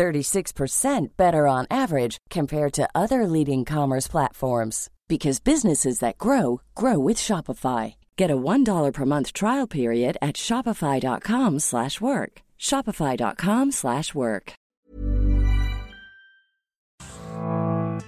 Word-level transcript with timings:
36% 0.00 1.08
better 1.18 1.46
on 1.46 1.66
average 1.70 2.16
compared 2.30 2.72
to 2.72 2.88
other 2.94 3.26
leading 3.26 3.66
commerce 3.66 4.08
platforms 4.08 4.88
because 5.08 5.40
businesses 5.40 5.98
that 5.98 6.16
grow 6.16 6.62
grow 6.74 6.98
with 6.98 7.18
Shopify. 7.18 7.94
Get 8.16 8.30
a 8.30 8.36
$1 8.36 8.92
per 8.94 9.04
month 9.04 9.34
trial 9.34 9.66
period 9.66 10.16
at 10.22 10.36
shopify.com/work. 10.36 12.32
shopify.com/work. 12.58 14.52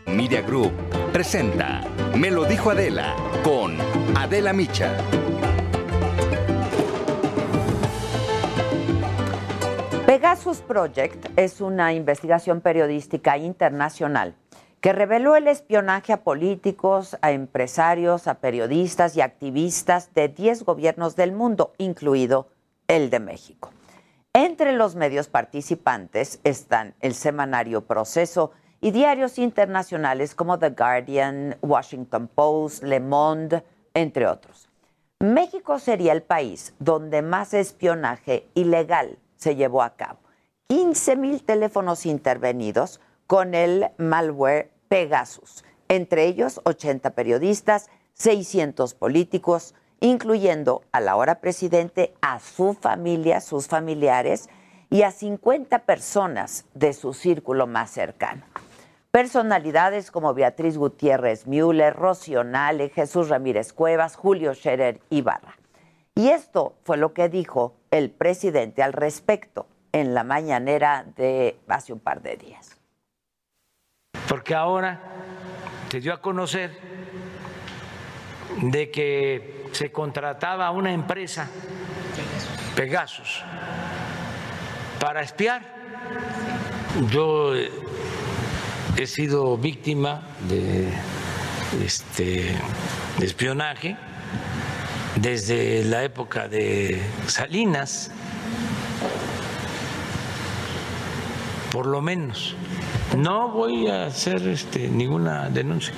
Media 0.07 0.43
Group 0.43 0.73
presenta 1.13 1.71
Me 2.17 2.31
lo 2.31 2.45
dijo 2.45 2.71
Adela 2.71 3.15
con 3.43 3.81
Adela 4.17 4.53
Micha. 4.53 5.52
Pegasus 10.13 10.59
Project 10.59 11.27
es 11.39 11.63
una 11.63 11.95
investigación 11.95 12.61
periodística 12.61 13.39
internacional 13.39 14.35
que 14.83 14.93
reveló 14.93 15.37
el 15.37 15.49
espionaje 15.49 16.13
a 16.13 16.23
políticos, 16.23 17.17
a 17.23 17.31
empresarios, 17.33 18.29
a 18.29 18.35
periodistas 18.35 19.17
y 19.17 19.23
activistas 19.23 20.13
de 20.13 20.29
10 20.29 20.65
gobiernos 20.65 21.17
del 21.17 21.33
mundo, 21.33 21.73
incluido 21.79 22.49
el 22.89 23.09
de 23.09 23.21
México. 23.21 23.71
Entre 24.35 24.73
los 24.73 24.97
medios 24.97 25.29
participantes 25.29 26.41
están 26.45 26.93
el 27.01 27.15
semanario 27.15 27.87
Proceso 27.87 28.53
y 28.83 28.91
diarios 28.91 29.39
internacionales 29.39 30.35
como 30.35 30.59
The 30.59 30.75
Guardian, 30.77 31.57
Washington 31.63 32.29
Post, 32.29 32.83
Le 32.83 33.01
Monde, 33.01 33.65
entre 33.95 34.27
otros. 34.27 34.69
México 35.21 35.79
sería 35.79 36.13
el 36.13 36.23
país 36.23 36.75
donde 36.81 37.23
más 37.23 37.55
espionaje 37.55 38.47
ilegal 38.53 39.17
se 39.43 39.57
llevó 39.57 39.83
a 39.83 39.97
cabo. 39.97 40.21
15 40.69 41.17
mil 41.17 41.43
teléfonos 41.43 42.07
intervenidos 42.07 43.01
con 43.27 43.55
el 43.55 43.91
malware 43.99 44.71
Pegasus, 44.89 45.65
entre 45.89 46.27
ellos 46.27 46.61
80 46.65 47.11
periodistas, 47.11 47.91
600 48.15 48.95
políticos, 48.95 49.75
incluyendo 50.01 50.83
al 50.93 51.09
ahora 51.09 51.41
presidente, 51.41 52.15
a 52.23 52.39
su 52.41 52.75
familia, 52.75 53.41
sus 53.41 53.67
familiares 53.67 54.49
y 54.91 55.03
a 55.03 55.11
50 55.11 55.81
personas 55.81 56.65
de 56.75 56.93
su 56.93 57.13
círculo 57.13 57.67
más 57.67 57.91
cercano. 57.91 58.45
Personalidades 59.11 60.11
como 60.11 60.35
Beatriz 60.35 60.79
Gutiérrez 60.79 61.47
Müller, 61.47 61.95
Rocío 61.95 62.45
Nale, 62.45 62.89
Jesús 62.91 63.29
Ramírez 63.29 63.73
Cuevas, 63.73 64.17
Julio 64.17 64.55
Scherer 64.55 65.01
Ibarra. 65.11 65.59
Y 66.15 66.29
esto 66.29 66.75
fue 66.85 66.97
lo 66.97 67.13
que 67.13 67.29
dijo 67.29 67.75
el 67.93 68.11
presidente 68.11 68.83
al 68.83 68.93
respecto 68.93 69.69
en 69.93 70.15
la 70.15 70.25
mañanera 70.25 71.05
de 71.15 71.61
hace 71.69 71.93
un 71.93 72.01
par 72.01 72.23
de 72.23 72.37
días. 72.37 72.79
Porque 74.29 74.55
ahora 74.55 74.99
se 75.91 76.01
dio 76.01 76.15
a 76.15 76.21
conocer 76.21 76.73
de 78.63 78.91
que 78.91 79.67
se 79.73 79.93
contrataba 79.93 80.71
una 80.71 80.93
empresa, 80.93 81.49
Pegasus, 82.75 83.45
para 84.99 85.21
espiar. 85.21 85.63
Yo 87.11 87.53
he 87.55 89.07
sido 89.07 89.59
víctima 89.59 90.23
de 90.49 90.93
este 91.85 92.57
de 93.19 93.27
espionaje 93.27 93.97
desde 95.17 95.85
la 95.85 96.05
época 96.05 96.49
de 96.49 97.03
Salinas, 97.27 98.11
por 101.71 101.87
lo 101.87 102.01
menos. 102.01 102.55
No 103.17 103.49
voy 103.49 103.89
a 103.89 104.07
hacer 104.07 104.47
este, 104.49 104.89
ninguna 104.89 105.51
denuncia. 105.51 105.95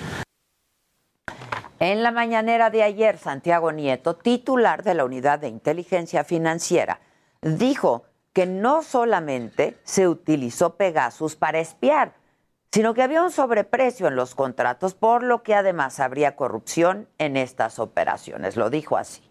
En 1.81 2.03
la 2.03 2.11
mañanera 2.11 2.71
de 2.71 2.83
ayer, 2.83 3.19
Santiago 3.19 3.71
Nieto, 3.71 4.17
titular 4.17 4.83
de 4.83 4.95
la 4.95 5.05
Unidad 5.05 5.39
de 5.39 5.49
Inteligencia 5.49 6.25
Financiera, 6.25 7.01
dijo 7.43 8.05
que 8.33 8.47
no 8.47 8.83
solamente 8.83 9.77
se 9.85 10.09
utilizó 10.09 10.77
Pegasus 10.77 11.37
para 11.37 11.61
espiar, 11.61 12.15
sino 12.75 12.93
que 12.93 13.03
había 13.05 13.23
un 13.23 13.31
sobreprecio 13.31 14.09
en 14.09 14.17
los 14.17 14.35
contratos, 14.35 14.95
por 14.95 15.23
lo 15.23 15.45
que 15.45 15.55
además 15.55 16.01
habría 16.01 16.35
corrupción 16.35 17.07
en 17.19 17.37
estas 17.37 17.79
operaciones. 17.79 18.57
Lo 18.57 18.69
dijo 18.69 18.97
así 18.97 19.23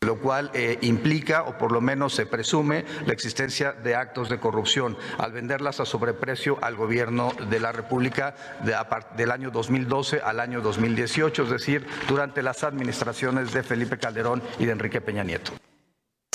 lo 0.00 0.20
cual 0.20 0.50
eh, 0.54 0.78
implica, 0.80 1.42
o 1.42 1.58
por 1.58 1.72
lo 1.72 1.82
menos 1.82 2.14
se 2.14 2.24
presume, 2.24 2.86
la 3.04 3.12
existencia 3.12 3.72
de 3.72 3.96
actos 3.96 4.30
de 4.30 4.38
corrupción 4.38 4.96
al 5.18 5.32
venderlas 5.32 5.80
a 5.80 5.84
sobreprecio 5.84 6.56
al 6.62 6.76
gobierno 6.76 7.32
de 7.50 7.60
la 7.60 7.72
República 7.72 8.34
de, 8.64 8.74
del 9.16 9.30
año 9.30 9.50
2012 9.50 10.20
al 10.24 10.40
año 10.40 10.62
2018, 10.62 11.42
es 11.42 11.50
decir, 11.50 11.86
durante 12.08 12.42
las 12.42 12.64
administraciones 12.64 13.52
de 13.52 13.62
Felipe 13.62 13.98
Calderón 13.98 14.42
y 14.58 14.64
de 14.64 14.72
Enrique 14.72 15.02
Peña 15.02 15.24
Nieto. 15.24 15.52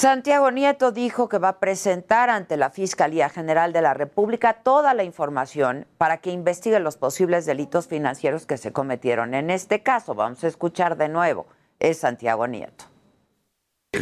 Santiago 0.03 0.51
Nieto 0.51 0.91
dijo 0.91 1.29
que 1.29 1.37
va 1.37 1.47
a 1.47 1.59
presentar 1.61 2.29
ante 2.29 2.57
la 2.57 2.71
Fiscalía 2.71 3.29
General 3.29 3.71
de 3.71 3.81
la 3.81 3.93
República 3.93 4.55
toda 4.61 4.93
la 4.93 5.05
información 5.05 5.87
para 5.97 6.17
que 6.17 6.29
investigue 6.29 6.81
los 6.81 6.97
posibles 6.97 7.45
delitos 7.45 7.87
financieros 7.87 8.45
que 8.45 8.57
se 8.57 8.73
cometieron 8.73 9.33
en 9.33 9.49
este 9.49 9.81
caso. 9.81 10.13
Vamos 10.13 10.43
a 10.43 10.49
escuchar 10.49 10.97
de 10.97 11.07
nuevo. 11.07 11.45
Es 11.79 11.99
Santiago 11.99 12.47
Nieto 12.47 12.92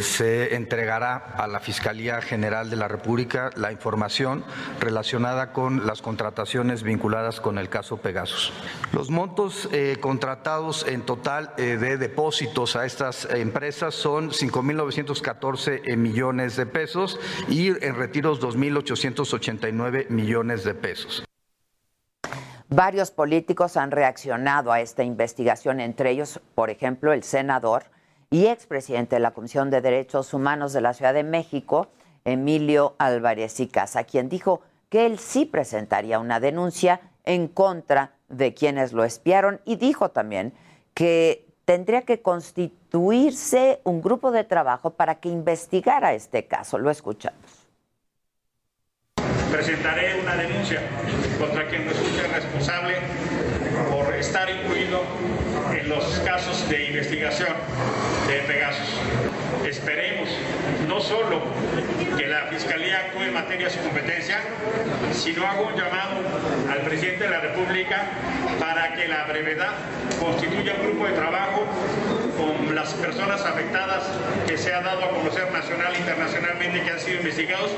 se 0.00 0.54
entregará 0.54 1.16
a 1.36 1.46
la 1.46 1.60
Fiscalía 1.60 2.22
General 2.22 2.70
de 2.70 2.76
la 2.76 2.88
República 2.88 3.50
la 3.56 3.72
información 3.72 4.44
relacionada 4.80 5.52
con 5.52 5.86
las 5.86 6.00
contrataciones 6.00 6.82
vinculadas 6.82 7.40
con 7.40 7.58
el 7.58 7.68
caso 7.68 7.98
Pegasus. 7.98 8.52
Los 8.92 9.10
montos 9.10 9.68
eh, 9.72 9.98
contratados 10.00 10.86
en 10.88 11.02
total 11.02 11.52
eh, 11.58 11.76
de 11.76 11.98
depósitos 11.98 12.74
a 12.74 12.86
estas 12.86 13.26
empresas 13.30 13.94
son 13.94 14.30
5.914 14.30 15.82
eh, 15.84 15.96
millones 15.96 16.56
de 16.56 16.66
pesos 16.66 17.20
y 17.48 17.68
en 17.84 17.94
retiros 17.94 18.40
2.889 18.40 20.08
millones 20.08 20.64
de 20.64 20.74
pesos. 20.74 21.24
Varios 22.68 23.10
políticos 23.10 23.76
han 23.76 23.90
reaccionado 23.90 24.72
a 24.72 24.80
esta 24.80 25.04
investigación, 25.04 25.80
entre 25.80 26.10
ellos, 26.10 26.40
por 26.54 26.70
ejemplo, 26.70 27.12
el 27.12 27.22
senador 27.22 27.84
y 28.32 28.46
expresidente 28.46 29.16
de 29.16 29.20
la 29.20 29.32
Comisión 29.32 29.70
de 29.70 29.82
Derechos 29.82 30.32
Humanos 30.32 30.72
de 30.72 30.80
la 30.80 30.94
Ciudad 30.94 31.12
de 31.12 31.22
México, 31.22 31.88
Emilio 32.24 32.94
Álvarez 32.98 33.60
y 33.60 33.68
Casa, 33.68 34.04
quien 34.04 34.30
dijo 34.30 34.62
que 34.88 35.04
él 35.04 35.18
sí 35.18 35.44
presentaría 35.44 36.18
una 36.18 36.40
denuncia 36.40 37.02
en 37.24 37.46
contra 37.46 38.12
de 38.30 38.54
quienes 38.54 38.94
lo 38.94 39.04
espiaron 39.04 39.60
y 39.66 39.76
dijo 39.76 40.10
también 40.12 40.54
que 40.94 41.46
tendría 41.66 42.02
que 42.02 42.22
constituirse 42.22 43.82
un 43.84 44.00
grupo 44.00 44.30
de 44.30 44.44
trabajo 44.44 44.90
para 44.94 45.16
que 45.16 45.28
investigara 45.28 46.14
este 46.14 46.46
caso. 46.46 46.78
Lo 46.78 46.90
escuchamos. 46.90 47.68
Presentaré 49.50 50.18
una 50.22 50.36
denuncia 50.36 50.80
contra 51.38 51.68
quien 51.68 51.84
resulte 51.84 52.26
responsable 52.28 52.94
por 53.90 54.14
estar 54.14 54.48
incluido 54.48 55.02
los 55.86 56.04
casos 56.20 56.68
de 56.68 56.86
investigación 56.86 57.54
de 58.28 58.38
Pegasus. 58.42 58.88
Esperemos 59.66 60.28
no 60.88 61.00
solo 61.00 61.40
que 62.16 62.26
la 62.26 62.46
Fiscalía 62.46 62.98
actúe 63.06 63.22
en 63.22 63.34
materia 63.34 63.66
de 63.66 63.72
su 63.72 63.80
competencia, 63.80 64.40
sino 65.12 65.46
hago 65.46 65.68
un 65.68 65.74
llamado 65.74 66.20
al 66.70 66.80
presidente 66.82 67.24
de 67.24 67.30
la 67.30 67.40
República 67.40 68.08
para 68.58 68.94
que 68.94 69.08
la 69.08 69.24
brevedad 69.24 69.72
constituya 70.20 70.74
un 70.80 70.88
grupo 70.88 71.06
de 71.06 71.12
trabajo 71.12 71.64
con 72.36 72.74
las 72.74 72.92
personas 72.94 73.44
afectadas 73.44 74.04
que 74.46 74.56
se 74.56 74.72
ha 74.74 74.82
dado 74.82 75.04
a 75.04 75.10
conocer 75.10 75.50
nacional 75.52 75.94
e 75.94 75.98
internacionalmente 75.98 76.82
que 76.82 76.90
han 76.90 77.00
sido 77.00 77.18
investigados. 77.18 77.70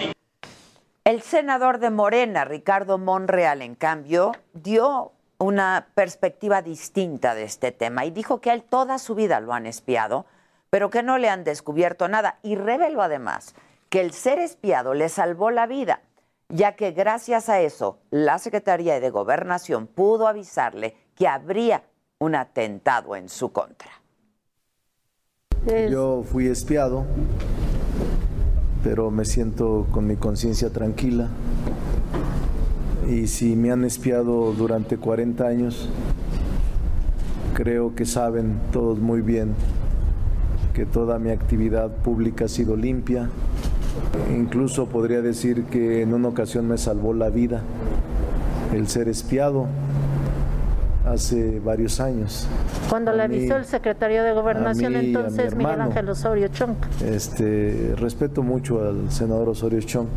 El 1.04 1.20
senador 1.20 1.80
de 1.80 1.90
Morena, 1.90 2.44
Ricardo 2.44 2.96
Monreal, 2.96 3.60
en 3.60 3.74
cambio, 3.74 4.32
dio 4.54 5.13
una 5.38 5.88
perspectiva 5.94 6.62
distinta 6.62 7.34
de 7.34 7.44
este 7.44 7.72
tema 7.72 8.04
y 8.04 8.10
dijo 8.10 8.40
que 8.40 8.52
él 8.52 8.62
toda 8.62 8.98
su 8.98 9.14
vida 9.14 9.40
lo 9.40 9.52
han 9.52 9.66
espiado, 9.66 10.26
pero 10.70 10.90
que 10.90 11.02
no 11.02 11.18
le 11.18 11.28
han 11.28 11.44
descubierto 11.44 12.08
nada 12.08 12.38
y 12.42 12.56
reveló 12.56 13.02
además 13.02 13.54
que 13.88 14.00
el 14.00 14.12
ser 14.12 14.38
espiado 14.38 14.94
le 14.94 15.08
salvó 15.08 15.50
la 15.50 15.66
vida. 15.66 16.00
ya 16.48 16.76
que 16.76 16.92
gracias 16.92 17.48
a 17.48 17.60
eso 17.60 17.98
la 18.10 18.38
Secretaría 18.38 19.00
de 19.00 19.10
Gobernación 19.10 19.86
pudo 19.86 20.28
avisarle 20.28 20.94
que 21.16 21.26
habría 21.26 21.84
un 22.18 22.34
atentado 22.34 23.16
en 23.16 23.28
su 23.28 23.50
contra. 23.50 23.90
Yo 25.90 26.22
fui 26.22 26.48
espiado, 26.48 27.06
pero 28.82 29.10
me 29.10 29.24
siento 29.24 29.86
con 29.90 30.06
mi 30.06 30.16
conciencia 30.16 30.70
tranquila. 30.70 31.28
Y 33.08 33.26
si 33.26 33.54
me 33.56 33.70
han 33.70 33.84
espiado 33.84 34.52
durante 34.52 34.96
40 34.96 35.46
años, 35.46 35.88
creo 37.54 37.94
que 37.94 38.06
saben 38.06 38.58
todos 38.72 38.98
muy 38.98 39.20
bien 39.20 39.54
que 40.74 40.86
toda 40.86 41.18
mi 41.18 41.30
actividad 41.30 41.90
pública 41.90 42.46
ha 42.46 42.48
sido 42.48 42.76
limpia. 42.76 43.28
Incluso 44.34 44.86
podría 44.86 45.22
decir 45.22 45.64
que 45.64 46.02
en 46.02 46.12
una 46.14 46.28
ocasión 46.28 46.66
me 46.66 46.78
salvó 46.78 47.14
la 47.14 47.30
vida 47.30 47.62
el 48.74 48.88
ser 48.88 49.08
espiado 49.08 49.66
hace 51.06 51.60
varios 51.60 52.00
años. 52.00 52.48
Cuando 52.88 53.12
le 53.12 53.22
avisó 53.22 53.56
el 53.56 53.66
secretario 53.66 54.24
de 54.24 54.32
Gobernación 54.32 54.96
entonces, 54.96 55.54
Miguel 55.54 55.80
Ángel 55.80 56.08
Osorio 56.08 56.48
Chong. 56.48 56.74
Este, 57.04 57.94
respeto 57.96 58.42
mucho 58.42 58.82
al 58.82 59.10
senador 59.12 59.50
Osorio 59.50 59.80
Chong. 59.80 60.08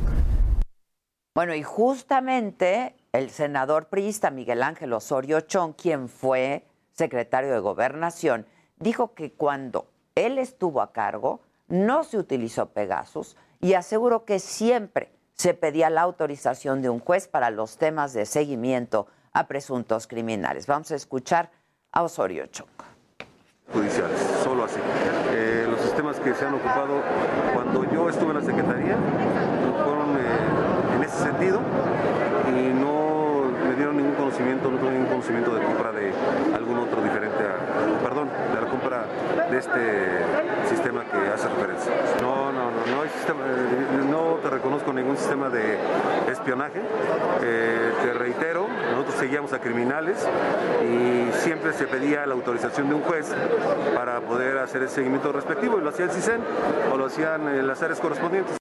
Bueno, 1.38 1.54
y 1.54 1.62
justamente 1.62 2.96
el 3.12 3.30
senador 3.30 3.90
priista 3.90 4.32
Miguel 4.32 4.64
Ángel 4.64 4.92
Osorio 4.92 5.42
Chong, 5.42 5.76
quien 5.76 6.10
fue 6.10 6.66
secretario 6.94 7.54
de 7.54 7.60
Gobernación, 7.60 8.48
dijo 8.80 9.14
que 9.14 9.32
cuando 9.32 9.86
él 10.16 10.40
estuvo 10.40 10.82
a 10.82 10.92
cargo, 10.92 11.42
no 11.68 12.04
se 12.04 12.18
utilizó 12.18 12.70
Pegasus 12.70 13.38
y 13.62 13.76
aseguró 13.76 14.26
que 14.26 14.40
siempre 14.40 15.12
se 15.36 15.54
pedía 15.54 15.92
la 15.92 16.02
autorización 16.02 16.82
de 16.82 16.90
un 16.90 17.00
juez 17.00 17.28
para 17.28 17.52
los 17.52 17.78
temas 17.78 18.14
de 18.14 18.26
seguimiento 18.26 19.06
a 19.32 19.46
presuntos 19.46 20.08
criminales. 20.08 20.66
Vamos 20.66 20.90
a 20.90 20.96
escuchar 20.96 21.52
a 21.92 22.02
Osorio 22.02 22.48
Chong. 22.48 22.68
Judiciales, 23.72 24.20
solo 24.44 24.64
así. 24.64 24.80
Eh, 25.30 25.68
los 25.70 25.82
sistemas 25.82 26.20
que 26.20 26.34
se 26.34 26.46
han 26.46 26.56
ocupado 26.56 27.00
cuando 27.54 27.84
yo 27.92 28.10
estuve 28.10 28.30
en 28.32 28.38
la 28.38 28.42
Secretaría 28.42 28.98
sentido 31.18 31.62
y 32.48 32.74
no 32.74 33.44
me 33.68 33.76
dieron 33.76 33.98
ningún 33.98 34.16
conocimiento, 34.16 34.70
no 34.70 34.78
tuve 34.78 34.92
ningún 34.92 35.08
conocimiento 35.08 35.54
de 35.54 35.64
compra 35.64 35.92
de 35.92 36.14
algún 36.56 36.78
otro 36.80 37.02
diferente 37.02 37.44
a, 37.44 38.04
perdón, 38.04 38.30
de 38.54 38.62
la 38.62 38.68
compra 38.68 39.06
de 39.50 39.58
este 39.58 40.70
sistema 40.70 41.04
que 41.04 41.18
hace 41.34 41.48
referencia. 41.50 41.92
No, 42.22 42.52
no, 42.52 42.72
no, 42.72 42.96
no 42.96 43.02
hay 43.02 43.10
sistema, 43.10 43.40
eh, 43.46 44.06
no 44.10 44.40
te 44.42 44.50
reconozco 44.50 44.94
ningún 44.94 45.18
sistema 45.18 45.50
de 45.50 45.78
espionaje. 46.32 46.82
Eh, 47.42 47.92
te 48.04 48.14
reitero, 48.14 48.68
nosotros 48.92 49.16
seguíamos 49.16 49.54
a 49.54 49.60
criminales 49.60 50.28
y 50.84 51.32
siempre 51.40 51.74
se 51.74 51.88
pedía 51.88 52.26
la 52.26 52.34
autorización 52.34 52.90
de 52.90 52.96
un 52.96 53.02
juez 53.02 53.34
para 53.96 54.22
poder 54.22 54.58
hacer 54.60 54.82
el 54.82 54.90
seguimiento 54.90 55.32
respectivo 55.32 55.78
y 55.80 55.82
lo 55.82 55.90
hacía 55.90 56.06
el 56.06 56.12
CISEN 56.12 56.42
o 56.92 56.98
lo 56.98 57.06
hacían 57.06 57.48
eh, 57.50 57.64
las 57.64 57.82
áreas 57.82 58.00
correspondientes. 58.00 58.58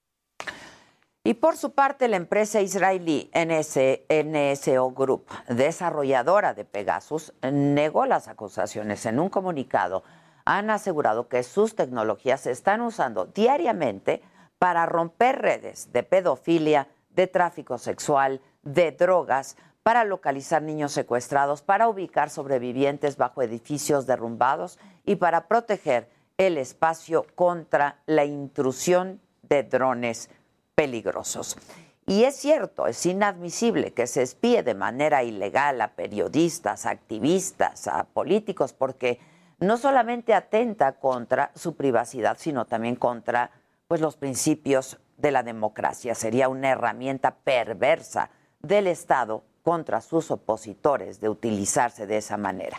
Y 1.27 1.33
por 1.33 1.57
su 1.57 1.71
parte, 1.73 2.07
la 2.07 2.15
empresa 2.15 2.61
israelí 2.61 3.29
NS, 3.33 3.77
NSO 4.07 4.91
Group, 4.91 5.25
desarrolladora 5.49 6.53
de 6.53 6.63
Pegasus, 6.63 7.33
negó 7.41 8.05
las 8.05 8.29
acusaciones. 8.29 9.05
En 9.05 9.19
un 9.19 9.27
comunicado, 9.27 10.05
han 10.45 10.69
asegurado 10.69 11.27
que 11.27 11.43
sus 11.43 11.75
tecnologías 11.75 12.39
se 12.39 12.51
están 12.51 12.79
usando 12.79 13.25
diariamente 13.25 14.21
para 14.57 14.85
romper 14.85 15.41
redes 15.41 15.91
de 15.91 16.03
pedofilia, 16.03 16.87
de 17.09 17.27
tráfico 17.27 17.77
sexual, 17.77 18.39
de 18.63 18.93
drogas, 18.93 19.57
para 19.83 20.05
localizar 20.05 20.61
niños 20.61 20.93
secuestrados, 20.93 21.61
para 21.61 21.89
ubicar 21.89 22.29
sobrevivientes 22.29 23.17
bajo 23.17 23.41
edificios 23.41 24.05
derrumbados 24.05 24.79
y 25.03 25.17
para 25.17 25.49
proteger 25.49 26.09
el 26.37 26.57
espacio 26.57 27.25
contra 27.35 27.99
la 28.05 28.23
intrusión 28.23 29.19
de 29.41 29.63
drones 29.63 30.29
peligrosos. 30.77 31.57
Y 32.05 32.23
es 32.23 32.35
cierto, 32.35 32.85
es 32.85 33.03
inadmisible 33.05 33.93
que 33.93 34.05
se 34.05 34.21
espíe 34.21 34.61
de 34.61 34.75
manera 34.75 35.23
ilegal 35.23 35.81
a 35.81 35.95
periodistas, 35.95 36.85
a 36.85 36.91
activistas, 36.91 37.87
a 37.87 38.03
políticos, 38.03 38.73
porque 38.73 39.19
no 39.59 39.77
solamente 39.77 40.35
atenta 40.35 40.93
contra 40.99 41.51
su 41.55 41.75
privacidad, 41.75 42.37
sino 42.39 42.65
también 42.65 42.95
contra 42.95 43.49
pues, 43.87 44.01
los 44.01 44.17
principios 44.17 44.99
de 45.17 45.31
la 45.31 45.41
democracia. 45.41 46.13
Sería 46.13 46.47
una 46.47 46.69
herramienta 46.69 47.35
perversa 47.35 48.29
del 48.61 48.85
Estado 48.85 49.43
contra 49.63 49.99
sus 49.99 50.29
opositores 50.29 51.19
de 51.19 51.29
utilizarse 51.29 52.05
de 52.05 52.17
esa 52.17 52.37
manera. 52.37 52.77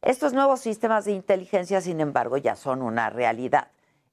Estos 0.00 0.32
nuevos 0.32 0.60
sistemas 0.60 1.06
de 1.06 1.12
inteligencia, 1.12 1.80
sin 1.80 2.00
embargo, 2.00 2.36
ya 2.36 2.54
son 2.54 2.82
una 2.82 3.10
realidad 3.10 3.66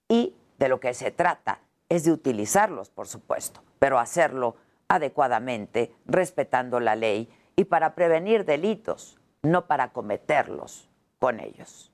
y 0.07 0.33
de 0.57 0.67
lo 0.67 0.79
que 0.79 0.95
se 0.95 1.11
trata 1.11 1.59
es 1.89 2.03
de 2.03 2.11
utilizarlos, 2.11 2.89
por 2.89 3.07
supuesto, 3.07 3.61
pero 3.79 3.99
hacerlo 3.99 4.55
adecuadamente, 4.87 5.93
respetando 6.05 6.79
la 6.79 6.95
ley 6.95 7.29
y 7.55 7.65
para 7.65 7.95
prevenir 7.95 8.45
delitos, 8.45 9.19
no 9.41 9.65
para 9.67 9.91
cometerlos 9.91 10.89
con 11.19 11.39
ellos. 11.39 11.91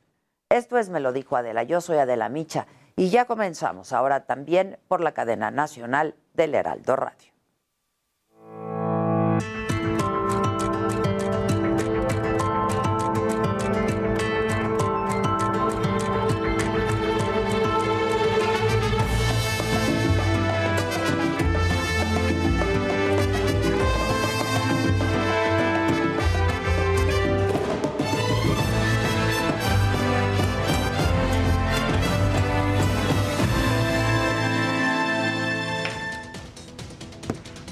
Esto 0.50 0.78
es 0.78 0.90
Me 0.90 1.00
lo 1.00 1.12
dijo 1.12 1.36
Adela, 1.36 1.64
yo 1.64 1.82
soy 1.82 1.98
Adela 1.98 2.30
Micha 2.30 2.68
y 2.96 3.10
ya 3.10 3.26
comenzamos 3.26 3.94
ahora 3.94 4.26
también 4.26 4.78
por 4.88 5.02
la 5.02 5.14
cadena 5.14 5.52
nacional 5.52 6.16
del 6.34 6.56
Heraldo 6.56 6.96
Radio. 6.96 7.35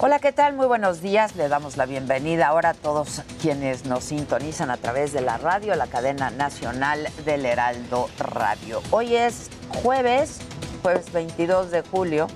Hola, 0.05 0.19
¿qué 0.19 0.33
tal? 0.33 0.53
Muy 0.53 0.65
buenos 0.65 0.99
días. 0.99 1.37
Le 1.37 1.47
damos 1.47 1.77
la 1.77 1.85
bienvenida 1.85 2.47
ahora 2.47 2.71
a 2.71 2.73
todos 2.73 3.21
quienes 3.41 3.85
nos 3.85 4.03
sintonizan 4.03 4.69
a 4.69 4.75
través 4.75 5.13
de 5.13 5.21
la 5.21 5.37
radio, 5.37 5.73
la 5.75 5.87
cadena 5.87 6.29
nacional 6.29 7.07
del 7.23 7.45
Heraldo 7.45 8.09
Radio. 8.17 8.81
Hoy 8.91 9.15
es 9.15 9.49
jueves, 9.81 10.41
jueves 10.81 11.13
22 11.13 11.71
de 11.71 11.83
julio, 11.83 12.27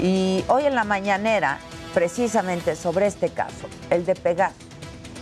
y 0.00 0.42
hoy 0.48 0.64
en 0.64 0.74
la 0.74 0.84
mañanera, 0.84 1.58
precisamente 1.92 2.76
sobre 2.76 3.08
este 3.08 3.28
caso, 3.28 3.68
el 3.90 4.06
de 4.06 4.14
Pegasus, 4.14 4.64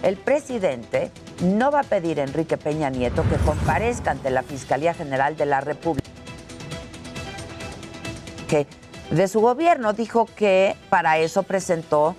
el 0.04 0.16
presidente 0.16 1.10
no 1.42 1.72
va 1.72 1.80
a 1.80 1.82
pedir 1.82 2.20
a 2.20 2.22
Enrique 2.22 2.56
Peña 2.56 2.88
Nieto 2.90 3.24
que 3.28 3.36
comparezca 3.38 4.12
ante 4.12 4.30
la 4.30 4.44
Fiscalía 4.44 4.94
General 4.94 5.36
de 5.36 5.46
la 5.46 5.60
República. 5.60 6.08
Que 8.46 8.68
de 9.10 9.28
su 9.28 9.40
gobierno. 9.40 9.92
Dijo 9.92 10.26
que 10.36 10.76
para 10.88 11.18
eso 11.18 11.42
presentó 11.42 12.14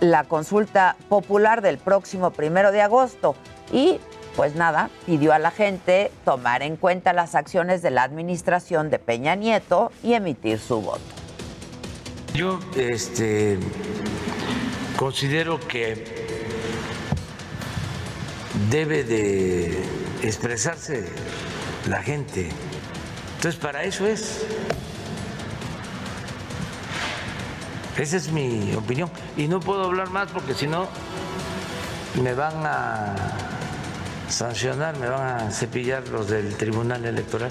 la 0.00 0.24
consulta 0.24 0.96
popular 1.08 1.60
del 1.62 1.78
próximo 1.78 2.30
primero 2.30 2.72
de 2.72 2.80
agosto 2.80 3.36
y 3.72 4.00
pues 4.36 4.54
nada, 4.54 4.90
pidió 5.06 5.32
a 5.32 5.38
la 5.38 5.50
gente 5.50 6.12
tomar 6.24 6.62
en 6.62 6.76
cuenta 6.76 7.14
las 7.14 7.34
acciones 7.34 7.80
de 7.80 7.90
la 7.90 8.02
administración 8.02 8.90
de 8.90 8.98
Peña 8.98 9.34
Nieto 9.34 9.90
y 10.02 10.12
emitir 10.12 10.58
su 10.58 10.82
voto. 10.82 11.00
Yo 12.34 12.60
este, 12.76 13.58
considero 14.98 15.58
que 15.58 16.04
debe 18.70 19.04
de 19.04 19.82
expresarse 20.22 21.06
la 21.88 22.02
gente. 22.02 22.50
Entonces, 23.36 23.58
para 23.58 23.84
eso 23.84 24.06
es 24.06 24.44
Esa 27.98 28.16
es 28.18 28.30
mi 28.30 28.74
opinión. 28.74 29.10
Y 29.36 29.48
no 29.48 29.60
puedo 29.60 29.84
hablar 29.84 30.10
más 30.10 30.28
porque 30.30 30.54
si 30.54 30.66
no 30.66 30.86
me 32.22 32.34
van 32.34 32.64
a 32.64 33.14
sancionar, 34.28 34.96
me 34.98 35.08
van 35.08 35.40
a 35.40 35.50
cepillar 35.50 36.06
los 36.08 36.28
del 36.28 36.56
Tribunal 36.56 37.04
Electoral. 37.04 37.50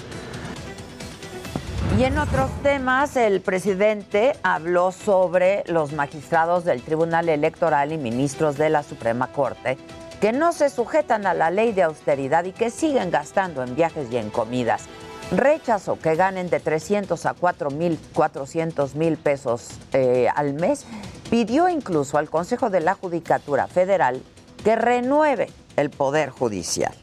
Y 1.98 2.04
en 2.04 2.18
otros 2.18 2.50
temas, 2.62 3.16
el 3.16 3.40
presidente 3.40 4.36
habló 4.42 4.92
sobre 4.92 5.64
los 5.66 5.92
magistrados 5.92 6.64
del 6.64 6.82
Tribunal 6.82 7.28
Electoral 7.28 7.92
y 7.92 7.96
ministros 7.96 8.56
de 8.56 8.70
la 8.70 8.82
Suprema 8.82 9.28
Corte 9.28 9.78
que 10.20 10.32
no 10.32 10.52
se 10.52 10.70
sujetan 10.70 11.26
a 11.26 11.34
la 11.34 11.50
ley 11.50 11.72
de 11.72 11.82
austeridad 11.82 12.44
y 12.44 12.52
que 12.52 12.70
siguen 12.70 13.10
gastando 13.10 13.62
en 13.62 13.74
viajes 13.74 14.10
y 14.10 14.16
en 14.16 14.30
comidas 14.30 14.84
rechazó 15.30 15.98
que 15.98 16.14
ganen 16.14 16.50
de 16.50 16.60
300 16.60 17.26
a 17.26 17.34
4 17.34 17.70
mil, 17.70 17.98
400 18.14 18.94
mil 18.94 19.16
pesos 19.16 19.68
eh, 19.92 20.28
al 20.34 20.54
mes 20.54 20.86
pidió 21.30 21.68
incluso 21.68 22.18
al 22.18 22.30
Consejo 22.30 22.70
de 22.70 22.80
la 22.80 22.94
Judicatura 22.94 23.66
Federal 23.66 24.22
que 24.62 24.76
renueve 24.76 25.48
el 25.76 25.90
Poder 25.90 26.30
Judicial. 26.30 26.94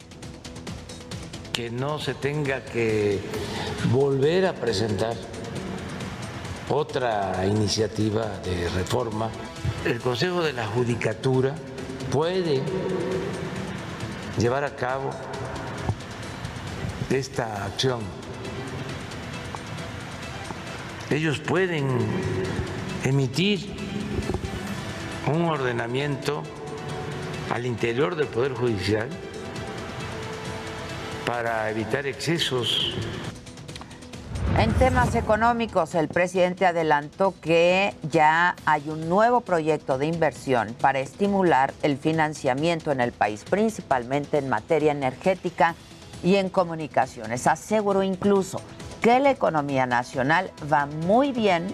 Que 1.52 1.70
no 1.70 2.00
se 2.00 2.14
tenga 2.16 2.64
que 2.66 3.20
volver 3.92 4.48
a 4.48 4.54
presentar 4.54 5.16
otra 6.70 7.46
iniciativa 7.46 8.26
de 8.44 8.70
reforma. 8.70 9.30
El 9.86 10.00
Consejo 10.00 10.42
de 10.42 10.54
la 10.54 10.66
Judicatura 10.66 11.54
puede 12.12 12.62
llevar 14.38 14.64
a 14.64 14.76
cabo 14.76 15.12
esta 17.14 17.66
acción. 17.66 18.02
Ellos 21.10 21.40
pueden 21.40 22.00
emitir 23.04 23.76
un 25.28 25.44
ordenamiento 25.46 26.44
al 27.52 27.66
interior 27.66 28.16
del 28.16 28.28
Poder 28.28 28.54
Judicial 28.54 29.10
para 31.26 31.70
evitar 31.70 32.08
excesos. 32.08 32.94
En 34.58 34.72
temas 34.74 35.16
económicos, 35.16 35.96
el 35.96 36.08
presidente 36.08 36.66
adelantó 36.66 37.34
que 37.42 37.94
ya 38.12 38.56
hay 38.66 38.84
un 38.88 39.10
nuevo 39.10 39.42
proyecto 39.42 39.98
de 39.98 40.06
inversión 40.06 40.76
para 40.80 41.00
estimular 41.00 41.74
el 41.82 41.98
financiamiento 41.98 42.92
en 42.92 43.02
el 43.02 43.12
país, 43.12 43.44
principalmente 43.50 44.38
en 44.38 44.50
materia 44.50 44.92
energética 44.92 45.76
y 46.24 46.36
en 46.36 46.50
comunicaciones. 46.50 47.48
Aseguró 47.48 48.04
incluso 48.04 48.62
que 49.02 49.20
la 49.20 49.32
economía 49.32 49.86
nacional 49.86 50.52
va 50.72 50.86
muy 50.86 51.32
bien 51.32 51.68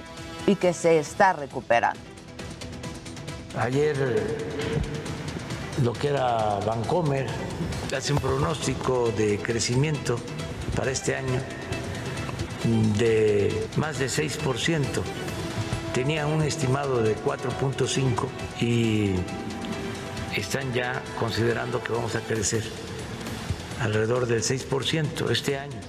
y 0.48 0.56
que 0.56 0.74
se 0.74 1.00
está 1.00 1.34
recuperando. 1.34 2.00
Ayer 3.58 3.96
lo 5.84 5.94
que 5.94 6.10
era 6.10 6.60
Bancomer 6.66 7.28
hace 7.96 8.14
un 8.14 8.20
pronóstico 8.20 9.12
de 9.12 9.38
crecimiento 9.38 10.20
para 10.76 10.92
este 10.92 11.16
año 11.16 11.40
de 12.98 13.68
más 13.78 14.00
de 14.00 14.08
6%. 14.08 14.84
Tenía 15.94 16.28
un 16.28 16.42
estimado 16.44 17.02
de 17.02 17.16
4.5 17.16 18.28
y 18.62 19.16
están 20.36 20.72
ya 20.74 21.02
considerando 21.20 21.84
que 21.84 21.92
vamos 21.92 22.16
a 22.16 22.22
crecer 22.22 22.64
alrededor 23.80 24.28
del 24.28 24.42
6% 24.42 25.30
este 25.32 25.58
año. 25.58 25.80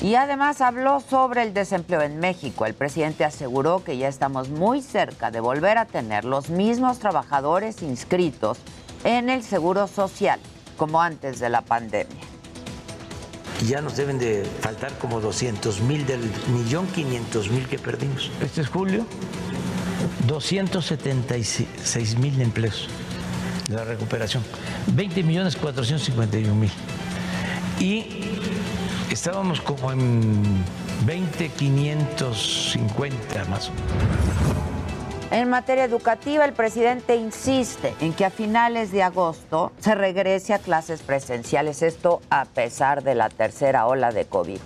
Y 0.00 0.14
además 0.14 0.62
habló 0.62 1.00
sobre 1.00 1.42
el 1.42 1.52
desempleo 1.52 2.00
en 2.00 2.20
México. 2.20 2.64
El 2.64 2.72
presidente 2.72 3.24
aseguró 3.24 3.84
que 3.84 3.98
ya 3.98 4.08
estamos 4.08 4.48
muy 4.48 4.80
cerca 4.80 5.30
de 5.30 5.40
volver 5.40 5.76
a 5.76 5.84
tener 5.84 6.24
los 6.24 6.48
mismos 6.48 6.98
trabajadores 6.98 7.82
inscritos 7.82 8.58
en 9.04 9.28
el 9.28 9.42
Seguro 9.42 9.86
Social 9.88 10.40
como 10.78 11.02
antes 11.02 11.38
de 11.38 11.50
la 11.50 11.60
pandemia. 11.60 12.16
Ya 13.68 13.82
nos 13.82 13.98
deben 13.98 14.18
de 14.18 14.46
faltar 14.60 14.90
como 14.98 15.20
200 15.20 15.82
mil 15.82 16.06
del 16.06 16.22
millón 16.54 16.86
500 16.86 17.50
mil 17.50 17.68
que 17.68 17.78
perdimos. 17.78 18.30
Este 18.40 18.62
es 18.62 18.68
julio, 18.68 19.04
276 20.26 22.18
mil 22.18 22.40
empleos 22.40 22.88
de 23.70 23.76
la 23.76 23.84
recuperación, 23.84 24.42
20 24.88 25.22
millones 25.22 25.56
451 25.56 26.54
mil. 26.54 26.70
Y 27.78 28.04
estábamos 29.10 29.60
como 29.60 29.92
en 29.92 30.64
20.550 31.06 33.46
más 33.48 33.68
o 33.68 33.72
menos. 33.72 33.86
En 35.30 35.48
materia 35.48 35.84
educativa, 35.84 36.44
el 36.44 36.52
presidente 36.52 37.14
insiste 37.14 37.94
en 38.00 38.12
que 38.12 38.24
a 38.24 38.30
finales 38.30 38.90
de 38.90 39.04
agosto 39.04 39.70
se 39.78 39.94
regrese 39.94 40.52
a 40.52 40.58
clases 40.58 41.02
presenciales, 41.02 41.82
esto 41.82 42.20
a 42.30 42.46
pesar 42.46 43.04
de 43.04 43.14
la 43.14 43.28
tercera 43.28 43.86
ola 43.86 44.10
de 44.10 44.24
COVID. 44.24 44.58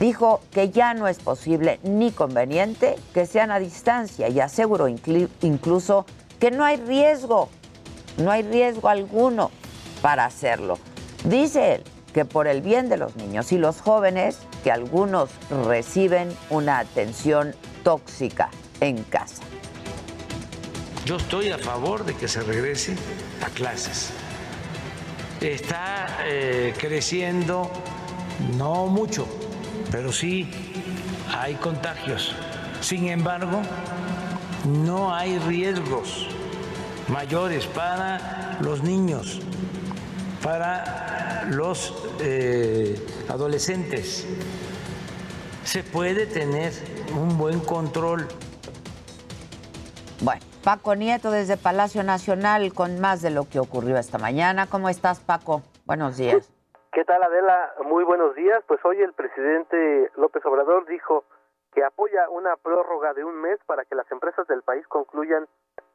Dijo 0.00 0.40
que 0.50 0.70
ya 0.70 0.94
no 0.94 1.06
es 1.06 1.18
posible 1.18 1.80
ni 1.82 2.12
conveniente 2.12 2.96
que 3.12 3.26
sean 3.26 3.50
a 3.50 3.58
distancia 3.58 4.30
y 4.30 4.40
aseguró 4.40 4.88
incluso 4.88 6.06
que 6.38 6.50
no 6.50 6.64
hay 6.64 6.76
riesgo, 6.76 7.50
no 8.18 8.30
hay 8.30 8.42
riesgo 8.42 8.88
alguno 8.88 9.50
para 10.02 10.24
hacerlo. 10.24 10.78
Dice 11.24 11.74
él 11.74 11.84
que 12.12 12.24
por 12.24 12.46
el 12.48 12.62
bien 12.62 12.88
de 12.88 12.96
los 12.96 13.14
niños 13.16 13.52
y 13.52 13.58
los 13.58 13.80
jóvenes, 13.80 14.38
que 14.64 14.72
algunos 14.72 15.28
reciben 15.66 16.34
una 16.48 16.78
atención 16.78 17.54
tóxica 17.84 18.48
en 18.80 19.02
casa. 19.04 19.42
Yo 21.04 21.16
estoy 21.16 21.50
a 21.50 21.58
favor 21.58 22.04
de 22.04 22.14
que 22.14 22.26
se 22.26 22.40
regrese 22.40 22.96
a 23.44 23.50
clases. 23.50 24.10
Está 25.42 26.06
eh, 26.24 26.72
creciendo, 26.78 27.70
no 28.56 28.86
mucho, 28.86 29.26
pero 29.90 30.10
sí 30.10 30.48
hay 31.38 31.54
contagios. 31.56 32.34
Sin 32.80 33.08
embargo, 33.08 33.60
no 34.64 35.14
hay 35.14 35.38
riesgos 35.40 36.28
mayores 37.08 37.66
para 37.66 38.18
los 38.60 38.82
niños, 38.82 39.40
para 40.42 41.44
los 41.50 41.94
eh, 42.20 42.96
adolescentes. 43.28 44.26
Se 45.62 45.82
puede 45.82 46.26
tener 46.26 46.72
un 47.18 47.38
buen 47.38 47.60
control. 47.60 48.26
Bueno, 50.22 50.40
Paco 50.64 50.94
Nieto 50.94 51.30
desde 51.30 51.56
Palacio 51.56 52.02
Nacional 52.02 52.72
con 52.72 53.00
más 53.00 53.22
de 53.22 53.30
lo 53.30 53.48
que 53.48 53.58
ocurrió 53.58 53.98
esta 53.98 54.18
mañana. 54.18 54.66
¿Cómo 54.66 54.88
estás, 54.88 55.20
Paco? 55.20 55.62
Buenos 55.84 56.16
días. 56.16 56.52
¿Qué 56.92 57.04
tal, 57.04 57.22
Adela? 57.22 57.74
Muy 57.84 58.04
buenos 58.04 58.34
días. 58.34 58.62
Pues 58.66 58.80
hoy 58.84 59.00
el 59.02 59.12
presidente 59.12 60.10
López 60.16 60.44
Obrador 60.46 60.86
dijo 60.86 61.24
que 61.74 61.84
apoya 61.84 62.28
una 62.30 62.56
prórroga 62.56 63.12
de 63.12 63.22
un 63.22 63.36
mes 63.42 63.58
para 63.66 63.84
que 63.84 63.94
las 63.94 64.10
empresas 64.10 64.46
del 64.48 64.62
país 64.62 64.86
concluyan 64.88 65.46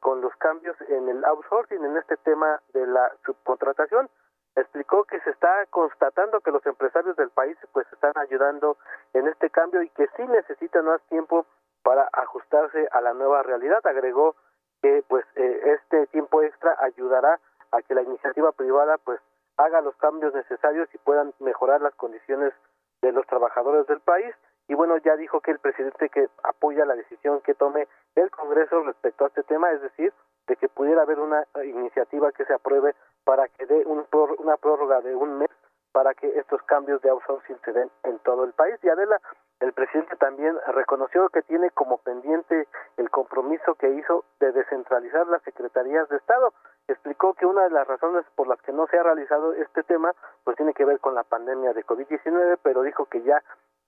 con 0.02 0.20
los 0.20 0.34
cambios 0.36 0.76
en 0.88 1.08
el 1.08 1.24
outsourcing, 1.24 1.84
en 1.84 1.96
este 1.96 2.16
tema 2.18 2.60
de 2.74 2.86
la 2.88 3.12
subcontratación 3.24 4.10
explicó 4.56 5.04
que 5.04 5.20
se 5.20 5.30
está 5.30 5.64
constatando 5.70 6.40
que 6.40 6.50
los 6.50 6.66
empresarios 6.66 7.16
del 7.16 7.30
país 7.30 7.56
pues 7.72 7.86
están 7.92 8.12
ayudando 8.16 8.76
en 9.14 9.28
este 9.28 9.48
cambio 9.48 9.80
y 9.80 9.88
que 9.90 10.08
sí 10.16 10.26
necesitan 10.26 10.84
más 10.84 11.00
tiempo 11.08 11.46
para 11.82 12.08
ajustarse 12.12 12.88
a 12.90 13.00
la 13.00 13.14
nueva 13.14 13.42
realidad. 13.44 13.80
Agregó 13.84 14.34
que 14.82 15.04
pues 15.08 15.24
eh, 15.36 15.78
este 15.78 16.08
tiempo 16.08 16.42
extra 16.42 16.76
ayudará 16.80 17.38
a 17.70 17.80
que 17.82 17.94
la 17.94 18.02
iniciativa 18.02 18.50
privada 18.52 18.98
pues 18.98 19.20
haga 19.56 19.80
los 19.80 19.96
cambios 19.96 20.34
necesarios 20.34 20.88
y 20.92 20.98
puedan 20.98 21.32
mejorar 21.38 21.80
las 21.80 21.94
condiciones 21.94 22.52
de 23.02 23.12
los 23.12 23.26
trabajadores 23.26 23.86
del 23.86 24.00
país 24.00 24.34
y 24.68 24.74
bueno 24.74 24.96
ya 24.98 25.16
dijo 25.16 25.40
que 25.40 25.50
el 25.50 25.58
presidente 25.58 26.08
que 26.08 26.28
apoya 26.42 26.84
la 26.84 26.94
decisión 26.94 27.40
que 27.42 27.54
tome 27.54 27.88
el 28.14 28.30
Congreso 28.30 28.82
respecto 28.82 29.24
a 29.24 29.28
este 29.28 29.42
tema, 29.42 29.70
es 29.72 29.82
decir, 29.82 30.12
de 30.46 30.56
que 30.56 30.68
pudiera 30.68 31.02
haber 31.02 31.18
una 31.18 31.44
iniciativa 31.64 32.32
que 32.32 32.44
se 32.44 32.54
apruebe 32.54 32.94
para 33.24 33.48
que 33.48 33.66
dé 33.66 33.84
una 33.86 34.56
prórroga 34.56 35.00
de 35.00 35.14
un 35.14 35.38
mes 35.38 35.50
para 35.92 36.14
que 36.14 36.26
estos 36.38 36.62
cambios 36.62 37.00
de 37.02 37.10
outsourcing 37.10 37.58
se 37.64 37.72
den 37.72 37.90
en 38.02 38.18
todo 38.20 38.44
el 38.44 38.52
país. 38.52 38.78
Y 38.82 38.88
Adela, 38.88 39.20
el 39.60 39.72
presidente 39.72 40.16
también 40.16 40.56
reconoció 40.68 41.28
que 41.28 41.42
tiene 41.42 41.70
como 41.70 41.98
pendiente 41.98 42.66
el 42.96 43.10
compromiso 43.10 43.74
que 43.74 43.90
hizo 43.90 44.24
de 44.40 44.52
descentralizar 44.52 45.26
las 45.28 45.42
secretarías 45.42 46.08
de 46.08 46.16
Estado. 46.16 46.52
Explicó 46.88 47.34
que 47.34 47.46
una 47.46 47.64
de 47.64 47.70
las 47.70 47.86
razones 47.86 48.24
por 48.34 48.48
las 48.48 48.60
que 48.62 48.72
no 48.72 48.86
se 48.88 48.98
ha 48.98 49.02
realizado 49.02 49.52
este 49.52 49.82
tema 49.84 50.12
pues 50.44 50.56
tiene 50.56 50.74
que 50.74 50.84
ver 50.84 50.98
con 50.98 51.14
la 51.14 51.22
pandemia 51.22 51.74
de 51.74 51.84
COVID-19, 51.84 52.58
pero 52.62 52.82
dijo 52.82 53.06
que 53.06 53.22
ya 53.22 53.42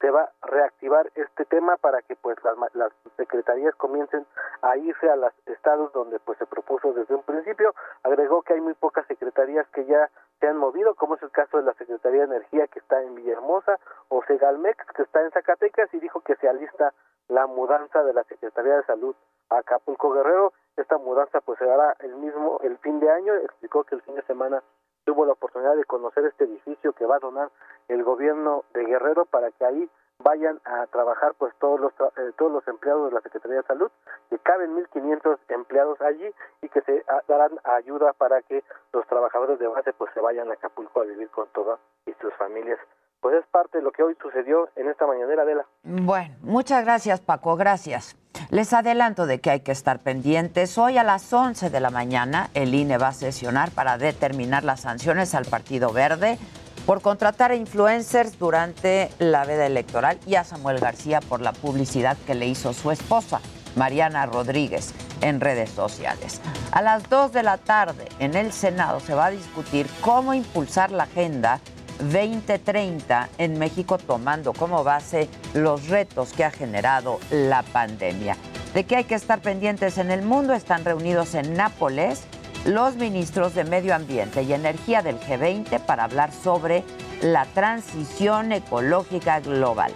se 0.04 0.10
va 0.10 0.20
a 0.42 0.46
reactivar 0.46 1.10
este 1.14 1.46
tema 1.46 1.78
para 1.78 2.02
que 2.02 2.14
pues 2.14 2.36
las, 2.44 2.74
las 2.74 2.92
secretarías 3.16 3.74
comiencen 3.76 4.26
a 4.60 4.76
irse 4.76 5.08
a 5.08 5.16
los 5.16 5.32
estados 5.46 5.94
donde 5.94 6.18
pues 6.18 6.36
se 6.36 6.44
propuso 6.44 6.92
desde 6.92 7.14
un 7.14 7.22
principio. 7.22 7.74
Agregó 8.02 8.42
que 8.42 8.52
hay 8.52 8.60
muy 8.60 8.74
pocas 8.74 9.06
secretarías 9.06 9.66
que 9.68 9.86
ya 9.86 10.10
se 10.40 10.46
han 10.46 10.58
movido, 10.58 10.94
como 10.94 11.14
es 11.14 11.22
el 11.22 11.30
caso 11.30 11.56
de 11.56 11.62
la 11.62 11.72
Secretaría 11.72 12.26
de 12.26 12.36
Energía 12.36 12.66
que 12.66 12.80
está 12.80 13.00
en 13.00 13.14
Villahermosa 13.14 13.78
o 14.10 14.22
Segalmex 14.24 14.76
que 14.94 15.04
está 15.04 15.22
en 15.22 15.30
Zacatecas 15.30 15.88
y 15.94 16.00
dijo 16.00 16.20
que 16.20 16.36
se 16.36 16.50
alista 16.50 16.92
la 17.28 17.46
mudanza 17.46 18.04
de 18.04 18.12
la 18.12 18.24
Secretaría 18.24 18.76
de 18.76 18.84
Salud 18.84 19.16
a 19.48 19.56
Acapulco 19.60 20.10
Guerrero. 20.10 20.52
Esta 20.76 20.98
mudanza 20.98 21.40
pues 21.40 21.58
se 21.58 21.70
hará 21.70 21.96
el 22.00 22.14
mismo 22.16 22.60
el 22.62 22.76
fin 22.76 23.00
de 23.00 23.10
año. 23.10 23.36
Explicó 23.36 23.84
que 23.84 23.94
el 23.94 24.02
fin 24.02 24.16
de 24.16 24.22
semana 24.24 24.62
tuvo 25.04 25.26
la 25.26 25.32
oportunidad 25.32 25.76
de 25.76 25.84
conocer 25.84 26.24
este 26.24 26.44
edificio 26.44 26.92
que 26.92 27.06
va 27.06 27.16
a 27.16 27.20
donar 27.20 27.50
el 27.88 28.02
gobierno 28.02 28.64
de 28.72 28.84
Guerrero 28.84 29.24
para 29.26 29.50
que 29.52 29.64
ahí 29.64 29.90
vayan 30.18 30.60
a 30.64 30.86
trabajar 30.86 31.34
pues 31.38 31.52
todos 31.58 31.80
los 31.80 31.92
eh, 31.92 32.32
todos 32.38 32.52
los 32.52 32.66
empleados 32.68 33.08
de 33.08 33.14
la 33.14 33.20
Secretaría 33.20 33.58
de 33.58 33.66
Salud 33.66 33.90
que 34.30 34.38
caben 34.38 34.74
1500 34.74 35.38
empleados 35.48 36.00
allí 36.00 36.30
y 36.62 36.68
que 36.68 36.80
se 36.82 37.04
ah, 37.08 37.20
darán 37.28 37.58
ayuda 37.64 38.12
para 38.12 38.40
que 38.42 38.62
los 38.92 39.06
trabajadores 39.06 39.58
de 39.58 39.66
base 39.66 39.92
pues 39.92 40.12
se 40.14 40.20
vayan 40.20 40.50
a 40.50 40.54
Acapulco 40.54 41.00
a 41.00 41.04
vivir 41.04 41.28
con 41.30 41.48
todas 41.48 41.80
y 42.06 42.12
sus 42.20 42.32
familias. 42.34 42.78
Pues 43.20 43.36
es 43.36 43.46
parte 43.46 43.78
de 43.78 43.84
lo 43.84 43.90
que 43.90 44.02
hoy 44.02 44.16
sucedió 44.20 44.68
en 44.76 44.88
esta 44.88 45.06
mañanera 45.06 45.44
de 45.44 45.56
la 45.56 45.66
bueno 45.82 46.34
muchas 46.42 46.84
gracias 46.84 47.20
Paco 47.20 47.56
gracias 47.56 48.16
Les 48.50 48.72
adelanto 48.72 49.26
de 49.26 49.40
que 49.40 49.50
hay 49.50 49.60
que 49.60 49.72
estar 49.72 50.00
pendientes. 50.00 50.76
Hoy 50.78 50.98
a 50.98 51.04
las 51.04 51.32
11 51.32 51.70
de 51.70 51.80
la 51.80 51.90
mañana 51.90 52.50
el 52.54 52.74
INE 52.74 52.98
va 52.98 53.08
a 53.08 53.12
sesionar 53.12 53.70
para 53.70 53.98
determinar 53.98 54.64
las 54.64 54.82
sanciones 54.82 55.34
al 55.34 55.46
Partido 55.46 55.92
Verde 55.92 56.38
por 56.86 57.00
contratar 57.00 57.50
a 57.50 57.56
influencers 57.56 58.38
durante 58.38 59.10
la 59.18 59.44
veda 59.44 59.66
electoral 59.66 60.18
y 60.26 60.34
a 60.34 60.44
Samuel 60.44 60.78
García 60.78 61.20
por 61.20 61.40
la 61.40 61.52
publicidad 61.52 62.16
que 62.26 62.34
le 62.34 62.46
hizo 62.46 62.74
su 62.74 62.90
esposa, 62.90 63.40
Mariana 63.76 64.26
Rodríguez, 64.26 64.92
en 65.22 65.40
redes 65.40 65.70
sociales. 65.70 66.40
A 66.70 66.82
las 66.82 67.08
2 67.08 67.32
de 67.32 67.42
la 67.42 67.56
tarde 67.56 68.08
en 68.18 68.34
el 68.34 68.52
Senado 68.52 69.00
se 69.00 69.14
va 69.14 69.26
a 69.26 69.30
discutir 69.30 69.86
cómo 70.02 70.34
impulsar 70.34 70.90
la 70.90 71.04
agenda 71.04 71.60
2030 71.98 73.28
en 73.38 73.58
México 73.58 73.98
tomando 73.98 74.52
como 74.52 74.84
base 74.84 75.28
los 75.54 75.88
retos 75.88 76.32
que 76.32 76.44
ha 76.44 76.50
generado 76.50 77.20
la 77.30 77.62
pandemia. 77.62 78.36
De 78.74 78.84
qué 78.84 78.96
hay 78.96 79.04
que 79.04 79.14
estar 79.14 79.40
pendientes 79.40 79.98
en 79.98 80.10
el 80.10 80.22
mundo, 80.22 80.52
están 80.52 80.84
reunidos 80.84 81.34
en 81.34 81.54
Nápoles 81.54 82.24
los 82.64 82.96
ministros 82.96 83.54
de 83.54 83.64
Medio 83.64 83.94
Ambiente 83.94 84.42
y 84.42 84.52
Energía 84.52 85.02
del 85.02 85.20
G20 85.20 85.80
para 85.80 86.04
hablar 86.04 86.32
sobre 86.32 86.82
la 87.20 87.44
transición 87.46 88.52
ecológica 88.52 89.40
global. 89.40 89.92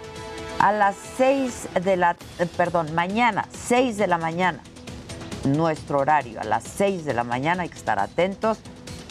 A 0.59 0.71
las 0.71 0.95
6 1.17 1.69
de 1.83 1.97
la, 1.97 2.15
eh, 2.37 2.45
perdón, 2.57 2.93
mañana, 2.93 3.47
6 3.67 3.97
de 3.97 4.07
la 4.07 4.17
mañana, 4.17 4.61
nuestro 5.45 5.99
horario, 5.99 6.39
a 6.41 6.43
las 6.43 6.63
6 6.63 7.05
de 7.05 7.13
la 7.13 7.23
mañana, 7.23 7.63
hay 7.63 7.69
que 7.69 7.77
estar 7.77 7.97
atentos, 7.97 8.59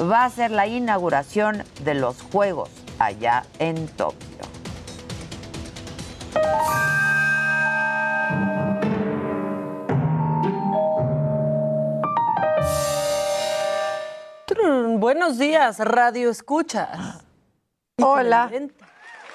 va 0.01 0.25
a 0.25 0.31
ser 0.31 0.51
la 0.51 0.67
inauguración 0.67 1.65
de 1.83 1.95
los 1.95 2.23
Juegos 2.23 2.71
allá 2.99 3.45
en 3.59 3.87
Tokio. 3.89 4.29
Buenos 14.99 15.39
días, 15.39 15.79
Radio 15.79 16.31
Escuchas. 16.31 17.25
Hola. 18.01 18.51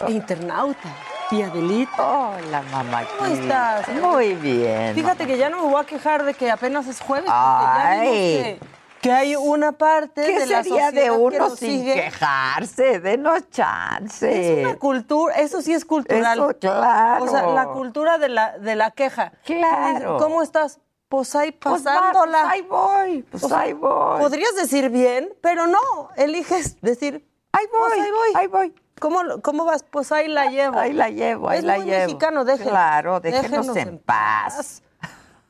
Internauta. 0.08 0.89
Y 1.32 1.41
Adelita. 1.41 2.03
Hola, 2.05 2.62
mamá. 2.72 3.03
¿Cómo 3.17 3.34
estás? 3.34 3.88
Muy 3.89 4.34
bien. 4.36 4.93
Fíjate 4.93 5.25
que 5.25 5.38
ya 5.38 5.50
no 5.50 5.63
me 5.63 5.72
voy 5.72 5.82
a 5.82 5.86
quejar 5.86 6.24
de 6.25 6.34
que 6.34 6.51
apenas 6.51 6.88
es 6.88 7.00
jueves. 7.01 7.29
Ay 7.34 8.60
que 9.03 9.12
hay 9.12 9.36
una 9.36 9.74
parte 9.74 10.22
de 10.22 10.45
la 10.45 10.63
sociedad 10.63 10.93
de 10.93 11.12
uno 11.12 11.50
que 11.50 11.57
sin 11.57 11.83
quejarse, 11.83 13.01
denos 13.01 13.50
chance. 13.50 14.62
Es 14.62 14.65
una 14.65 14.77
cultura, 14.77 15.36
eso 15.36 15.62
sí 15.62 15.74
es 15.74 15.83
cultural. 15.83 16.39
Eso, 16.39 16.57
claro. 16.57 17.25
O 17.25 17.27
sea, 17.27 17.48
la 17.48 17.67
cultura 17.67 18.17
de 18.17 18.29
la, 18.29 18.57
de 18.57 18.75
la 18.75 18.91
queja. 18.91 19.33
Claro. 19.43 20.17
¿Cómo 20.19 20.41
estás? 20.41 20.79
Pues 21.10 21.36
ahí 21.36 21.51
pues 21.51 21.83
pasándola. 21.83 22.43
Pues, 22.43 22.53
ahí 22.53 22.62
voy, 22.62 23.24
pues 23.24 23.51
ahí 23.51 23.74
voy. 23.74 24.22
Podrías 24.22 24.55
decir 24.55 24.89
bien, 24.89 25.33
pero 25.41 25.67
no, 25.67 26.10
eliges 26.15 26.79
decir, 26.79 27.27
ahí 27.51 27.65
voy, 27.74 27.91
pues 27.91 28.01
ahí 28.01 28.12
voy. 28.12 28.31
Ahí 28.36 28.48
voy. 28.48 28.75
¿Cómo, 29.00 29.19
¿Cómo 29.41 29.65
vas? 29.65 29.83
Pues 29.83 30.13
ahí 30.13 30.29
la 30.29 30.45
llevo. 30.50 30.79
Ahí 30.79 30.93
la 30.93 31.10
llevo, 31.10 31.50
ahí 31.50 31.60
es 31.60 31.65
la 31.65 31.75
muy 31.75 31.88
llevo. 31.88 32.05
mexicano, 32.05 32.45
déjenos, 32.45 32.72
Claro, 32.72 33.19
déjenos, 33.19 33.75
en, 33.75 34.00
paz. 34.00 34.81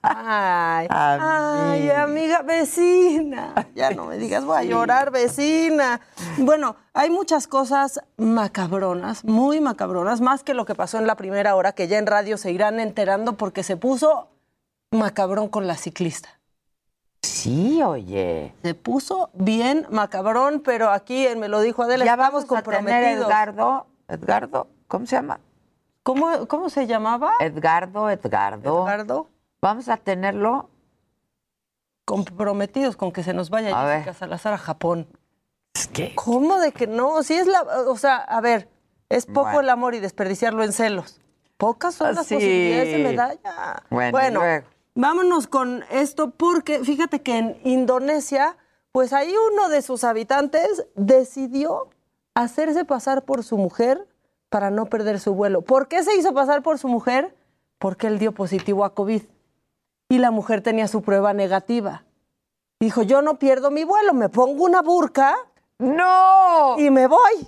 Ay, 0.06 0.88
ay, 0.90 1.90
amiga 1.92 2.42
vecina. 2.42 3.54
Ya 3.74 3.92
no 3.92 4.06
me 4.06 4.18
digas, 4.18 4.44
voy 4.44 4.58
a 4.58 4.64
llorar, 4.64 5.12
vecina. 5.12 6.02
Bueno, 6.38 6.76
hay 6.94 7.10
muchas 7.10 7.48
cosas 7.48 8.02
macabronas, 8.18 9.24
muy 9.24 9.62
macabronas, 9.62 10.20
más 10.20 10.44
que 10.44 10.54
lo 10.54 10.66
que 10.66 10.76
pasó 10.76 10.98
en 10.98 11.08
la 11.08 11.16
primera 11.16 11.56
hora, 11.56 11.72
que 11.72 11.88
ya 11.88 12.00
en 12.00 12.06
radio 12.06 12.38
se 12.38 12.52
irán 12.52 12.82
enterando 12.82 13.38
porque 13.38 13.64
se 13.64 13.78
puso 13.78 14.28
macabrón 14.92 15.48
con 15.48 15.68
la 15.68 15.78
ciclista. 15.78 16.42
Sí, 17.22 17.82
oye. 17.82 18.54
Se 18.62 18.76
puso 18.76 19.30
bien 19.34 19.88
macabrón, 19.90 20.62
pero 20.66 20.90
aquí 20.90 21.26
en 21.26 21.40
Me 21.40 21.48
lo 21.48 21.62
dijo 21.62 21.84
Adela, 21.84 22.04
ya 22.04 22.18
vamos 22.18 22.44
comprometidos. 22.44 23.26
Edgardo, 23.26 23.88
Edgardo, 24.10 24.68
¿cómo 24.90 25.06
se 25.06 25.16
llama? 25.16 25.40
¿Cómo, 26.04 26.46
¿Cómo 26.48 26.70
se 26.70 26.88
llamaba? 26.88 27.32
Edgardo, 27.40 28.10
Edgardo. 28.10 28.84
Edgardo. 28.86 29.33
Vamos 29.64 29.88
a 29.88 29.96
tenerlo 29.96 30.70
comprometidos 32.04 32.98
con 32.98 33.14
que 33.14 33.24
se 33.24 33.34
nos 33.34 33.50
vaya 33.50 33.70
a 33.70 33.94
Jessica 33.94 34.14
Salazar 34.14 34.52
a 34.52 34.58
Japón. 34.58 35.08
¿Qué? 35.94 36.14
¿Cómo 36.16 36.60
de 36.60 36.74
que 36.74 36.86
no? 36.86 37.24
Si 37.24 37.34
es 37.34 37.48
la, 37.48 37.62
o 37.88 37.96
sea, 37.96 38.18
a 38.18 38.42
ver, 38.42 38.68
es 39.08 39.26
poco 39.26 39.62
el 39.62 39.70
amor 39.70 39.96
y 39.96 40.02
desperdiciarlo 40.02 40.66
en 40.66 40.74
celos. 40.74 41.22
Pocas 41.56 41.96
son 41.96 42.14
las 42.14 42.28
posibilidades 42.28 42.92
de 42.92 43.04
medalla. 43.04 43.84
Bueno, 43.90 44.42
vámonos 44.96 45.48
con 45.48 45.86
esto 45.90 46.32
porque 46.32 46.84
fíjate 46.84 47.22
que 47.22 47.38
en 47.38 47.58
Indonesia, 47.64 48.58
pues 48.92 49.14
ahí 49.14 49.34
uno 49.54 49.70
de 49.70 49.82
sus 49.82 50.04
habitantes 50.04 50.88
decidió 50.96 51.90
hacerse 52.34 52.84
pasar 52.84 53.24
por 53.24 53.46
su 53.46 53.58
mujer 53.58 54.10
para 54.50 54.72
no 54.72 54.88
perder 54.88 55.22
su 55.22 55.34
vuelo. 55.34 55.62
¿Por 55.62 55.88
qué 55.88 56.04
se 56.04 56.18
hizo 56.18 56.34
pasar 56.34 56.64
por 56.64 56.80
su 56.80 56.90
mujer? 56.90 57.34
Porque 57.78 58.08
él 58.08 58.20
dio 58.20 58.34
positivo 58.34 58.84
a 58.84 58.94
COVID 58.94 59.24
y 60.14 60.20
la 60.20 60.30
mujer 60.30 60.62
tenía 60.62 60.88
su 60.88 61.02
prueba 61.02 61.34
negativa. 61.34 62.04
Dijo, 62.80 63.02
yo 63.02 63.24
no 63.24 63.40
pierdo 63.40 63.72
mi 63.72 63.84
vuelo, 63.84 64.14
me 64.14 64.30
pongo 64.30 64.64
una 64.64 64.84
burca. 64.84 65.36
No. 65.80 66.76
Y 66.78 66.92
me 66.92 67.08
voy. 67.08 67.48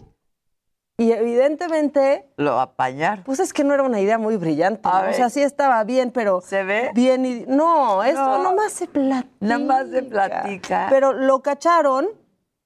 Y 0.97 1.11
evidentemente... 1.11 2.27
Lo 2.37 2.59
apañar. 2.59 3.23
Pues 3.23 3.39
es 3.39 3.53
que 3.53 3.63
no 3.63 3.75
era 3.75 3.83
una 3.83 3.99
idea 3.99 4.17
muy 4.17 4.35
brillante. 4.37 4.89
O 4.89 5.13
sea, 5.13 5.29
sí 5.29 5.43
estaba 5.43 5.83
bien, 5.83 6.09
pero... 6.09 6.41
¿Se 6.41 6.63
ve? 6.63 6.89
Bien 6.95 7.23
y... 7.23 7.45
No, 7.47 8.03
esto 8.03 8.39
nomás 8.41 8.71
se 8.71 8.87
platica. 8.87 9.29
Nada 9.41 9.59
más 9.59 9.89
se 9.89 10.01
platica. 10.01 10.87
Pero 10.89 11.13
lo 11.13 11.43
cacharon 11.43 12.07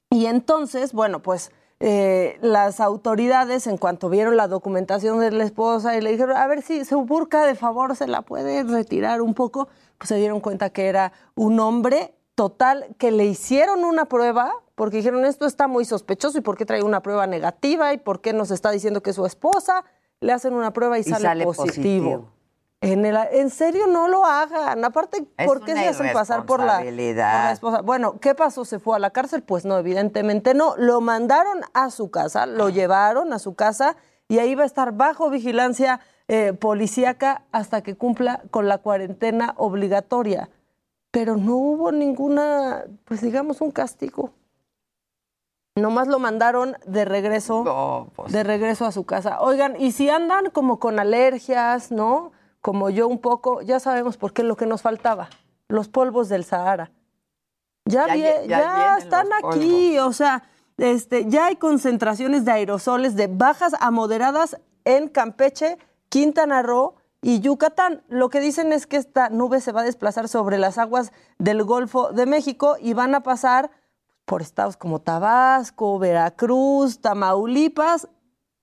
y 0.09 0.27
entonces, 0.27 0.93
bueno, 0.93 1.21
pues 1.21 1.51
eh, 1.81 2.38
las 2.41 2.81
autoridades, 2.81 3.65
en 3.65 3.77
cuanto 3.77 4.09
vieron 4.09 4.35
la 4.35 4.47
documentación 4.47 5.19
de 5.19 5.31
la 5.31 5.45
esposa 5.45 5.95
y 5.95 6.01
le 6.01 6.12
dijeron, 6.12 6.35
a 6.35 6.45
ver 6.47 6.62
si 6.62 6.83
su 6.83 7.05
burka 7.05 7.45
de 7.45 7.55
favor 7.55 7.95
se 7.95 8.05
la 8.05 8.21
puede 8.21 8.63
retirar 8.63 9.21
un 9.21 9.33
poco, 9.33 9.69
pues 9.99 10.07
se 10.07 10.15
dieron 10.15 10.39
cuenta 10.39 10.71
que 10.71 10.88
era 10.88 11.12
un 11.35 11.59
hombre 11.59 12.15
total, 12.33 12.95
que 12.97 13.12
le 13.12 13.25
hicieron 13.25 13.83
una 13.83 14.05
prueba, 14.05 14.53
porque 14.75 14.97
dijeron, 14.97 15.25
esto 15.25 15.45
está 15.45 15.67
muy 15.67 15.83
sospechoso 15.83 16.38
y 16.38 16.41
por 16.41 16.57
qué 16.57 16.65
trae 16.65 16.81
una 16.81 17.03
prueba 17.03 17.27
negativa 17.27 17.93
y 17.93 17.97
por 17.97 18.21
qué 18.21 18.31
nos 18.31 18.49
está 18.49 18.71
diciendo 18.71 19.03
que 19.03 19.09
es 19.09 19.17
su 19.17 19.25
esposa, 19.25 19.83
le 20.21 20.31
hacen 20.31 20.53
una 20.53 20.71
prueba 20.71 20.97
y, 20.97 21.03
sale, 21.03 21.43
positivo. 21.43 22.29
En, 22.79 23.05
el, 23.05 23.17
en 23.33 23.49
serio, 23.49 23.88
no 23.88 24.07
lo 24.07 24.25
hagan. 24.25 24.85
Aparte, 24.85 25.27
¿por 25.45 25.65
qué 25.65 25.73
se 25.73 25.85
hacen 25.89 26.13
pasar 26.13 26.45
por 26.45 26.63
la, 26.63 26.77
por 26.77 26.93
la, 26.93 27.51
esposa? 27.51 27.81
Bueno, 27.81 28.21
¿qué 28.21 28.35
pasó? 28.35 28.63
¿Se 28.63 28.79
fue 28.79 28.95
a 28.95 28.99
la 28.99 29.09
cárcel? 29.09 29.43
Pues 29.43 29.65
no, 29.65 29.77
evidentemente 29.77 30.53
no. 30.53 30.75
Lo 30.77 31.01
mandaron 31.01 31.59
a 31.73 31.89
su 31.89 32.09
casa, 32.09 32.45
lo 32.45 32.69
llevaron 32.69 33.33
a 33.33 33.39
su 33.39 33.53
casa 33.53 33.97
y 34.29 34.39
ahí 34.39 34.55
va 34.55 34.63
a 34.63 34.65
estar 34.65 34.93
bajo 34.93 35.29
vigilancia 35.29 35.99
eh, 36.29 36.53
policíaca 36.53 37.43
hasta 37.51 37.81
que 37.81 37.95
cumpla 37.95 38.41
con 38.49 38.69
la 38.69 38.77
cuarentena 38.77 39.53
obligatoria. 39.57 40.49
Pero 41.11 41.35
no 41.35 41.57
hubo 41.57 41.91
ninguna, 41.91 42.85
pues 43.03 43.19
digamos, 43.19 43.59
un 43.59 43.71
castigo. 43.71 44.31
Nomás 45.75 46.07
lo 46.07 46.19
mandaron 46.19 46.77
de 46.85 47.03
regreso, 47.03 48.11
pues. 48.15 48.31
de 48.31 48.43
regreso 48.43 48.85
a 48.85 48.93
su 48.93 49.05
casa. 49.05 49.41
Oigan, 49.41 49.75
y 49.79 49.91
si 49.91 50.09
andan 50.09 50.49
como 50.49 50.79
con 50.79 50.99
alergias, 50.99 51.91
¿no? 51.91 52.31
como 52.61 52.89
yo 52.89 53.07
un 53.07 53.19
poco, 53.19 53.61
ya 53.61 53.79
sabemos 53.79 54.17
por 54.17 54.33
qué 54.33 54.43
lo 54.43 54.57
que 54.57 54.65
nos 54.65 54.81
faltaba, 54.81 55.29
los 55.67 55.87
polvos 55.87 56.29
del 56.29 56.43
Sahara. 56.43 56.91
Ya, 57.85 58.15
ya, 58.15 58.97
están 58.97 59.27
aquí, 59.43 59.97
o 59.97 60.13
sea, 60.13 60.43
este, 60.77 61.25
ya 61.27 61.47
hay 61.47 61.55
concentraciones 61.55 62.45
de 62.45 62.51
aerosoles 62.51 63.15
de 63.15 63.27
bajas 63.27 63.73
a 63.79 63.89
moderadas 63.89 64.57
en 64.85 65.07
Campeche, 65.07 65.77
Quintana 66.09 66.61
Roo 66.61 66.95
y 67.21 67.39
Yucatán. 67.39 68.03
Lo 68.09 68.29
que 68.29 68.39
dicen 68.39 68.73
es 68.73 68.87
que 68.87 68.97
esta 68.97 69.29
nube 69.29 69.61
se 69.61 69.71
va 69.71 69.81
a 69.81 69.85
desplazar 69.85 70.27
sobre 70.27 70.57
las 70.57 70.77
aguas 70.77 71.11
del 71.37 71.63
Golfo 71.63 72.11
de 72.11 72.25
México 72.25 72.75
y 72.79 72.93
van 72.93 73.15
a 73.15 73.21
pasar 73.21 73.71
por 74.25 74.41
estados 74.41 74.77
como 74.77 74.99
Tabasco, 74.99 75.97
Veracruz, 75.97 76.99
Tamaulipas 77.01 78.07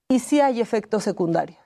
y 0.07 0.19
sí 0.19 0.39
hay 0.39 0.61
efectos 0.61 1.03
secundarios. 1.03 1.59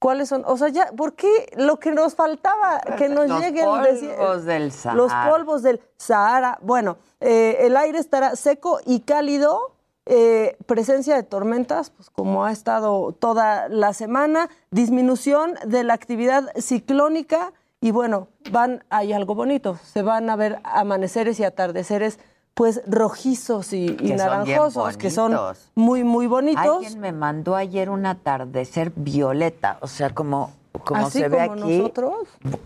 ¿Cuáles 0.00 0.28
son? 0.28 0.42
O 0.46 0.56
sea, 0.58 0.68
ya, 0.68 0.92
¿por 0.92 1.14
qué 1.14 1.50
lo 1.56 1.78
que 1.78 1.90
nos 1.90 2.14
faltaba? 2.14 2.78
Que 2.98 3.08
nos 3.08 3.28
los 3.28 3.40
lleguen 3.40 3.64
polvos 3.64 4.44
del 4.44 4.70
Sahara. 4.70 4.96
Los 4.96 5.12
polvos 5.30 5.62
del 5.62 5.80
Sahara. 5.96 6.58
Bueno, 6.60 6.98
eh, 7.20 7.56
el 7.60 7.74
aire 7.76 7.98
estará 7.98 8.36
seco 8.36 8.80
y 8.84 9.00
cálido. 9.00 9.73
Eh, 10.06 10.56
presencia 10.66 11.16
de 11.16 11.22
tormentas, 11.22 11.88
pues 11.90 12.10
como 12.10 12.44
ha 12.44 12.52
estado 12.52 13.12
toda 13.12 13.68
la 13.70 13.94
semana, 13.94 14.50
disminución 14.70 15.54
de 15.66 15.82
la 15.82 15.94
actividad 15.94 16.44
ciclónica 16.58 17.54
y 17.80 17.90
bueno, 17.90 18.28
van, 18.50 18.84
hay 18.90 19.14
algo 19.14 19.34
bonito, 19.34 19.78
se 19.82 20.02
van 20.02 20.28
a 20.28 20.36
ver 20.36 20.58
amaneceres 20.62 21.40
y 21.40 21.44
atardeceres 21.44 22.18
pues 22.52 22.82
rojizos 22.86 23.72
y, 23.72 23.86
naranjosos, 23.86 24.96
que 24.98 25.10
son 25.10 25.36
muy, 25.74 26.04
muy 26.04 26.26
bonitos. 26.26 26.62
Alguien 26.64 27.00
me 27.00 27.12
mandó 27.12 27.56
ayer 27.56 27.88
un 27.88 28.04
atardecer 28.04 28.92
violeta, 28.94 29.78
o 29.80 29.86
sea, 29.86 30.10
como 30.10 30.50
como 30.84 31.06
Así 31.06 31.20
se 31.20 31.28
ve 31.28 31.38
como 31.48 31.64
aquí, 31.64 31.78
nosotros. 31.78 32.14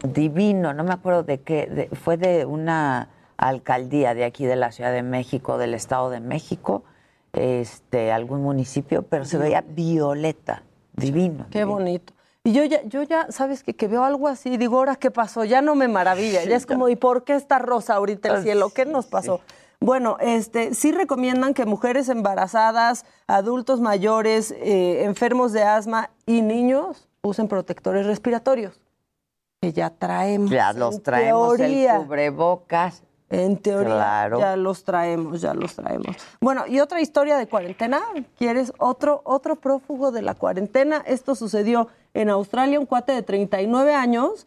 divino, 0.03 0.73
no 0.73 0.83
me 0.83 0.93
acuerdo 0.93 1.23
de 1.23 1.41
qué, 1.41 1.67
de- 1.67 1.89
fue 1.97 2.17
de 2.17 2.47
una 2.47 3.09
alcaldía 3.37 4.15
de 4.15 4.25
aquí 4.25 4.45
de 4.47 4.57
la 4.57 4.73
Ciudad 4.73 4.93
de 4.93 5.03
México, 5.03 5.59
del 5.59 5.75
Estado 5.75 6.11
de 6.11 6.21
México, 6.21 6.83
este, 7.33 8.13
algún 8.13 8.43
municipio, 8.43 9.03
pero 9.03 9.25
se 9.25 9.39
veía 9.39 9.63
violeta, 9.67 10.63
divino. 10.95 11.47
Qué 11.51 11.65
bonito. 11.65 12.13
Y 12.45 12.53
yo 12.53 12.65
ya, 12.65 12.83
yo 12.85 13.03
ya, 13.03 13.27
¿sabes 13.31 13.63
qué? 13.63 13.75
Que 13.75 13.89
veo 13.89 14.05
algo 14.05 14.29
así, 14.29 14.57
digo, 14.57 14.79
¿ahora 14.79 14.97
qué 14.97 15.11
pasó? 15.11 15.45
Ya 15.45 15.61
no 15.61 15.75
me 15.75 15.89
maravilla. 15.89 16.45
Ya 16.45 16.57
es 16.57 16.65
como, 16.65 16.89
¿y 16.89 16.97
por 16.97 17.25
qué 17.25 17.35
está 17.35 17.59
rosa 17.59 17.95
ahorita 17.95 18.37
el 18.37 18.43
cielo? 18.43 18.71
¿Qué 18.71 18.87
nos 18.87 19.07
pasó? 19.07 19.41
Bueno, 19.81 20.17
este, 20.21 20.75
sí 20.75 20.91
recomiendan 20.91 21.55
que 21.55 21.65
mujeres 21.65 22.09
embarazadas, 22.09 23.05
adultos 23.27 23.81
mayores, 23.81 24.51
eh, 24.51 25.05
enfermos 25.05 25.53
de 25.53 25.63
asma 25.63 26.11
y 26.27 26.43
niños 26.43 27.09
usen 27.23 27.49
protectores 27.49 28.07
respiratorios. 28.07 28.81
Que 29.61 29.73
ya 29.73 29.91
traemos. 29.91 30.51
Ya 30.51 30.71
en 30.71 30.79
los 30.79 31.03
traemos 31.03 31.57
teoría. 31.57 31.97
el 31.97 32.03
cubrebocas. 32.03 33.03
En 33.31 33.59
teoría 33.59 33.95
Claro. 33.95 34.39
ya 34.41 34.57
los 34.57 34.85
traemos, 34.85 35.41
ya 35.43 35.53
los 35.55 35.75
traemos. 35.75 36.17
Bueno, 36.41 36.67
y 36.67 36.81
otra 36.81 37.01
historia 37.01 37.37
de 37.37 37.47
cuarentena, 37.47 38.01
¿quieres 38.39 38.73
otro 38.79 39.21
otro 39.25 39.57
prófugo 39.57 40.11
de 40.13 40.23
la 40.23 40.35
cuarentena? 40.35 41.03
Esto 41.07 41.35
sucedió 41.35 41.89
en 42.15 42.31
Australia, 42.31 42.81
un 42.81 42.87
cuate 42.87 43.13
de 43.13 43.23
39 43.23 43.95
años, 43.95 44.47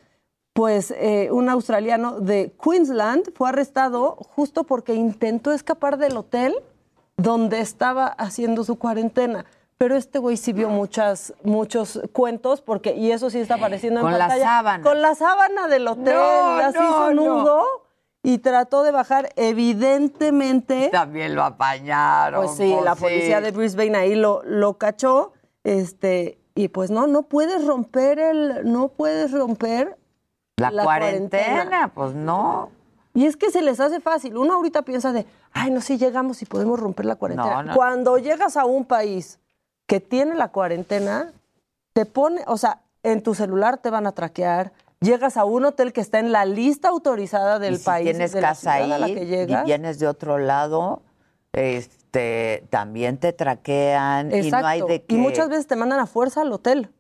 pues 0.54 0.92
eh, 0.98 1.30
un 1.32 1.48
australiano 1.50 2.20
de 2.20 2.52
Queensland 2.62 3.32
fue 3.36 3.50
arrestado 3.50 4.18
justo 4.36 4.64
porque 4.64 4.96
intentó 4.96 5.52
escapar 5.54 5.98
del 5.98 6.18
hotel 6.18 6.56
donde 7.18 7.60
estaba 7.62 8.08
haciendo 8.08 8.64
su 8.64 8.78
cuarentena. 8.80 9.46
Pero 9.78 9.96
este 9.96 10.20
güey 10.20 10.38
sí 10.38 10.54
vio 10.54 10.70
muchas, 10.70 11.34
muchos 11.44 12.02
cuentos, 12.14 12.62
porque, 12.62 12.94
y 12.96 13.12
eso 13.12 13.30
sí 13.30 13.40
está 13.40 13.56
apareciendo 13.56 14.00
en 14.02 14.04
Con 14.06 14.14
la 14.14 14.20
pantalla. 14.28 14.44
sábana. 14.44 14.84
Con 14.84 15.02
la 15.02 15.16
sábana 15.16 15.68
del 15.68 15.88
hotel, 15.88 16.16
No, 16.16 16.22
así 16.58 16.78
no, 16.80 17.14
no. 17.44 17.64
Y 18.24 18.38
trató 18.40 18.84
de 18.84 18.92
bajar. 18.92 19.30
Evidentemente, 19.36 20.90
También 20.92 21.36
lo 21.36 21.44
apañaron. 21.44 22.46
pues 22.46 22.58
sí, 22.58 22.76
la 22.84 22.96
sí. 22.96 23.02
policía 23.02 23.42
de 23.42 23.52
Brisbane 23.52 23.98
ahí 23.98 24.16
lo, 24.16 24.42
lo 24.44 24.78
cachó, 24.78 25.34
este, 25.64 26.38
y 26.56 26.68
pues 26.68 26.92
no, 26.92 27.08
no 27.08 27.24
puedes 27.24 27.66
romper 27.66 28.20
el, 28.20 28.72
no 28.72 28.90
puedes 28.90 29.32
romper 29.32 29.98
La, 30.58 30.72
la 30.72 30.84
cuarentena, 30.84 31.46
cuarentena. 31.46 31.92
pues 31.94 32.14
no. 32.14 32.70
y 33.14 33.26
es 33.26 33.38
que 33.38 33.50
se 33.52 33.62
les 33.62 33.80
hace 33.80 34.00
fácil. 34.00 34.38
Uno 34.38 34.54
ahorita 34.54 34.82
piensa 34.84 35.12
de, 35.14 35.26
ay, 35.54 35.72
no, 35.72 35.82
si 35.82 35.98
llegamos 35.98 36.42
y 36.42 36.46
podemos 36.46 36.80
romper 36.80 37.06
la 37.06 37.16
cuarentena. 37.16 37.56
No, 37.56 37.64
no. 37.64 37.76
Cuando 37.76 38.18
llegas 38.18 38.58
a 38.58 38.66
un 38.66 38.86
país 38.86 39.40
que 39.88 40.00
tiene 40.00 40.36
la 40.36 40.50
cuarentena, 40.50 41.32
te 41.94 42.06
pone, 42.06 42.44
o 42.48 42.58
sea, 42.58 42.82
en 43.04 43.22
tu 43.24 43.34
celular 43.34 43.78
te 43.80 43.90
van 43.90 44.06
a 44.08 44.12
traquear. 44.12 44.72
Llegas 45.02 45.36
a 45.38 45.46
un 45.46 45.66
hotel 45.66 45.94
que 45.94 46.02
está 46.02 46.20
en 46.20 46.32
la 46.32 46.46
lista 46.46 46.90
autorizada 46.90 47.58
del 47.60 47.74
y 47.74 47.78
si 47.78 47.84
país. 47.86 48.06
tienes 48.12 48.32
de 48.34 48.42
casa 48.42 48.74
ciudad 48.78 48.92
a 48.94 49.00
la 49.00 49.06
ahí 49.08 49.14
y 49.14 49.64
vienes 49.66 49.98
de 50.00 50.08
otro 50.08 50.38
lado, 50.38 51.02
este, 51.54 52.66
también 52.70 53.18
te 53.18 53.34
traquean 53.34 54.32
y 54.34 54.52
no 54.52 54.58
hay 54.66 54.82
de 54.82 55.04
que... 55.04 55.16
Y 55.16 55.18
muchas 55.18 55.50
veces 55.50 55.66
te 55.68 55.76
mandan 55.76 56.00
a 56.00 56.06
fuerza 56.06 56.42
al 56.42 56.52
hotel. 56.52 56.92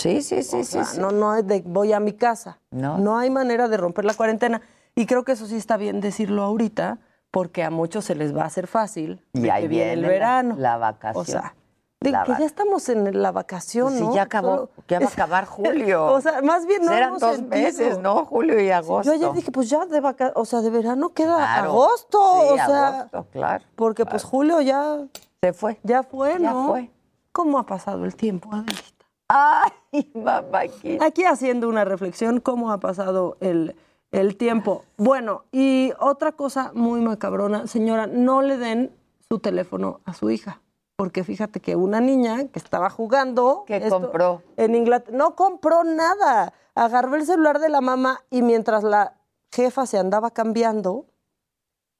Sí, 0.00 0.22
sí, 0.22 0.42
sí, 0.42 0.56
O 0.60 0.64
sí, 0.64 0.72
sea, 0.72 0.84
sí. 0.84 1.00
No, 1.00 1.10
no 1.10 1.34
es 1.34 1.46
de 1.46 1.62
voy 1.66 1.92
a 1.92 2.00
mi 2.00 2.12
casa. 2.12 2.60
No. 2.70 3.18
hay 3.18 3.30
manera 3.30 3.68
de 3.68 3.76
romper 3.76 4.04
la 4.04 4.14
cuarentena. 4.14 4.62
Y 4.94 5.06
creo 5.06 5.24
que 5.24 5.32
eso 5.32 5.46
sí 5.46 5.56
está 5.56 5.76
bien 5.76 6.00
decirlo 6.00 6.42
ahorita, 6.44 6.98
porque 7.30 7.62
a 7.62 7.70
muchos 7.70 8.04
se 8.06 8.14
les 8.14 8.34
va 8.34 8.44
a 8.44 8.46
hacer 8.46 8.68
fácil. 8.68 9.22
Y 9.34 9.48
ahí 9.50 9.68
viene 9.68 9.92
el 9.92 9.98
viene 10.00 10.02
la- 10.02 10.08
verano. 10.08 10.54
la 10.58 10.76
vacación. 10.78 11.20
O 11.22 11.24
sea, 11.24 11.54
de 12.00 12.12
La 12.12 12.22
que 12.22 12.32
ya 12.38 12.46
estamos 12.46 12.88
en 12.88 13.20
la 13.20 13.32
vacación, 13.32 13.86
Pues 13.88 13.98
sí, 13.98 14.04
¿no? 14.04 14.14
ya 14.14 14.22
acabó, 14.22 14.48
Solo- 14.56 14.70
ya 14.86 15.00
va 15.00 15.06
a 15.06 15.08
acabar 15.08 15.44
julio. 15.46 16.06
o 16.06 16.20
sea, 16.20 16.40
más 16.42 16.64
bien 16.66 16.84
no 16.84 16.92
Eran 16.92 17.18
dos 17.18 17.36
sentido. 17.36 17.62
meses, 17.62 17.98
¿no? 17.98 18.24
Julio 18.24 18.60
y 18.60 18.70
agosto. 18.70 19.10
Yo 19.12 19.16
ayer 19.18 19.32
dije, 19.32 19.50
pues 19.50 19.68
ya 19.68 19.84
de 19.84 20.00
vaca 20.00 20.32
o 20.36 20.44
sea, 20.44 20.60
de 20.60 20.70
verano 20.70 21.08
queda 21.10 21.36
Claro. 21.36 21.70
agosto, 21.70 22.18
Sí, 22.42 22.48
o 22.52 22.56
sea, 22.56 22.88
agosto, 23.00 23.26
claro. 23.32 23.64
porque 23.74 24.06
pues 24.06 24.22
julio 24.22 24.60
ya 24.60 24.98
Se 25.42 25.52
fue. 25.52 25.80
ya 25.82 26.04
fue, 26.04 26.32
Ya 26.40 26.52
¿no? 26.52 26.68
fue. 26.68 26.90
¿Cómo 27.32 27.58
ha 27.58 27.66
pasado 27.66 28.04
el 28.04 28.14
tiempo, 28.14 28.48
Adelita? 28.52 29.06
Ay, 29.28 29.72
mamá, 30.14 30.60
aquí. 30.60 30.98
Aquí 31.00 31.24
haciendo 31.24 31.68
una 31.68 31.84
reflexión, 31.84 32.38
cómo 32.40 32.70
ha 32.70 32.78
pasado 32.78 33.36
el, 33.40 33.74
el 34.12 34.36
tiempo. 34.36 34.84
Bueno, 34.96 35.44
y 35.50 35.92
otra 35.98 36.30
cosa 36.32 36.70
muy 36.74 37.00
macabrona, 37.00 37.66
señora, 37.66 38.06
no 38.06 38.40
le 38.42 38.56
den 38.56 38.96
su 39.28 39.40
teléfono 39.40 40.00
a 40.04 40.14
su 40.14 40.30
hija. 40.30 40.60
Porque 40.98 41.22
fíjate 41.22 41.60
que 41.60 41.76
una 41.76 42.00
niña 42.00 42.48
que 42.48 42.58
estaba 42.58 42.90
jugando. 42.90 43.62
¿Qué 43.68 43.88
compró? 43.88 44.42
En 44.56 44.74
Inglaterra. 44.74 45.16
No 45.16 45.36
compró 45.36 45.84
nada. 45.84 46.52
Agarró 46.74 47.14
el 47.14 47.24
celular 47.24 47.60
de 47.60 47.68
la 47.68 47.80
mamá 47.80 48.24
y 48.30 48.42
mientras 48.42 48.82
la 48.82 49.14
jefa 49.54 49.86
se 49.86 49.96
andaba 49.96 50.32
cambiando, 50.32 51.06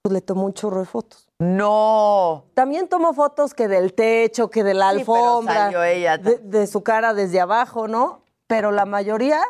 pues 0.02 0.12
le 0.12 0.20
tomó 0.20 0.46
un 0.46 0.52
chorro 0.52 0.80
de 0.80 0.86
fotos. 0.86 1.28
No. 1.38 2.46
También 2.54 2.88
tomó 2.88 3.14
fotos 3.14 3.54
que 3.54 3.68
del 3.68 3.94
techo, 3.94 4.50
que 4.50 4.64
de 4.64 4.74
la 4.74 4.90
Sí, 4.90 5.04
pero 5.06 5.14
alfombra, 5.14 5.54
salió 5.54 5.84
ella 5.84 6.18
de, 6.18 6.38
de 6.38 6.66
su 6.66 6.82
cara 6.82 7.14
desde 7.14 7.40
abajo, 7.40 7.86
¿no? 7.86 8.22
Pero 8.48 8.72
la 8.72 8.84
mayoría 8.84 9.40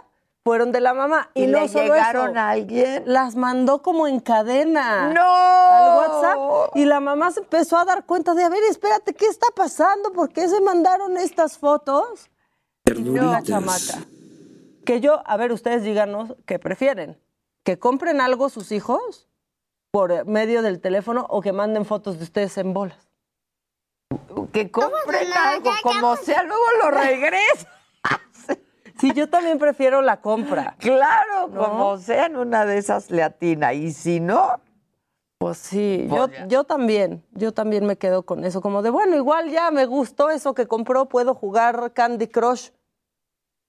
fueron 0.48 0.72
de 0.72 0.80
la 0.80 0.94
mamá. 0.94 1.30
Y, 1.34 1.42
¿Y 1.42 1.46
no 1.46 1.60
le 1.60 1.68
solo 1.68 1.92
llegaron 1.92 2.30
eso, 2.30 2.38
a 2.38 2.50
alguien? 2.50 3.02
Las 3.04 3.36
mandó 3.36 3.82
como 3.82 4.08
en 4.08 4.18
cadena. 4.18 5.12
¡No! 5.12 5.20
Al 5.20 5.98
WhatsApp. 5.98 6.74
Y 6.74 6.86
la 6.86 7.00
mamá 7.00 7.30
se 7.30 7.40
empezó 7.40 7.76
a 7.76 7.84
dar 7.84 8.06
cuenta 8.06 8.32
de, 8.32 8.44
a 8.44 8.48
ver, 8.48 8.62
espérate, 8.70 9.12
¿qué 9.12 9.26
está 9.26 9.48
pasando? 9.54 10.10
¿Por 10.10 10.30
qué 10.30 10.48
se 10.48 10.62
mandaron 10.62 11.18
estas 11.18 11.58
fotos? 11.58 12.30
Y 12.86 12.92
la 12.94 13.42
chamaca. 13.42 13.98
Que 14.86 15.00
yo, 15.00 15.20
a 15.26 15.36
ver, 15.36 15.52
ustedes 15.52 15.82
díganos 15.82 16.34
qué 16.46 16.58
prefieren. 16.58 17.20
Que 17.62 17.78
compren 17.78 18.22
algo 18.22 18.48
sus 18.48 18.72
hijos 18.72 19.28
por 19.90 20.24
medio 20.24 20.62
del 20.62 20.80
teléfono 20.80 21.26
o 21.28 21.42
que 21.42 21.52
manden 21.52 21.84
fotos 21.84 22.16
de 22.16 22.24
ustedes 22.24 22.56
en 22.56 22.72
bolas. 22.72 23.06
Que 24.54 24.70
compren 24.70 25.30
algo, 25.30 25.70
como 25.82 26.16
sea, 26.16 26.42
luego 26.42 26.64
lo 26.82 26.90
regresa. 26.90 27.68
Sí, 29.00 29.12
yo 29.14 29.28
también 29.28 29.58
prefiero 29.58 30.02
la 30.02 30.20
compra. 30.20 30.76
Claro, 30.80 31.48
¿No? 31.48 31.60
como 31.68 31.98
sea, 31.98 32.26
en 32.26 32.36
una 32.36 32.64
de 32.66 32.78
esas 32.78 33.10
le 33.10 33.22
atina. 33.22 33.72
Y 33.72 33.92
si 33.92 34.20
no, 34.20 34.60
Pues 35.38 35.58
sí, 35.58 36.06
Pues 36.08 36.20
yo, 36.20 36.28
ya. 36.28 36.46
yo 36.48 36.64
también, 36.64 37.22
yo 37.32 37.52
también 37.52 37.86
me 37.86 37.96
quedo 37.96 38.24
con 38.24 38.44
eso, 38.44 38.60
como 38.60 38.82
de, 38.82 38.90
bueno, 38.90 39.14
igual 39.16 39.50
ya 39.50 39.70
me 39.70 39.86
gustó 39.86 40.30
eso 40.30 40.52
que 40.52 40.66
compró, 40.66 41.06
puedo 41.06 41.34
jugar 41.34 41.92
Candy 41.92 42.26
Crush, 42.26 42.70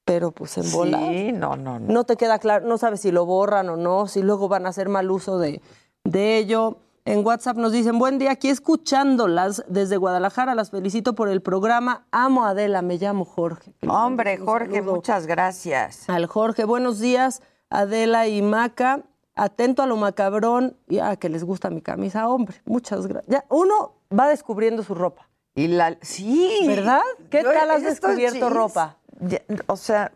pero 0.03 0.31
pues 0.31 0.57
en 0.57 0.71
bola. 0.71 0.97
sí, 0.97 1.31
no, 1.31 1.55
no, 1.55 1.79
no. 1.79 1.93
No 1.93 2.03
te 2.05 2.15
queda 2.17 2.39
claro, 2.39 2.65
no 2.67 2.79
sabes 2.79 3.01
si 3.01 3.11
lo 3.11 3.25
borran 3.27 3.69
o 3.69 3.75
no, 3.77 4.07
si 4.07 4.23
luego 4.23 4.47
van 4.47 4.65
a 4.65 4.69
hacer 4.69 4.89
mal 4.89 5.11
uso 5.11 5.37
de, 5.37 5.61
de 6.03 6.37
ello. 6.37 6.77
En 7.09 7.25
WhatsApp 7.25 7.57
nos 7.57 7.71
dicen, 7.71 7.97
buen 7.97 8.19
día, 8.19 8.29
aquí 8.29 8.49
escuchándolas 8.49 9.63
desde 9.67 9.97
Guadalajara, 9.97 10.53
las 10.53 10.69
felicito 10.69 11.15
por 11.15 11.27
el 11.27 11.41
programa. 11.41 12.05
Amo 12.11 12.45
a 12.45 12.49
Adela, 12.49 12.83
me 12.83 12.99
llamo 12.99 13.25
Jorge. 13.25 13.73
Hombre, 13.87 14.37
Jorge, 14.37 14.83
muchas 14.83 15.25
gracias. 15.25 16.07
Al 16.07 16.27
Jorge, 16.27 16.65
buenos 16.65 16.99
días, 16.99 17.41
Adela 17.71 18.27
y 18.27 18.43
Maca. 18.43 19.01
Atento 19.33 19.81
a 19.81 19.87
lo 19.87 19.97
macabrón 19.97 20.77
y 20.87 20.99
a 20.99 21.15
que 21.15 21.29
les 21.29 21.43
gusta 21.43 21.71
mi 21.71 21.81
camisa, 21.81 22.29
hombre. 22.29 22.61
Muchas 22.65 23.07
gracias. 23.07 23.25
Ya, 23.27 23.45
uno 23.49 23.95
va 24.15 24.27
descubriendo 24.27 24.83
su 24.83 24.93
ropa. 24.93 25.27
Y 25.55 25.67
la, 25.67 25.97
sí. 26.01 26.59
¿Verdad? 26.67 27.01
¿Qué 27.31 27.41
Yo 27.41 27.51
tal 27.51 27.71
has 27.71 27.81
descubierto 27.81 28.37
jeans, 28.37 28.53
ropa? 28.53 28.97
ya, 29.19 29.41
o 29.65 29.77
sea, 29.77 30.11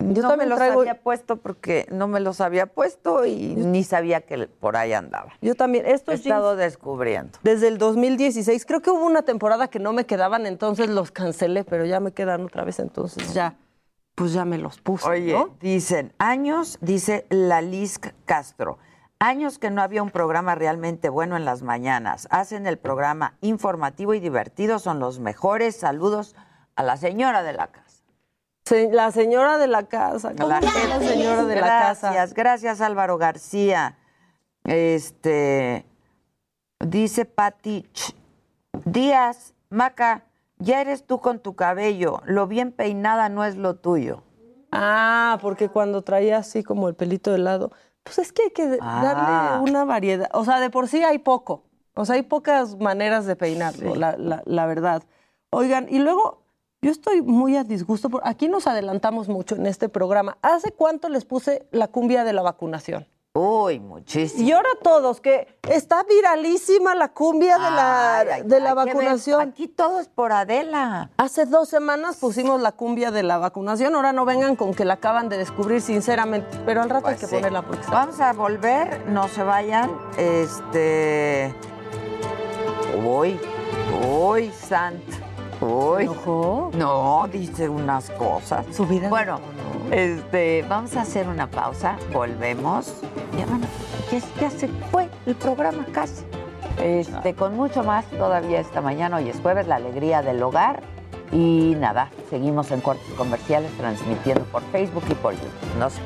Yo 0.00 0.22
no 0.22 0.28
me 0.28 0.32
también 0.32 0.48
los 0.48 0.58
traigo- 0.58 0.80
había 0.80 1.00
puesto 1.02 1.36
porque 1.36 1.86
no 1.90 2.08
me 2.08 2.20
los 2.20 2.40
había 2.40 2.66
puesto 2.66 3.26
y 3.26 3.54
ni 3.54 3.84
sabía 3.84 4.22
que 4.22 4.46
por 4.48 4.76
ahí 4.76 4.92
andaba. 4.92 5.32
Yo 5.40 5.54
también. 5.54 5.86
He 5.86 5.92
Estos 5.92 6.14
jeans 6.14 6.26
estado 6.26 6.56
descubriendo. 6.56 7.38
desde 7.42 7.68
el 7.68 7.78
2016. 7.78 8.64
Creo 8.66 8.80
que 8.80 8.90
hubo 8.90 9.04
una 9.04 9.22
temporada 9.22 9.68
que 9.68 9.78
no 9.78 9.92
me 9.92 10.06
quedaban, 10.06 10.46
entonces 10.46 10.88
los 10.88 11.10
cancelé, 11.12 11.64
pero 11.64 11.84
ya 11.84 12.00
me 12.00 12.12
quedan 12.12 12.44
otra 12.44 12.64
vez, 12.64 12.78
entonces 12.80 13.32
ya, 13.34 13.56
pues 14.14 14.32
ya 14.32 14.44
me 14.44 14.58
los 14.58 14.80
puse. 14.80 15.08
Oye, 15.08 15.32
¿no? 15.34 15.50
dicen, 15.60 16.12
años, 16.18 16.78
dice 16.80 17.26
Lalisk 17.30 18.08
Castro, 18.24 18.78
años 19.18 19.58
que 19.58 19.70
no 19.70 19.82
había 19.82 20.02
un 20.02 20.10
programa 20.10 20.54
realmente 20.54 21.08
bueno 21.10 21.36
en 21.36 21.44
las 21.44 21.62
mañanas. 21.62 22.26
Hacen 22.30 22.66
el 22.66 22.78
programa 22.78 23.34
informativo 23.42 24.14
y 24.14 24.20
divertido, 24.20 24.78
son 24.78 24.98
los 24.98 25.20
mejores. 25.20 25.76
Saludos 25.76 26.34
a 26.74 26.82
la 26.82 26.96
señora 26.96 27.42
de 27.42 27.52
la 27.52 27.66
casa. 27.66 27.89
Se- 28.70 28.88
la 28.92 29.10
señora 29.10 29.58
de 29.58 29.66
la 29.66 29.82
casa. 29.88 30.32
¿Cómo 30.38 30.48
La- 30.48 30.60
señora 31.00 31.44
de 31.44 31.56
la 31.56 31.66
casa? 31.66 32.12
Gracias, 32.12 32.34
gracias 32.34 32.80
Álvaro 32.80 33.18
García. 33.18 33.98
Este 34.62 35.84
dice 36.78 37.24
Pati 37.24 37.84
Díaz, 38.84 39.54
Maca, 39.70 40.22
ya 40.58 40.80
eres 40.80 41.04
tú 41.04 41.18
con 41.20 41.40
tu 41.40 41.56
cabello. 41.56 42.22
Lo 42.26 42.46
bien 42.46 42.70
peinada 42.70 43.28
no 43.28 43.44
es 43.44 43.56
lo 43.56 43.74
tuyo. 43.74 44.22
Ah, 44.70 45.38
porque 45.42 45.68
cuando 45.68 46.02
traía 46.02 46.38
así 46.38 46.62
como 46.62 46.88
el 46.88 46.94
pelito 46.94 47.32
de 47.32 47.38
lado, 47.38 47.72
pues 48.04 48.20
es 48.20 48.32
que 48.32 48.42
hay 48.44 48.50
que 48.50 48.78
Ah. 48.80 49.00
darle 49.02 49.68
una 49.68 49.84
variedad. 49.84 50.30
O 50.32 50.44
sea, 50.44 50.60
de 50.60 50.70
por 50.70 50.86
sí 50.86 51.02
hay 51.02 51.18
poco. 51.18 51.64
O 51.94 52.04
sea, 52.04 52.14
hay 52.14 52.22
pocas 52.22 52.78
maneras 52.78 53.26
de 53.26 53.34
peinarlo, 53.34 53.96
la, 53.96 54.16
la- 54.16 54.42
la 54.46 54.66
verdad. 54.66 55.02
Oigan, 55.50 55.86
y 55.90 55.98
luego 55.98 56.39
yo 56.82 56.90
estoy 56.90 57.22
muy 57.22 57.56
a 57.56 57.64
disgusto. 57.64 58.08
aquí 58.22 58.48
nos 58.48 58.66
adelantamos 58.66 59.28
mucho 59.28 59.54
en 59.54 59.66
este 59.66 59.88
programa. 59.88 60.38
¿Hace 60.42 60.72
cuánto 60.72 61.08
les 61.08 61.24
puse 61.24 61.66
la 61.72 61.88
cumbia 61.88 62.24
de 62.24 62.32
la 62.32 62.42
vacunación? 62.42 63.06
Uy, 63.32 63.78
muchísimo. 63.78 64.42
Y 64.42 64.50
ahora 64.50 64.70
todos, 64.82 65.20
que 65.20 65.46
está 65.68 66.02
viralísima 66.02 66.96
la 66.96 67.12
cumbia 67.12 67.58
de 67.58 67.70
la, 67.70 68.24
de 68.44 68.60
la 68.60 68.74
vacunación. 68.74 69.40
Aquí 69.40 69.68
todo 69.68 70.00
es 70.00 70.08
por 70.08 70.32
Adela. 70.32 71.10
Hace 71.16 71.46
dos 71.46 71.68
semanas 71.68 72.16
pusimos 72.16 72.60
la 72.60 72.72
cumbia 72.72 73.12
de 73.12 73.22
la 73.22 73.38
vacunación. 73.38 73.94
Ahora 73.94 74.12
no 74.12 74.24
vengan 74.24 74.56
con 74.56 74.74
que 74.74 74.84
la 74.84 74.94
acaban 74.94 75.28
de 75.28 75.38
descubrir, 75.38 75.80
sinceramente. 75.80 76.48
Pero 76.66 76.82
al 76.82 76.90
rato 76.90 77.06
hay 77.06 77.14
pues 77.14 77.30
que 77.30 77.36
ponerla 77.36 77.62
porque 77.62 77.86
Vamos 77.88 78.18
a 78.18 78.32
volver, 78.32 79.06
no 79.06 79.28
se 79.28 79.44
vayan. 79.44 79.92
Este. 80.16 81.54
Uy, 83.04 83.38
uy, 84.02 84.50
Sant. 84.50 85.29
Uy. 85.60 86.08
No, 86.74 87.28
dice 87.30 87.68
unas 87.68 88.10
cosas. 88.10 88.64
Su 88.74 88.86
vida. 88.86 89.08
Bueno. 89.08 89.40
Este, 89.90 90.64
vamos 90.68 90.96
a 90.96 91.02
hacer 91.02 91.28
una 91.28 91.50
pausa, 91.50 91.96
volvemos. 92.12 92.94
Ya, 93.36 94.20
ya, 94.40 94.50
se 94.50 94.68
fue 94.90 95.08
el 95.26 95.34
programa 95.34 95.84
casi. 95.92 96.24
Este, 96.80 97.34
con 97.34 97.56
mucho 97.56 97.82
más 97.82 98.06
todavía 98.06 98.60
esta 98.60 98.80
mañana, 98.80 99.16
hoy 99.16 99.28
es 99.28 99.40
jueves, 99.40 99.66
la 99.66 99.76
alegría 99.76 100.22
del 100.22 100.42
hogar. 100.42 100.82
Y 101.32 101.76
nada, 101.78 102.10
seguimos 102.28 102.70
en 102.70 102.80
cortes 102.80 103.12
comerciales 103.16 103.70
transmitiendo 103.76 104.44
por 104.44 104.62
Facebook 104.72 105.04
y 105.10 105.14
por 105.14 105.34
YouTube. 105.34 105.78
No 105.78 105.90
sé. 105.90 106.00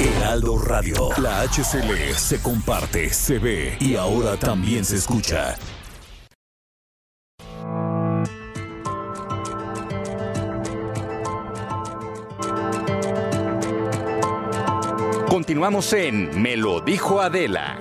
Heraldo 0.00 0.58
Radio, 0.58 1.10
la 1.18 1.42
HCL 1.42 2.14
se 2.14 2.40
comparte, 2.40 3.10
se 3.10 3.38
ve 3.38 3.76
y 3.80 3.96
ahora 3.96 4.36
también 4.36 4.84
se 4.84 4.96
escucha. 4.96 5.56
Continuamos 15.54 15.92
en 15.92 16.42
Me 16.42 16.56
lo 16.56 16.80
dijo 16.80 17.20
Adela. 17.20 17.78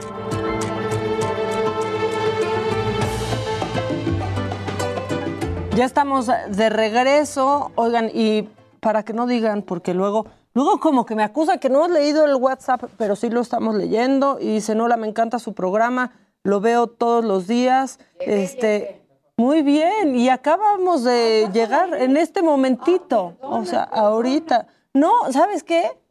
Ya 5.76 5.84
estamos 5.84 6.28
de 6.28 6.70
regreso, 6.70 7.72
oigan, 7.74 8.12
y 8.14 8.48
para 8.80 9.02
que 9.02 9.14
no 9.14 9.26
digan, 9.26 9.64
porque 9.64 9.96
luego, 9.96 10.28
luego 10.54 10.80
como 10.80 11.08
que 11.08 11.16
me 11.16 11.24
acusa 11.24 11.58
que 11.58 11.70
no 11.70 11.84
hemos 11.84 11.98
leído 11.98 12.28
el 12.28 12.36
WhatsApp, 12.36 12.84
pero 12.96 13.16
sí 13.16 13.32
lo 13.32 13.42
estamos 13.42 13.74
leyendo, 13.74 14.38
y 14.40 14.50
dice, 14.50 14.76
Nola, 14.76 14.96
me 14.96 15.08
encanta 15.08 15.40
su 15.40 15.56
programa, 15.56 16.12
lo 16.44 16.62
veo 16.62 16.86
todos 16.86 17.26
los 17.26 17.48
días. 17.48 17.98
este, 18.20 19.02
muy 19.36 19.64
bien, 19.64 20.16
y 20.16 20.30
acabamos 20.30 21.04
de 21.04 21.50
llegar 21.52 21.96
en 21.96 22.18
este 22.18 22.44
momentito, 22.44 23.36
o 23.42 23.66
sea, 23.66 23.82
ahorita. 23.82 24.68
No, 24.94 25.12
¿sabes 25.32 25.64
qué? 25.64 26.03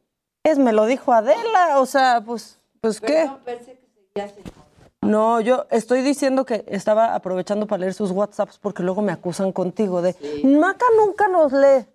Es, 0.45 0.59
me 0.59 0.73
lo 0.73 0.87
dijo 0.87 1.13
Adela, 1.13 1.79
o 1.79 1.87
sea, 1.87 2.23
pues, 2.25 2.59
pues 2.81 3.01
qué. 3.01 3.31
No, 5.01 5.41
yo 5.41 5.67
estoy 5.71 6.03
diciendo 6.03 6.45
que 6.45 6.65
estaba 6.69 7.15
aprovechando 7.15 7.67
para 7.67 7.81
leer 7.81 7.95
sus 7.95 8.13
WhatsApps 8.13 8.59
porque 8.59 8.85
luego 8.85 9.03
me 9.03 9.11
acusan 9.11 9.51
contigo 9.51 10.01
de 10.01 10.15
Maca 10.45 10.87
nunca 10.97 11.27
nos 11.27 11.53
lee. 11.53 11.87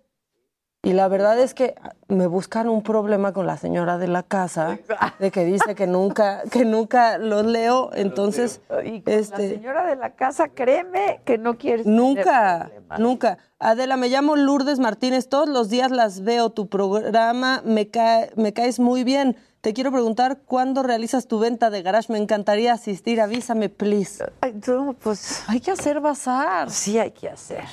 Y 0.82 0.92
la 0.92 1.08
verdad 1.08 1.38
es 1.40 1.54
que 1.54 1.74
me 2.06 2.28
buscan 2.28 2.68
un 2.68 2.82
problema 2.82 3.32
con 3.32 3.46
la 3.46 3.56
señora 3.56 3.98
de 3.98 4.06
la 4.06 4.22
casa, 4.22 4.78
de 5.18 5.30
que 5.32 5.44
dice 5.44 5.74
que 5.74 5.88
nunca, 5.88 6.42
que 6.52 6.64
nunca 6.64 7.18
los 7.18 7.44
leo. 7.44 7.90
Entonces, 7.94 8.60
y 8.84 9.02
este, 9.06 9.48
la 9.48 9.54
señora 9.54 9.86
de 9.86 9.96
la 9.96 10.10
casa, 10.14 10.48
créeme 10.48 11.20
que 11.24 11.36
no 11.36 11.58
quieres. 11.58 11.84
Nunca, 11.84 12.70
nunca. 12.96 13.38
Adela, 13.58 13.96
me 13.96 14.08
llamo 14.08 14.36
Lourdes 14.36 14.78
Martínez. 14.78 15.28
Todos 15.28 15.48
los 15.48 15.68
días 15.68 15.90
las 15.90 16.22
veo. 16.22 16.50
Tu 16.50 16.68
programa 16.68 17.60
me, 17.64 17.90
me 18.36 18.52
caes 18.52 18.78
muy 18.78 19.02
bien. 19.02 19.36
Te 19.60 19.74
quiero 19.74 19.90
preguntar 19.90 20.38
cuándo 20.46 20.84
realizas 20.84 21.26
tu 21.26 21.40
venta 21.40 21.70
de 21.70 21.82
garage. 21.82 22.12
Me 22.12 22.20
encantaría 22.20 22.72
asistir. 22.72 23.20
Avísame, 23.20 23.68
please. 23.68 24.24
Ay, 24.40 24.60
pues 25.02 25.42
hay 25.48 25.60
que 25.60 25.72
hacer 25.72 26.00
bazar. 26.00 26.70
Sí, 26.70 27.00
hay 27.00 27.10
que 27.10 27.28
hacer. 27.28 27.64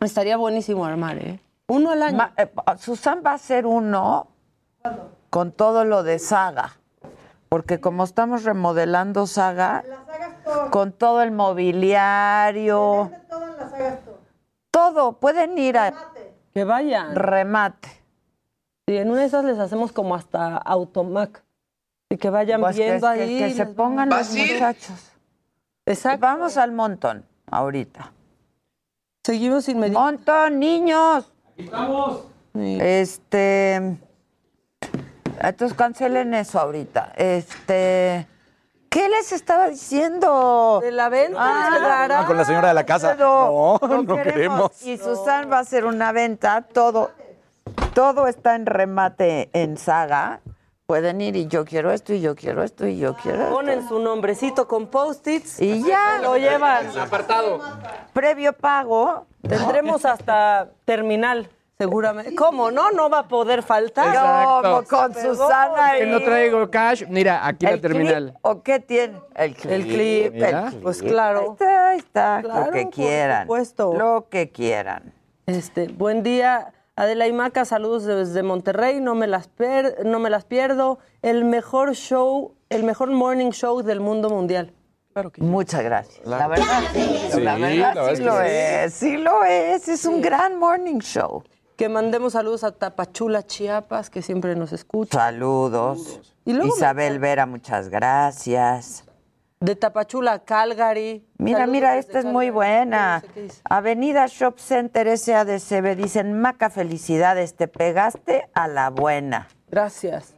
Estaría 0.00 0.36
buenísimo 0.36 0.84
armar, 0.84 1.16
¿eh? 1.16 1.40
Uno 1.70 1.92
al 1.92 2.02
año. 2.02 2.32
Eh, 2.36 2.50
Susan 2.78 3.22
va 3.24 3.34
a 3.34 3.38
ser 3.38 3.64
uno 3.64 4.26
con 5.30 5.52
todo 5.52 5.84
lo 5.84 6.02
de 6.02 6.18
Saga. 6.18 6.72
Porque 7.48 7.80
como 7.80 8.02
estamos 8.02 8.42
remodelando 8.42 9.28
Saga, 9.28 9.84
con 10.70 10.90
todo 10.90 11.22
el 11.22 11.30
mobiliario. 11.30 13.12
Todo, 14.72 15.12
pueden 15.12 15.58
ir 15.58 15.78
a. 15.78 15.94
Que 16.52 16.64
vayan. 16.64 17.14
Remate. 17.14 17.88
Sí, 18.88 18.96
en 18.96 19.08
una 19.12 19.20
de 19.20 19.26
esas 19.26 19.44
les 19.44 19.58
hacemos 19.60 19.92
como 19.92 20.16
hasta 20.16 20.56
automac. 20.56 21.44
Y 22.08 22.16
que 22.16 22.30
vayan 22.30 22.60
pues 22.60 22.76
viendo 22.76 23.06
ahí. 23.06 23.38
Que, 23.38 23.54
se 23.54 23.66
pongan 23.66 24.10
los 24.10 24.34
muchachos. 24.34 25.12
Exacto. 25.86 26.20
Vamos 26.20 26.56
al 26.56 26.72
montón, 26.72 27.24
ahorita. 27.48 28.12
Seguimos 29.24 29.68
inmediatamente. 29.68 30.18
¡Montón, 30.32 30.58
niños! 30.58 31.32
Estamos. 31.64 32.24
Este. 32.54 33.98
Entonces 35.40 35.76
cancelen 35.76 36.34
eso 36.34 36.58
ahorita. 36.58 37.12
Este. 37.16 38.26
¿Qué 38.88 39.08
les 39.08 39.30
estaba 39.30 39.68
diciendo? 39.68 40.80
De 40.82 40.90
la 40.90 41.08
venta 41.08 41.38
ah, 41.38 42.08
ah, 42.10 42.26
con 42.26 42.36
la 42.36 42.44
señora 42.44 42.68
de 42.68 42.74
la 42.74 42.84
casa. 42.84 43.14
No, 43.14 43.78
no, 43.80 44.16
queremos. 44.16 44.82
Y 44.82 44.98
Susan 44.98 45.50
va 45.50 45.58
a 45.58 45.60
hacer 45.60 45.84
una 45.84 46.10
venta. 46.10 46.62
Todo, 46.62 47.12
todo 47.94 48.26
está 48.26 48.56
en 48.56 48.66
remate 48.66 49.48
en 49.52 49.76
saga. 49.76 50.40
Pueden 50.90 51.20
ir 51.20 51.36
y 51.36 51.46
yo 51.46 51.64
quiero 51.64 51.92
esto 51.92 52.12
y 52.12 52.20
yo 52.20 52.34
quiero 52.34 52.64
esto 52.64 52.84
y 52.84 52.98
yo 52.98 53.14
quiero 53.14 53.42
esto. 53.42 53.54
Ponen 53.54 53.88
su 53.88 54.00
nombrecito 54.00 54.66
con 54.66 54.88
post-its 54.88 55.62
y 55.62 55.84
ya 55.84 56.18
lo 56.20 56.36
llevan. 56.36 56.98
Apartado. 56.98 57.60
Previo 58.12 58.52
pago. 58.52 59.24
Tendremos 59.48 60.04
hasta 60.04 60.68
terminal. 60.84 61.48
Seguramente. 61.78 62.34
¿Cómo 62.34 62.72
no? 62.72 62.90
No 62.90 63.08
va 63.08 63.20
a 63.20 63.28
poder 63.28 63.62
faltar. 63.62 64.12
No, 64.64 64.82
con 64.82 65.14
Susana 65.14 65.92
Que 65.96 66.06
no 66.06 66.20
traigo 66.22 66.68
cash. 66.68 67.04
Mira, 67.08 67.46
aquí 67.46 67.66
la 67.66 67.80
terminal. 67.80 68.36
¿O 68.42 68.60
qué 68.64 68.80
tiene? 68.80 69.20
El 69.36 69.54
clip. 69.54 69.72
El 69.72 69.86
clip. 69.86 70.82
Pues 70.82 71.00
claro. 71.04 71.56
Ahí 71.60 71.98
está, 71.98 72.42
lo 72.42 72.68
que 72.72 72.88
quieran. 72.90 73.46
Lo 73.78 74.26
que 74.28 74.50
quieran. 74.50 75.14
Este, 75.46 75.86
buen 75.86 76.24
día. 76.24 76.72
Adela 77.00 77.26
y 77.26 77.32
Maca, 77.32 77.64
saludos 77.64 78.04
desde 78.04 78.42
Monterrey, 78.42 79.00
no 79.00 79.14
me 79.14 79.26
las 79.26 79.48
no 80.04 80.18
me 80.18 80.28
las 80.28 80.44
pierdo. 80.44 80.98
El 81.22 81.46
mejor 81.46 81.94
show, 81.94 82.56
el 82.68 82.84
mejor 82.84 83.10
morning 83.10 83.52
show 83.52 83.80
del 83.80 84.00
mundo 84.00 84.28
mundial. 84.28 84.74
Muchas 85.38 85.82
gracias. 85.82 86.26
La 86.26 86.46
verdad, 86.46 86.82
sí, 86.92 87.40
la 87.40 87.56
verdad, 87.56 88.14
sí 88.14 88.22
lo 88.22 88.40
es, 88.42 88.92
sí 88.92 89.16
lo 89.16 89.44
es. 89.44 89.88
Es 89.88 90.04
un 90.04 90.20
gran 90.20 90.58
morning 90.58 90.98
show. 90.98 91.42
Que 91.74 91.88
mandemos 91.88 92.34
saludos 92.34 92.64
a 92.64 92.72
Tapachula, 92.72 93.46
Chiapas, 93.46 94.10
que 94.10 94.20
siempre 94.20 94.54
nos 94.54 94.74
escucha. 94.74 95.16
Saludos. 95.16 96.34
Isabel 96.44 97.18
Vera, 97.18 97.46
muchas 97.46 97.88
gracias. 97.88 99.04
De 99.62 99.76
Tapachula, 99.76 100.38
Calgary. 100.38 101.28
Mira, 101.36 101.66
mira, 101.66 101.98
esta 101.98 102.20
es 102.20 102.24
muy 102.24 102.48
buena. 102.48 103.22
Avenida 103.68 104.26
Shop 104.26 104.58
Center 104.58 105.18
SADCB. 105.18 105.96
Dicen, 105.96 106.40
Maca, 106.40 106.70
felicidades, 106.70 107.54
te 107.56 107.68
pegaste 107.68 108.48
a 108.54 108.68
la 108.68 108.88
buena. 108.88 109.48
Gracias. 109.68 110.34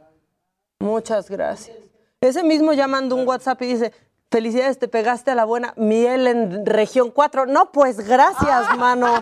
Muchas 0.79 1.29
gracias. 1.29 1.77
Ese 2.19 2.43
mismo 2.43 2.73
ya 2.73 2.87
mandó 2.87 3.15
un 3.15 3.25
WhatsApp 3.25 3.61
y 3.61 3.67
dice, 3.67 3.93
Felicidades, 4.33 4.79
te 4.79 4.87
pegaste 4.87 5.29
a 5.29 5.35
la 5.35 5.45
buena 5.45 5.75
miel 5.77 6.25
en 6.25 6.65
región 6.65 7.11
4. 7.11 7.45
No, 7.45 7.71
pues 7.71 7.97
gracias, 7.97 8.75
mano. 8.79 9.21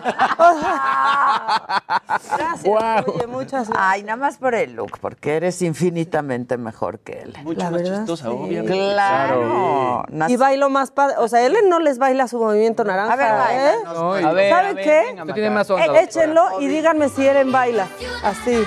gracias. 2.34 2.64
Oye, 2.64 3.26
muchas 3.26 3.68
gracias. 3.68 3.76
Ay, 3.78 4.04
nada 4.04 4.16
más 4.16 4.38
por 4.38 4.54
el 4.54 4.72
look, 4.72 4.92
porque 5.02 5.36
eres 5.36 5.60
infinitamente 5.60 6.56
mejor 6.56 7.00
que 7.00 7.20
él. 7.24 7.36
Mucho 7.42 7.60
la 7.60 7.70
más 7.72 7.82
chistosa, 7.82 8.30
obviamente. 8.30 8.72
Claro. 8.72 10.06
Y 10.28 10.36
bailo 10.36 10.70
más 10.70 10.90
padre. 10.90 11.16
O 11.18 11.28
sea, 11.28 11.44
él 11.44 11.58
no 11.68 11.78
les 11.78 11.98
baila 11.98 12.26
su 12.26 12.38
movimiento 12.38 12.82
naranja. 12.82 13.12
A 13.12 13.16
ver, 13.16 13.32
baila. 13.32 13.70
¿eh? 13.70 13.76
a 14.24 14.32
ver, 14.32 14.50
¿Saben 14.50 14.76
qué? 14.76 15.14
tiene 15.34 15.50
más 15.50 15.68
onda. 15.68 16.00
Échenlo 16.00 16.58
y 16.58 16.68
díganme 16.68 17.10
si 17.10 17.28
Ellen 17.28 17.52
baila. 17.52 17.86
Así. 18.24 18.64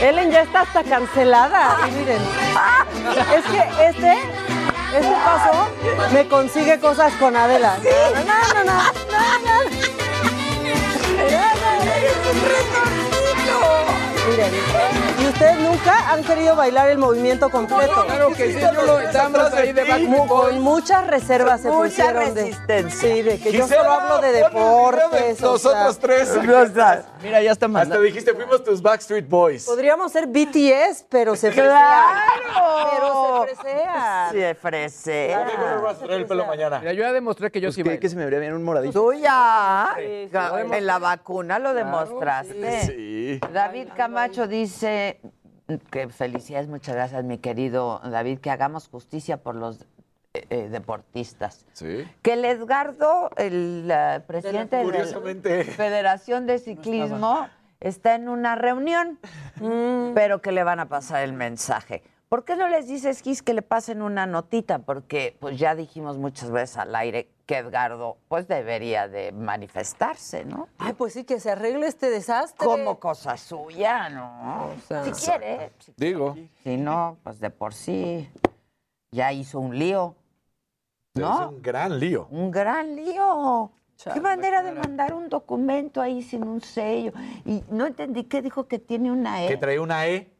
Ellen 0.00 0.30
ya 0.30 0.40
está 0.40 0.62
hasta 0.62 0.82
cancelada. 0.84 1.76
Y 1.86 1.90
miren. 1.90 2.22
Es 3.34 3.44
que 3.44 3.62
este 3.88 4.16
este 4.94 5.14
paso 5.24 5.68
me 6.12 6.26
consigue 6.26 6.80
cosas 6.80 7.12
con 7.14 7.36
Adela. 7.36 7.76
Sí. 7.82 7.88
No, 8.14 8.24
no, 8.24 8.64
no, 8.64 8.64
no, 8.64 8.66
no. 9.44 9.70
no. 13.04 13.09
Miren, 14.28 14.52
y 15.18 15.26
ustedes 15.28 15.58
nunca 15.60 16.10
han 16.12 16.22
querido 16.22 16.54
bailar 16.54 16.90
el 16.90 16.98
movimiento 16.98 17.48
completo. 17.50 18.04
Claro 18.06 18.28
que 18.32 18.52
sí, 18.52 18.60
yo 18.60 18.82
lo 18.82 19.00
estamos 19.00 19.52
ahí 19.54 19.72
de 19.72 19.84
Backstreet 19.84 20.16
Boys. 20.28 20.28
Con 20.54 20.60
muchas 20.60 21.06
reservas 21.06 21.60
se 21.62 21.68
Mucha 21.70 21.82
pusieron 22.12 22.34
de. 22.34 22.90
Sí, 22.90 23.22
de 23.22 23.38
que 23.40 23.52
yo 23.52 23.66
solo 23.66 23.90
hablo 23.90 24.18
de 24.20 24.32
deportes. 24.32 25.42
o 25.42 25.52
Nosotros 25.52 25.96
sea, 25.96 26.00
tres. 26.00 26.30
Mira, 27.22 27.42
ya 27.42 27.52
está 27.52 27.66
Hasta 27.66 27.68
mandando. 27.68 28.02
dijiste, 28.02 28.32
fuimos 28.34 28.62
tus 28.62 28.80
Backstreet 28.82 29.28
Boys. 29.28 29.64
Podríamos 29.64 30.12
ser 30.12 30.26
BTS, 30.26 31.06
pero 31.08 31.34
se 31.36 31.50
fresean. 31.50 31.76
¡Claro! 32.52 32.88
Pero 32.90 33.46
se 33.48 33.56
fresean. 33.56 34.32
Se 34.32 34.54
fresea. 34.54 35.46
el 36.08 36.26
pelo 36.26 36.46
mañana. 36.46 36.78
Mira, 36.80 36.92
yo 36.92 37.02
ya 37.02 37.12
demostré 37.12 37.50
que 37.50 37.60
yo 37.60 37.68
Pues 37.68 37.74
sí 37.76 37.82
bailo. 37.82 38.00
que 38.00 38.08
se 38.08 38.16
me 38.16 38.24
vería 38.24 38.38
bien 38.38 38.54
un 38.54 38.62
moradito. 38.64 38.92
Tú 39.00 39.12
ya. 39.14 39.94
En 39.98 40.86
la 40.86 40.98
vacuna 40.98 41.58
lo 41.58 41.74
demostraste. 41.74 42.80
Sí. 42.82 43.40
David 43.52 43.88
Camacho 44.10 44.48
dice 44.48 45.20
que 45.92 46.08
felicidades, 46.08 46.66
muchas 46.66 46.96
gracias, 46.96 47.22
mi 47.22 47.38
querido 47.38 48.00
David, 48.02 48.40
que 48.40 48.50
hagamos 48.50 48.88
justicia 48.88 49.36
por 49.36 49.54
los 49.54 49.82
eh, 50.34 50.46
eh, 50.50 50.68
deportistas. 50.68 51.64
Sí. 51.74 52.04
Que 52.20 52.32
el 52.32 52.44
Edgardo, 52.44 53.30
el 53.36 53.88
presidente 54.26 54.78
de 54.78 54.84
la. 54.84 55.64
Federación 55.64 56.48
de 56.48 56.58
Ciclismo, 56.58 57.46
está 57.78 58.16
en 58.16 58.28
una 58.28 58.56
reunión, 58.56 59.20
pero 60.12 60.42
que 60.42 60.50
le 60.50 60.64
van 60.64 60.80
a 60.80 60.88
pasar 60.88 61.22
el 61.22 61.32
mensaje. 61.32 62.02
¿Por 62.30 62.44
qué 62.44 62.54
no 62.54 62.68
les 62.68 62.86
dices, 62.86 63.22
Gis, 63.22 63.42
que 63.42 63.54
le 63.54 63.60
pasen 63.60 64.02
una 64.02 64.24
notita? 64.24 64.78
Porque 64.78 65.36
pues 65.40 65.58
ya 65.58 65.74
dijimos 65.74 66.16
muchas 66.16 66.52
veces 66.52 66.76
al 66.76 66.94
aire 66.94 67.28
que 67.44 67.56
Edgardo 67.58 68.18
pues 68.28 68.46
debería 68.46 69.08
de 69.08 69.32
manifestarse, 69.32 70.44
¿no? 70.44 70.68
Ay, 70.78 70.92
pues 70.92 71.12
sí, 71.14 71.24
que 71.24 71.40
se 71.40 71.50
arregle 71.50 71.88
este 71.88 72.08
desastre. 72.08 72.64
Como 72.64 73.00
cosa 73.00 73.36
suya, 73.36 74.08
¿no? 74.10 74.70
sea, 74.86 75.02
si 75.02 75.10
quiere. 75.10 75.72
Si, 75.80 75.92
Digo. 75.96 76.36
si 76.62 76.76
no, 76.76 77.16
pues 77.24 77.40
de 77.40 77.50
por 77.50 77.74
sí 77.74 78.30
ya 79.10 79.32
hizo 79.32 79.58
un 79.58 79.76
lío, 79.76 80.14
Es 81.16 81.22
¿no? 81.22 81.48
un 81.48 81.60
gran 81.60 81.98
lío. 81.98 82.28
Un 82.30 82.52
gran 82.52 82.94
lío. 82.94 83.72
Chale, 83.96 84.14
Qué 84.14 84.20
manera 84.20 84.62
de 84.62 84.70
mandar 84.70 85.14
un 85.14 85.28
documento 85.28 86.00
ahí 86.00 86.22
sin 86.22 86.44
un 86.46 86.60
sello. 86.60 87.10
Y 87.44 87.64
no 87.70 87.86
entendí 87.86 88.22
qué 88.22 88.40
dijo 88.40 88.68
que 88.68 88.78
tiene 88.78 89.10
una 89.10 89.38
Que 89.38 89.54
E. 89.54 89.56
trae 89.56 89.80
una 89.80 90.06
E. 90.06 90.30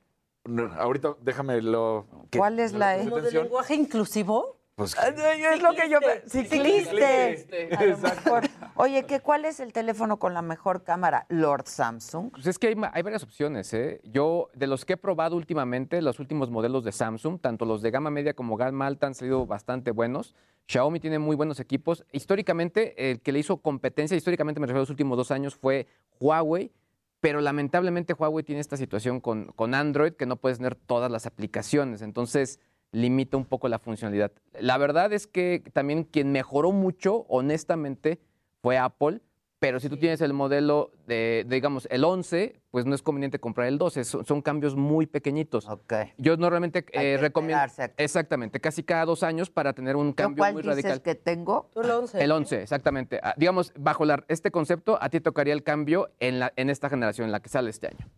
No, 0.44 0.72
ahorita 0.74 1.16
déjame 1.20 1.60
lo. 1.60 2.06
que- 2.30 2.38
¿Cuál 2.38 2.58
es 2.60 2.72
la 2.72 2.96
E? 2.98 3.04
¿Como 3.04 3.20
de 3.20 3.30
lenguaje 3.32 3.74
inclusivo? 3.74 4.56
Pues, 4.74 4.96
Ah, 4.98 5.08
Es 5.08 5.60
lo 5.62 5.72
que 5.74 5.90
yo 5.90 5.98
Cicliste. 6.26 7.68
Mejor. 8.02 8.44
Oye, 8.76 9.04
¿qué, 9.04 9.20
¿cuál 9.20 9.44
es 9.44 9.60
el 9.60 9.74
teléfono 9.74 10.18
con 10.18 10.32
la 10.32 10.40
mejor 10.40 10.84
cámara? 10.84 11.26
Lord 11.28 11.66
Samsung. 11.66 12.30
Pues 12.30 12.46
es 12.46 12.58
que 12.58 12.68
hay, 12.68 12.74
hay 12.94 13.02
varias 13.02 13.22
opciones, 13.22 13.74
¿eh? 13.74 14.00
Yo, 14.04 14.48
de 14.54 14.66
los 14.66 14.86
que 14.86 14.94
he 14.94 14.96
probado 14.96 15.36
últimamente, 15.36 16.00
los 16.00 16.18
últimos 16.18 16.50
modelos 16.50 16.82
de 16.84 16.92
Samsung, 16.92 17.38
tanto 17.40 17.66
los 17.66 17.82
de 17.82 17.90
gama 17.90 18.08
media 18.10 18.32
como 18.32 18.56
gama 18.56 18.86
alta 18.86 19.06
han 19.06 19.14
salido 19.14 19.44
bastante 19.44 19.90
buenos. 19.90 20.34
Xiaomi 20.66 20.98
tiene 20.98 21.18
muy 21.18 21.36
buenos 21.36 21.60
equipos. 21.60 22.06
Históricamente, 22.12 23.10
el 23.10 23.20
que 23.20 23.32
le 23.32 23.40
hizo 23.40 23.58
competencia, 23.58 24.16
históricamente 24.16 24.60
me 24.60 24.66
refiero 24.66 24.78
a 24.80 24.82
los 24.84 24.90
últimos 24.90 25.18
dos 25.18 25.30
años, 25.30 25.56
fue 25.56 25.86
Huawei. 26.20 26.72
Pero 27.20 27.40
lamentablemente 27.40 28.14
Huawei 28.14 28.44
tiene 28.44 28.60
esta 28.60 28.76
situación 28.76 29.20
con, 29.20 29.46
con 29.56 29.74
Android 29.74 30.12
que 30.14 30.26
no 30.26 30.36
puedes 30.36 30.58
tener 30.58 30.74
todas 30.74 31.10
las 31.10 31.26
aplicaciones. 31.26 32.02
Entonces 32.02 32.60
limita 32.92 33.36
un 33.36 33.44
poco 33.44 33.68
la 33.68 33.78
funcionalidad. 33.78 34.32
La 34.58 34.78
verdad 34.78 35.12
es 35.12 35.26
que 35.26 35.62
también 35.72 36.04
quien 36.04 36.32
mejoró 36.32 36.72
mucho, 36.72 37.26
honestamente, 37.28 38.20
fue 38.62 38.78
Apple. 38.78 39.20
Pero 39.60 39.78
si 39.78 39.90
tú 39.90 39.98
tienes 39.98 40.22
el 40.22 40.32
modelo 40.32 40.90
de, 41.06 41.44
de, 41.46 41.54
digamos, 41.56 41.86
el 41.90 42.02
11, 42.02 42.60
pues 42.70 42.86
no 42.86 42.94
es 42.94 43.02
conveniente 43.02 43.38
comprar 43.38 43.68
el 43.68 43.76
12. 43.76 44.04
Son, 44.04 44.24
son 44.24 44.40
cambios 44.40 44.74
muy 44.74 45.06
pequeñitos. 45.06 45.68
Ok. 45.68 45.92
Yo 46.16 46.38
normalmente 46.38 46.84
eh, 46.92 47.18
recomiendo. 47.20 47.62
Exactamente, 47.98 48.58
casi 48.58 48.82
cada 48.82 49.04
dos 49.04 49.22
años 49.22 49.50
para 49.50 49.74
tener 49.74 49.96
un 49.96 50.08
¿Yo 50.08 50.14
cambio 50.16 50.40
cuál 50.40 50.54
muy 50.54 50.62
dices 50.62 50.76
radical. 50.76 51.02
que 51.02 51.14
tengo? 51.14 51.68
Tú 51.74 51.82
el 51.82 51.90
11. 51.90 52.24
El 52.24 52.32
11, 52.32 52.62
exactamente. 52.62 53.20
Ah, 53.22 53.34
digamos, 53.36 53.72
bajo 53.78 54.06
la- 54.06 54.24
este 54.28 54.50
concepto, 54.50 54.98
a 55.00 55.10
ti 55.10 55.20
tocaría 55.20 55.52
el 55.52 55.62
cambio 55.62 56.08
en, 56.20 56.38
la, 56.40 56.54
en 56.56 56.70
esta 56.70 56.88
generación, 56.88 57.26
en 57.26 57.32
la 57.32 57.40
que 57.40 57.50
sale 57.50 57.68
este 57.68 57.88
año. 57.88 58.08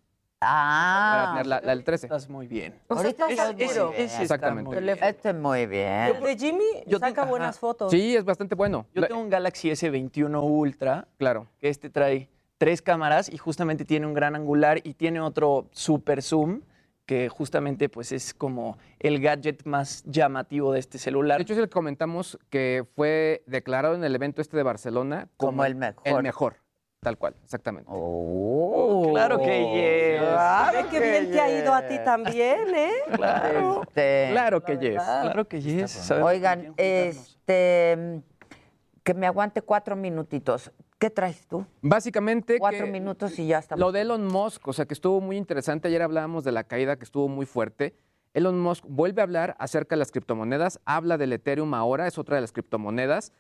Para 0.43 1.23
Ah, 1.25 1.31
tener 1.35 1.47
la, 1.47 1.61
la 1.61 1.69
del 1.75 1.85
13. 1.85 2.07
Estás 2.07 2.29
muy 2.29 2.49
bien. 2.49 2.75
O 2.89 2.95
sea, 2.95 3.05
ahorita 3.05 3.27
muy 3.27 3.55
bien. 3.55 3.71
está 3.97 4.23
Exactamente. 4.23 4.69
muy 4.71 4.81
bien. 4.83 4.99
Este 5.01 5.29
es 5.31 5.35
muy 5.37 5.67
bien. 5.67 6.17
El 6.17 6.21
de 6.23 6.37
Jimmy 6.37 6.65
Yo 6.87 6.99
saca 6.99 7.15
tengo- 7.23 7.29
buenas 7.31 7.51
ajá. 7.51 7.61
fotos. 7.61 7.91
Sí, 7.93 8.17
es 8.17 8.25
bastante 8.25 8.55
bueno. 8.57 8.87
Yo 8.93 9.03
La- 9.03 9.09
tengo 9.09 9.21
un 9.21 9.31
Galaxy 9.31 9.71
S21 9.71 10.43
Ultra, 10.43 11.07
Claro. 11.17 11.47
que 11.61 11.69
este 11.69 11.91
trae 11.91 12.29
tres 12.59 12.83
cámaras 12.83 13.29
y 13.33 13.39
justamente 13.39 13.85
tiene 13.85 14.05
un 14.07 14.15
gran 14.15 14.35
angular 14.35 14.81
y 14.83 14.95
tiene 14.95 15.21
otro 15.21 15.69
super 15.71 16.23
zoom, 16.23 16.63
que 17.07 17.29
justamente 17.29 17.89
pues 17.89 18.11
es 18.13 18.35
como 18.35 18.79
el 19.01 19.21
gadget 19.21 19.65
más 19.65 20.03
llamativo 20.07 20.73
de 20.73 20.79
este 20.81 20.99
celular. 20.99 21.39
De 21.39 21.43
hecho, 21.43 21.53
es 21.53 21.59
el 21.59 21.65
que 21.67 21.71
comentamos 21.71 22.39
que 22.51 22.85
fue 22.95 23.43
declarado 23.47 23.95
en 23.95 24.03
el 24.05 24.15
evento 24.15 24.41
este 24.41 24.57
de 24.57 24.63
Barcelona 24.65 25.29
Como 25.37 25.65
el 25.65 25.75
mejor. 25.75 26.03
El 26.05 26.23
mejor, 26.23 26.57
tal 27.03 27.19
cual, 27.19 27.35
exactamente. 27.43 27.91
Oh, 27.93 29.09
Claro 29.11 29.41
que 29.41 30.21
yes. 30.21 30.21
Claro 30.21 30.89
qué 30.89 31.01
bien 31.01 31.31
te 31.33 31.41
ha 31.41 31.51
ido 31.51 31.75
a 31.75 31.87
ti 31.89 31.99
también, 32.05 32.75
¿eh? 32.75 32.91
Claro, 33.17 33.83
Este, 33.83 34.29
Claro 34.31 34.63
que 34.65 34.79
yes. 34.79 34.95
claro 34.95 35.49
que 35.49 35.61
yes. 35.61 36.11
Oigan, 36.13 36.73
este, 36.77 38.23
que 39.03 39.15
me 39.15 39.27
aguante 39.27 39.63
cuatro 39.63 39.97
minutitos. 39.97 40.71
¿Qué 40.99 41.11
traes 41.11 41.45
tú? 41.49 41.67
Básicamente, 41.81 42.59
Cuatro 42.61 42.85
que 42.85 42.91
minutos 42.93 43.37
y 43.41 43.49
ya 43.49 43.59
estamos. 43.59 43.81
lo 43.81 43.91
de 43.91 44.03
Elon 44.03 44.29
Musk, 44.29 44.69
o 44.69 44.73
sea, 44.73 44.87
que 44.87 44.95
estuvo 44.95 45.21
muy 45.21 45.37
interesante. 45.37 45.89
Ayer 45.89 46.03
hablábamos 46.03 46.45
de 46.45 46.53
la 46.53 46.63
caída 46.63 46.95
que 46.97 47.03
estuvo 47.05 47.27
muy 47.27 47.45
fuerte. 47.47 47.97
Elon 48.35 48.61
Musk 48.61 48.85
vuelve 48.89 49.21
a 49.21 49.25
hablar 49.25 49.57
acerca 49.59 49.97
de 49.97 49.99
las 49.99 50.13
criptomonedas, 50.13 50.81
habla 50.85 51.19
del 51.19 51.33
Ethereum 51.33 51.75
ahora, 51.75 52.07
es 52.07 52.17
otra 52.19 52.37
de 52.37 52.43
las 52.43 52.53
criptomonedas, 52.53 53.33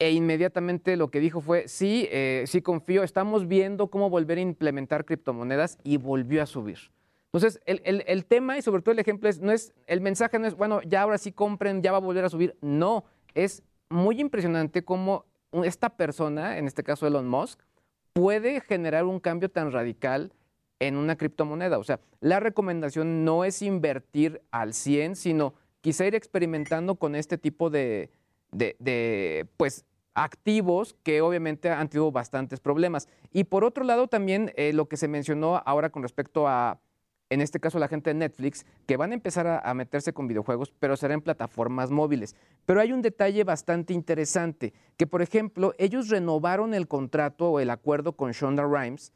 e 0.00 0.10
inmediatamente 0.12 0.96
lo 0.96 1.10
que 1.12 1.20
dijo 1.20 1.40
fue, 1.40 1.68
sí, 1.68 2.08
eh, 2.10 2.44
sí 2.46 2.62
confío, 2.62 3.04
estamos 3.04 3.46
viendo 3.46 3.88
cómo 3.88 4.10
volver 4.10 4.38
a 4.38 4.40
implementar 4.40 5.04
criptomonedas 5.04 5.78
y 5.84 5.98
volvió 5.98 6.42
a 6.42 6.46
subir. 6.46 6.78
Entonces, 7.26 7.60
el, 7.66 7.80
el- 7.84 8.24
tema 8.24 8.58
y 8.58 8.62
sobre 8.62 8.82
todo 8.82 8.92
el 8.92 8.98
ejemplo 8.98 9.28
es, 9.28 9.40
no 9.40 9.52
es, 9.52 9.72
el 9.86 10.00
mensaje 10.00 10.38
no 10.40 10.46
es, 10.48 10.56
bueno, 10.56 10.80
ya 10.82 11.02
ahora 11.02 11.18
sí 11.18 11.30
compren, 11.30 11.80
ya 11.82 11.92
va 11.92 11.98
a 11.98 12.00
volver 12.00 12.24
a 12.24 12.28
subir. 12.30 12.56
No, 12.60 13.04
es 13.34 13.62
muy 13.88 14.20
impresionante 14.20 14.82
cómo 14.82 15.26
esta 15.62 15.90
persona, 15.90 16.58
en 16.58 16.66
este 16.66 16.82
caso 16.82 17.06
Elon 17.06 17.28
Musk, 17.28 17.60
puede 18.14 18.60
generar 18.60 19.04
un 19.04 19.20
cambio 19.20 19.48
tan 19.48 19.70
radical 19.70 20.32
en 20.80 20.96
una 20.96 21.16
criptomoneda. 21.16 21.78
O 21.78 21.84
sea, 21.84 22.00
la 22.20 22.40
recomendación 22.40 23.24
no 23.24 23.44
es 23.44 23.62
invertir 23.62 24.40
al 24.50 24.72
100, 24.74 25.14
sino 25.14 25.54
quizá 25.82 26.06
ir 26.06 26.14
experimentando 26.14 26.96
con 26.96 27.14
este 27.14 27.36
tipo 27.38 27.70
de, 27.70 28.10
de- 28.50 28.74
de, 28.80 29.46
pues, 29.56 29.84
activos 30.14 30.96
que 31.02 31.20
obviamente 31.20 31.70
han 31.70 31.88
tenido 31.88 32.10
bastantes 32.10 32.60
problemas. 32.60 33.08
Y 33.32 33.44
por 33.44 33.64
otro 33.64 33.84
lado, 33.84 34.08
también 34.08 34.52
eh, 34.56 34.72
lo 34.72 34.88
que 34.88 34.96
se 34.96 35.08
mencionó 35.08 35.62
ahora 35.64 35.90
con 35.90 36.02
respecto 36.02 36.48
a, 36.48 36.80
en 37.28 37.40
este 37.40 37.60
caso, 37.60 37.78
la 37.78 37.88
gente 37.88 38.10
de 38.10 38.14
Netflix, 38.14 38.66
que 38.86 38.96
van 38.96 39.12
a 39.12 39.14
empezar 39.14 39.46
a, 39.46 39.58
a 39.58 39.74
meterse 39.74 40.12
con 40.12 40.26
videojuegos, 40.26 40.72
pero 40.78 40.96
será 40.96 41.14
en 41.14 41.22
plataformas 41.22 41.90
móviles. 41.90 42.34
Pero 42.66 42.80
hay 42.80 42.92
un 42.92 43.02
detalle 43.02 43.44
bastante 43.44 43.94
interesante, 43.94 44.72
que 44.96 45.06
por 45.06 45.22
ejemplo, 45.22 45.74
ellos 45.78 46.08
renovaron 46.08 46.74
el 46.74 46.88
contrato 46.88 47.50
o 47.50 47.60
el 47.60 47.70
acuerdo 47.70 48.16
con 48.16 48.32
Shonda 48.32 48.64
Rhimes, 48.64 49.12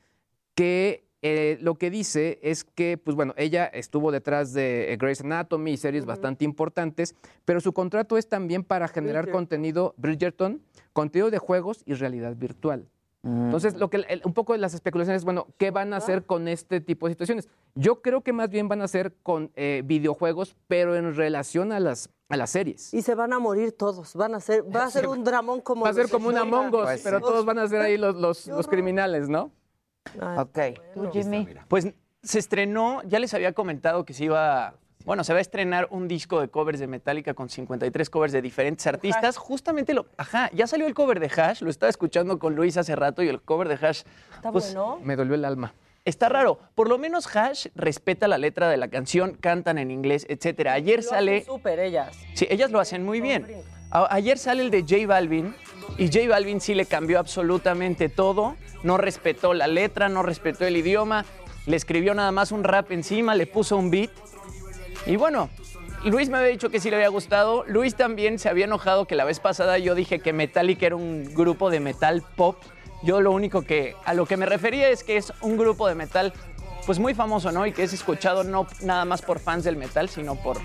que 0.54 1.03
eh, 1.26 1.56
lo 1.62 1.76
que 1.76 1.88
dice 1.90 2.38
es 2.42 2.64
que, 2.64 2.98
pues 2.98 3.16
bueno, 3.16 3.32
ella 3.38 3.64
estuvo 3.64 4.12
detrás 4.12 4.52
de 4.52 4.92
eh, 4.92 4.96
Grey's 4.98 5.22
Anatomy 5.22 5.72
y 5.72 5.76
series 5.78 6.04
bastante 6.04 6.44
importantes, 6.44 7.14
pero 7.46 7.60
su 7.60 7.72
contrato 7.72 8.18
es 8.18 8.28
también 8.28 8.62
para 8.62 8.88
generar 8.88 9.22
Bridgerton. 9.24 9.32
contenido, 9.40 9.94
Bridgerton, 9.96 10.60
contenido 10.92 11.30
de 11.30 11.38
juegos 11.38 11.82
y 11.87 11.94
realidad 11.94 12.37
virtual. 12.37 12.88
Entonces, 13.26 13.74
lo 13.78 13.88
que 13.88 14.04
el- 14.06 14.20
un 14.26 14.34
poco 14.34 14.52
de 14.52 14.58
las 14.58 14.74
especulaciones, 14.74 15.24
bueno, 15.24 15.46
¿qué 15.56 15.70
van 15.70 15.94
a 15.94 15.96
hacer 15.96 16.26
con 16.26 16.46
este 16.46 16.82
tipo 16.82 17.06
de 17.06 17.14
situaciones? 17.14 17.48
Yo 17.74 18.02
creo 18.02 18.20
que 18.20 18.34
más 18.34 18.50
bien 18.50 18.68
van 18.68 18.82
a 18.82 18.84
hacer 18.84 19.14
con 19.22 19.50
eh, 19.56 19.80
videojuegos, 19.82 20.56
pero 20.68 20.94
en 20.94 21.14
relación 21.16 21.72
a 21.72 21.80
las, 21.80 22.10
a 22.28 22.37
las 22.37 22.50
series. 22.50 22.92
Y 22.92 23.00
se 23.00 23.14
van 23.14 23.32
a 23.32 23.38
morir 23.38 23.72
todos. 23.72 24.14
Van 24.14 24.34
a 24.34 24.40
ser, 24.40 24.64
va 24.64 24.84
a 24.84 24.90
ser 24.90 25.08
un 25.08 25.24
dramón 25.24 25.62
como. 25.62 25.84
Va 25.84 25.90
a 25.90 25.94
ser 25.94 26.10
como 26.10 26.28
un 26.28 26.34
de 26.34 26.40
Among 26.40 26.66
Us, 26.74 26.82
Pues 26.82 27.00
pero 27.02 27.16
sí. 27.16 27.24
todos 27.24 27.46
van 27.46 27.58
a 27.60 27.66
ser 27.66 27.80
ahí 27.80 27.96
los, 27.96 28.14
los, 28.14 28.46
los 28.46 28.66
criminales, 28.68 29.30
¿no? 29.30 29.50
Ay, 30.20 30.38
Ok, 30.38 30.58
tú, 30.94 31.10
Jimmy. 31.12 31.48
Pues 31.68 31.88
se 32.22 32.38
estrenó, 32.38 33.02
ya 33.04 33.18
les 33.18 33.35
había 33.35 33.52
comentado 33.52 34.04
que 34.04 34.14
se 34.14 34.24
iba, 34.24 34.74
bueno, 35.04 35.24
se 35.24 35.33
va 35.33 35.38
a 35.38 35.42
estrenar 35.42 35.88
un 35.90 36.08
disco 36.08 36.40
de 36.40 36.48
covers 36.48 36.79
de 36.81 36.87
Metallica 36.87 37.35
con 37.35 37.48
53 37.48 38.08
covers 38.10 38.33
de 38.33 38.40
diferentes 38.40 38.87
artistas. 38.87 39.37
Justamente 39.37 39.92
lo, 39.92 40.06
ajá, 40.16 40.50
ya 40.54 40.66
salió 40.66 40.87
el 40.87 40.94
cover 40.94 41.20
de 41.20 41.26
Hash, 41.26 41.60
lo 41.62 41.70
estaba 41.70 41.90
escuchando 41.90 42.38
con 42.38 42.54
Luis 42.54 42.76
hace 42.76 42.96
rato 42.96 43.22
y 43.22 43.29
el 43.29 43.42
cover 43.42 43.68
de 43.68 43.74
Hash 43.87 44.02
Está 44.35 44.50
pues, 44.52 44.74
bueno. 44.74 44.98
Me 45.02 45.16
dolió 45.16 45.35
el 45.35 45.44
alma. 45.44 45.74
está 46.06 46.29
raro. 46.31 46.58
Por 46.74 46.88
lo 46.88 46.96
menos 46.96 47.26
Hash 47.37 47.66
respeta 47.74 48.29
la 48.29 48.38
letra 48.38 48.68
de 48.70 48.76
la 48.79 48.88
canción, 48.88 49.37
cantan 49.38 49.76
en 49.79 49.90
inglés, 49.90 50.26
etcétera. 50.29 50.72
Ayer 50.72 51.02
Lo 51.02 51.10
sale 51.10 51.37
hacen 51.38 51.46
súper 51.46 51.81
ellas. 51.81 52.16
Sí, 52.35 52.46
ellas 52.48 52.70
lo 52.70 52.81
hacen 52.81 53.04
muy 53.04 53.20
bien. 53.20 53.46
Ayer 53.94 54.38
sale 54.38 54.64
el 54.64 54.72
de 54.72 54.82
J 54.82 55.06
Balvin 55.06 55.54
y 55.98 56.08
J 56.08 56.28
Balvin 56.28 56.60
sí 56.60 56.74
le 56.74 56.84
cambió 56.84 57.20
absolutamente 57.20 58.08
todo. 58.08 58.56
No 58.82 58.96
respetó 58.96 59.54
la 59.54 59.68
letra, 59.68 60.08
no 60.08 60.24
respetó 60.24 60.64
el 60.64 60.76
idioma. 60.76 61.24
le 61.66 61.76
escribió 61.76 62.12
nada 62.12 62.32
más 62.32 62.50
un 62.50 62.64
rap 62.64 62.90
encima, 62.90 63.36
le 63.36 63.46
puso 63.46 63.76
un 63.76 63.92
beat. 63.92 64.10
Y 65.06 65.14
bueno, 65.14 65.48
Luis 66.04 66.28
me 66.28 66.38
había 66.38 66.50
dicho 66.50 66.70
que 66.70 66.80
sí 66.80 66.90
le 66.90 66.96
había 66.96 67.08
gustado. 67.08 67.64
Luis 67.68 67.94
también 67.94 68.40
se 68.40 68.48
había 68.48 68.64
enojado 68.64 69.06
que 69.06 69.14
la 69.14 69.24
vez 69.24 69.38
pasada 69.38 69.78
yo 69.78 69.94
dije 69.94 70.18
que 70.18 70.32
Metallica 70.32 70.86
era 70.86 70.96
un 70.96 71.32
grupo 71.32 71.70
de 71.70 71.78
metal 71.78 72.24
pop. 72.34 72.56
Yo 73.04 73.20
lo 73.20 73.30
único 73.30 73.62
que 73.62 73.94
a 74.04 74.12
lo 74.12 74.26
que 74.26 74.36
me 74.36 74.46
refería 74.46 74.88
es 74.88 75.04
que 75.04 75.16
es 75.16 75.32
un 75.40 75.56
grupo 75.56 75.86
de 75.86 75.94
metal 75.94 76.32
pues 76.87 76.98
muy 76.98 77.14
famoso, 77.14 77.52
¿no? 77.52 77.66
Y 77.66 77.72
que 77.72 77.82
es 77.82 77.92
escuchado 77.92 78.44
no 78.44 78.66
nada 78.82 79.04
más 79.04 79.22
por 79.22 79.38
fans 79.38 79.64
del 79.64 79.76
metal, 79.76 80.08
sino 80.08 80.37
por 80.37 80.58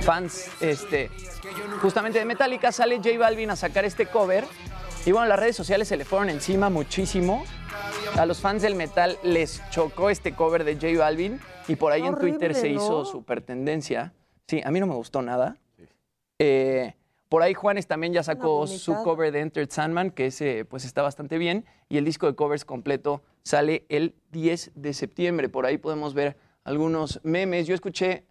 fans 0.00 0.50
este 0.60 1.10
justamente 1.80 2.18
de 2.18 2.24
Metallica. 2.24 2.72
Sale 2.72 2.96
J 2.96 3.18
Balvin 3.18 3.50
a 3.50 3.56
sacar 3.56 3.84
este 3.84 4.06
cover 4.06 4.44
y 5.04 5.12
bueno, 5.12 5.26
las 5.26 5.38
redes 5.38 5.56
sociales 5.56 5.88
se 5.88 5.96
le 5.96 6.04
fueron 6.04 6.30
encima 6.30 6.70
muchísimo. 6.70 7.44
A 8.16 8.26
los 8.26 8.40
fans 8.40 8.62
del 8.62 8.74
metal 8.74 9.18
les 9.22 9.62
chocó 9.70 10.10
este 10.10 10.34
cover 10.34 10.64
de 10.64 10.74
J 10.74 10.98
Balvin 10.98 11.40
y 11.68 11.76
por 11.76 11.92
ahí 11.92 12.02
en 12.02 12.16
Twitter 12.16 12.54
se 12.54 12.68
hizo 12.68 13.04
super 13.04 13.40
tendencia. 13.40 14.12
Sí, 14.46 14.60
a 14.64 14.70
mí 14.70 14.80
no 14.80 14.86
me 14.86 14.94
gustó 14.94 15.22
nada. 15.22 15.56
Eh, 16.38 16.94
por 17.32 17.42
ahí 17.42 17.54
Juanes 17.54 17.86
también 17.86 18.12
ya 18.12 18.22
sacó 18.22 18.66
su 18.66 18.92
cover 18.92 19.32
de 19.32 19.40
Entered 19.40 19.70
Sandman, 19.70 20.10
que 20.10 20.26
ese 20.26 20.66
pues 20.66 20.84
está 20.84 21.00
bastante 21.00 21.38
bien. 21.38 21.64
Y 21.88 21.96
el 21.96 22.04
disco 22.04 22.26
de 22.26 22.34
covers 22.34 22.66
completo 22.66 23.22
sale 23.42 23.86
el 23.88 24.14
10 24.32 24.72
de 24.74 24.92
septiembre. 24.92 25.48
Por 25.48 25.64
ahí 25.64 25.78
podemos 25.78 26.12
ver 26.12 26.36
algunos 26.62 27.20
memes. 27.22 27.66
Yo 27.66 27.74
escuché 27.74 28.24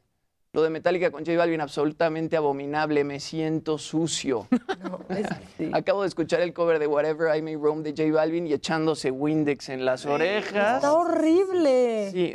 lo 0.54 0.64
de 0.64 0.70
Metallica 0.70 1.12
con 1.12 1.26
J 1.26 1.38
Balvin, 1.38 1.62
absolutamente 1.62 2.36
abominable. 2.36 3.06
Me 3.06 3.22
siento 3.22 3.78
sucio. 3.78 4.48
Acabo 5.74 6.02
de 6.02 6.10
escuchar 6.10 6.42
el 6.42 6.54
cover 6.54 6.78
de 6.78 6.88
Whatever 6.88 7.38
I 7.38 7.42
May 7.42 7.56
Roam 7.56 7.84
de 7.84 7.92
J 7.92 8.12
Balvin 8.12 8.48
y 8.48 8.54
echándose 8.54 9.12
Windex 9.12 9.70
en 9.70 9.86
las 9.86 10.06
orejas. 10.06 10.76
Está 10.76 10.94
horrible. 10.94 12.12
Sí, 12.12 12.34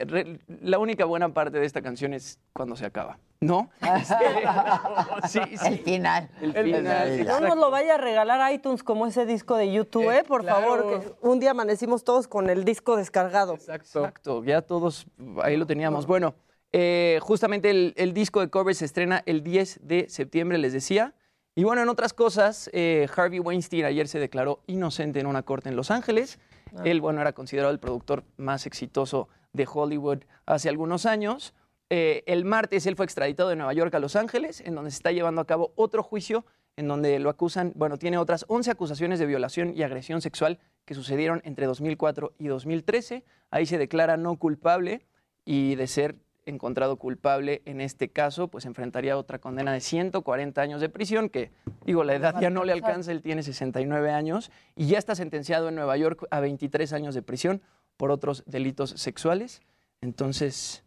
la 0.63 0.79
única 0.79 1.05
buena 1.05 1.29
parte 1.29 1.59
de 1.59 1.67
esta 1.67 1.83
canción 1.83 2.15
es 2.15 2.39
cuando 2.55 2.75
se 2.75 2.87
acaba. 2.87 3.19
¿No? 3.41 3.69
sí, 5.29 5.41
sí. 5.53 5.67
El 5.67 5.79
final. 5.81 6.31
El, 6.41 6.55
final. 6.55 7.27
No 7.27 7.41
nos 7.41 7.57
lo 7.59 7.71
vaya 7.71 7.97
a 7.97 7.99
regalar 7.99 8.51
iTunes 8.51 8.83
como 8.83 9.07
ese 9.07 9.27
disco 9.27 9.59
de 9.59 9.71
YouTube, 9.71 10.11
¿eh? 10.11 10.25
Por 10.27 10.43
favor, 10.43 10.89
que 10.89 11.13
un 11.21 11.39
día 11.39 11.51
amanecimos 11.51 12.03
todos 12.03 12.29
con 12.29 12.49
el 12.49 12.65
disco 12.65 12.97
descargado. 12.97 13.53
Exacto. 13.53 13.99
Exacto. 13.99 14.45
Ya 14.45 14.63
todos 14.63 15.07
ahí 15.43 15.59
lo 15.59 15.67
teníamos. 15.67 16.07
Bueno. 16.07 16.35
Eh, 16.73 17.19
justamente 17.23 17.71
el, 17.71 18.13
disco 18.13 18.41
de 18.41 18.51
covers 18.51 18.79
se 18.79 18.85
estrena 18.85 19.23
el 19.27 19.43
10 19.43 19.81
de 19.83 20.09
septiembre, 20.09 20.59
les 20.59 20.73
decía. 20.73 21.15
Y 21.55 21.65
bueno, 21.65 21.83
en 21.83 21.89
otras 21.89 22.13
cosas, 22.13 22.69
eh, 22.73 23.09
Harvey 23.17 23.39
Weinstein 23.39 23.85
ayer 23.85 24.09
se 24.09 24.19
declaró 24.19 24.63
inocente 24.67 25.21
en 25.21 25.27
una 25.27 25.43
corte 25.43 25.69
en 25.69 25.77
Los 25.77 25.91
Ángeles. 25.91 26.39
Ah. 26.77 26.83
Él, 26.85 27.01
bueno, 27.01 27.21
era 27.21 27.33
considerado 27.33 27.73
el 27.73 27.79
productor 27.79 28.25
más 28.37 28.67
exitoso 28.67 29.29
de 29.53 29.67
Hollywood 29.73 30.19
hace 30.45 30.69
algunos 30.69 31.07
años. 31.07 31.55
Eh, 31.89 32.25
el 32.27 32.45
martes 32.45 32.85
él 32.87 32.97
fue 32.97 33.05
extraditado 33.05 33.49
de 33.49 33.57
Nueva 33.57 33.73
York 33.73 33.95
a 33.95 33.99
Los 33.99 34.17
Ángeles, 34.17 34.61
en 34.61 34.75
donde 34.75 34.91
se 34.91 34.97
está 34.97 35.13
llevando 35.13 35.41
a 35.41 35.47
cabo 35.47 35.73
otro 35.77 36.03
juicio 36.03 36.45
en 36.77 36.89
donde 36.89 37.19
lo 37.19 37.31
acusan, 37.31 37.73
bueno, 37.75 37.97
tiene 37.97 38.19
otras 38.19 38.45
11 38.49 38.71
acusaciones 38.71 39.19
de 39.19 39.27
violación 39.27 39.73
y 39.75 39.83
agresión 39.83 40.21
sexual 40.21 40.59
que 40.85 40.95
sucedieron 40.95 41.41
entre 41.45 41.67
2004 41.67 42.35
y 42.39 42.49
2013. 42.49 43.25
Ahí 43.51 43.65
se 43.67 43.79
declara 43.79 44.17
no 44.19 44.37
culpable 44.37 45.07
y 45.45 45.75
de 45.77 45.87
ser 45.87 46.17
encontrado 46.47 46.97
culpable 46.97 47.63
en 47.65 47.81
este 47.81 48.09
caso, 48.09 48.49
pues 48.49 48.65
enfrentaría 48.65 49.19
otra 49.19 49.39
condena 49.39 49.73
de 49.73 49.81
140 49.81 50.61
años 50.61 50.81
de 50.81 50.89
prisión, 50.89 51.29
que 51.29 51.51
digo, 51.85 52.05
la 52.05 52.15
edad 52.15 52.41
ya 52.41 52.51
no 52.51 52.65
le 52.65 52.73
alcanza, 52.73 53.13
él 53.13 53.23
tiene 53.23 53.43
69 53.43 54.11
años 54.11 54.51
y 54.75 54.87
ya 54.87 54.99
está 54.99 55.15
sentenciado 55.15 55.69
en 55.69 55.75
Nueva 55.75 55.97
York 55.97 56.27
a 56.31 56.41
23 56.41 56.93
años 56.93 57.15
de 57.15 57.23
prisión 57.23 57.61
por 57.97 58.11
otros 58.11 58.45
delitos 58.47 58.91
sexuales. 58.91 59.61
Entonces, 60.01 60.85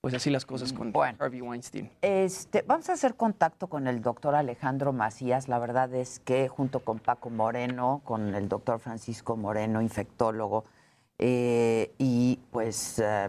pues 0.00 0.14
así 0.14 0.30
las 0.30 0.46
cosas 0.46 0.72
con 0.72 0.92
Harvey 0.94 1.40
Weinstein. 1.40 1.90
Este, 2.02 2.62
vamos 2.62 2.88
a 2.88 2.92
hacer 2.92 3.14
contacto 3.14 3.66
con 3.66 3.88
el 3.88 4.00
doctor 4.00 4.34
Alejandro 4.34 4.92
Macías. 4.92 5.48
La 5.48 5.58
verdad 5.58 5.92
es 5.94 6.20
que 6.20 6.48
junto 6.48 6.80
con 6.80 6.98
Paco 6.98 7.30
Moreno, 7.30 8.00
con 8.04 8.34
el 8.34 8.48
doctor 8.48 8.78
Francisco 8.78 9.36
Moreno, 9.36 9.82
infectólogo, 9.82 10.64
eh, 11.18 11.92
y 11.98 12.38
pues 12.52 13.00
eh, 13.00 13.28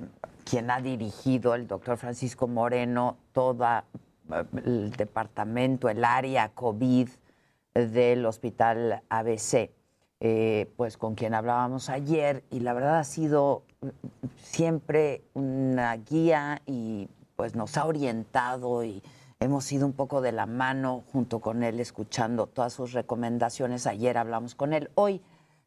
quien 0.49 0.71
ha 0.71 0.81
dirigido 0.81 1.53
el 1.53 1.67
doctor 1.67 1.97
Francisco 1.97 2.47
Moreno 2.47 3.17
todo 3.33 3.65
eh, 3.65 4.43
el 4.65 4.91
departamento, 4.91 5.89
el 5.89 6.03
área 6.03 6.49
COVID 6.49 7.07
del 7.75 8.25
hospital 8.25 9.03
ABC, 9.09 9.69
eh, 10.19 10.71
pues 10.75 10.97
con 10.97 11.13
quien 11.13 11.35
hablábamos 11.35 11.89
ayer 11.89 12.43
y 12.49 12.61
la 12.61 12.73
verdad 12.73 12.97
ha 12.97 13.03
sido 13.03 13.63
siempre 14.41 15.21
una 15.33 15.95
guía 15.97 16.61
y 16.65 17.09
pues 17.35 17.55
nos 17.55 17.77
ha 17.77 17.85
orientado 17.85 18.83
y 18.83 19.03
hemos 19.39 19.71
ido 19.71 19.85
un 19.85 19.93
poco 19.93 20.19
de 20.19 20.31
la 20.31 20.47
mano 20.47 21.03
junto 21.13 21.39
con 21.39 21.63
él 21.63 21.79
escuchando 21.79 22.47
todas 22.47 22.73
sus 22.73 22.93
recomendaciones. 22.93 23.85
Ayer 23.85 24.17
hablamos 24.17 24.55
con 24.55 24.73
él. 24.73 24.89
Hoy 24.95 25.21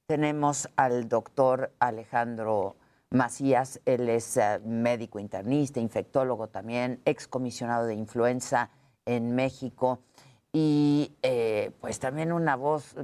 tenemos 0.07 0.69
al 0.77 1.09
doctor 1.09 1.73
Alejandro 1.79 2.77
Macías, 3.13 3.81
él 3.85 4.09
es 4.09 4.37
eh, 4.37 4.61
médico 4.65 5.19
internista, 5.19 5.81
infectólogo 5.81 6.49
también, 6.49 7.01
excomisionado 7.05 7.87
de 7.87 7.95
influenza 7.95 8.71
en 9.05 9.35
México. 9.35 10.01
Y 10.53 11.17
eh, 11.23 11.73
pues 11.81 11.99
también 11.99 12.33
una 12.33 12.57
voz 12.57 12.97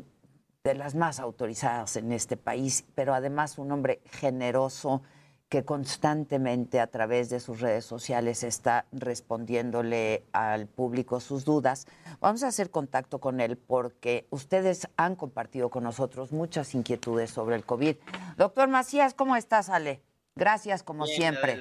de 0.65 0.75
las 0.75 0.95
más 0.95 1.21
autorizadas 1.21 1.97
en 1.97 2.13
este 2.13 2.37
país, 2.37 2.85
pero 2.95 3.15
además 3.15 3.59
un 3.59 3.73
hombre 3.73 4.01
generoso 4.05 5.03
que 5.49 5.65
constantemente 5.65 6.79
a 6.79 6.89
través 6.89 7.31
de 7.31 7.41
sus 7.41 7.61
redes 7.61 7.85
sociales 7.85 8.43
está 8.43 8.85
respondiéndole 8.93 10.25
al 10.33 10.67
público 10.67 11.21
sus 11.21 11.45
dudas. 11.45 11.87
Vamos 12.21 12.43
a 12.43 12.49
hacer 12.49 12.71
contacto 12.71 13.19
con 13.19 13.41
él 13.41 13.57
porque 13.57 14.27
ustedes 14.31 14.89
han 14.97 15.17
compartido 15.17 15.71
con 15.71 15.85
nosotros 15.85 16.33
muchas 16.33 16.75
inquietudes 16.75 17.31
sobre 17.31 17.57
el 17.57 17.65
COVID. 17.65 17.97
Doctor 18.37 18.69
Macías, 18.69 19.15
¿cómo 19.15 19.37
estás, 19.37 19.71
Ale? 19.71 20.03
Gracias, 20.37 20.83
como 20.83 21.07
siempre. 21.07 21.59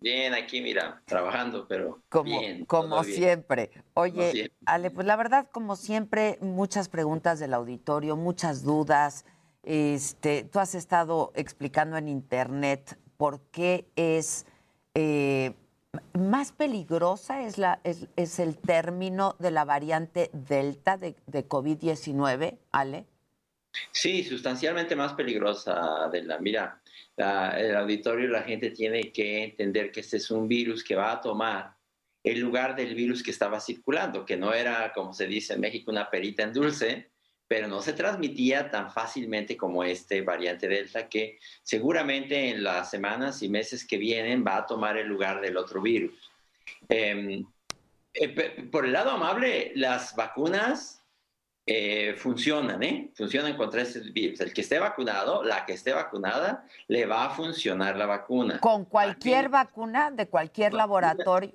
Bien, 0.00 0.32
aquí 0.32 0.62
mira, 0.62 1.02
trabajando, 1.04 1.68
pero 1.68 2.00
como, 2.08 2.40
bien, 2.40 2.64
como 2.64 3.04
siempre. 3.04 3.70
Oye, 3.92 4.50
Ale, 4.64 4.90
pues 4.90 5.06
la 5.06 5.14
verdad, 5.16 5.48
como 5.52 5.76
siempre, 5.76 6.38
muchas 6.40 6.88
preguntas 6.88 7.38
del 7.38 7.52
auditorio, 7.52 8.16
muchas 8.16 8.62
dudas. 8.62 9.26
Este, 9.62 10.44
tú 10.44 10.58
has 10.58 10.74
estado 10.74 11.32
explicando 11.34 11.98
en 11.98 12.08
internet 12.08 12.98
por 13.20 13.42
qué 13.50 13.84
es 13.96 14.46
eh, 14.94 15.52
más 16.18 16.52
peligrosa 16.52 17.42
es, 17.42 17.58
la, 17.58 17.78
es, 17.84 18.38
el 18.38 18.56
término 18.56 19.36
de 19.38 19.50
la 19.50 19.66
variante 19.66 20.30
Delta 20.32 20.96
de, 20.96 21.14
de 21.26 21.46
COVID-19, 21.46 22.56
Ale. 22.72 23.04
Sí, 23.92 24.24
sustancialmente 24.24 24.96
más 24.96 25.12
peligrosa 25.12 26.08
de 26.10 26.22
la. 26.22 26.38
Mira, 26.38 26.80
el 27.18 27.76
auditorio 27.76 28.26
la 28.28 28.42
gente 28.42 28.70
tiene 28.70 29.12
que 29.12 29.44
entender 29.44 29.92
que 29.92 30.00
este 30.00 30.16
es 30.16 30.30
un 30.30 30.48
virus 30.48 30.82
que 30.82 30.96
va 30.96 31.12
a 31.12 31.20
tomar 31.20 31.76
el 32.24 32.40
lugar 32.40 32.74
del 32.74 32.94
virus 32.94 33.22
que 33.22 33.32
estaba 33.32 33.60
circulando, 33.60 34.24
que 34.24 34.38
no 34.38 34.54
era, 34.54 34.94
como 34.94 35.12
se 35.12 35.26
dice 35.26 35.52
en 35.52 35.60
México, 35.60 35.90
una 35.90 36.08
perita 36.08 36.42
en 36.42 36.54
dulce, 36.54 37.09
pero 37.50 37.66
no 37.66 37.82
se 37.82 37.94
transmitía 37.94 38.70
tan 38.70 38.92
fácilmente 38.92 39.56
como 39.56 39.82
este 39.82 40.22
variante 40.22 40.68
Delta, 40.68 41.08
que 41.08 41.40
seguramente 41.64 42.50
en 42.50 42.62
las 42.62 42.88
semanas 42.88 43.42
y 43.42 43.48
meses 43.48 43.84
que 43.84 43.96
vienen 43.96 44.44
va 44.46 44.58
a 44.58 44.66
tomar 44.66 44.96
el 44.96 45.08
lugar 45.08 45.40
del 45.40 45.56
otro 45.56 45.82
virus. 45.82 46.30
Em, 46.88 47.44
eh, 48.14 48.68
por 48.70 48.84
el 48.84 48.92
lado 48.92 49.10
amable, 49.10 49.72
las 49.74 50.14
vacunas 50.14 51.04
eh, 51.66 52.14
funcionan, 52.16 52.84
¿eh? 52.84 53.10
Funcionan 53.16 53.56
contra 53.56 53.82
ese 53.82 53.98
virus. 53.98 54.38
El 54.38 54.52
que 54.54 54.60
esté 54.60 54.78
vacunado, 54.78 55.42
la 55.42 55.66
que 55.66 55.72
esté 55.72 55.92
vacunada, 55.92 56.68
le 56.86 57.04
va 57.04 57.24
a 57.24 57.30
funcionar 57.30 57.96
la 57.96 58.06
vacuna. 58.06 58.60
¿Con 58.60 58.84
cualquier 58.84 59.48
vacuna 59.48 60.12
de 60.12 60.28
cualquier 60.28 60.72
laboratorio? 60.72 61.52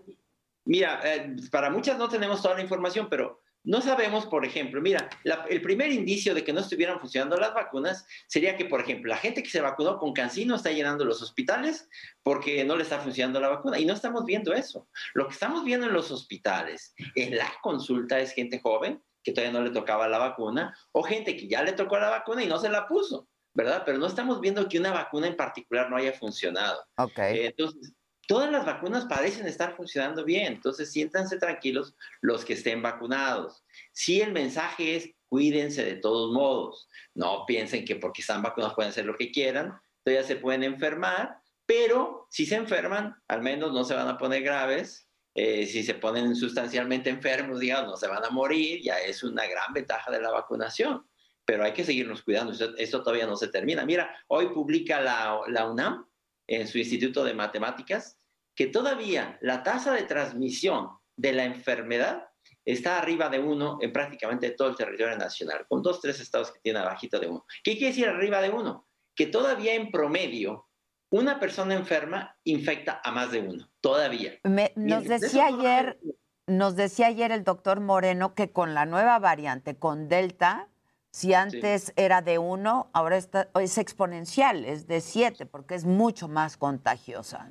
Mira, 0.66 1.00
eh, 1.06 1.38
para 1.50 1.70
muchas 1.70 1.98
no 1.98 2.10
tenemos 2.10 2.42
toda 2.42 2.56
la 2.56 2.62
información, 2.64 3.08
pero 3.10 3.45
no 3.66 3.82
sabemos, 3.82 4.26
por 4.28 4.46
ejemplo, 4.46 4.82
mira, 4.82 5.10
el 5.50 5.62
primer 5.62 5.92
indicio 5.92 6.34
de 6.34 6.44
que 6.44 6.54
no 6.54 6.62
estuvieran 6.62 7.00
funcionando 7.00 7.36
las 7.38 7.54
vacunas 7.54 8.06
sería 8.28 8.56
que, 8.56 8.66
por 8.66 8.82
ejemplo, 8.82 9.10
la 9.10 9.18
gente 9.18 9.42
que 9.42 9.50
se 9.50 9.62
vacunó 9.62 9.98
con 9.98 10.14
cancino 10.14 10.56
está 10.56 10.72
llenando 10.72 11.04
los 11.04 11.22
hospitales 11.22 11.90
porque 12.24 12.64
no 12.64 12.78
le 12.78 12.84
está 12.84 13.00
funcionando 13.00 13.40
la 13.40 13.50
vacuna. 13.50 13.80
Y 13.80 13.86
no 13.86 13.94
estamos 13.94 14.24
viendo 14.26 14.54
eso. 14.54 14.88
Lo 15.14 15.28
que 15.28 15.34
estamos 15.34 15.66
viendo 15.66 15.88
en 15.88 15.94
los 15.94 16.12
hospitales, 16.12 16.94
en 17.16 17.36
la 17.36 17.52
consulta, 17.62 18.20
es 18.20 18.34
gente 18.34 18.60
joven 18.60 19.02
que 19.24 19.32
todavía 19.32 19.60
no 19.60 19.66
le 19.66 19.72
tocaba 19.72 20.08
la 20.08 20.20
vacuna, 20.20 20.78
o 20.92 21.02
gente 21.02 21.36
que 21.36 21.48
ya 21.48 21.64
le 21.64 21.74
tocó 21.74 21.98
la 21.98 22.12
vacuna 22.12 22.44
y 22.44 22.48
no 22.48 22.60
se 22.60 22.70
la 22.70 22.88
puso, 22.88 23.28
¿verdad? 23.56 23.82
Pero 23.84 23.98
no 23.98 24.06
estamos 24.06 24.40
viendo 24.40 24.70
que 24.70 24.78
una 24.78 24.92
vacuna 24.92 25.26
en 25.26 25.36
particular 25.36 25.90
no 25.90 25.98
haya 25.98 26.14
funcionado. 26.14 26.86
Ok. 26.98 27.18
Eh, 27.18 27.48
entonces, 27.48 27.92
todas 28.28 28.52
las 28.52 28.66
vacunas 28.66 29.06
parecen 29.06 29.48
estar 29.48 29.76
funcionando 29.76 30.24
bien, 30.24 30.54
entonces 30.54 30.92
siéntanse 30.92 31.38
tranquilos 31.38 31.96
los 32.22 32.46
que 32.46 32.54
estén 32.54 32.82
vacunados. 32.82 33.64
Si 33.92 34.22
el 34.22 34.32
mensaje 34.32 34.96
es 34.96 35.10
cuídense 35.28 35.84
de 35.84 35.96
todos 35.96 36.32
modos, 36.32 36.88
no 37.14 37.46
piensen 37.46 37.86
que 37.86 37.96
porque 37.96 38.22
están 38.22 38.42
vacunados 38.42 38.76
pueden 38.76 38.92
hacer 38.92 39.06
lo 39.06 39.18
que 39.18 39.32
quieran, 39.32 39.74
todavía 40.04 40.26
se 40.26 40.36
pueden 40.36 40.64
enfermar, 40.64 41.40
pero 41.66 42.28
si 42.30 42.46
se 42.46 42.56
enferman, 42.56 43.16
al 43.28 43.42
menos 43.42 43.74
no 43.74 43.84
se 43.84 43.96
van 43.96 44.08
a 44.08 44.18
poner 44.18 44.44
graves. 44.44 45.10
Eh, 45.34 45.66
si 45.66 45.84
se 45.84 45.96
ponen 45.96 46.36
sustancialmente 46.36 47.10
enfermos, 47.10 47.60
digamos, 47.60 47.90
no 47.90 47.98
se 47.98 48.08
van 48.08 48.24
a 48.24 48.30
morir, 48.30 48.82
ya 48.82 49.00
es 49.00 49.24
una 49.24 49.46
gran 49.48 49.74
ventaja 49.74 50.10
de 50.12 50.22
la 50.22 50.32
vacunación. 50.32 51.06
Pero 51.44 51.64
hay 51.64 51.74
que 51.74 51.84
seguirnos 51.84 52.24
cuidando, 52.24 52.54
esto, 52.78 53.04
todavía 53.04 53.28
no 53.28 53.36
se 53.36 53.50
termina. 53.50 53.86
Mira, 53.86 54.16
hoy 54.28 54.48
publica 54.54 55.02
la, 55.02 55.40
la 55.48 55.70
UNAM 55.70 56.06
en 56.48 56.68
su 56.68 56.78
Instituto 56.78 57.24
de 57.24 57.34
Matemáticas 57.34 58.18
que 58.56 58.68
todavía 58.68 59.38
la 59.42 59.64
tasa 59.64 59.94
de 59.94 60.04
transmisión 60.04 60.90
de 61.18 61.34
la 61.34 61.44
enfermedad 61.44 62.30
está 62.64 62.98
arriba 62.98 63.30
de 63.30 63.40
uno 63.40 63.78
en 63.82 63.92
prácticamente 63.92 64.52
todo 64.52 64.70
el 64.70 64.76
territorio 64.76 65.18
nacional, 65.18 65.66
con 65.68 65.82
dos, 65.82 66.02
tres 66.02 66.20
estados 66.20 66.52
que 66.52 66.60
tienen 66.60 66.82
abajito 66.82 67.20
de 67.20 67.28
uno. 67.28 67.46
¿Qué 67.64 67.74
quiere 67.74 67.88
decir 67.88 68.08
arriba 68.08 68.42
de 68.42 68.50
uno? 68.50 68.88
Que 69.16 69.28
todavía 69.28 69.76
en 69.76 69.92
promedio 69.92 70.68
una 71.12 71.40
persona 71.40 71.76
enferma 71.76 72.36
infecta 72.44 73.02
a 73.04 73.12
más 73.12 73.32
de 73.32 73.42
uno, 73.42 73.70
todavía. 73.82 74.40
nos 74.76 75.06
decía 75.06 75.48
ayer, 75.48 76.00
nos 76.48 76.76
decía 76.76 77.08
ayer 77.08 77.32
el 77.32 77.44
doctor 77.44 77.80
Moreno 77.80 78.34
que 78.34 78.52
con 78.52 78.74
la 78.74 78.86
nueva 78.86 79.20
variante, 79.20 79.78
con 79.78 80.10
Delta, 80.10 80.70
si 81.16 81.34
antes 81.34 81.94
era 81.96 82.22
de 82.22 82.40
uno, 82.40 82.90
ahora 82.92 83.16
está, 83.16 83.48
es 83.62 83.78
exponencial, 83.78 84.66
es 84.66 84.86
de 84.86 85.00
siete, 85.00 85.46
porque 85.46 85.76
es 85.76 85.86
mucho 85.86 86.28
más 86.28 86.58
contagiosa. 86.58 87.50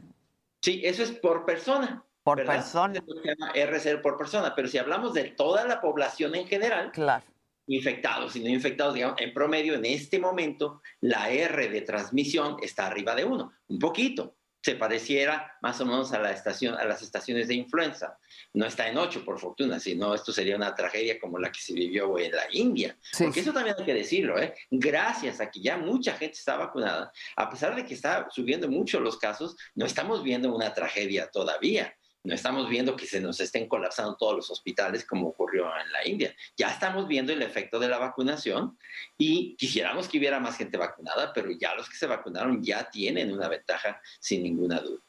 Sí, 0.61 0.83
eso 0.85 1.03
es 1.03 1.13
por 1.13 1.47
persona. 1.47 2.05
Por 2.23 2.45
persona. 2.45 3.03
Se 3.03 3.27
llama 3.27 3.55
R0 3.55 4.03
por 4.03 4.19
persona, 4.19 4.55
pero 4.55 4.69
si 4.69 4.77
hablamos 4.77 5.15
de 5.15 5.31
toda 5.31 5.67
la 5.67 5.81
población 5.81 6.35
en 6.35 6.47
general, 6.47 6.93
claro. 6.93 7.25
infectados 7.67 8.37
y 8.37 8.45
no 8.45 8.51
infectados, 8.51 8.93
digamos, 8.93 9.19
en 9.19 9.33
promedio 9.33 9.77
en 9.77 9.87
este 9.87 10.19
momento 10.19 10.83
la 11.01 11.31
R 11.31 11.71
de 11.71 11.81
transmisión 11.81 12.59
está 12.61 12.89
arriba 12.89 13.15
de 13.15 13.25
uno, 13.25 13.51
un 13.69 13.79
poquito. 13.79 14.35
Se 14.65 14.77
pareciera 14.77 15.59
más 15.61 15.79
o 15.83 15.85
menos 15.85 16.13
a, 16.13 16.19
la 16.21 16.31
estación, 16.31 16.75
a 16.75 16.85
las 16.85 17.03
estaciones 17.03 17.49
de 17.49 17.55
influenza. 17.55 18.19
No 18.55 18.65
está 18.65 18.89
en 18.89 18.97
8, 18.97 19.23
por 19.23 19.39
fortuna, 19.39 19.79
sino 19.79 20.15
esto 20.15 20.33
sería 20.33 20.57
una 20.57 20.75
tragedia 20.75 21.21
como 21.21 21.39
la 21.39 21.53
que 21.53 21.61
se 21.61 21.75
vivió 21.75 22.19
en 22.19 22.33
la 22.33 22.45
India. 22.51 22.97
Porque 23.19 23.41
eso 23.41 23.53
también 23.53 23.77
hay 23.79 23.85
que 23.85 23.93
decirlo, 23.93 24.41
¿eh? 24.41 24.55
Gracias 24.71 25.39
a 25.41 25.51
que 25.51 25.61
ya 25.61 25.77
mucha 25.77 26.15
gente 26.15 26.39
está 26.39 26.57
vacunada, 26.57 27.13
a 27.37 27.51
pesar 27.51 27.77
de 27.77 27.85
que 27.85 27.93
está 27.93 28.27
subiendo 28.31 28.69
mucho 28.71 29.01
los 29.01 29.19
casos, 29.19 29.55
no 29.75 29.85
estamos 29.85 30.23
viendo 30.23 30.55
una 30.55 30.73
tragedia 30.73 31.31
todavía 31.31 31.95
estamos 32.33 32.69
viendo 32.69 32.97
que 32.97 33.07
se 33.07 33.21
nos 33.21 33.39
estén 33.41 33.69
colapsando 33.69 34.17
todos 34.17 34.37
los 34.37 34.51
hospitales 34.51 35.05
como 35.05 35.29
ocurrió 35.29 35.67
en 35.79 35.93
la 35.93 36.07
India. 36.09 36.35
Ya 36.57 36.71
estamos 36.71 37.07
viendo 37.07 37.33
el 37.33 37.43
efecto 37.43 37.79
de 37.79 37.89
la 37.89 37.99
vacunación 37.99 38.79
y 39.19 39.57
quisiéramos 39.57 40.09
que 40.09 40.19
hubiera 40.19 40.41
más 40.41 40.57
gente 40.57 40.79
vacunada, 40.79 41.33
pero 41.35 41.51
ya 41.51 41.75
los 41.75 41.89
que 41.89 41.97
se 41.97 42.07
vacunaron 42.07 42.63
ya 42.63 42.89
tienen 42.89 43.33
una 43.33 43.49
ventaja 43.49 44.01
sin 44.21 44.43
ninguna 44.43 44.81
duda. 44.81 45.03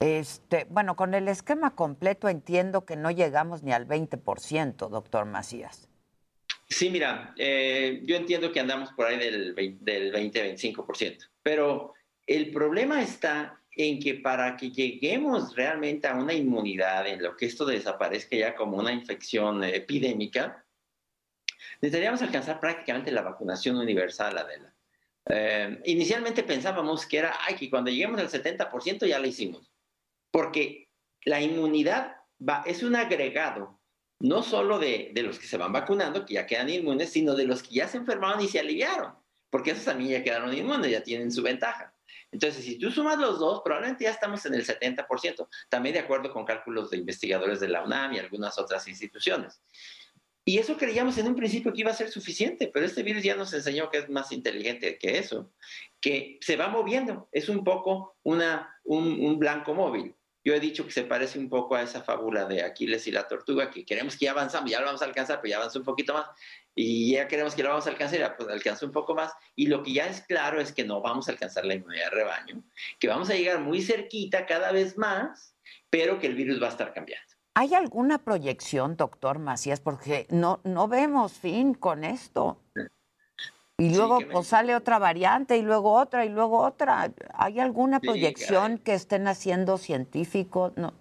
Este, 0.00 0.66
bueno, 0.68 0.96
con 0.96 1.14
el 1.14 1.28
esquema 1.28 1.74
completo 1.74 2.28
entiendo 2.28 2.84
que 2.84 2.96
no 2.96 3.10
llegamos 3.10 3.62
ni 3.62 3.72
al 3.72 3.86
20%, 3.86 4.88
doctor 4.88 5.26
Macías. 5.26 5.88
Sí, 6.68 6.88
mira, 6.88 7.34
eh, 7.36 8.00
yo 8.04 8.16
entiendo 8.16 8.52
que 8.52 8.60
andamos 8.60 8.92
por 8.92 9.06
ahí 9.06 9.18
del, 9.18 9.54
del 9.80 10.12
20-25%, 10.12 11.28
pero 11.42 11.94
el 12.26 12.52
problema 12.52 13.02
está 13.02 13.59
en 13.76 14.00
que 14.00 14.14
para 14.14 14.56
que 14.56 14.70
lleguemos 14.70 15.54
realmente 15.54 16.08
a 16.08 16.14
una 16.14 16.34
inmunidad, 16.34 17.06
en 17.06 17.22
lo 17.22 17.36
que 17.36 17.46
esto 17.46 17.64
desaparezca 17.64 18.36
ya 18.36 18.54
como 18.54 18.76
una 18.76 18.92
infección 18.92 19.62
epidémica, 19.64 20.64
necesitaríamos 21.80 22.22
alcanzar 22.22 22.60
prácticamente 22.60 23.12
la 23.12 23.22
vacunación 23.22 23.76
universal, 23.76 24.36
Adela. 24.38 24.74
Eh, 25.26 25.80
inicialmente 25.84 26.42
pensábamos 26.42 27.06
que 27.06 27.18
era, 27.18 27.34
ay, 27.46 27.54
que 27.54 27.70
cuando 27.70 27.90
lleguemos 27.90 28.20
al 28.20 28.28
70% 28.28 29.06
ya 29.06 29.18
lo 29.18 29.26
hicimos, 29.26 29.70
porque 30.30 30.88
la 31.24 31.40
inmunidad 31.40 32.16
es 32.66 32.82
un 32.82 32.96
agregado 32.96 33.78
no 34.18 34.42
solo 34.42 34.78
de, 34.78 35.12
de, 35.14 35.22
los 35.22 35.38
que 35.38 35.46
se 35.46 35.56
van 35.56 35.72
vacunando, 35.72 36.26
que 36.26 36.34
ya 36.34 36.46
quedan 36.46 36.68
inmunes, 36.68 37.10
sino 37.10 37.34
de 37.34 37.46
los 37.46 37.62
que 37.62 37.76
ya 37.76 37.88
se 37.88 37.96
enfermaron 37.96 38.40
y 38.42 38.48
se 38.48 38.60
aliviaron, 38.60 39.14
porque 39.48 39.70
esos 39.70 39.84
también 39.84 40.10
ya 40.10 40.22
quedaron 40.22 40.52
inmunes, 40.52 40.90
ya 40.90 41.02
tienen 41.02 41.32
su 41.32 41.42
ventaja. 41.42 41.94
Entonces, 42.32 42.64
si 42.64 42.78
tú 42.78 42.90
sumas 42.90 43.18
los 43.18 43.38
dos, 43.38 43.62
probablemente 43.64 44.04
ya 44.04 44.10
estamos 44.10 44.44
en 44.46 44.54
el 44.54 44.64
70%, 44.64 45.48
también 45.68 45.94
de 45.94 46.00
acuerdo 46.00 46.32
con 46.32 46.44
cálculos 46.44 46.90
de 46.90 46.98
investigadores 46.98 47.60
de 47.60 47.68
la 47.68 47.82
UNAM 47.82 48.12
y 48.14 48.18
algunas 48.18 48.58
otras 48.58 48.86
instituciones. 48.86 49.60
Y 50.44 50.58
eso 50.58 50.76
creíamos 50.76 51.18
en 51.18 51.28
un 51.28 51.36
principio 51.36 51.72
que 51.72 51.80
iba 51.80 51.90
a 51.90 51.94
ser 51.94 52.10
suficiente, 52.10 52.70
pero 52.72 52.86
este 52.86 53.02
virus 53.02 53.22
ya 53.22 53.36
nos 53.36 53.52
enseñó 53.52 53.90
que 53.90 53.98
es 53.98 54.08
más 54.08 54.32
inteligente 54.32 54.98
que 54.98 55.18
eso, 55.18 55.52
que 56.00 56.38
se 56.40 56.56
va 56.56 56.68
moviendo, 56.68 57.28
es 57.30 57.48
un 57.48 57.62
poco 57.62 58.16
una, 58.22 58.76
un, 58.84 59.24
un 59.24 59.38
blanco 59.38 59.74
móvil. 59.74 60.14
Yo 60.42 60.54
he 60.54 60.60
dicho 60.60 60.86
que 60.86 60.92
se 60.92 61.04
parece 61.04 61.38
un 61.38 61.50
poco 61.50 61.74
a 61.74 61.82
esa 61.82 62.02
fábula 62.02 62.46
de 62.46 62.62
Aquiles 62.62 63.06
y 63.06 63.12
la 63.12 63.28
tortuga, 63.28 63.70
que 63.70 63.84
queremos 63.84 64.16
que 64.16 64.24
ya 64.24 64.30
avanzamos, 64.30 64.70
ya 64.70 64.80
lo 64.80 64.86
vamos 64.86 65.02
a 65.02 65.04
alcanzar, 65.04 65.40
pero 65.42 65.50
ya 65.50 65.56
avanza 65.58 65.78
un 65.78 65.84
poquito 65.84 66.14
más 66.14 66.26
y 66.74 67.12
ya 67.12 67.28
queremos 67.28 67.54
que 67.54 67.62
lo 67.62 67.70
vamos 67.70 67.86
a 67.86 67.90
alcanzar, 67.90 68.36
pues 68.36 68.48
alcanza 68.48 68.86
un 68.86 68.92
poco 68.92 69.14
más. 69.14 69.32
Y 69.56 69.66
lo 69.66 69.82
que 69.82 69.92
ya 69.92 70.06
es 70.06 70.22
claro 70.22 70.60
es 70.60 70.72
que 70.72 70.84
no 70.84 71.00
vamos 71.00 71.28
a 71.28 71.32
alcanzar 71.32 71.64
la 71.64 71.74
inmunidad 71.74 72.04
de 72.06 72.10
rebaño, 72.10 72.62
que 72.98 73.08
vamos 73.08 73.30
a 73.30 73.34
llegar 73.34 73.60
muy 73.60 73.82
cerquita 73.82 74.46
cada 74.46 74.72
vez 74.72 74.96
más, 74.96 75.56
pero 75.90 76.18
que 76.18 76.26
el 76.26 76.34
virus 76.34 76.62
va 76.62 76.66
a 76.66 76.70
estar 76.70 76.92
cambiando. 76.92 77.26
¿Hay 77.54 77.74
alguna 77.74 78.18
proyección, 78.18 78.96
doctor 78.96 79.38
Macías? 79.38 79.80
Porque 79.80 80.26
no, 80.30 80.60
no 80.64 80.88
vemos 80.88 81.32
fin 81.32 81.74
con 81.74 82.04
esto. 82.04 82.58
Y 83.76 83.94
luego 83.94 84.18
pues, 84.30 84.46
sale 84.46 84.76
otra 84.76 84.98
variante 84.98 85.56
y 85.56 85.62
luego 85.62 85.94
otra 85.94 86.24
y 86.26 86.28
luego 86.28 86.60
otra. 86.60 87.10
¿Hay 87.34 87.58
alguna 87.58 87.98
proyección 87.98 88.78
que 88.78 88.94
estén 88.94 89.26
haciendo 89.26 89.78
científicos? 89.78 90.72
No, 90.76 90.92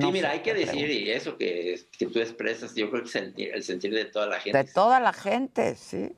sí, 0.00 0.12
mira, 0.12 0.30
hay 0.30 0.40
que 0.40 0.54
decir, 0.54 0.90
y 0.90 1.10
eso 1.10 1.36
que, 1.36 1.80
que, 1.98 2.06
tú 2.06 2.18
expresas, 2.18 2.74
yo 2.74 2.90
creo 2.90 3.02
que 3.02 3.08
es 3.08 3.14
el 3.54 3.62
sentir 3.62 3.92
de 3.94 4.06
toda 4.06 4.26
la 4.26 4.40
gente. 4.40 4.58
De 4.58 4.64
toda 4.64 5.00
la 5.00 5.12
gente, 5.12 5.74
sí. 5.74 6.12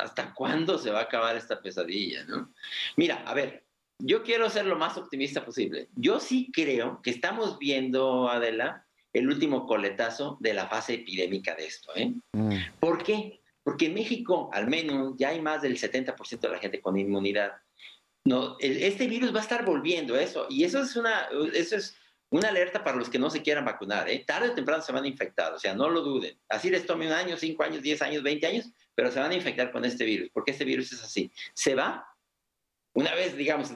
¿Hasta 0.00 0.32
cuándo 0.34 0.78
se 0.78 0.90
va 0.90 1.00
a 1.00 1.02
acabar 1.02 1.36
esta 1.36 1.60
pesadilla, 1.60 2.24
no? 2.24 2.52
Mira, 2.96 3.22
a 3.26 3.34
ver, 3.34 3.64
yo 3.98 4.22
quiero 4.22 4.48
ser 4.50 4.66
lo 4.66 4.76
más 4.76 4.96
optimista 4.96 5.44
posible. 5.44 5.88
Yo 5.94 6.20
sí 6.20 6.50
creo 6.52 7.00
que 7.02 7.10
estamos 7.10 7.58
viendo, 7.58 8.28
Adela, 8.28 8.86
el 9.12 9.28
último 9.28 9.66
coletazo 9.66 10.36
de 10.40 10.54
la 10.54 10.66
fase 10.66 10.94
epidémica 10.94 11.54
de 11.54 11.66
esto, 11.66 11.92
¿eh? 11.94 12.12
Mm. 12.32 12.56
¿Por 12.80 13.02
qué? 13.02 13.40
Porque 13.62 13.86
en 13.86 13.94
México, 13.94 14.50
al 14.52 14.68
menos, 14.68 15.14
ya 15.16 15.30
hay 15.30 15.40
más 15.40 15.62
del 15.62 15.78
70% 15.78 16.40
de 16.40 16.48
la 16.48 16.58
gente 16.58 16.80
con 16.80 16.98
inmunidad. 16.98 17.52
No, 18.24 18.56
este 18.60 19.06
virus 19.06 19.34
va 19.34 19.38
a 19.38 19.42
estar 19.42 19.64
volviendo 19.64 20.18
eso, 20.18 20.46
y 20.50 20.64
eso 20.64 20.80
es 20.80 20.96
una, 20.96 21.28
eso 21.54 21.76
es 21.76 21.96
una 22.30 22.48
alerta 22.48 22.82
para 22.82 22.96
los 22.96 23.08
que 23.08 23.18
no 23.18 23.30
se 23.30 23.42
quieran 23.42 23.64
vacunar, 23.64 24.08
¿eh? 24.08 24.24
tarde 24.26 24.48
o 24.48 24.54
temprano 24.54 24.82
se 24.82 24.92
van 24.92 25.04
a 25.04 25.08
infectar, 25.08 25.52
o 25.52 25.58
sea, 25.58 25.74
no 25.74 25.88
lo 25.88 26.00
duden. 26.00 26.38
Así 26.48 26.70
les 26.70 26.86
tome 26.86 27.06
un 27.06 27.12
año, 27.12 27.36
cinco 27.36 27.62
años, 27.62 27.82
diez 27.82 28.02
años, 28.02 28.22
veinte 28.22 28.46
años, 28.46 28.70
pero 28.94 29.10
se 29.10 29.20
van 29.20 29.30
a 29.30 29.34
infectar 29.34 29.70
con 29.70 29.84
este 29.84 30.04
virus, 30.04 30.30
porque 30.32 30.50
este 30.50 30.64
virus 30.64 30.92
es 30.92 31.02
así. 31.02 31.30
Se 31.54 31.74
va, 31.74 32.06
una 32.94 33.14
vez, 33.14 33.36
digamos, 33.36 33.72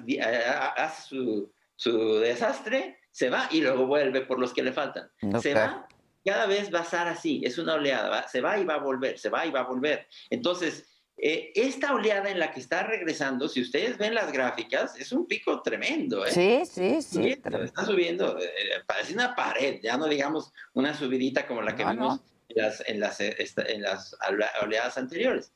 hace 0.76 1.02
su, 1.08 1.52
su 1.76 2.14
desastre, 2.16 2.98
se 3.10 3.30
va 3.30 3.48
y 3.50 3.60
luego 3.60 3.86
vuelve 3.86 4.22
por 4.22 4.38
los 4.38 4.52
que 4.52 4.62
le 4.62 4.72
faltan. 4.72 5.10
Se 5.40 5.54
va, 5.54 5.86
cada 6.24 6.46
vez 6.46 6.72
va 6.74 6.80
a 6.80 6.82
estar 6.82 7.08
así, 7.08 7.42
es 7.44 7.58
una 7.58 7.74
oleada, 7.74 8.26
se 8.28 8.40
va 8.40 8.58
y 8.58 8.64
va 8.64 8.74
a 8.74 8.78
volver, 8.78 9.18
se 9.18 9.30
va 9.30 9.46
y 9.46 9.50
va 9.50 9.60
a 9.60 9.64
volver. 9.64 10.06
Entonces, 10.28 10.99
eh, 11.22 11.52
esta 11.54 11.92
oleada 11.92 12.30
en 12.30 12.38
la 12.38 12.50
que 12.50 12.60
está 12.60 12.82
regresando, 12.82 13.46
si 13.46 13.60
ustedes 13.60 13.98
ven 13.98 14.14
las 14.14 14.32
gráficas, 14.32 14.98
es 14.98 15.12
un 15.12 15.26
pico 15.26 15.60
tremendo. 15.60 16.24
¿eh? 16.24 16.30
Sí, 16.30 16.62
sí, 16.64 17.02
sí. 17.02 17.28
está 17.28 17.84
subiendo, 17.84 18.38
eh, 18.38 18.48
parece 18.86 19.12
una 19.12 19.34
pared, 19.36 19.80
ya 19.82 19.98
no 19.98 20.08
digamos 20.08 20.50
una 20.72 20.94
subidita 20.94 21.46
como 21.46 21.60
la 21.60 21.76
que 21.76 21.84
vimos 21.84 22.20
En, 22.48 22.62
las, 22.62 22.82
en, 22.88 23.00
las, 23.00 23.20
en, 23.20 23.82
las, 23.82 24.16
oleadas 24.62 24.96
anteriores. 24.96 25.52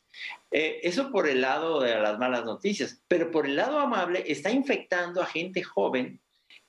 eso 0.50 1.10
por 1.10 1.26
el 1.26 1.40
lado 1.40 1.80
de 1.80 1.94
las 1.98 2.18
malas 2.18 2.44
noticias, 2.44 3.00
pero 3.08 3.30
por 3.30 3.46
el 3.46 3.56
lado 3.56 3.78
amable 3.78 4.22
está 4.26 4.50
infectando 4.50 5.22
a 5.22 5.26
gente 5.26 5.62
joven 5.62 6.20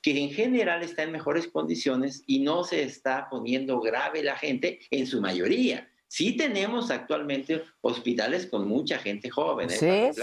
que 0.01 0.17
en 0.23 0.31
general 0.31 0.83
está 0.83 1.03
en 1.03 1.11
mejores 1.11 1.47
condiciones 1.47 2.23
y 2.27 2.39
no 2.39 2.63
se 2.63 2.83
está 2.83 3.27
poniendo 3.29 3.81
grave 3.81 4.23
la 4.23 4.37
gente 4.37 4.79
en 4.89 5.05
su 5.05 5.19
mayoría. 5.19 5.89
Sí 6.15 6.37
tenemos 6.37 6.91
actualmente 6.91 7.65
hospitales 7.81 8.45
con 8.45 8.69
mucha 8.69 8.97
gente 8.99 9.29
joven. 9.29 9.67
¿eh? 9.69 10.13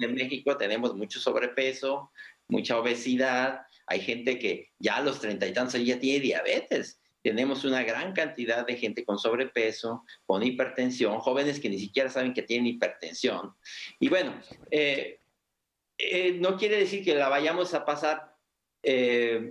En 0.00 0.14
México 0.14 0.56
tenemos 0.56 0.96
mucho 0.96 1.20
sobrepeso, 1.20 2.10
mucha 2.48 2.78
obesidad. 2.78 3.60
Hay 3.86 4.00
gente 4.00 4.38
que 4.38 4.70
ya 4.78 4.96
a 4.96 5.02
los 5.02 5.20
treinta 5.20 5.46
y 5.46 5.52
tantos 5.52 5.84
ya 5.84 6.00
tiene 6.00 6.20
diabetes. 6.20 7.02
Tenemos 7.22 7.66
una 7.66 7.84
gran 7.84 8.14
cantidad 8.14 8.66
de 8.66 8.76
gente 8.76 9.04
con 9.04 9.18
sobrepeso, 9.18 10.06
con 10.24 10.42
hipertensión, 10.42 11.18
jóvenes 11.18 11.60
que 11.60 11.68
ni 11.68 11.78
siquiera 11.78 12.08
saben 12.08 12.32
que 12.32 12.44
tienen 12.44 12.68
hipertensión. 12.68 13.52
Y 14.00 14.08
bueno, 14.08 14.32
eh, 14.70 15.20
eh, 15.98 16.32
no 16.40 16.56
quiere 16.56 16.78
decir 16.78 17.04
que 17.04 17.14
la 17.14 17.28
vayamos 17.28 17.74
a 17.74 17.84
pasar 17.84 18.32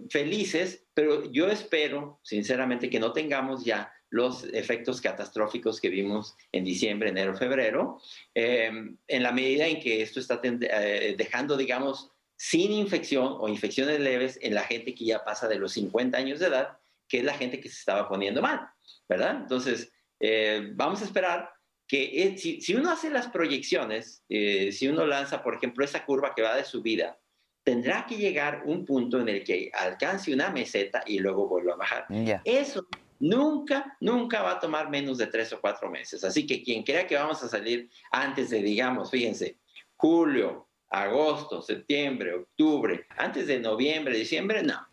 felices, 0.10 0.84
pero 0.95 1.32
yo 1.32 1.47
espero, 1.47 2.20
sinceramente, 2.24 2.89
que 2.89 2.99
no 2.99 3.14
tengamos 3.14 3.64
ya 3.64 3.93
los 4.12 4.43
efectos 4.53 5.01
catastróficos 5.01 5.80
que 5.80 5.89
vimos 5.89 6.36
en 6.51 6.66
diciembre, 6.66 7.09
enero, 7.09 7.36
febrero, 7.36 7.99
em, 8.36 8.97
en 9.07 9.24
la 9.24 9.32
medida 9.32 9.66
en 9.68 9.80
que 9.80 10.01
esto 10.01 10.20
está 10.20 10.39
eh, 10.43 11.16
dejando, 11.18 11.55
digamos, 11.55 12.12
sin 12.36 12.74
infección 12.74 13.38
o 13.39 13.47
infecciones 13.47 13.99
leves 13.99 14.38
en 14.41 14.53
la 14.53 14.64
gente 14.64 14.93
que 14.93 15.05
ya 15.05 15.24
pasa 15.24 15.47
de 15.47 15.57
los 15.57 15.72
50 15.74 16.18
años 16.18 16.39
de 16.39 16.47
edad, 16.47 16.78
que 17.07 17.20
es 17.20 17.24
la 17.24 17.36
gente 17.36 17.62
que 17.62 17.70
se 17.70 17.80
estaba 17.80 18.09
poniendo 18.09 18.41
mal, 18.41 18.68
¿verdad? 19.07 19.38
Entonces, 19.41 19.91
eh, 20.20 20.72
vamos 20.74 21.01
a 21.01 21.05
esperar 21.05 21.49
que 21.88 22.24
eh, 22.24 22.38
si, 22.38 22.76
uno 22.76 22.91
hace 22.91 23.09
las 23.09 23.28
proyecciones, 23.30 24.24
si 24.28 24.88
uno 24.88 25.05
lanza, 25.05 25.41
por 25.41 25.55
ejemplo, 25.55 25.86
esa 25.86 26.05
curva 26.05 26.34
que 26.36 26.41
va 26.41 26.55
de 26.55 26.64
subida, 26.66 27.18
tendrá 27.64 28.05
que 28.05 28.18
llegar 28.18 28.64
un 28.66 28.86
punto 28.86 29.20
en 29.22 29.30
el 29.30 29.43
que 29.43 29.72
alcance 29.74 30.34
una 30.34 30.49
meseta 30.49 31.03
y 31.05 31.20
luego 31.20 31.47
vuelva 31.47 31.74
a 31.74 31.78
bajar. 31.78 32.05
Eso 32.43 32.88
nunca, 33.22 33.95
nunca 34.01 34.41
va 34.41 34.53
a 34.53 34.59
tomar 34.59 34.89
menos 34.89 35.17
de 35.17 35.28
tres 35.28 35.53
o 35.53 35.61
cuatro 35.61 35.89
meses. 35.89 36.24
Así 36.24 36.45
que 36.45 36.61
quien 36.61 36.84
crea 36.84 37.07
que 37.07 37.15
vamos 37.15 37.41
a 37.43 37.47
salir 37.47 37.89
antes 38.11 38.49
de, 38.49 38.61
digamos, 38.61 39.09
fíjense, 39.09 39.59
julio, 39.95 40.67
agosto, 40.89 41.61
septiembre, 41.61 42.34
octubre, 42.34 43.05
antes 43.17 43.47
de 43.47 43.59
noviembre, 43.59 44.17
diciembre, 44.17 44.63
no. 44.63 44.88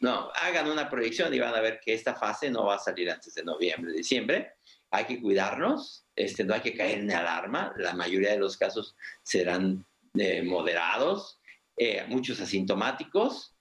No, 0.00 0.30
hagan 0.34 0.68
una 0.68 0.90
proyección 0.90 1.32
y 1.32 1.38
van 1.38 1.54
a 1.54 1.60
ver 1.60 1.80
que 1.82 1.94
esta 1.94 2.14
fase 2.14 2.50
no 2.50 2.66
va 2.66 2.74
a 2.74 2.78
salir 2.78 3.10
antes 3.10 3.34
de 3.34 3.42
noviembre, 3.42 3.92
diciembre. 3.92 4.52
Hay 4.90 5.06
que 5.06 5.20
cuidarnos, 5.20 6.04
este, 6.14 6.44
no 6.44 6.52
hay 6.52 6.60
que 6.60 6.74
caer 6.74 6.98
en 6.98 7.10
alarma. 7.10 7.72
La 7.78 7.94
mayoría 7.94 8.32
de 8.32 8.38
los 8.38 8.58
casos 8.58 8.94
serán 9.22 9.86
eh, 10.14 10.42
moderados, 10.42 11.40
eh, 11.76 12.04
muchos 12.06 12.38
asintomáticos, 12.40 13.51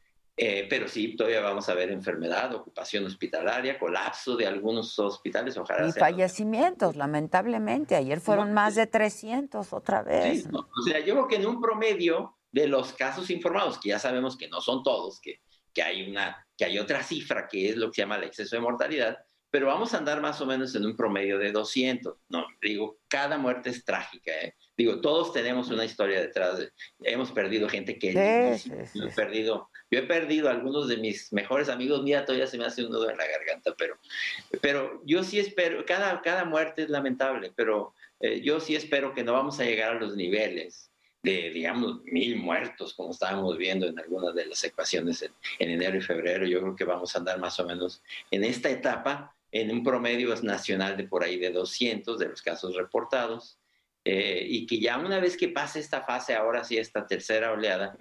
eh, 0.43 0.65
pero 0.67 0.87
sí, 0.87 1.15
todavía 1.15 1.39
vamos 1.39 1.69
a 1.69 1.75
ver 1.75 1.91
enfermedad, 1.91 2.55
ocupación 2.55 3.05
hospitalaria, 3.05 3.77
colapso 3.77 4.35
de 4.35 4.47
algunos 4.47 4.97
hospitales, 4.97 5.55
ojalá. 5.55 5.87
Y 5.87 5.91
fallecimientos, 5.91 6.95
lamentablemente. 6.95 7.93
Ayer 7.95 8.19
fueron 8.19 8.51
más 8.51 8.73
de 8.73 8.87
300 8.87 9.71
otra 9.71 10.01
vez. 10.01 10.41
Sí, 10.41 10.49
o 10.51 10.81
sea, 10.81 10.97
yo 10.97 11.13
creo 11.13 11.27
que 11.27 11.35
en 11.35 11.45
un 11.45 11.61
promedio 11.61 12.39
de 12.51 12.65
los 12.65 12.91
casos 12.93 13.29
informados, 13.29 13.79
que 13.79 13.89
ya 13.89 13.99
sabemos 13.99 14.35
que 14.35 14.47
no 14.47 14.61
son 14.61 14.81
todos, 14.81 15.21
que, 15.21 15.41
que, 15.75 15.83
hay, 15.83 16.09
una, 16.09 16.43
que 16.57 16.65
hay 16.65 16.79
otra 16.79 17.03
cifra 17.03 17.47
que 17.47 17.69
es 17.69 17.77
lo 17.77 17.91
que 17.91 17.97
se 17.97 18.01
llama 18.01 18.15
el 18.15 18.23
exceso 18.23 18.55
de 18.55 18.63
mortalidad, 18.63 19.19
pero 19.51 19.67
vamos 19.67 19.93
a 19.93 19.99
andar 19.99 20.21
más 20.21 20.41
o 20.41 20.47
menos 20.47 20.73
en 20.73 20.87
un 20.87 20.97
promedio 20.97 21.37
de 21.37 21.51
200. 21.51 22.17
No, 22.29 22.47
digo, 22.59 22.97
cada 23.07 23.37
muerte 23.37 23.69
es 23.69 23.85
trágica. 23.85 24.31
¿eh? 24.41 24.55
Digo, 24.75 25.01
todos 25.01 25.33
tenemos 25.33 25.69
una 25.69 25.85
historia 25.85 26.19
detrás. 26.19 26.57
De, 26.57 26.71
hemos 27.03 27.31
perdido 27.31 27.69
gente 27.69 27.99
que... 27.99 28.57
Sí, 28.57 28.71
perdido 29.15 29.69
yo 29.91 29.99
he 29.99 30.03
perdido 30.03 30.47
a 30.47 30.51
algunos 30.51 30.87
de 30.87 30.97
mis 30.97 31.31
mejores 31.33 31.67
amigos, 31.67 32.01
mira, 32.01 32.25
todavía 32.25 32.47
se 32.47 32.57
me 32.57 32.65
hace 32.65 32.85
un 32.85 32.91
nudo 32.91 33.09
en 33.09 33.17
la 33.17 33.27
garganta, 33.27 33.75
pero, 33.77 33.97
pero 34.61 35.01
yo 35.05 35.21
sí 35.23 35.37
espero, 35.37 35.85
cada, 35.85 36.21
cada 36.21 36.45
muerte 36.45 36.83
es 36.83 36.89
lamentable, 36.89 37.51
pero 37.55 37.93
eh, 38.21 38.41
yo 38.41 38.61
sí 38.61 38.75
espero 38.75 39.13
que 39.13 39.23
no 39.23 39.33
vamos 39.33 39.59
a 39.59 39.65
llegar 39.65 39.97
a 39.97 39.99
los 39.99 40.15
niveles 40.15 40.91
de, 41.23 41.51
digamos, 41.51 42.01
mil 42.03 42.37
muertos, 42.37 42.93
como 42.93 43.11
estábamos 43.11 43.57
viendo 43.57 43.85
en 43.85 43.99
algunas 43.99 44.33
de 44.33 44.45
las 44.45 44.63
ecuaciones 44.63 45.21
en, 45.21 45.33
enero 45.69 45.97
y 45.97 46.01
febrero. 46.01 46.47
Yo 46.47 46.61
creo 46.61 46.75
que 46.75 46.85
vamos 46.85 47.13
a 47.13 47.19
andar 47.19 47.37
más 47.39 47.59
o 47.59 47.65
menos 47.65 48.01
en 48.31 48.43
esta 48.43 48.69
etapa, 48.69 49.35
en 49.51 49.71
un 49.71 49.83
promedio 49.83 50.33
nacional 50.41 50.97
de 50.97 51.03
por 51.03 51.23
ahí 51.23 51.37
de 51.37 51.51
200 51.51 52.17
de 52.17 52.29
los 52.29 52.41
casos 52.41 52.75
reportados. 52.75 53.59
Eh, 54.03 54.45
y 54.49 54.65
que 54.65 54.79
ya 54.79 54.97
una 54.97 55.19
vez 55.19 55.37
que 55.37 55.49
pase 55.49 55.79
esta 55.79 56.01
fase, 56.01 56.33
ahora 56.33 56.63
sí, 56.63 56.77
esta 56.77 57.05
tercera 57.05 57.51
oleada, 57.51 57.95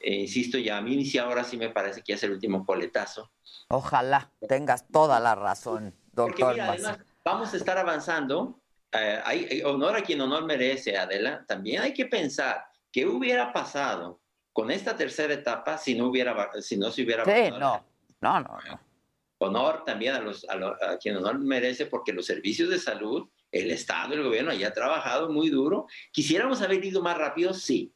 eh, 0.00 0.14
insisto, 0.14 0.58
ya 0.58 0.78
a 0.78 0.80
mí 0.80 1.04
sí 1.04 1.18
ahora 1.18 1.44
sí 1.44 1.56
me 1.56 1.70
parece 1.70 2.02
que 2.02 2.14
es 2.14 2.22
el 2.22 2.32
último 2.32 2.64
coletazo. 2.64 3.30
Ojalá 3.68 4.30
tengas 4.48 4.86
toda 4.88 5.20
la 5.20 5.34
razón, 5.34 5.94
doctor. 6.12 6.56
vamos 7.24 7.52
a 7.52 7.56
estar 7.56 7.78
avanzando. 7.78 8.60
Eh, 8.92 9.20
hay, 9.24 9.62
honor 9.62 9.96
a 9.96 10.02
quien 10.02 10.20
honor 10.20 10.44
merece, 10.44 10.96
Adela. 10.96 11.44
También 11.46 11.82
hay 11.82 11.94
que 11.94 12.06
pensar 12.06 12.64
qué 12.90 13.06
hubiera 13.06 13.52
pasado 13.52 14.20
con 14.52 14.70
esta 14.70 14.96
tercera 14.96 15.32
etapa 15.32 15.78
si 15.78 15.94
no 15.94 16.08
hubiera 16.08 16.50
si 16.60 16.76
no 16.76 16.90
se 16.90 17.02
hubiera 17.02 17.24
sí, 17.24 17.50
no, 17.58 17.82
no, 18.20 18.40
no, 18.40 18.58
Honor 19.38 19.84
también 19.84 20.14
a, 20.14 20.20
los, 20.20 20.46
a, 20.48 20.98
quien 20.98 21.16
honor 21.16 21.38
merece 21.38 21.86
porque 21.86 22.12
los 22.12 22.26
servicios 22.26 22.68
de 22.68 22.78
salud, 22.78 23.28
el 23.50 23.70
Estado, 23.70 24.14
el 24.14 24.22
gobierno 24.22 24.52
ya 24.52 24.68
ha 24.68 24.72
trabajado 24.72 25.30
muy 25.30 25.48
duro. 25.48 25.86
Quisiéramos 26.12 26.62
haber 26.62 26.84
ido 26.84 27.02
más 27.02 27.16
rápido, 27.16 27.52
sí, 27.54 27.92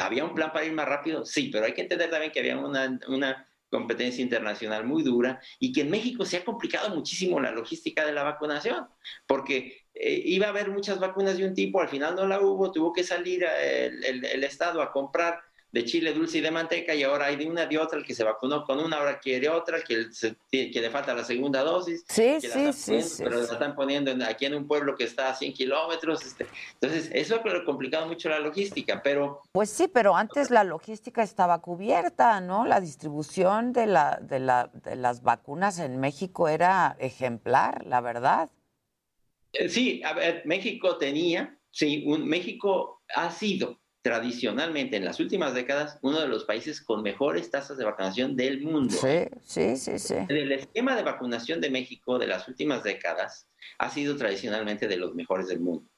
¿Había 0.00 0.24
un 0.24 0.34
plan 0.34 0.52
para 0.52 0.64
ir 0.64 0.72
más 0.72 0.88
rápido? 0.88 1.24
Sí, 1.24 1.50
pero 1.52 1.66
hay 1.66 1.74
que 1.74 1.82
entender 1.82 2.10
también 2.10 2.32
que 2.32 2.40
había 2.40 2.58
una, 2.58 2.98
una 3.08 3.48
competencia 3.70 4.22
internacional 4.22 4.84
muy 4.84 5.02
dura 5.02 5.40
y 5.58 5.72
que 5.72 5.82
en 5.82 5.90
México 5.90 6.24
se 6.24 6.38
ha 6.38 6.44
complicado 6.44 6.94
muchísimo 6.94 7.40
la 7.40 7.50
logística 7.52 8.04
de 8.04 8.12
la 8.12 8.22
vacunación, 8.22 8.88
porque 9.26 9.86
eh, 9.94 10.22
iba 10.24 10.46
a 10.46 10.50
haber 10.50 10.70
muchas 10.70 10.98
vacunas 10.98 11.36
de 11.36 11.46
un 11.46 11.54
tipo, 11.54 11.80
al 11.80 11.88
final 11.88 12.14
no 12.16 12.26
la 12.26 12.40
hubo, 12.40 12.72
tuvo 12.72 12.92
que 12.92 13.04
salir 13.04 13.44
el, 13.44 14.04
el, 14.04 14.24
el 14.24 14.44
Estado 14.44 14.82
a 14.82 14.92
comprar 14.92 15.40
de 15.76 15.84
chile 15.84 16.14
dulce 16.14 16.38
y 16.38 16.40
de 16.40 16.50
manteca 16.50 16.94
y 16.94 17.02
ahora 17.02 17.26
hay 17.26 17.36
de 17.36 17.44
una 17.44 17.66
de 17.66 17.76
otra 17.76 17.98
el 17.98 18.04
que 18.06 18.14
se 18.14 18.24
vacunó 18.24 18.64
con 18.64 18.78
una, 18.78 18.96
ahora 18.96 19.18
quiere 19.18 19.50
otra, 19.50 19.82
que, 19.82 20.08
que 20.50 20.80
le 20.80 20.88
falta 20.88 21.12
la 21.12 21.22
segunda 21.22 21.62
dosis. 21.62 22.02
Sí, 22.08 22.38
sí, 22.40 22.72
sí, 22.72 23.22
Pero 23.22 23.36
la 23.36 23.42
están 23.42 23.74
poniendo 23.74 24.10
aquí 24.24 24.46
en 24.46 24.54
un 24.54 24.66
pueblo 24.66 24.96
que 24.96 25.04
está 25.04 25.28
a 25.28 25.34
100 25.34 25.52
kilómetros. 25.52 26.24
Este. 26.24 26.46
Entonces, 26.80 27.10
eso 27.12 27.36
ha 27.36 27.64
complicado 27.66 28.06
mucho 28.06 28.30
la 28.30 28.38
logística, 28.38 29.02
pero... 29.02 29.42
Pues 29.52 29.68
sí, 29.68 29.86
pero 29.86 30.16
antes 30.16 30.50
la 30.50 30.64
logística 30.64 31.22
estaba 31.22 31.60
cubierta, 31.60 32.40
¿no? 32.40 32.64
La 32.64 32.80
distribución 32.80 33.74
de, 33.74 33.86
la, 33.86 34.18
de, 34.22 34.40
la, 34.40 34.70
de 34.72 34.96
las 34.96 35.22
vacunas 35.22 35.78
en 35.78 36.00
México 36.00 36.48
era 36.48 36.96
ejemplar, 36.98 37.84
la 37.84 38.00
verdad. 38.00 38.48
Eh, 39.52 39.68
sí, 39.68 40.00
a 40.02 40.14
ver, 40.14 40.40
México 40.46 40.96
tenía, 40.96 41.58
sí, 41.70 42.02
un, 42.06 42.26
México 42.26 43.02
ha 43.14 43.30
sido 43.30 43.78
tradicionalmente 44.06 44.96
en 44.96 45.04
las 45.04 45.18
últimas 45.18 45.52
décadas 45.52 45.98
uno 46.00 46.20
de 46.20 46.28
los 46.28 46.44
países 46.44 46.80
con 46.80 47.02
mejores 47.02 47.50
tasas 47.50 47.76
de 47.76 47.84
vacunación 47.84 48.36
del 48.36 48.62
mundo. 48.62 48.94
Sí, 48.94 49.26
sí, 49.42 49.76
sí, 49.76 49.98
sí. 49.98 50.14
El 50.28 50.52
esquema 50.52 50.94
de 50.94 51.02
vacunación 51.02 51.60
de 51.60 51.70
México 51.70 52.16
de 52.16 52.28
las 52.28 52.46
últimas 52.46 52.84
décadas 52.84 53.48
ha 53.78 53.90
sido 53.90 54.16
tradicionalmente 54.16 54.86
de 54.86 54.96
los 54.96 55.16
mejores 55.16 55.48
del 55.48 55.58
mundo. 55.58 55.90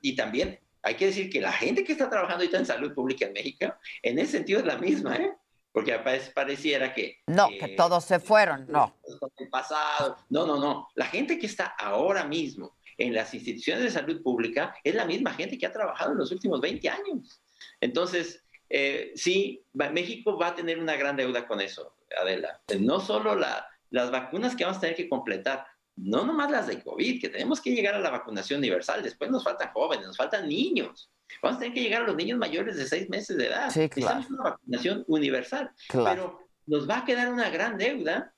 y 0.00 0.16
también 0.16 0.58
hay 0.82 0.96
que 0.96 1.06
decir 1.06 1.30
que 1.30 1.40
la 1.40 1.52
gente 1.52 1.84
que 1.84 1.92
está 1.92 2.10
trabajando 2.10 2.42
ahorita 2.42 2.58
en 2.58 2.66
salud 2.66 2.92
pública 2.92 3.26
en 3.26 3.34
México, 3.34 3.72
en 4.02 4.18
ese 4.18 4.32
sentido 4.32 4.58
es 4.58 4.66
la 4.66 4.78
misma, 4.78 5.14
¿eh? 5.14 5.32
Porque 5.70 5.96
pareciera 6.34 6.92
que... 6.92 7.20
No, 7.28 7.48
que 7.48 7.68
todos 7.68 8.04
se 8.04 8.18
fueron, 8.18 8.66
no. 8.68 8.96
El 9.38 9.48
pasado. 9.48 10.16
No, 10.28 10.44
no, 10.44 10.58
no. 10.58 10.88
La 10.96 11.06
gente 11.06 11.38
que 11.38 11.46
está 11.46 11.66
ahora 11.78 12.24
mismo 12.24 12.74
en 12.98 13.14
las 13.14 13.34
instituciones 13.34 13.84
de 13.84 13.90
salud 13.90 14.22
pública 14.22 14.74
es 14.84 14.94
la 14.94 15.04
misma 15.04 15.32
gente 15.34 15.58
que 15.58 15.66
ha 15.66 15.72
trabajado 15.72 16.12
en 16.12 16.18
los 16.18 16.32
últimos 16.32 16.60
20 16.60 16.88
años. 16.88 17.42
Entonces, 17.80 18.44
eh, 18.68 19.12
sí, 19.14 19.64
México 19.72 20.38
va 20.38 20.48
a 20.48 20.54
tener 20.54 20.78
una 20.78 20.96
gran 20.96 21.16
deuda 21.16 21.46
con 21.46 21.60
eso, 21.60 21.96
Adela. 22.20 22.62
No 22.80 23.00
solo 23.00 23.34
las 23.34 24.10
vacunas 24.10 24.56
que 24.56 24.64
vamos 24.64 24.78
a 24.78 24.82
tener 24.82 24.96
que 24.96 25.08
completar, 25.08 25.66
no 25.96 26.24
nomás 26.24 26.50
las 26.50 26.66
de 26.66 26.82
COVID, 26.82 27.20
que 27.20 27.28
tenemos 27.28 27.60
que 27.60 27.74
llegar 27.74 27.94
a 27.94 28.00
la 28.00 28.10
vacunación 28.10 28.58
universal, 28.58 29.02
después 29.02 29.30
nos 29.30 29.44
faltan 29.44 29.72
jóvenes, 29.72 30.06
nos 30.06 30.16
faltan 30.16 30.48
niños. 30.48 31.10
Vamos 31.42 31.56
a 31.56 31.60
tener 31.60 31.74
que 31.74 31.82
llegar 31.82 32.02
a 32.02 32.06
los 32.06 32.16
niños 32.16 32.38
mayores 32.38 32.76
de 32.76 32.86
seis 32.86 33.08
meses 33.08 33.36
de 33.36 33.46
edad. 33.46 33.70
Sí, 33.70 33.88
claro. 33.88 34.16
Necesitamos 34.16 34.30
una 34.30 34.50
vacunación 34.50 35.04
universal. 35.06 35.70
Pero 35.90 36.38
nos 36.66 36.88
va 36.88 36.98
a 36.98 37.04
quedar 37.04 37.32
una 37.32 37.50
gran 37.50 37.76
deuda 37.76 38.31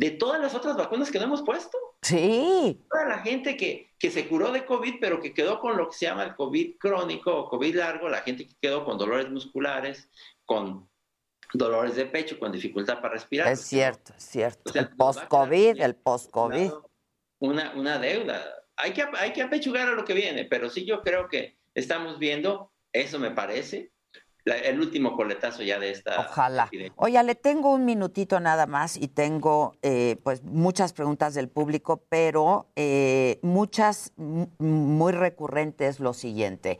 de 0.00 0.12
todas 0.12 0.40
las 0.40 0.54
otras 0.54 0.78
vacunas 0.78 1.10
que 1.10 1.18
no 1.18 1.26
hemos 1.26 1.42
puesto. 1.42 1.76
Sí. 2.00 2.82
Toda 2.90 3.04
la 3.04 3.18
gente 3.18 3.54
que, 3.54 3.90
que 3.98 4.10
se 4.10 4.26
curó 4.26 4.50
de 4.50 4.64
COVID, 4.64 4.94
pero 4.98 5.20
que 5.20 5.34
quedó 5.34 5.60
con 5.60 5.76
lo 5.76 5.90
que 5.90 5.96
se 5.98 6.06
llama 6.06 6.24
el 6.24 6.34
COVID 6.36 6.78
crónico 6.78 7.36
o 7.36 7.50
COVID 7.50 7.76
largo, 7.76 8.08
la 8.08 8.22
gente 8.22 8.46
que 8.46 8.54
quedó 8.62 8.82
con 8.86 8.96
dolores 8.96 9.30
musculares, 9.30 10.08
con 10.46 10.88
dolores 11.52 11.96
de 11.96 12.06
pecho, 12.06 12.38
con 12.38 12.50
dificultad 12.50 13.02
para 13.02 13.12
respirar. 13.12 13.52
Es 13.52 13.60
cierto, 13.60 14.14
es 14.16 14.24
cierto. 14.24 14.72
el 14.72 14.88
post-COVID, 14.88 15.82
el 15.82 15.94
post-COVID. 15.96 16.70
Una, 17.40 17.72
una 17.74 17.98
deuda. 17.98 18.42
Hay 18.76 18.94
que, 18.94 19.04
hay 19.18 19.34
que 19.34 19.42
apechugar 19.42 19.86
a 19.86 19.92
lo 19.92 20.06
que 20.06 20.14
viene, 20.14 20.46
pero 20.46 20.70
sí 20.70 20.86
yo 20.86 21.02
creo 21.02 21.28
que 21.28 21.58
estamos 21.74 22.18
viendo, 22.18 22.72
eso 22.94 23.18
me 23.18 23.32
parece, 23.32 23.92
el 24.56 24.80
último 24.80 25.16
coletazo 25.16 25.62
ya 25.62 25.78
de 25.78 25.90
esta. 25.90 26.20
Ojalá. 26.20 26.70
Oye, 26.96 27.22
le 27.22 27.34
tengo 27.34 27.72
un 27.72 27.84
minutito 27.84 28.40
nada 28.40 28.66
más 28.66 28.96
y 28.96 29.08
tengo 29.08 29.76
eh, 29.82 30.18
pues 30.22 30.42
muchas 30.42 30.92
preguntas 30.92 31.34
del 31.34 31.48
público, 31.48 32.02
pero 32.08 32.68
eh, 32.76 33.38
muchas 33.42 34.12
muy 34.16 35.12
recurrentes 35.12 36.00
lo 36.00 36.12
siguiente. 36.12 36.78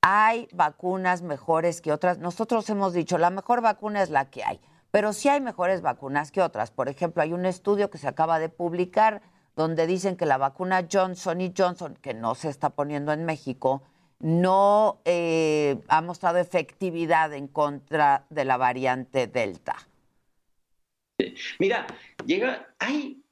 Hay 0.00 0.48
vacunas 0.52 1.22
mejores 1.22 1.80
que 1.80 1.92
otras. 1.92 2.18
Nosotros 2.18 2.68
hemos 2.70 2.92
dicho, 2.92 3.18
la 3.18 3.30
mejor 3.30 3.60
vacuna 3.60 4.02
es 4.02 4.10
la 4.10 4.30
que 4.30 4.42
hay, 4.44 4.60
pero 4.90 5.12
sí 5.12 5.28
hay 5.28 5.40
mejores 5.40 5.80
vacunas 5.80 6.32
que 6.32 6.42
otras. 6.42 6.70
Por 6.70 6.88
ejemplo, 6.88 7.22
hay 7.22 7.32
un 7.32 7.46
estudio 7.46 7.90
que 7.90 7.98
se 7.98 8.08
acaba 8.08 8.38
de 8.38 8.48
publicar 8.48 9.22
donde 9.54 9.86
dicen 9.86 10.16
que 10.16 10.26
la 10.26 10.38
vacuna 10.38 10.86
Johnson 10.90 11.40
y 11.40 11.52
Johnson, 11.56 11.96
que 12.00 12.14
no 12.14 12.34
se 12.34 12.48
está 12.48 12.70
poniendo 12.70 13.12
en 13.12 13.24
México, 13.24 13.82
no 14.22 15.02
eh, 15.04 15.76
ha 15.88 16.00
mostrado 16.00 16.38
efectividad 16.38 17.34
en 17.34 17.48
contra 17.48 18.24
de 18.30 18.44
la 18.44 18.56
variante 18.56 19.26
Delta. 19.26 19.76
Mira, 21.58 21.86
llega, 22.24 22.74
hay, 22.78 23.22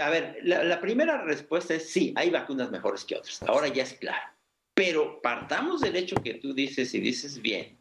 a 0.00 0.10
ver, 0.10 0.38
la, 0.42 0.80
primera 0.80 1.22
respuesta 1.22 1.74
es 1.74 1.88
sí, 1.90 2.12
hay 2.16 2.30
vacunas 2.30 2.70
mejores 2.70 3.04
que 3.04 3.16
otras, 3.16 3.42
ahora 3.44 3.68
ya 3.68 3.84
es 3.84 3.94
claro, 3.94 4.28
pero 4.74 5.22
partamos 5.22 5.80
del 5.80 5.96
hecho 5.96 6.16
que 6.16 6.34
tú 6.34 6.52
dices 6.52 6.92
y 6.94 7.00
dices 7.00 7.40
bien, 7.40 7.78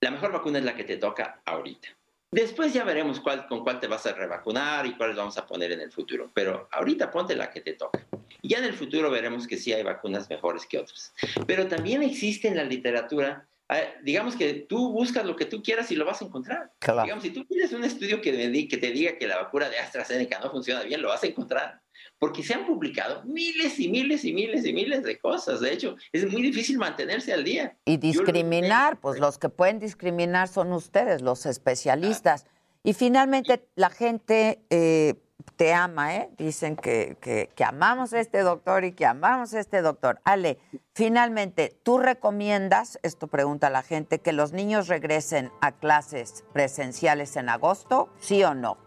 la 0.00 0.12
mejor 0.12 0.32
vacuna 0.32 0.58
es 0.58 0.64
la 0.64 0.76
que 0.76 0.84
te 0.84 0.96
toca 0.96 1.42
ahorita. 1.44 1.97
Después 2.30 2.74
ya 2.74 2.84
veremos 2.84 3.20
cuál, 3.20 3.46
con 3.46 3.62
cuál 3.62 3.80
te 3.80 3.86
vas 3.86 4.04
a 4.06 4.12
revacunar 4.12 4.84
y 4.86 4.94
cuáles 4.94 5.16
vamos 5.16 5.38
a 5.38 5.46
poner 5.46 5.72
en 5.72 5.80
el 5.80 5.90
futuro. 5.90 6.30
Pero 6.34 6.68
ahorita 6.72 7.10
ponte 7.10 7.34
la 7.34 7.50
que 7.50 7.60
te 7.60 7.72
toca. 7.72 8.06
Y 8.42 8.48
ya 8.48 8.58
en 8.58 8.64
el 8.64 8.74
futuro 8.74 9.10
veremos 9.10 9.46
que 9.46 9.56
sí 9.56 9.72
hay 9.72 9.82
vacunas 9.82 10.28
mejores 10.28 10.66
que 10.66 10.78
otras. 10.78 11.14
Pero 11.46 11.66
también 11.68 12.02
existe 12.02 12.48
en 12.48 12.56
la 12.56 12.64
literatura, 12.64 13.48
eh, 13.70 13.94
digamos 14.02 14.36
que 14.36 14.54
tú 14.54 14.92
buscas 14.92 15.24
lo 15.24 15.36
que 15.36 15.46
tú 15.46 15.62
quieras 15.62 15.90
y 15.90 15.96
lo 15.96 16.04
vas 16.04 16.20
a 16.20 16.26
encontrar. 16.26 16.70
Digamos, 16.80 17.24
si 17.24 17.30
tú 17.30 17.44
tienes 17.46 17.72
un 17.72 17.84
estudio 17.84 18.20
que, 18.20 18.68
que 18.68 18.76
te 18.76 18.90
diga 18.90 19.16
que 19.16 19.26
la 19.26 19.38
vacuna 19.38 19.70
de 19.70 19.78
AstraZeneca 19.78 20.38
no 20.38 20.50
funciona 20.50 20.82
bien, 20.82 21.00
lo 21.00 21.08
vas 21.08 21.24
a 21.24 21.26
encontrar 21.26 21.80
porque 22.18 22.42
se 22.42 22.54
han 22.54 22.66
publicado 22.66 23.22
miles 23.24 23.78
y 23.78 23.88
miles 23.88 24.24
y 24.24 24.32
miles 24.32 24.64
y 24.66 24.72
miles 24.72 25.02
de 25.02 25.18
cosas. 25.18 25.60
De 25.60 25.72
hecho, 25.72 25.96
es 26.12 26.30
muy 26.30 26.42
difícil 26.42 26.78
mantenerse 26.78 27.32
al 27.32 27.44
día. 27.44 27.76
Y 27.84 27.96
discriminar, 27.96 29.00
pues 29.00 29.20
los 29.20 29.38
que 29.38 29.48
pueden 29.48 29.78
discriminar 29.78 30.48
son 30.48 30.72
ustedes, 30.72 31.22
los 31.22 31.46
especialistas. 31.46 32.46
Y 32.82 32.94
finalmente 32.94 33.68
la 33.74 33.90
gente 33.90 34.60
eh, 34.70 35.14
te 35.56 35.72
ama, 35.74 36.16
¿eh? 36.16 36.30
Dicen 36.36 36.76
que, 36.76 37.16
que, 37.20 37.50
que, 37.54 37.64
amamos 37.64 38.12
a 38.12 38.20
este 38.20 38.40
doctor 38.40 38.84
y 38.84 38.92
que 38.92 39.06
amamos 39.06 39.54
a 39.54 39.60
este 39.60 39.82
doctor. 39.82 40.20
Ale, 40.24 40.58
finalmente, 40.94 41.76
¿tú 41.82 41.98
recomiendas, 41.98 42.98
esto 43.02 43.26
pregunta 43.28 43.70
la 43.70 43.82
gente, 43.82 44.20
que 44.20 44.32
los 44.32 44.52
niños 44.52 44.88
regresen 44.88 45.50
a 45.60 45.72
clases 45.72 46.44
presenciales 46.52 47.36
en 47.36 47.48
agosto, 47.48 48.08
sí 48.20 48.42
o 48.42 48.54
no? 48.54 48.78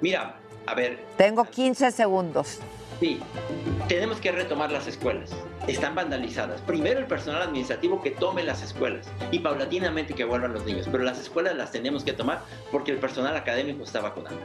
Mira, 0.00 0.40
a 0.66 0.74
ver. 0.74 0.98
Tengo 1.16 1.44
15 1.44 1.90
segundos. 1.90 2.60
Sí, 3.00 3.20
tenemos 3.88 4.20
que 4.20 4.32
retomar 4.32 4.70
las 4.70 4.86
escuelas. 4.86 5.30
Están 5.66 5.94
vandalizadas. 5.94 6.60
Primero 6.60 7.00
el 7.00 7.06
personal 7.06 7.42
administrativo 7.42 8.00
que 8.02 8.10
tome 8.10 8.42
las 8.42 8.62
escuelas 8.62 9.06
y 9.30 9.40
paulatinamente 9.40 10.14
que 10.14 10.24
vuelvan 10.24 10.52
los 10.52 10.64
niños. 10.64 10.88
Pero 10.90 11.04
las 11.04 11.18
escuelas 11.18 11.56
las 11.56 11.72
tenemos 11.72 12.04
que 12.04 12.12
tomar 12.12 12.42
porque 12.70 12.92
el 12.92 12.98
personal 12.98 13.36
académico 13.36 13.82
está 13.84 14.00
vacunado. 14.00 14.36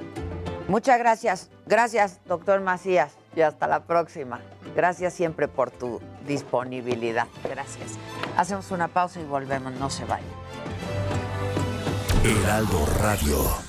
Muchas 0.68 1.00
gracias. 1.00 1.50
Gracias, 1.66 2.20
doctor 2.26 2.62
Macías. 2.62 3.14
Y 3.36 3.42
hasta 3.42 3.68
la 3.68 3.84
próxima. 3.84 4.40
Gracias 4.76 5.14
siempre 5.14 5.48
por 5.48 5.72
tu 5.72 6.02
disponibilidad. 6.28 7.28
Gracias. 7.50 7.98
Hacemos 8.38 8.72
una 8.72 8.88
pausa 8.88 9.20
y 9.20 9.24
volvemos. 9.24 9.74
No 9.74 9.90
se 9.90 10.06
vayan. 10.06 10.28
Heraldo 12.24 12.86
Radio. 13.00 13.69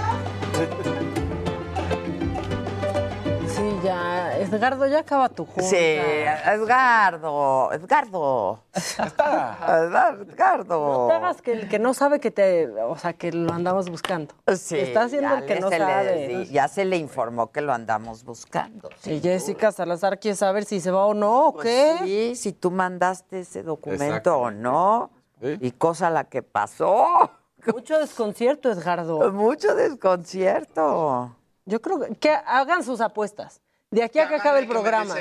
Edgardo, 4.51 4.85
ya 4.87 4.99
acaba 4.99 5.29
tu 5.29 5.45
junta. 5.45 5.63
Sí, 5.63 5.77
Edgardo, 5.77 7.71
Edgardo. 7.71 8.59
Edgardo. 8.77 10.65
No 10.67 11.07
te 11.07 11.13
hagas 11.13 11.41
que 11.41 11.53
el 11.53 11.69
que 11.69 11.79
no 11.79 11.93
sabe 11.93 12.19
que 12.19 12.31
te, 12.31 12.67
o 12.67 12.97
sea, 12.97 13.13
que 13.13 13.31
lo 13.31 13.53
andamos 13.53 13.89
buscando. 13.89 14.33
Sí. 14.55 14.77
Está 14.77 15.03
haciendo 15.03 15.35
el 15.35 15.45
que 15.45 15.59
no 15.59 15.69
sabe. 15.69 16.47
ya 16.51 16.67
se 16.67 16.85
le 16.85 16.97
informó 16.97 17.51
que 17.51 17.61
lo 17.61 17.73
andamos 17.73 18.23
buscando. 18.23 18.89
Y 19.05 19.19
Jessica 19.19 19.71
Salazar 19.71 20.19
quiere 20.19 20.35
saber 20.35 20.65
si 20.65 20.79
se 20.79 20.91
va 20.91 21.05
o 21.05 21.13
no, 21.13 21.47
¿o 21.47 21.53
pues 21.53 21.65
qué? 21.65 21.97
Sí, 22.03 22.35
si 22.35 22.53
tú 22.53 22.71
mandaste 22.71 23.39
ese 23.39 23.63
documento 23.63 24.37
o 24.37 24.51
no. 24.51 25.11
Y 25.41 25.71
cosa 25.71 26.09
la 26.09 26.25
que 26.25 26.43
pasó. 26.43 27.31
Mucho 27.73 27.99
desconcierto, 27.99 28.71
Edgardo. 28.71 29.31
Mucho 29.31 29.75
desconcierto. 29.75 31.35
Yo 31.65 31.81
creo 31.81 31.99
que, 31.99 32.15
que 32.15 32.31
hagan 32.31 32.83
sus 32.83 33.01
apuestas. 33.01 33.61
De 33.91 34.03
aquí 34.03 34.19
a 34.19 34.27
que 34.29 34.35
acabe 34.35 34.59
el 34.59 34.67
programa. 34.67 35.15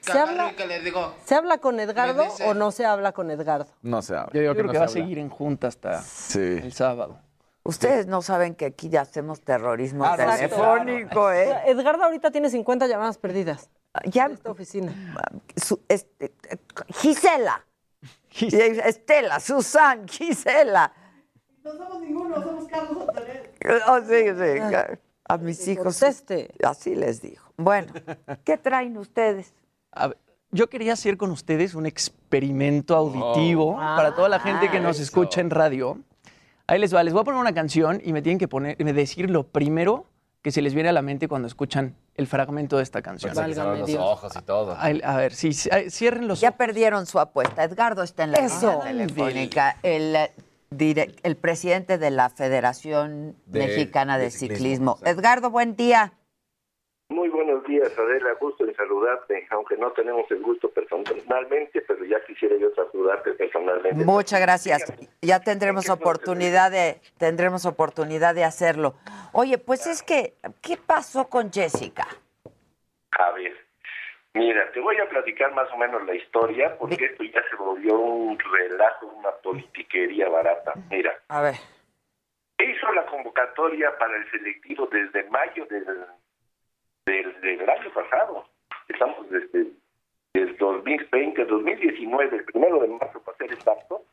¿Se 0.00 0.18
habla, 0.18 0.54
¿Se 1.24 1.34
habla 1.34 1.58
con 1.58 1.80
Edgardo 1.80 2.28
o 2.46 2.54
no 2.54 2.70
se 2.70 2.86
habla 2.86 3.12
con 3.12 3.30
Edgardo? 3.30 3.66
No 3.82 4.02
se 4.02 4.14
habla. 4.14 4.30
Yo, 4.32 4.40
digo 4.40 4.54
creo 4.54 4.70
que, 4.70 4.78
va 4.78 4.84
a 4.84 4.88
seguir 4.88 5.18
en 5.18 5.28
junta 5.28 5.66
hasta 5.66 6.02
el 6.34 6.72
sábado. 6.72 7.18
Ustedes 7.64 8.06
no 8.06 8.22
saben 8.22 8.54
que 8.54 8.66
aquí 8.66 8.88
ya 8.88 9.00
hacemos 9.02 9.40
terrorismo 9.40 10.06
telefónico, 10.16 11.30
¿eh? 11.32 11.62
Edgardo 11.66 12.04
ahorita 12.04 12.30
tiene 12.30 12.48
50 12.48 12.86
llamadas 12.86 13.18
perdidas. 13.18 13.68
Ya. 14.04 14.26
En 14.26 14.32
esta 14.32 14.50
oficina. 14.50 14.94
este, 15.88 16.32
Gisela. 16.94 17.64
Estela, 18.30 19.40
Susan, 19.40 20.06
Gisela. 20.06 20.92
No 21.64 21.72
somos 21.72 22.00
ninguno, 22.00 22.42
somos 22.42 22.68
Carlos 22.68 23.08
Antonés. 23.08 23.48
Oh, 23.88 23.98
sí, 24.00 24.24
sí. 24.28 24.98
A 25.28 25.36
mis 25.38 25.66
hijos. 25.68 26.02
Así 26.62 26.94
les 26.94 27.20
dijo. 27.20 27.45
Bueno, 27.56 27.92
¿qué 28.44 28.56
traen 28.58 28.96
ustedes? 28.98 29.52
yo 30.52 30.68
quería 30.70 30.92
hacer 30.94 31.16
con 31.16 31.30
ustedes 31.30 31.74
un 31.74 31.86
experimento 31.86 32.94
auditivo 32.96 33.72
Oh. 33.74 33.96
para 33.96 34.14
toda 34.14 34.28
la 34.28 34.40
gente 34.40 34.70
que 34.70 34.80
nos 34.80 34.98
Ah, 34.98 35.02
escucha 35.02 35.40
en 35.40 35.50
radio. 35.50 35.98
Ahí 36.66 36.78
les 36.78 36.94
va, 36.94 37.02
les 37.02 37.12
voy 37.12 37.22
a 37.22 37.24
poner 37.24 37.40
una 37.40 37.52
canción 37.54 38.00
y 38.04 38.12
me 38.12 38.22
tienen 38.22 38.38
que 38.38 38.48
poner, 38.48 38.76
me 38.82 38.92
decir 38.92 39.28
lo 39.30 39.44
primero 39.44 40.06
que 40.42 40.50
se 40.52 40.62
les 40.62 40.74
viene 40.74 40.88
a 40.88 40.92
la 40.92 41.02
mente 41.02 41.28
cuando 41.28 41.48
escuchan 41.48 41.94
el 42.14 42.26
fragmento 42.26 42.76
de 42.76 42.84
esta 42.84 43.02
canción. 43.02 43.32
Abran 43.36 43.80
los 43.80 43.94
ojos 43.96 44.32
y 44.36 44.42
todo. 44.42 44.76
A 44.78 45.16
ver, 45.16 45.34
sí, 45.34 45.52
cierren 45.52 46.28
los 46.28 46.40
Ya 46.40 46.52
perdieron 46.52 47.04
su 47.06 47.18
apuesta. 47.18 47.64
Edgardo 47.64 48.02
está 48.02 48.24
en 48.24 48.32
la 48.32 48.38
Eso. 48.38 48.82
línea 48.86 49.06
telefónica. 49.06 49.76
El, 49.82 50.16
el 51.22 51.36
presidente 51.36 51.98
de 51.98 52.10
la 52.10 52.30
Federación 52.30 53.34
De- 53.46 53.58
Mexicana 53.66 54.18
de, 54.18 54.24
de 54.26 54.30
Ciclismo. 54.30 54.56
Ciclismo, 54.96 54.98
Edgardo, 55.04 55.50
buen 55.50 55.74
día. 55.76 56.12
Muy 57.08 57.28
buenos 57.28 57.64
días, 57.64 57.96
Adela. 57.96 58.34
Gusto 58.40 58.64
en 58.64 58.74
saludarte, 58.74 59.46
aunque 59.50 59.76
no 59.76 59.92
tenemos 59.92 60.28
el 60.30 60.42
gusto 60.42 60.70
personalmente, 60.70 61.80
pero 61.82 62.04
ya 62.04 62.22
quisiera 62.26 62.56
yo 62.56 62.70
saludarte 62.74 63.32
personalmente. 63.32 64.04
Muchas 64.04 64.40
gracias. 64.40 64.92
Ya 65.22 65.40
tendremos 65.40 65.88
oportunidad 65.88 66.72
de 66.72 67.00
tendremos 67.16 67.64
oportunidad 67.64 68.34
de 68.34 68.44
hacerlo. 68.44 68.96
Oye, 69.32 69.56
pues 69.58 69.86
es 69.86 70.02
que 70.02 70.34
¿qué 70.60 70.76
pasó 70.76 71.28
con 71.28 71.52
Jessica? 71.52 72.06
A 73.18 73.30
ver, 73.32 73.56
mira, 74.34 74.70
te 74.72 74.80
voy 74.80 74.96
a 74.98 75.08
platicar 75.08 75.54
más 75.54 75.72
o 75.72 75.76
menos 75.76 76.04
la 76.04 76.14
historia, 76.14 76.76
porque 76.76 77.04
esto 77.04 77.22
ya 77.22 77.40
se 77.48 77.56
volvió 77.56 77.98
un 77.98 78.36
relajo, 78.38 79.06
una 79.06 79.30
politiquería 79.42 80.28
barata. 80.28 80.74
Mira, 80.90 81.16
A 81.28 81.40
ver. 81.40 81.54
hizo 82.58 82.92
la 82.92 83.06
convocatoria 83.06 83.96
para 83.96 84.16
el 84.16 84.30
selectivo 84.30 84.86
desde 84.88 85.22
mayo 85.30 85.64
del, 85.66 85.86
del, 87.06 87.40
del 87.40 87.70
año 87.70 87.92
pasado. 87.92 88.44
Estamos 88.88 89.30
desde 89.30 89.72
el 90.34 90.56
2020, 90.58 91.44
2019, 91.44 92.36
el 92.36 92.44
primero 92.44 92.80
de 92.80 92.88
marzo, 92.88 93.22
para 93.22 93.38
ser 93.38 93.52
exacto, 93.52 94.04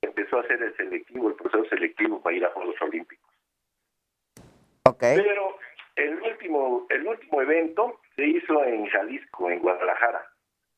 empezó 0.00 0.38
a 0.38 0.40
hacer 0.40 0.62
el 0.62 0.74
selectivo, 0.76 1.28
el 1.28 1.34
proceso 1.34 1.64
selectivo 1.66 2.20
para 2.22 2.36
ir 2.36 2.44
a 2.44 2.50
Juegos 2.50 2.80
Olímpicos. 2.80 3.30
Pero 4.98 5.56
el 5.96 6.20
último, 6.22 6.86
el 6.90 7.06
último 7.06 7.42
evento 7.42 8.00
se 8.16 8.26
hizo 8.26 8.64
en 8.64 8.86
Jalisco, 8.86 9.50
en 9.50 9.60
Guadalajara. 9.60 10.26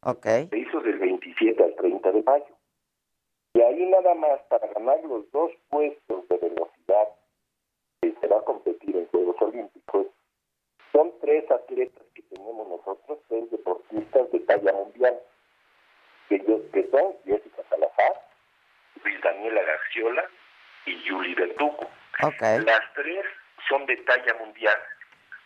Ok. 0.03 0.27
Se 0.51 0.59
hizo 0.59 0.81
del 0.81 0.99
27 0.99 1.63
al 1.63 1.75
30 1.77 2.13
de 2.13 2.23
mayo. 2.23 2.57
Y 3.55 3.61
ahí 3.61 3.87
nada 3.87 4.15
más 4.15 4.41
para 4.49 4.67
ganar 4.69 4.99
los 5.05 5.31
dos 5.31 5.53
puestos 5.69 6.29
de 6.29 6.37
velocidad 6.39 7.09
que 8.01 8.15
se 8.21 8.27
va 8.27 8.39
a 8.39 8.45
competir 8.45 8.97
en 8.97 9.07
Juegos 9.07 9.37
Olímpicos, 9.41 10.07
son 10.93 11.13
tres 11.21 11.51
atletas 11.51 12.03
que 12.15 12.23
tenemos 12.23 12.69
nosotros, 12.69 13.19
tres 13.29 13.51
deportistas 13.51 14.31
de 14.31 14.41
talla 14.41 14.73
mundial, 14.73 15.19
que, 16.29 16.39
yo- 16.47 16.71
que 16.73 16.87
son 16.91 17.15
Jessica 17.25 17.63
Salazar, 17.69 18.13
Luis 19.03 19.21
Daniela 19.23 19.63
Garciola 19.63 20.25
y 20.87 21.03
Yuli 21.05 21.35
Verdugo. 21.35 21.91
Las 22.65 22.93
tres 22.95 23.25
son 23.69 23.87
de 23.87 23.97
talla 23.99 24.35
mundial. 24.35 24.79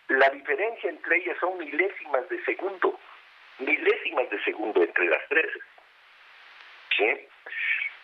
La 0.09 0.28
diferencia 0.30 0.90
entre 0.90 1.16
ellas 1.18 1.36
son 1.40 1.59
milésimas 1.59 2.28
de 2.28 2.44
segundo, 2.44 2.99
milésimas 3.59 4.28
de 4.30 4.42
segundo 4.44 4.82
entre 4.82 5.07
las 5.07 5.22
tres. 5.28 5.47
¿Sí? 6.97 7.28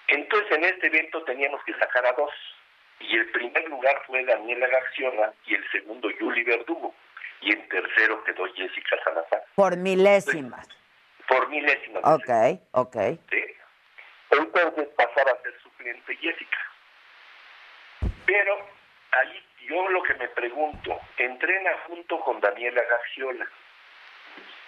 Entonces 0.09 0.51
en 0.53 0.65
este 0.65 0.87
evento 0.89 1.23
teníamos 1.25 1.63
que 1.65 1.75
sacar 1.75 2.05
a 2.07 2.13
dos. 2.13 2.31
Y 3.01 3.17
el 3.17 3.31
primer 3.33 3.69
lugar 3.69 4.01
fue 4.07 4.25
Daniela 4.25 4.67
Garciola 4.69 5.33
y 5.47 5.55
el 5.55 5.71
segundo 5.73 6.11
Yuli 6.11 6.45
Verdugo. 6.45 6.95
Y 7.43 7.53
en 7.53 7.69
tercero 7.69 8.23
quedó 8.25 8.45
Jessica 8.55 8.97
Salazar. 9.05 9.45
Por 9.55 9.77
milésimas. 9.77 10.67
Por 11.27 11.49
milésimas. 11.49 12.03
Ok, 12.05 12.61
ok. 12.73 12.97
¿sí? 13.31 13.45
Entonces 14.31 14.89
pasaba 14.97 15.33
a 15.33 15.43
ser 15.43 15.61
suplente 15.63 16.17
Jessica. 16.17 16.59
Pero 18.25 18.67
ahí 19.11 19.45
yo 19.69 19.89
lo 19.91 20.03
que 20.03 20.15
me 20.15 20.29
pregunto, 20.29 21.01
entrena 21.17 21.71
junto 21.87 22.21
con 22.21 22.41
Daniela 22.41 22.83
Garciola. 22.83 23.47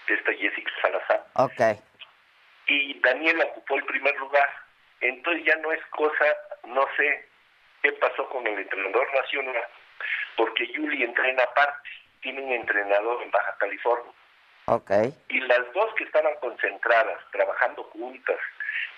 esta 0.06 0.32
Jessica 0.34 0.70
Salazar. 0.82 1.26
Ok. 1.34 1.80
Y 2.66 3.00
Daniela 3.00 3.44
ocupó 3.46 3.76
el 3.76 3.84
primer 3.84 4.16
lugar. 4.18 4.48
Entonces 5.00 5.44
ya 5.44 5.56
no 5.56 5.72
es 5.72 5.84
cosa, 5.86 6.24
no 6.66 6.86
sé 6.96 7.28
qué 7.82 7.92
pasó 7.92 8.28
con 8.30 8.46
el 8.46 8.58
entrenador 8.58 9.06
nacional, 9.14 9.62
porque 10.36 10.66
Yuli 10.68 11.04
entrena 11.04 11.42
aparte, 11.42 11.90
tiene 12.24 12.40
un 12.40 12.52
entrenador 12.52 13.22
en 13.22 13.30
Baja 13.30 13.54
California. 13.58 14.12
Ok. 14.66 14.90
Y 15.28 15.40
las 15.40 15.72
dos 15.74 15.94
que 15.94 16.04
estaban 16.04 16.34
concentradas, 16.40 17.20
trabajando 17.30 17.84
juntas, 17.84 18.38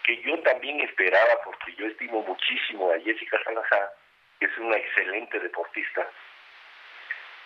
que 0.05 0.23
yo 0.23 0.41
también 0.43 0.81
esperaba, 0.81 1.43
porque 1.45 1.75
yo 1.75 1.87
estimo 1.87 2.23
muchísimo 2.23 2.93
a 2.93 3.01
Jessica 3.01 3.43
Salazar, 3.43 3.93
que 4.39 4.47
es 4.47 4.59
una 4.59 4.77
excelente 4.77 5.41
deportista, 5.41 6.09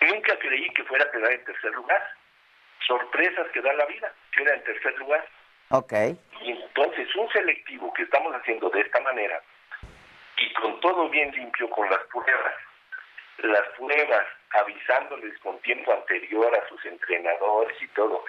nunca 0.03 0.39
creí 0.39 0.68
que 0.70 0.85
fuera 0.85 1.05
a 1.05 1.11
quedar 1.11 1.33
en 1.33 1.45
tercer 1.45 1.72
lugar. 1.72 2.03
Sorpresas 2.87 3.49
que 3.53 3.62
da 3.62 3.72
la 3.72 3.87
vida, 3.87 4.12
queda 4.33 4.55
en 4.55 4.64
tercer 4.64 4.99
lugar. 4.99 5.26
Ok. 5.70 5.93
Y 6.43 6.51
entonces 6.51 7.09
un 7.16 7.31
selectivo 7.31 7.93
que 7.95 8.03
estamos 8.03 8.35
haciendo 8.35 8.68
de 8.68 8.81
esta 8.81 9.01
manera, 9.01 9.41
y 10.37 10.53
con 10.55 10.78
todo 10.81 11.09
bien 11.09 11.31
limpio, 11.33 11.70
con 11.70 11.89
las 11.89 12.01
pruebas, 12.12 12.55
las 13.45 13.68
pruebas 13.76 14.26
avisándoles 14.51 15.38
con 15.38 15.59
tiempo 15.61 15.93
anterior 15.93 16.55
a 16.55 16.68
sus 16.68 16.84
entrenadores 16.84 17.80
y 17.80 17.88
todo. 17.88 18.24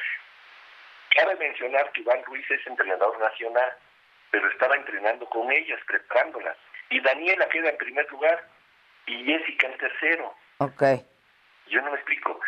Cabe 1.16 1.36
mencionar 1.36 1.92
que 1.92 2.02
Iván 2.02 2.24
Ruiz 2.26 2.50
es 2.50 2.66
entrenador 2.68 3.20
nacional, 3.20 3.74
pero 4.30 4.50
estaba 4.50 4.76
entrenando 4.76 5.26
con 5.28 5.52
ellas, 5.52 5.80
preparándolas. 5.86 6.58
Y 6.90 7.00
Daniela 7.02 7.48
queda 7.50 7.70
en 7.70 7.78
primer 7.78 8.10
lugar 8.12 8.48
y 9.08 9.24
Jessica 9.26 9.68
en 9.68 9.78
tercero. 9.78 10.36
Ok. 10.58 10.84
Yo 11.68 11.82
no 11.82 11.92
me 11.92 11.98
explico. 11.98 12.40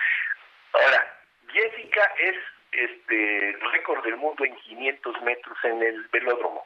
Ahora, 0.74 1.18
Jessica 1.52 2.14
es 2.20 2.36
este 2.72 3.58
récord 3.72 4.04
del 4.04 4.18
mundo 4.18 4.46
en 4.46 4.56
500 4.56 5.22
metros 5.22 5.58
en 5.64 5.84
el 5.84 6.04
velódromo. 6.08 6.66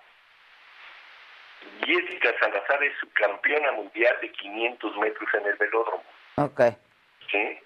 Jessica 1.85 2.33
Salazar 2.39 2.83
es 2.83 2.93
su 2.99 3.09
campeona 3.13 3.71
mundial 3.73 4.15
de 4.21 4.31
500 4.31 4.97
metros 4.97 5.29
en 5.33 5.45
el 5.45 5.55
velódromo. 5.55 6.03
Ok. 6.35 6.61
¿sí? 7.31 7.59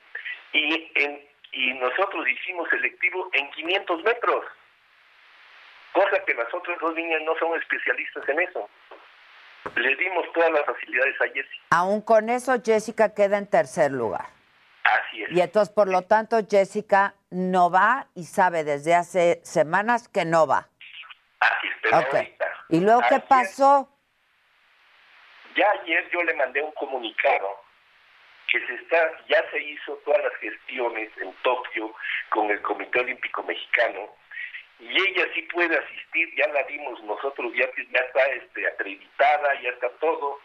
Y, 0.53 0.91
en, 0.95 1.21
y 1.51 1.73
nosotros 1.75 2.27
hicimos 2.27 2.69
selectivo 2.69 3.29
en 3.33 3.49
500 3.51 4.03
metros, 4.03 4.45
cosa 5.93 6.23
que 6.25 6.33
las 6.33 6.53
otras 6.53 6.77
dos 6.79 6.95
niñas 6.95 7.21
no 7.23 7.35
son 7.39 7.57
especialistas 7.59 8.27
en 8.29 8.39
eso. 8.41 8.69
Le 9.75 9.95
dimos 9.95 10.25
todas 10.33 10.51
las 10.51 10.65
facilidades 10.65 11.15
a 11.21 11.25
Jessica. 11.25 11.63
Aún 11.69 12.01
con 12.01 12.29
eso, 12.29 12.53
Jessica 12.63 13.13
queda 13.13 13.37
en 13.37 13.47
tercer 13.47 13.91
lugar. 13.91 14.25
Así 14.83 15.23
es. 15.23 15.31
Y 15.31 15.39
entonces, 15.41 15.73
por 15.73 15.87
lo 15.87 16.01
tanto, 16.01 16.37
Jessica 16.49 17.13
no 17.29 17.69
va 17.69 18.07
y 18.15 18.23
sabe 18.23 18.63
desde 18.63 18.95
hace 18.95 19.39
semanas 19.43 20.07
que 20.09 20.25
no 20.25 20.47
va. 20.47 20.67
Así 21.39 21.67
es, 21.67 21.73
pero 21.83 21.97
Ok. 21.99 22.13
ahorita, 22.15 22.50
¿Y 22.71 22.79
luego 22.79 23.01
qué 23.09 23.19
pasó? 23.19 23.89
Ya 25.55 25.69
ayer 25.81 26.09
yo 26.11 26.23
le 26.23 26.33
mandé 26.35 26.61
un 26.61 26.71
comunicado 26.71 27.61
que 28.47 28.65
se 28.65 28.73
está, 28.75 29.11
ya 29.27 29.43
se 29.51 29.61
hizo 29.61 29.95
todas 30.05 30.23
las 30.23 30.33
gestiones 30.35 31.09
en 31.17 31.33
Tokio 31.43 31.93
con 32.29 32.49
el 32.49 32.61
Comité 32.61 32.99
Olímpico 33.01 33.43
Mexicano 33.43 34.09
y 34.79 34.89
ella 34.97 35.25
sí 35.35 35.41
puede 35.43 35.77
asistir, 35.77 36.33
ya 36.35 36.47
la 36.47 36.63
dimos 36.63 37.01
nosotros, 37.03 37.51
ya, 37.53 37.65
ya 37.91 37.99
está 37.99 38.25
este, 38.27 38.67
acreditada, 38.67 39.61
ya 39.61 39.69
está 39.69 39.89
todo 39.99 40.39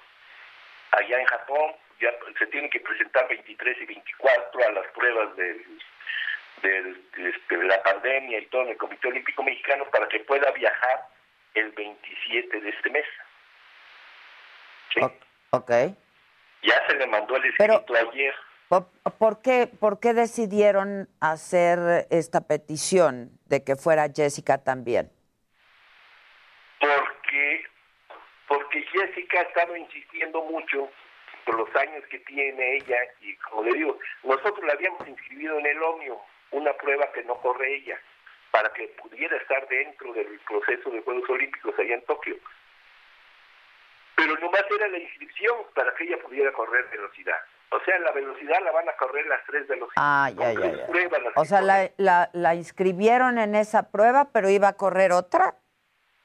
allá 0.93 1.20
en 1.20 1.27
Japón, 1.27 1.72
ya 2.01 2.11
se 2.39 2.47
tienen 2.49 2.70
que 2.70 2.81
presentar 2.81 3.27
23 3.29 3.79
y 3.81 3.87
24 3.87 4.68
a 4.68 4.72
las 4.72 4.87
pruebas 4.89 5.37
del, 5.37 5.64
del- 6.62 7.05
este, 7.16 7.57
de 7.57 7.64
la 7.64 7.83
pandemia 7.83 8.39
y 8.39 8.47
todo 8.47 8.62
en 8.62 8.68
el 8.70 8.77
Comité 8.77 9.09
Olímpico 9.09 9.43
Mexicano 9.43 9.85
para 9.91 10.07
que 10.09 10.20
pueda 10.20 10.51
viajar 10.51 11.09
el 11.57 11.72
27 11.72 12.61
de 12.61 12.68
este 12.70 12.90
mes. 12.90 13.04
¿Sí? 14.94 15.00
Ok. 15.50 15.70
Ya 16.62 16.86
se 16.88 16.94
le 16.96 17.07
mandó 17.07 17.36
el 17.36 17.42
Pero- 17.59 17.74
escrito 17.74 18.11
ayer. 18.11 18.34
¿Por, 18.68 18.88
por 19.18 19.42
qué, 19.42 19.68
¿Por 19.78 20.00
qué 20.00 20.12
decidieron 20.12 21.09
hacer 21.20 22.07
esta 22.11 22.40
petición 22.48 23.30
de 23.46 23.62
que 23.62 23.76
fuera 23.76 24.09
Jessica 24.14 24.59
también? 24.64 25.11
porque 26.80 27.64
porque 28.48 28.82
Jessica 28.82 29.38
ha 29.40 29.42
estado 29.42 29.76
insistiendo 29.76 30.42
mucho 30.44 30.90
por 31.44 31.57
los 31.59 31.74
años 31.76 32.04
que 32.11 32.18
tiene 32.20 32.76
ella 32.76 32.96
y 33.20 33.34
como 33.36 33.62
le 33.64 33.72
digo, 33.74 33.98
nosotros 34.24 34.64
la 34.64 34.72
habíamos 34.74 35.07
inscribido 35.09 35.59
en 35.59 35.66
el 35.66 35.82
OMIO, 35.82 36.20
una 36.52 36.72
prueba 36.74 37.11
que 37.12 37.22
no 37.24 37.36
corre 37.40 37.76
ella, 37.76 37.98
para 38.57 38.72
que 38.72 38.88
pudiera 39.02 39.36
estar 39.36 39.68
dentro 39.68 40.14
del 40.14 40.40
proceso 40.48 40.88
de 40.88 41.02
Juegos 41.02 41.28
Olímpicos 41.28 41.74
allá 41.78 41.94
en 41.94 42.02
Tokio. 42.07 42.36
Pero 44.14 44.34
nomás 44.38 44.64
era 44.74 44.88
la 44.88 44.98
inscripción 44.98 45.57
para 45.74 45.94
que 45.94 46.04
ella 46.04 46.16
pudiera 46.22 46.50
correr 46.54 46.88
velocidad. 46.90 47.36
O 47.70 47.78
sea, 47.80 47.98
la 47.98 48.12
velocidad 48.12 48.57
la 48.64 48.72
van 48.72 48.88
a 48.88 48.96
correr 48.96 49.26
las 49.26 49.44
tres 49.44 49.68
velocidades. 49.68 49.92
Ah, 49.96 50.30
ya, 50.34 50.54
ya, 50.54 50.86
pruebas 50.86 51.20
O 51.34 51.44
sea, 51.44 51.61
la, 51.61 51.90
la, 51.98 52.30
la 52.32 52.54
inscribieron 52.54 53.36
en 53.36 53.54
esa 53.54 53.90
prueba, 53.90 54.30
pero 54.32 54.48
iba 54.48 54.68
a 54.68 54.76
correr 54.78 55.12
otra. 55.12 55.57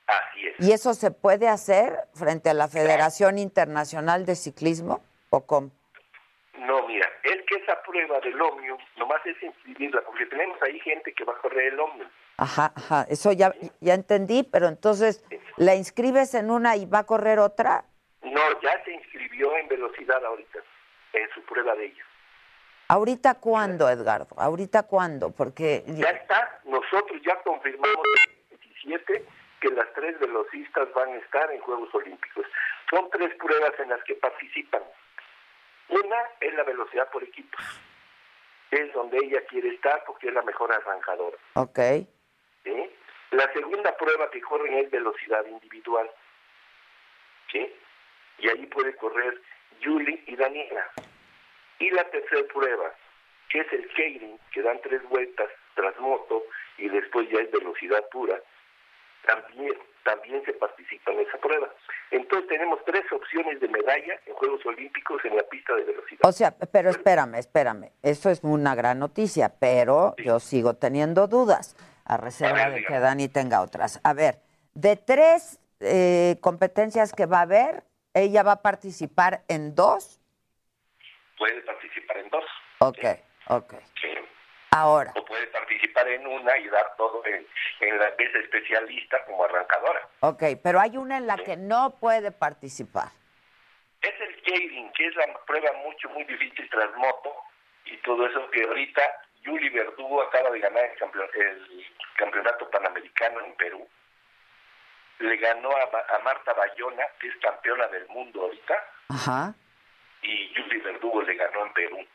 Así 0.07 0.47
es. 0.47 0.55
¿Y 0.59 0.71
eso 0.71 0.93
se 0.93 1.11
puede 1.11 1.49
hacer 1.49 1.97
frente 2.13 2.49
a 2.49 2.53
la 2.53 2.69
Federación 2.69 3.39
Internacional 3.39 4.25
de 4.25 4.35
Ciclismo? 4.35 5.03
¿O 5.31 5.45
cómo? 5.45 5.71
No, 6.59 6.87
mira, 6.87 7.09
es 7.23 7.41
que 7.45 7.55
esa 7.55 7.81
prueba 7.83 8.21
del 8.21 8.41
Omnium 8.41 8.77
nomás 8.95 9.25
es 9.25 9.41
inscribirla, 9.43 10.01
porque 10.03 10.27
tenemos 10.27 10.61
ahí 10.61 10.79
gente 10.79 11.11
que 11.13 11.25
va 11.25 11.33
a 11.33 11.37
correr 11.37 11.73
el 11.73 11.79
Omnium. 11.79 12.07
Ajá, 12.41 12.73
ajá, 12.75 13.05
eso 13.07 13.31
ya, 13.33 13.53
ya 13.81 13.93
entendí, 13.93 14.41
pero 14.41 14.67
entonces, 14.67 15.23
¿la 15.57 15.75
inscribes 15.75 16.33
en 16.33 16.49
una 16.49 16.75
y 16.75 16.87
va 16.87 16.99
a 16.99 17.05
correr 17.05 17.37
otra? 17.37 17.85
No, 18.23 18.61
ya 18.61 18.83
se 18.83 18.93
inscribió 18.93 19.55
en 19.57 19.67
velocidad 19.67 20.25
ahorita, 20.25 20.57
en 21.13 21.29
su 21.35 21.43
prueba 21.43 21.75
de 21.75 21.85
ella. 21.85 22.03
¿Ahorita 22.87 23.35
cuándo, 23.35 23.87
Edgardo? 23.87 24.33
¿Ahorita 24.39 24.87
cuándo? 24.87 25.29
Porque 25.29 25.83
Ya 25.85 26.09
está, 26.09 26.61
nosotros 26.65 27.21
ya 27.23 27.39
confirmamos 27.43 28.03
el 28.49 28.57
17 28.57 29.23
que 29.59 29.69
las 29.69 29.93
tres 29.93 30.19
velocistas 30.19 30.91
van 30.95 31.09
a 31.09 31.17
estar 31.17 31.51
en 31.51 31.61
Juegos 31.61 31.93
Olímpicos. 31.93 32.47
Son 32.89 33.07
tres 33.11 33.35
pruebas 33.35 33.73
en 33.77 33.89
las 33.89 34.03
que 34.03 34.15
participan. 34.15 34.81
Una 35.89 36.17
es 36.39 36.55
la 36.55 36.63
velocidad 36.63 37.07
por 37.11 37.23
equipos, 37.23 37.61
es 38.71 38.91
donde 38.93 39.19
ella 39.19 39.45
quiere 39.47 39.69
estar 39.69 40.03
porque 40.07 40.29
es 40.29 40.33
la 40.33 40.41
mejor 40.41 40.73
arrancadora. 40.73 41.37
Ok, 41.53 41.77
¿sí? 42.63 42.89
La 43.31 43.51
segunda 43.53 43.95
prueba 43.97 44.29
que 44.29 44.41
corren 44.41 44.73
es 44.73 44.91
velocidad 44.91 45.45
individual. 45.45 46.09
¿sí? 47.51 47.73
Y 48.39 48.49
ahí 48.49 48.65
puede 48.67 48.95
correr 48.95 49.41
Julie 49.83 50.23
y 50.27 50.35
Daniela. 50.35 50.89
Y 51.79 51.89
la 51.91 52.03
tercera 52.09 52.43
prueba, 52.53 52.93
que 53.49 53.61
es 53.61 53.73
el 53.73 53.87
Keirin, 53.93 54.39
que 54.53 54.61
dan 54.61 54.79
tres 54.81 55.01
vueltas 55.09 55.49
tras 55.75 55.97
moto 55.99 56.43
y 56.77 56.89
después 56.89 57.29
ya 57.29 57.39
es 57.39 57.51
velocidad 57.51 58.07
pura, 58.09 58.39
también, 59.25 59.77
también 60.03 60.43
se 60.45 60.53
participa 60.53 61.11
en 61.11 61.19
esa 61.21 61.37
prueba. 61.37 61.69
Entonces 62.09 62.47
tenemos 62.49 62.83
tres 62.85 63.03
opciones 63.11 63.59
de 63.59 63.67
medalla 63.67 64.19
en 64.25 64.33
Juegos 64.33 64.65
Olímpicos 64.65 65.23
en 65.25 65.37
la 65.37 65.43
pista 65.43 65.75
de 65.75 65.83
velocidad. 65.83 66.21
o 66.23 66.31
sea, 66.31 66.53
pero 66.71 66.89
espérame, 66.89 67.35
espérame, 67.35 67.91
eso 68.01 68.29
es 68.29 68.43
una 68.43 68.75
gran 68.75 68.99
noticia, 68.99 69.53
pero 69.59 70.15
yo 70.17 70.39
sigo 70.39 70.75
teniendo 70.75 71.27
dudas, 71.27 71.75
a 72.05 72.17
reserva 72.17 72.69
de 72.69 72.83
que 72.83 72.99
Dani 72.99 73.27
tenga 73.27 73.61
otras. 73.61 73.99
A 74.03 74.13
ver, 74.13 74.39
de 74.73 74.95
tres 74.95 75.59
eh, 75.79 76.37
competencias 76.41 77.13
que 77.13 77.25
va 77.25 77.39
a 77.39 77.41
haber, 77.41 77.83
ella 78.13 78.43
va 78.43 78.53
a 78.53 78.61
participar 78.61 79.43
en 79.47 79.75
dos. 79.75 80.19
Puede 81.37 81.61
participar 81.61 82.17
en 82.17 82.29
dos. 82.29 82.45
Ok, 82.79 83.05
ok. 83.47 83.73
¿sí? 84.01 84.09
Ahora, 84.71 85.11
o 85.17 85.25
puede 85.25 85.47
participar 85.47 86.07
en 86.07 86.25
una 86.25 86.57
y 86.57 86.67
dar 86.69 86.95
todo 86.95 87.25
en, 87.25 87.45
en 87.81 87.97
la 87.97 88.15
que 88.15 88.23
es 88.23 88.35
especialista 88.35 89.23
como 89.25 89.43
arrancadora. 89.43 90.07
ok, 90.21 90.43
pero 90.63 90.79
hay 90.79 90.95
una 90.97 91.17
en 91.17 91.27
la 91.27 91.37
que 91.37 91.57
no 91.57 91.97
puede 91.99 92.31
participar. 92.31 93.09
Es 94.01 94.13
el 94.19 94.41
Keirin, 94.43 94.91
que 94.93 95.07
es 95.07 95.15
la 95.15 95.27
prueba 95.45 95.71
mucho, 95.83 96.09
muy 96.09 96.23
difícil 96.23 96.69
tras 96.69 96.95
moto 96.95 97.35
y 97.85 97.97
todo 97.97 98.25
eso 98.25 98.49
que 98.51 98.63
ahorita 98.63 99.01
Yuli 99.41 99.69
Verdugo 99.69 100.21
acaba 100.21 100.49
de 100.51 100.59
ganar 100.59 100.83
el, 100.85 100.97
campeon- 100.97 101.29
el 101.35 101.85
campeonato 102.17 102.69
panamericano 102.69 103.39
en 103.45 103.53
Perú. 103.55 103.87
Le 105.19 105.37
ganó 105.37 105.69
a, 105.71 106.15
a 106.15 106.19
Marta 106.19 106.53
Bayona, 106.53 107.03
que 107.19 107.27
es 107.27 107.35
campeona 107.37 107.87
del 107.87 108.07
mundo 108.09 108.41
ahorita, 108.41 108.73
Ajá, 109.09 109.53
y 110.23 110.53
Yuli 110.53 110.77
Verdugo 110.79 111.21
le 111.23 111.35
ganó 111.35 111.65
en 111.65 111.73
Perú, 111.73 112.07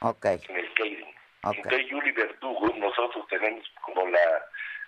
ok, 0.00 0.24
en 0.48 0.56
el 0.56 0.74
Keirin. 0.74 1.14
ok. 1.44 1.54
Entonces 1.56 1.86
Yuli 1.88 2.12
Verdugo, 2.12 2.68
nosotros 2.76 3.26
tenemos 3.28 3.66
como 3.82 4.06
la 4.08 4.44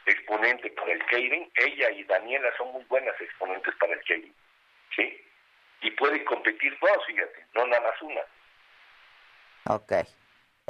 exponente 0.07 0.71
para 0.73 0.93
el 0.93 1.05
Keirin, 1.07 1.51
ella 1.55 1.91
y 1.91 2.05
Daniela 2.05 2.51
son 2.59 2.73
muy 2.73 2.85
buenas 2.85 3.19
exponentes 3.21 3.75
para 3.77 3.93
el 3.95 4.01
Keirin, 4.05 4.35
¿sí? 4.97 5.27
Y 5.83 5.91
pueden 5.93 6.23
competir 6.25 6.77
dos, 6.81 7.07
fíjate, 7.07 7.47
no 7.55 7.67
nada 7.67 7.83
más 7.91 8.03
una. 8.03 8.21
Ok. 9.67 9.93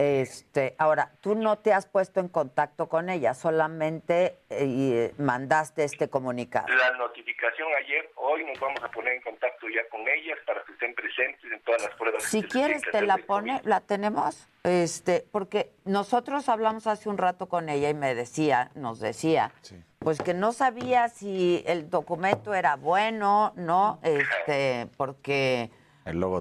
Este, 0.00 0.76
ahora, 0.78 1.12
tú 1.20 1.34
no 1.34 1.58
te 1.58 1.74
has 1.74 1.84
puesto 1.84 2.20
en 2.20 2.28
contacto 2.28 2.88
con 2.88 3.10
ella, 3.10 3.34
solamente 3.34 4.38
eh, 4.48 5.12
mandaste 5.18 5.84
este 5.84 6.08
comunicado. 6.08 6.68
La 6.68 6.92
notificación 6.96 7.68
ayer, 7.84 8.10
hoy 8.16 8.42
nos 8.46 8.58
vamos 8.58 8.82
a 8.82 8.90
poner 8.90 9.12
en 9.12 9.20
contacto 9.20 9.66
ya 9.68 9.86
con 9.90 10.00
ellas 10.08 10.38
para 10.46 10.64
que 10.64 10.72
estén 10.72 10.94
presentes 10.94 11.52
en 11.52 11.60
todas 11.60 11.82
las 11.82 11.94
pruebas. 11.96 12.22
Si 12.22 12.42
quieres 12.42 12.80
te 12.90 13.02
la 13.02 13.18
pone, 13.18 13.60
la 13.64 13.82
tenemos, 13.82 14.48
este, 14.64 15.22
porque 15.30 15.70
nosotros 15.84 16.48
hablamos 16.48 16.86
hace 16.86 17.10
un 17.10 17.18
rato 17.18 17.50
con 17.50 17.68
ella 17.68 17.90
y 17.90 17.94
me 17.94 18.14
decía, 18.14 18.70
nos 18.74 19.00
decía, 19.00 19.52
pues 19.98 20.22
que 20.22 20.32
no 20.32 20.52
sabía 20.52 21.10
si 21.10 21.62
el 21.66 21.90
documento 21.90 22.54
era 22.54 22.76
bueno, 22.76 23.52
no, 23.54 24.00
este, 24.02 24.88
porque 24.96 25.70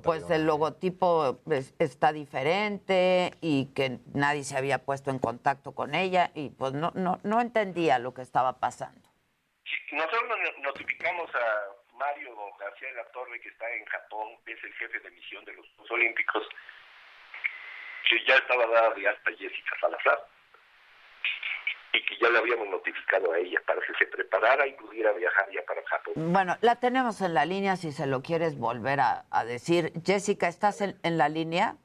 pues 0.03 0.29
el 0.29 0.45
logotipo 0.45 1.41
está 1.79 2.11
diferente 2.13 3.33
y 3.41 3.67
que 3.75 3.99
nadie 4.13 4.43
se 4.43 4.57
había 4.57 4.79
puesto 4.79 5.11
en 5.11 5.19
contacto 5.19 5.73
con 5.73 5.95
ella 5.95 6.31
y 6.33 6.49
pues 6.49 6.73
no, 6.73 6.91
no, 6.95 7.19
no 7.23 7.41
entendía 7.41 7.99
lo 7.99 8.13
que 8.13 8.21
estaba 8.21 8.59
pasando. 8.59 9.07
Nosotros 9.91 10.23
notificamos 10.61 11.29
a 11.35 11.97
Mario 11.97 12.35
García 12.59 12.87
de 12.89 12.95
la 12.95 13.05
Torre, 13.11 13.39
que 13.41 13.49
está 13.49 13.69
en 13.71 13.85
Japón, 13.85 14.29
es 14.45 14.63
el 14.63 14.73
jefe 14.73 14.99
de 14.99 15.11
misión 15.11 15.43
de 15.45 15.53
los 15.53 15.67
Juegos 15.75 15.91
Olímpicos, 15.91 16.47
que 18.09 18.25
ya 18.25 18.35
estaba 18.35 18.65
dada 18.67 18.93
de 18.95 19.07
alta 19.07 19.31
Jessica 19.37 19.75
Salazar 19.79 20.19
y 21.93 22.05
que 22.05 22.17
ya 22.21 22.29
le 22.29 22.37
habíamos 22.37 22.67
notificado 22.69 23.31
a 23.31 23.37
ella 23.37 23.59
para 23.65 23.81
que 23.81 23.93
se 23.97 24.05
preparara 24.05 24.67
y 24.67 24.73
pudiera 24.73 25.11
viajar 25.13 25.49
ya 25.51 25.63
para 25.63 25.81
Japón. 25.85 26.13
Bueno, 26.31 26.57
la 26.61 26.75
tenemos 26.75 27.21
en 27.21 27.33
la 27.33 27.45
línea 27.45 27.75
si 27.75 27.91
se 27.91 28.05
lo 28.05 28.21
quieres 28.21 28.57
volver 28.57 28.99
a, 28.99 29.25
decir. 29.45 29.93
Jessica, 30.05 30.47
¿estás 30.47 30.81
en, 30.81 31.17
la 31.17 31.29
línea? 31.29 31.77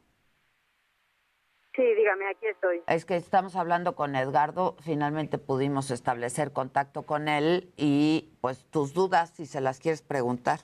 Sí, 1.75 1.83
dígame, 1.83 2.29
aquí 2.29 2.47
estoy. 2.47 2.83
Es 2.87 3.05
que 3.05 3.17
estamos 3.17 3.57
hablando 3.57 3.97
con 3.97 4.15
Edgardo, 4.15 4.77
finalmente 4.85 5.39
pudimos 5.39 5.91
establecer 5.91 6.53
contacto 6.53 7.05
con 7.05 7.29
él 7.29 7.73
y 7.77 8.37
pues 8.41 8.71
tus 8.71 8.95
dudas, 8.95 9.31
si 9.31 9.47
se 9.47 9.61
las 9.61 9.81
quieres 9.81 10.03
preguntar. 10.03 10.61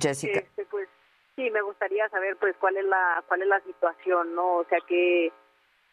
Jessica. 0.00 0.37
Sí, 1.38 1.52
me 1.52 1.62
gustaría 1.62 2.08
saber 2.08 2.36
pues 2.38 2.56
cuál 2.56 2.76
es 2.78 2.84
la 2.84 3.22
cuál 3.28 3.42
es 3.42 3.46
la 3.46 3.60
situación, 3.60 4.34
¿no? 4.34 4.56
O 4.56 4.64
sea, 4.64 4.80
qué 4.88 5.30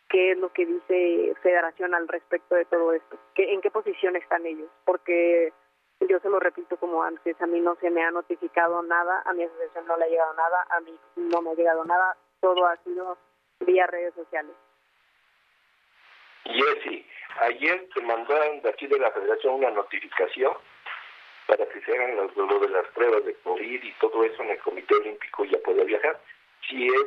qué 0.10 0.32
es 0.32 0.38
lo 0.40 0.52
que 0.52 0.66
dice 0.66 1.36
Federación 1.44 1.94
al 1.94 2.08
respecto 2.08 2.56
de 2.56 2.66
todo 2.66 2.94
esto. 2.94 3.16
¿Qué, 3.36 3.54
¿En 3.54 3.62
qué 3.62 3.70
posición 3.70 4.16
están 4.16 4.44
ellos? 4.48 4.68
Porque 4.86 5.54
yo 6.00 6.20
se 6.20 6.30
lo 6.30 6.40
repito 6.40 6.78
como 6.78 7.04
antes, 7.04 7.40
a 7.40 7.46
mí 7.46 7.60
no 7.60 7.76
se 7.76 7.92
me 7.92 8.04
ha 8.04 8.10
notificado 8.10 8.82
nada, 8.82 9.22
a 9.24 9.34
mi 9.34 9.44
asociación 9.44 9.86
no 9.86 9.98
le 9.98 10.06
ha 10.06 10.08
llegado 10.08 10.34
nada, 10.34 10.66
a 10.72 10.80
mí 10.80 11.00
no 11.16 11.44
me 11.44 11.52
ha 11.52 11.54
llegado 11.54 11.86
nada, 11.86 12.18
todo 12.42 12.66
ha 12.66 12.78
sido 12.78 13.16
vía 13.60 13.86
redes 13.86 14.16
sociales. 14.16 14.56
Jessy, 16.46 17.06
ayer 17.42 17.88
te 17.94 18.02
mandaron 18.02 18.64
de 18.64 18.70
aquí 18.70 18.88
de 18.88 18.98
la 18.98 19.12
Federación 19.12 19.54
una 19.54 19.70
notificación 19.70 20.56
para 21.48 21.66
que 21.68 21.82
se 21.82 21.92
hagan 21.94 22.16
los, 22.16 22.36
lo 22.36 22.60
de 22.60 22.70
las 22.70 22.88
pruebas 22.88 23.24
de 23.26 23.36
COVID 23.36 23.84
y 23.84 23.92
todo 24.00 24.24
eso 24.24 24.44
en 24.44 24.50
el 24.52 24.60
Comité 24.60 24.96
Olímpico 24.96 25.46
ya 25.46 25.58
puede 25.60 25.84
viajar. 25.84 26.20
Si 26.68 26.88
es, 26.88 27.06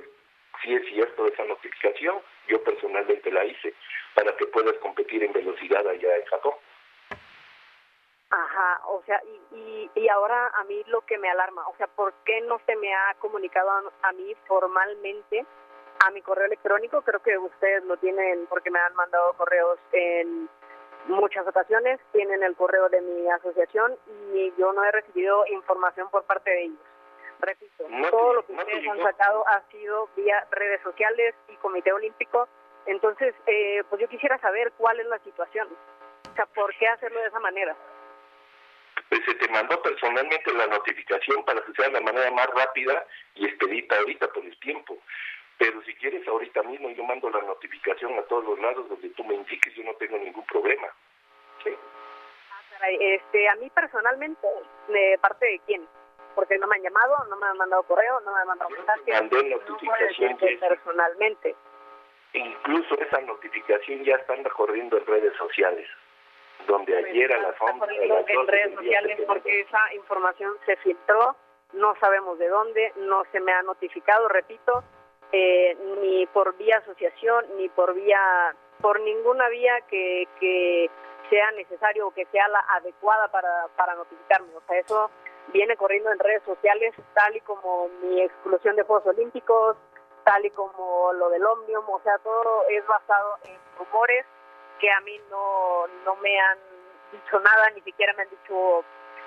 si 0.63 0.75
es 0.75 0.87
cierto 0.89 1.27
esa 1.27 1.45
notificación, 1.45 2.21
yo 2.47 2.63
personalmente 2.63 3.31
la 3.31 3.45
hice 3.45 3.75
para 4.15 4.37
que 4.37 4.47
puedas 4.47 4.77
competir 4.79 5.23
en 5.23 5.33
velocidad 5.33 5.87
allá 5.87 6.17
en 6.17 6.25
Japón. 6.27 6.55
Ajá, 8.31 8.81
o 8.89 9.03
sea, 9.07 9.21
y, 9.53 9.91
y, 9.95 10.09
ahora 10.11 10.49
a 10.55 10.65
mí 10.65 10.83
lo 10.89 11.01
que 11.07 11.17
me 11.17 11.31
alarma, 11.31 11.67
o 11.67 11.77
sea, 11.77 11.87
¿por 11.87 12.13
qué 12.27 12.43
no 12.43 12.61
se 12.67 12.77
me 12.77 12.95
ha 12.95 13.15
comunicado 13.21 13.71
a, 13.71 13.83
a 14.03 14.13
mí 14.13 14.35
formalmente 14.47 15.47
a 16.01 16.11
mi 16.11 16.21
correo 16.21 16.45
electrónico? 16.45 17.01
Creo 17.01 17.21
que 17.21 17.39
ustedes 17.39 17.85
lo 17.85 17.97
tienen 17.97 18.47
porque 18.51 18.71
me 18.71 18.81
han 18.81 18.95
mandado 18.95 19.33
correos 19.33 19.79
en 19.93 20.51
muchas 21.09 21.47
ocasiones, 21.47 22.01
tienen 22.13 22.43
el 22.43 22.55
correo 22.57 22.89
de 22.89 23.01
mi 23.01 23.29
asociación 23.31 23.97
y 24.33 24.53
yo 24.59 24.73
no 24.73 24.85
he 24.85 24.93
recibido 24.93 25.45
información 25.47 26.09
por 26.11 26.25
parte 26.25 26.51
de 26.51 26.63
ellos. 26.65 26.81
Repito, 27.41 27.85
todo 28.11 28.35
lo 28.35 28.47
que 28.47 28.53
ustedes 28.53 28.89
han 28.89 29.01
sacado 29.01 29.47
ha 29.49 29.63
sido 29.71 30.09
vía 30.17 30.47
redes 30.51 30.81
sociales 30.83 31.35
y 31.49 31.57
Comité 31.57 31.93
Olímpico. 31.93 32.49
Entonces, 32.87 33.35
eh, 33.47 33.83
pues 33.89 34.01
yo 34.01 34.09
quisiera 34.09 34.39
saber 34.39 34.73
cuál 34.77 34.99
es 34.99 35.07
la 35.07 35.19
situación. 35.21 35.69
O 36.31 36.35
sea, 36.35 36.47
¿por 36.47 36.75
qué 36.77 36.89
hacerlo 36.89 37.21
de 37.21 37.29
esa 37.29 37.39
manera? 37.39 37.77
Pues 39.09 39.25
se 39.25 39.35
te 39.35 39.49
mandó 39.49 39.81
personalmente 39.83 40.53
la 40.53 40.67
notificación 40.67 41.45
para 41.45 41.63
que 41.63 41.73
sea 41.73 41.87
de 41.87 41.93
la 41.93 42.01
manera 42.01 42.31
más 42.33 42.49
rápida 42.49 43.07
y 43.35 43.47
expedita 43.47 43.97
ahorita 43.99 44.29
por 44.29 44.45
el 44.45 44.59
tiempo. 44.59 44.99
Pero 45.59 45.83
si 45.83 45.95
quieres 45.97 46.27
ahorita 46.27 46.63
mismo 46.63 46.89
yo 46.91 47.03
mando 47.05 47.29
la 47.31 47.43
notificación 47.43 48.17
a 48.19 48.23
todos 48.23 48.45
los 48.45 48.59
lados 48.61 48.89
donde 48.89 49.09
tú 49.11 49.25
me 49.25 49.35
indiques, 49.35 49.75
yo 49.75 49.85
no 49.85 49.95
tengo 49.95 50.17
ningún 50.19 50.47
problema. 50.47 50.87
¿Sí? 51.65 51.71
Ah, 52.81 52.91
este, 52.91 53.49
a 53.49 53.57
mí 53.57 53.69
personalmente, 53.71 54.47
¿de 54.89 55.19
parte 55.21 55.47
de 55.47 55.61
quién? 55.67 55.87
Porque 56.37 56.57
no 56.59 56.69
me 56.69 56.77
han 56.77 56.83
llamado, 56.83 57.17
no 57.29 57.37
me 57.37 57.47
han 57.47 57.57
mandado 57.57 57.83
correo, 57.83 58.21
no 58.21 58.33
me 58.33 58.41
han 58.41 58.47
mandado 58.47 58.71
mensaje. 58.71 59.13
Mandé 59.13 59.43
notificación 59.43 60.39
personalmente. 60.61 61.57
Incluso 62.35 62.95
esa 63.01 63.21
notificación 63.23 64.05
ya 64.05 64.15
está 64.15 64.37
corriendo 64.51 64.99
en 64.99 65.07
redes 65.07 65.35
sociales 65.37 65.89
donde 66.67 66.93
pues 66.93 67.07
ayer 67.07 67.33
a 67.33 67.39
las 67.39 67.55
11 67.61 67.87
en 68.29 68.47
redes 68.47 68.75
sociales 68.75 69.21
porque 69.27 69.61
esa 69.61 69.95
información 69.95 70.55
se 70.67 70.77
filtró, 70.77 71.37
no 71.73 71.95
sabemos 72.01 72.39
de 72.39 72.49
dónde, 72.49 72.93
no 72.97 73.25
se 73.33 73.41
me 73.41 73.53
ha 73.53 73.63
notificado, 73.63 74.29
repito, 74.29 74.83
eh, 75.33 75.77
ni 76.01 76.27
por 76.27 76.57
vía 76.57 76.79
asociación, 76.79 77.45
ni 77.57 77.69
por 77.69 77.95
vía, 77.95 78.55
por 78.81 79.01
ninguna 79.01 79.49
vía 79.49 79.81
que, 79.89 80.29
que 80.41 80.91
sea 81.31 81.51
necesario 81.53 82.09
o 82.09 82.15
que 82.15 82.27
sea 82.27 82.49
la 82.49 82.65
adecuada 82.77 83.29
para, 83.29 83.69
para 83.77 83.95
notificarme. 83.95 84.55
O 84.57 84.63
sea, 84.67 84.79
eso 84.79 85.11
viene 85.53 85.77
corriendo 85.77 86.11
en 86.11 86.19
redes 86.19 86.43
sociales, 86.45 86.95
tal 87.15 87.37
y 87.37 87.41
como 87.41 87.89
mi 88.03 88.21
exclusión 88.23 88.77
de 88.77 88.83
Juegos 88.83 89.07
Olímpicos, 89.07 89.77
tal 90.25 90.45
y 90.45 90.51
como 90.51 91.13
lo 91.15 91.31
del 91.31 91.45
Omnium, 91.45 91.89
o 91.89 92.01
sea, 92.03 92.19
todo 92.19 92.65
es 92.69 92.87
basado 92.87 93.39
en 93.45 93.59
rumores 93.79 94.27
que 94.79 94.91
a 94.91 95.01
mí 95.01 95.19
no, 95.31 95.87
no 96.05 96.17
me 96.17 96.39
han 96.39 96.59
dicho 97.13 97.41
nada, 97.41 97.71
ni 97.71 97.81
siquiera 97.81 98.13
me 98.15 98.23
han 98.23 98.31
dicho 98.31 98.85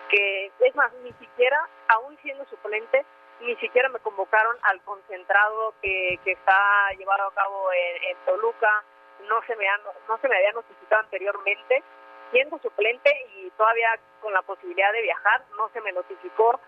que, 0.09 0.51
es 0.59 0.75
más, 0.75 0.93
ni 1.03 1.11
siquiera, 1.13 1.67
aún 1.87 2.17
siendo 2.21 2.45
suplente, 2.45 3.05
ni 3.41 3.55
siquiera 3.57 3.89
me 3.89 3.99
convocaron 3.99 4.55
al 4.63 4.81
concentrado 4.81 5.73
que, 5.81 6.19
que 6.23 6.31
está 6.31 6.91
llevado 6.97 7.27
a 7.27 7.33
cabo 7.33 7.69
en, 7.73 8.17
Toluca, 8.25 8.83
no 9.27 9.41
se 9.45 9.55
me 9.55 9.65
no 10.07 10.17
se 10.19 10.27
me 10.27 10.35
había 10.35 10.51
notificado 10.53 11.01
anteriormente, 11.01 11.83
siendo 12.31 12.57
suplente 12.59 13.09
y 13.35 13.49
todavía 13.51 13.99
con 14.21 14.33
la 14.33 14.41
posibilidad 14.41 14.91
de 14.93 15.01
viajar, 15.01 15.43
no 15.57 15.69
se 15.69 15.81
me 15.81 15.91
notificó 15.91 16.59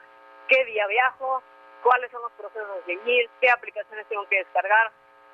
qué 0.48 0.66
día 0.66 0.88
viajo, 0.88 1.42
cuáles 1.84 2.12
son 2.12 2.22
los 2.22 2.32
procesos 2.34 2.70
a 2.82 2.86
seguir, 2.86 3.30
qué 3.40 3.50
aplicaciones 3.50 4.08
tengo 4.08 4.28
que 4.28 4.38
descargar, 4.38 4.92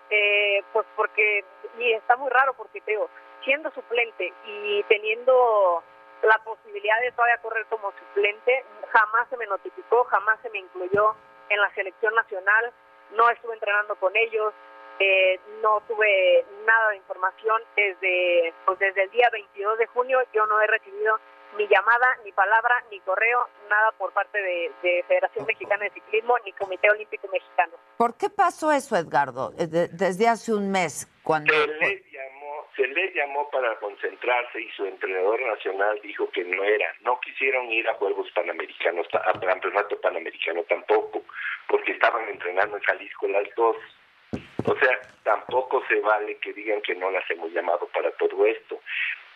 eh, 0.10 0.64
pues 0.74 0.86
porque, 0.96 1.44
y 1.78 1.94
está 1.94 2.16
muy 2.18 2.30
raro 2.30 2.54
porque 2.54 2.82
te 2.82 2.98
siendo 3.44 3.72
suplente 3.72 4.34
y 4.46 4.84
teniendo 4.84 5.84
la 6.24 6.38
posibilidad 6.44 7.00
de 7.02 7.12
todavía 7.14 7.38
correr 7.38 7.66
como 7.68 7.92
suplente, 7.92 8.66
jamás 8.92 9.30
se 9.30 9.38
me 9.38 9.46
notificó, 9.46 10.04
jamás 10.06 10.40
se 10.42 10.50
me 10.50 10.60
incluyó 10.60 11.16
en 11.50 11.62
la 11.62 11.74
selección 11.74 12.14
nacional, 12.16 12.74
no 13.16 13.30
estuve 13.30 13.54
entrenando 13.54 13.96
con 13.96 14.16
ellos, 14.16 14.54
eh, 15.00 15.40
no 15.62 15.82
tuve 15.88 16.46
nada 16.66 16.90
de 16.90 16.98
información 16.98 17.62
desde, 17.76 18.54
pues 18.66 18.80
desde 18.80 19.04
el 19.04 19.12
día 19.12 19.30
22 19.32 19.78
de 19.78 19.88
junio, 19.88 20.20
yo 20.34 20.46
no 20.46 20.60
he 20.62 20.68
recibido 20.68 21.20
ni 21.58 21.68
llamada, 21.68 22.18
ni 22.24 22.32
palabra, 22.32 22.84
ni 22.92 23.00
correo, 23.00 23.48
nada 23.70 23.92
por 23.98 24.12
parte 24.12 24.40
de, 24.40 25.04
Federación 25.08 25.46
Mexicana 25.46 25.86
de 25.86 25.92
Ciclismo 25.92 26.36
ni 26.46 26.52
Comité 26.54 26.90
Olímpico 26.92 27.28
Mexicano. 27.30 27.74
¿Por 27.98 28.16
qué 28.16 28.30
pasó 28.30 28.72
eso, 28.72 28.96
Edgardo? 28.96 29.52
Eh, 29.58 29.68
desde 29.68 30.28
hace 30.28 30.54
un 30.54 30.72
mes, 30.72 31.08
cuando... 31.24 31.54
Se 32.80 32.88
le 32.88 33.12
llamó, 33.12 33.50
para 33.50 33.76
concentrarse 33.76 34.62
y 34.62 34.70
su 34.70 34.86
entrenador 34.86 35.42
nacional 35.42 36.00
dijo 36.02 36.30
que 36.32 36.46
no 36.46 36.64
era. 36.64 36.96
No 37.02 37.20
quisieron 37.20 37.70
ir 37.70 37.86
a 37.90 37.96
Juegos 37.96 38.32
Panamericanos, 38.32 39.06
a 39.16 39.38
Campeonato 39.38 40.00
Panamericano 40.00 40.64
tampoco, 40.64 41.26
porque 41.68 41.92
estaban 41.92 42.30
entrenando 42.30 42.78
en 42.78 42.84
Jalisco 42.84 43.28
las 43.28 43.54
dos. 43.58 43.76
O 44.66 44.78
sea, 44.78 44.98
tampoco 45.24 45.84
se 45.90 46.00
vale 46.00 46.38
que 46.38 46.54
digan 46.54 46.82
que 46.82 46.96
no 46.96 47.12
las 47.12 47.30
hemos 47.30 47.52
llamado 47.52 47.86
para 47.88 48.12
todo 48.12 48.46
esto. 48.46 48.80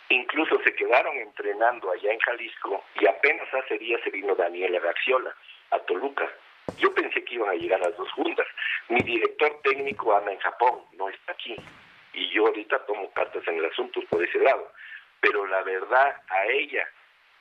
Incluso 0.07 0.57
se 0.63 0.73
quedaron 0.73 1.17
entrenando 1.17 1.91
allá 1.91 2.13
en 2.13 2.19
Jalisco 2.19 2.81
y 2.95 3.07
apenas 3.07 3.53
hace 3.53 3.77
días 3.77 3.99
se 4.05 4.09
vino 4.09 4.35
Daniela 4.35 4.79
Garciola 4.79 5.35
a 5.71 5.79
Toluca. 5.79 6.31
Yo 6.77 6.93
pensé 6.93 7.21
que 7.25 7.35
iban 7.35 7.49
a 7.49 7.55
llegar 7.55 7.81
las 7.81 7.97
dos 7.97 8.09
juntas. 8.13 8.47
Mi 8.87 9.01
director 9.01 9.59
técnico 9.63 10.15
anda 10.15 10.31
en 10.31 10.39
Japón, 10.39 10.79
no 10.93 11.09
está 11.09 11.33
aquí. 11.33 11.57
Y 12.13 12.29
yo 12.29 12.47
ahorita 12.47 12.85
tomo 12.85 13.11
cartas 13.11 13.47
en 13.47 13.57
el 13.57 13.65
asunto 13.65 14.01
por 14.09 14.23
ese 14.23 14.39
lado. 14.39 14.71
Pero 15.19 15.45
la 15.47 15.63
verdad, 15.63 16.21
a 16.29 16.45
ella 16.47 16.87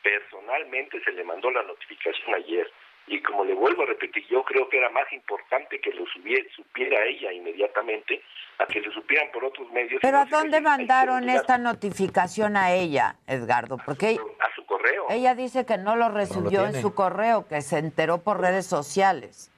personalmente 0.03 1.03
se 1.05 1.12
le 1.12 1.25
mandó 1.25 1.51
la 1.51 1.62
notificación 1.62 2.35
ayer 2.35 2.70
y 3.07 3.20
como 3.20 3.45
le 3.45 3.55
vuelvo 3.55 3.83
a 3.83 3.87
repetir, 3.87 4.25
yo 4.29 4.45
creo 4.45 4.68
que 4.68 4.79
era 4.79 4.89
más 4.91 5.12
importante 5.12 5.81
que 5.81 5.93
lo 5.93 6.05
supiera 6.07 7.05
ella 7.05 7.33
inmediatamente 7.33 8.23
a 8.59 8.66
que 8.66 8.81
lo 8.81 8.93
supieran 8.93 9.31
por 9.33 9.45
otros 9.45 9.70
medios. 9.73 10.01
Pero 10.01 10.18
¿a 10.18 10.25
dónde 10.25 10.61
mandaron 10.61 11.29
esta 11.29 11.59
notificación 11.59 12.57
a 12.57 12.73
ella, 12.73 13.16
Edgardo? 13.27 13.79
Porque 13.85 14.18
a 14.39 14.55
su 14.55 14.64
correo. 14.66 15.07
Ella 15.11 15.35
dice 15.35 15.66
que 15.66 15.79
no 15.79 15.97
lo 15.97 16.11
recibió 16.11 16.64
en 16.64 16.81
su 16.81 16.95
correo, 16.95 17.49
que 17.49 17.61
se 17.61 17.79
enteró 17.79 18.23
por 18.23 18.41
redes 18.41 18.66
sociales. 18.66 19.51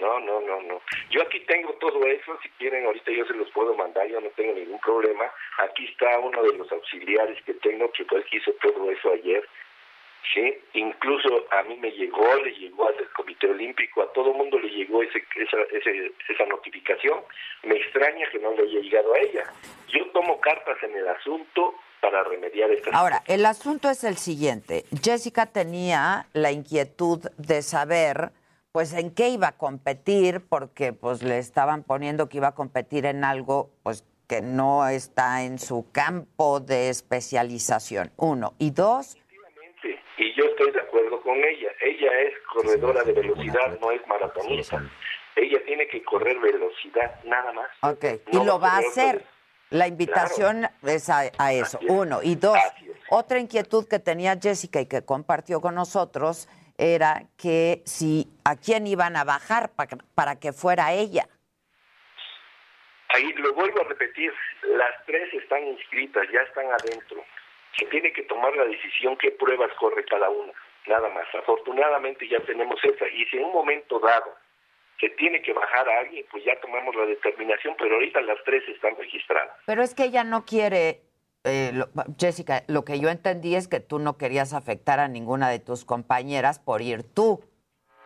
No, 0.00 0.20
no. 0.20 0.35
Yo 1.10 1.22
aquí 1.22 1.40
tengo 1.40 1.72
todo 1.74 2.04
eso, 2.06 2.38
si 2.42 2.48
quieren 2.50 2.84
ahorita 2.84 3.12
yo 3.12 3.24
se 3.26 3.34
los 3.34 3.50
puedo 3.50 3.74
mandar, 3.74 4.06
yo 4.08 4.20
no 4.20 4.28
tengo 4.30 4.54
ningún 4.54 4.80
problema. 4.80 5.30
Aquí 5.58 5.86
está 5.86 6.18
uno 6.18 6.42
de 6.42 6.58
los 6.58 6.70
auxiliares 6.72 7.42
que 7.44 7.54
tengo, 7.54 7.90
que 7.92 8.04
fue 8.04 8.24
hizo 8.32 8.52
todo 8.60 8.90
eso 8.90 9.12
ayer. 9.12 9.46
Sí, 10.34 10.58
incluso 10.74 11.46
a 11.52 11.62
mí 11.62 11.76
me 11.76 11.92
llegó, 11.92 12.34
le 12.42 12.50
llegó 12.52 12.88
al 12.88 12.96
Comité 13.12 13.48
Olímpico, 13.48 14.02
a 14.02 14.12
todo 14.12 14.32
mundo 14.32 14.58
le 14.58 14.68
llegó 14.68 15.02
ese, 15.02 15.24
esa, 15.36 15.58
ese, 15.70 16.12
esa 16.28 16.46
notificación. 16.46 17.20
Me 17.62 17.76
extraña 17.76 18.28
que 18.30 18.40
no 18.40 18.50
le 18.52 18.62
haya 18.64 18.80
llegado 18.80 19.14
a 19.14 19.18
ella. 19.18 19.44
Yo 19.88 20.04
tomo 20.10 20.40
cartas 20.40 20.82
en 20.82 20.96
el 20.96 21.06
asunto 21.06 21.76
para 22.00 22.24
remediar 22.24 22.70
esta 22.72 22.90
Ahora, 22.90 23.22
el 23.26 23.46
asunto 23.46 23.88
es 23.88 24.02
el 24.02 24.16
siguiente. 24.16 24.84
Jessica 25.00 25.46
tenía 25.46 26.26
la 26.32 26.50
inquietud 26.50 27.20
de 27.38 27.62
saber 27.62 28.30
pues 28.76 28.92
en 28.92 29.10
qué 29.14 29.30
iba 29.30 29.48
a 29.48 29.52
competir, 29.56 30.42
porque 30.50 30.92
pues 30.92 31.22
le 31.22 31.38
estaban 31.38 31.82
poniendo 31.82 32.28
que 32.28 32.36
iba 32.36 32.48
a 32.48 32.54
competir 32.54 33.06
en 33.06 33.24
algo 33.24 33.70
pues 33.82 34.04
que 34.28 34.42
no 34.42 34.86
está 34.86 35.44
en 35.44 35.58
su 35.58 35.90
campo 35.92 36.60
de 36.60 36.90
especialización, 36.90 38.12
uno. 38.18 38.52
Y 38.58 38.72
dos... 38.72 39.16
Y 40.18 40.34
yo 40.34 40.44
estoy 40.44 40.72
de 40.72 40.80
acuerdo 40.80 41.22
con 41.22 41.38
ella. 41.38 41.70
Ella 41.80 42.20
es 42.20 42.34
corredora 42.52 43.02
de 43.02 43.14
velocidad, 43.14 43.78
no 43.80 43.92
es 43.92 44.06
maratonista. 44.06 44.84
Ella 45.36 45.58
tiene 45.64 45.88
que 45.88 46.02
correr 46.04 46.38
velocidad, 46.38 47.24
nada 47.24 47.54
más. 47.54 47.68
Ok, 47.80 48.04
y 48.30 48.44
lo 48.44 48.60
va 48.60 48.72
a 48.72 48.78
hacer. 48.80 49.24
La 49.70 49.88
invitación 49.88 50.68
es 50.82 51.08
a, 51.08 51.52
eso, 51.54 51.78
uno. 51.88 52.20
Y 52.22 52.34
dos, 52.34 52.58
otra 53.08 53.38
inquietud 53.38 53.88
que 53.88 54.00
tenía 54.00 54.38
Jessica 54.38 54.82
y 54.82 54.86
que 54.86 55.02
compartió 55.02 55.62
con 55.62 55.74
nosotros 55.74 56.46
era 56.78 57.22
que 57.36 57.82
si 57.84 58.26
a 58.44 58.56
quién 58.56 58.86
iban 58.86 59.16
a 59.16 59.24
bajar 59.24 59.70
para, 60.14 60.36
que 60.36 60.52
fuera 60.52 60.92
ella. 60.92 61.26
Ahí 63.08 63.32
lo 63.34 63.54
vuelvo 63.54 63.80
a 63.80 63.84
repetir, 63.84 64.32
las 64.62 65.04
tres 65.06 65.32
están 65.34 65.66
inscritas, 65.66 66.26
ya 66.32 66.40
están 66.40 66.66
adentro. 66.66 67.24
Se 67.78 67.86
tiene 67.86 68.12
que 68.12 68.22
tomar 68.22 68.54
la 68.56 68.64
decisión 68.64 69.16
qué 69.16 69.30
pruebas 69.32 69.72
corre 69.78 70.04
cada 70.04 70.28
una, 70.28 70.52
nada 70.86 71.08
más. 71.10 71.26
Afortunadamente 71.34 72.28
ya 72.28 72.40
tenemos 72.40 72.82
esa. 72.82 73.08
Y 73.08 73.24
si 73.26 73.36
en 73.36 73.44
un 73.44 73.52
momento 73.52 73.98
dado 73.98 74.36
se 75.00 75.10
tiene 75.10 75.42
que 75.42 75.52
bajar 75.52 75.88
a 75.88 76.00
alguien, 76.00 76.24
pues 76.30 76.44
ya 76.44 76.58
tomamos 76.60 76.94
la 76.96 77.06
determinación, 77.06 77.74
pero 77.78 77.94
ahorita 77.94 78.20
las 78.22 78.42
tres 78.44 78.66
están 78.68 78.96
registradas. 78.96 79.56
Pero 79.66 79.82
es 79.82 79.94
que 79.94 80.04
ella 80.04 80.24
no 80.24 80.44
quiere 80.44 81.05
eh, 81.46 81.84
Jessica, 82.18 82.64
lo 82.66 82.84
que 82.84 82.98
yo 82.98 83.08
entendí 83.08 83.54
es 83.54 83.68
que 83.68 83.80
tú 83.80 83.98
no 83.98 84.18
querías 84.18 84.52
afectar 84.52 84.98
a 84.98 85.08
ninguna 85.08 85.48
de 85.48 85.60
tus 85.60 85.84
compañeras 85.84 86.58
por 86.58 86.82
ir 86.82 87.02
tú. 87.02 87.42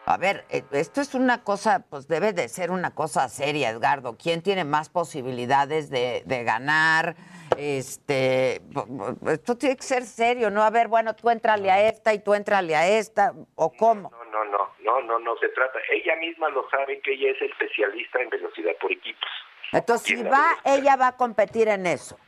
A 0.07 0.16
ver, 0.16 0.45
eh, 0.51 0.62
esto 0.72 1.01
es 1.01 1.14
una 1.14 1.45
cosa, 1.45 1.84
pues 1.88 2.09
debe 2.09 2.32
de 2.32 2.49
ser 2.49 2.70
una 2.70 2.95
cosa 2.95 3.28
seria, 3.28 3.70
Edgardo. 3.70 4.16
¿Quién 4.16 4.43
tiene 4.43 4.64
más 4.64 4.88
posibilidades 4.88 5.91
de, 5.91 6.22
ganar? 6.45 7.16
Este, 7.57 8.61
esto 9.26 9.57
tiene 9.57 9.76
que 9.76 9.82
ser 9.82 10.05
serio, 10.05 10.51
¿no? 10.51 10.62
A 10.62 10.70
ver, 10.70 10.88
bueno, 10.88 11.14
tú 11.14 11.30
entrale 11.30 11.70
a 11.70 11.88
esta 11.88 12.14
y 12.14 12.18
tú 12.18 12.34
entrale 12.34 12.76
a 12.76 12.88
esta, 12.88 13.32
¿o 13.55 13.72
cómo? 13.72 14.11
No, 14.11 14.24
no, 14.24 14.45
no, 14.45 14.70
no, 14.80 15.01
no, 15.03 15.18
no 15.18 15.36
se 15.36 15.49
trata. 15.51 15.78
Ella 15.91 16.16
misma 16.16 16.49
lo 16.51 16.68
sabe 16.70 17.01
que 17.01 17.12
ella 17.12 17.30
es 17.30 17.43
especialista 17.43 18.20
en 18.20 18.30
velocidad 18.30 18.72
por 18.80 18.93
equipos. 18.93 19.30
Entonces, 19.72 20.18
si 20.18 20.22
va, 20.24 20.59
ella 20.64 20.97
va 20.97 21.09
a 21.09 21.16
competir 21.16 21.68
en 21.68 21.86
eso. 21.86 22.18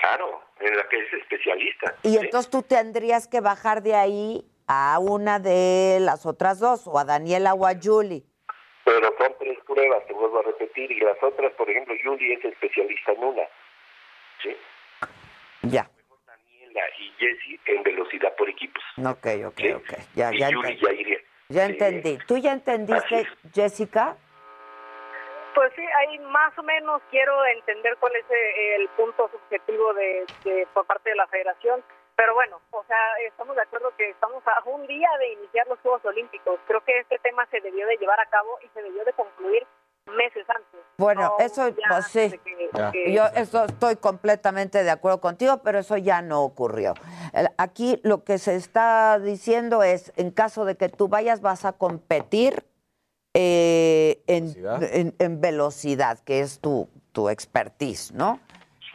Claro, 0.00 0.42
en 0.60 0.76
la 0.76 0.88
que 0.88 0.98
es 0.98 1.12
especialista. 1.12 1.94
Y 2.02 2.16
entonces 2.16 2.50
tú 2.50 2.62
tendrías 2.62 3.28
que 3.28 3.40
bajar 3.40 3.82
de 3.82 3.94
ahí 3.94 4.44
a 4.66 4.98
una 4.98 5.38
de 5.38 5.98
las 6.00 6.26
otras 6.26 6.58
dos, 6.58 6.86
o 6.86 6.98
a 6.98 7.04
Daniela 7.04 7.54
o 7.54 7.66
a 7.66 7.72
Julie. 7.80 8.24
Pero 8.84 9.12
son 9.18 9.34
tres 9.38 9.58
pruebas, 9.66 10.06
te 10.06 10.12
vuelvo 10.12 10.40
a 10.40 10.42
repetir, 10.42 10.90
y 10.90 11.00
las 11.00 11.22
otras, 11.22 11.52
por 11.52 11.68
ejemplo, 11.70 11.94
Julie 12.02 12.34
es 12.34 12.44
especialista 12.44 13.12
en 13.12 13.24
una. 13.24 13.42
¿Sí? 14.42 14.56
Ya. 15.62 15.90
Daniela 16.26 16.80
y 16.98 17.10
Jessie 17.18 17.60
en 17.66 17.82
velocidad 17.82 18.34
por 18.36 18.48
equipos. 18.48 18.82
Ok, 18.98 19.26
ok, 19.46 19.60
ok. 19.76 19.98
Ya, 20.14 20.32
y 20.32 20.38
ya 20.38 20.50
Julie 20.52 20.78
ya 20.80 20.92
iría. 20.92 21.18
Ya 21.48 21.64
entendí. 21.64 22.18
¿Tú 22.26 22.36
ya 22.36 22.52
entendiste, 22.52 23.26
Jessica? 23.54 24.16
Pues 25.58 25.72
sí, 25.74 25.82
ahí 25.82 26.20
más 26.20 26.56
o 26.56 26.62
menos 26.62 27.02
quiero 27.10 27.34
entender 27.46 27.96
cuál 27.98 28.14
es 28.14 28.24
eh, 28.30 28.76
el 28.76 28.88
punto 28.90 29.28
subjetivo 29.28 29.92
de, 29.92 30.24
por 30.72 30.86
parte 30.86 31.10
de 31.10 31.16
la 31.16 31.26
federación. 31.26 31.82
Pero 32.14 32.32
bueno, 32.34 32.60
o 32.70 32.84
sea, 32.84 32.96
estamos 33.26 33.56
de 33.56 33.62
acuerdo 33.62 33.92
que 33.96 34.08
estamos 34.08 34.40
a 34.46 34.62
un 34.68 34.86
día 34.86 35.08
de 35.18 35.32
iniciar 35.32 35.66
los 35.66 35.80
Juegos 35.80 36.04
Olímpicos. 36.04 36.60
Creo 36.68 36.80
que 36.84 37.00
este 37.00 37.18
tema 37.18 37.44
se 37.50 37.60
debió 37.60 37.88
de 37.88 37.96
llevar 37.96 38.20
a 38.20 38.26
cabo 38.26 38.56
y 38.64 38.68
se 38.68 38.82
debió 38.84 39.04
de 39.04 39.12
concluir 39.14 39.66
meses 40.06 40.46
antes. 40.48 40.80
Bueno, 40.96 41.34
eso 41.40 41.68
pues 41.88 42.06
sí. 42.06 42.32
Yo 43.12 43.24
eso 43.34 43.64
estoy 43.64 43.96
completamente 43.96 44.84
de 44.84 44.90
acuerdo 44.92 45.20
contigo, 45.20 45.60
pero 45.64 45.80
eso 45.80 45.96
ya 45.96 46.22
no 46.22 46.44
ocurrió. 46.44 46.94
Aquí 47.56 48.00
lo 48.04 48.22
que 48.22 48.38
se 48.38 48.54
está 48.54 49.18
diciendo 49.18 49.82
es, 49.82 50.12
en 50.16 50.30
caso 50.30 50.64
de 50.64 50.76
que 50.76 50.88
tú 50.88 51.08
vayas, 51.08 51.40
vas 51.40 51.64
a 51.64 51.72
competir 51.72 52.64
eh, 53.34 54.22
en, 54.26 55.40
velocidad, 55.40 56.18
que 56.24 56.40
es 56.40 56.60
tu, 56.60 56.88
tu 57.12 57.28
expertise, 57.28 58.12
¿no? 58.12 58.40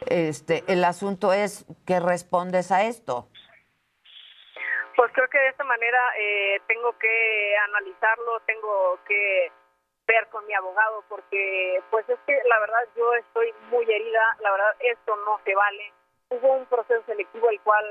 Este, 0.06 0.64
el 0.66 0.84
asunto 0.84 1.32
es, 1.32 1.64
¿qué 1.86 2.00
respondes 2.00 2.70
a 2.72 2.84
esto? 2.84 3.28
Pues 4.96 5.10
creo 5.12 5.28
que 5.28 5.38
de 5.38 5.48
esta 5.48 5.64
manera 5.64 5.98
eh, 6.18 6.60
tengo 6.66 6.96
que 6.98 7.56
analizarlo, 7.68 8.40
tengo 8.46 8.98
que 9.06 9.50
ver 10.06 10.28
con 10.28 10.46
mi 10.46 10.54
abogado, 10.54 11.04
porque 11.08 11.82
pues 11.90 12.08
es 12.08 12.18
que 12.26 12.38
la 12.48 12.60
verdad 12.60 12.80
yo 12.96 13.14
estoy 13.14 13.52
muy 13.70 13.84
herida, 13.90 14.36
la 14.40 14.50
verdad 14.52 14.74
esto 14.80 15.16
no 15.24 15.40
se 15.44 15.54
vale. 15.54 15.92
Hubo 16.30 16.52
un 16.54 16.66
proceso 16.66 17.02
selectivo 17.06 17.48
el 17.50 17.60
cual 17.62 17.84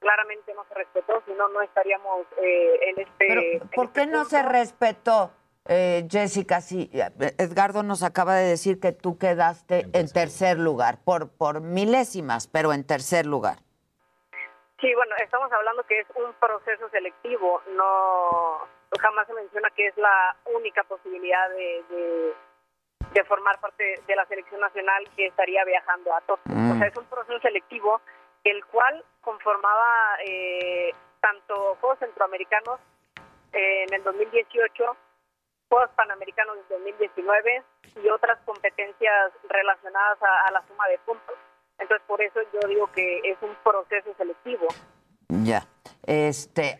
claramente 0.00 0.54
no 0.54 0.64
se 0.64 0.74
respetó, 0.74 1.22
si 1.26 1.32
no, 1.32 1.48
no 1.48 1.62
estaríamos 1.62 2.26
eh, 2.42 2.80
en 2.88 3.00
este... 3.00 3.14
Pero, 3.18 3.42
¿Por 3.74 3.86
este 3.86 4.00
qué 4.00 4.06
no 4.06 4.24
se 4.24 4.42
respetó? 4.42 5.30
Eh, 5.68 6.06
Jessica, 6.10 6.60
sí, 6.60 6.90
Edgardo 7.38 7.82
nos 7.82 8.02
acaba 8.02 8.34
de 8.34 8.48
decir 8.48 8.80
que 8.80 8.92
tú 8.92 9.18
quedaste 9.18 9.86
en 9.92 10.10
tercer, 10.10 10.58
lugar, 10.58 10.98
por, 11.04 11.30
por 11.30 11.60
milésimas, 11.60 12.48
pero 12.48 12.72
en 12.72 12.86
tercer 12.86 13.26
lugar. 13.26 13.58
Sí, 14.80 14.94
bueno, 14.94 15.14
estamos 15.22 15.52
hablando 15.52 15.84
que 15.84 16.00
es 16.00 16.06
un 16.16 16.32
proceso 16.40 16.88
selectivo, 16.90 17.60
no 17.76 18.66
jamás 18.98 19.26
se 19.26 19.34
menciona 19.34 19.70
que 19.70 19.86
es 19.86 19.96
la 19.96 20.36
única 20.46 20.82
posibilidad 20.84 21.48
de, 21.50 21.84
de, 23.12 23.24
formar 23.24 23.60
parte 23.60 24.00
de 24.06 24.16
la 24.16 24.26
selección 24.26 24.60
nacional 24.60 25.04
que 25.14 25.26
estaría 25.26 25.64
viajando 25.64 26.14
a 26.14 26.20
Tokio. 26.22 26.52
O 26.52 26.56
sea, 26.56 26.74
mm. 26.74 26.82
es 26.82 26.96
un 26.96 27.04
proceso 27.04 27.38
selectivo 27.40 28.00
el 28.44 28.64
cual 28.66 29.04
conformaba 29.20 30.16
eh, 30.24 30.92
tanto 31.20 31.76
Juegos 31.80 31.98
Centroamericanos 31.98 32.80
eh, 33.52 33.84
en 33.86 33.94
el 33.94 34.02
2018 34.02 34.96
Juegos 35.70 35.90
Panamericanos 35.94 36.56
de 36.68 36.74
2019 36.74 37.62
y 38.02 38.08
otras 38.08 38.40
competencias 38.44 39.32
relacionadas 39.48 40.18
a, 40.20 40.50
la 40.50 40.66
suma 40.66 40.88
de 40.88 40.98
puntos. 40.98 41.36
Entonces, 41.78 42.04
por 42.08 42.20
eso 42.20 42.40
yo 42.52 42.68
digo 42.68 42.90
que 42.92 43.20
es 43.22 43.38
un 43.40 43.54
proceso 43.62 44.12
selectivo. 44.18 44.66
Ya. 45.28 45.62
Este. 46.04 46.76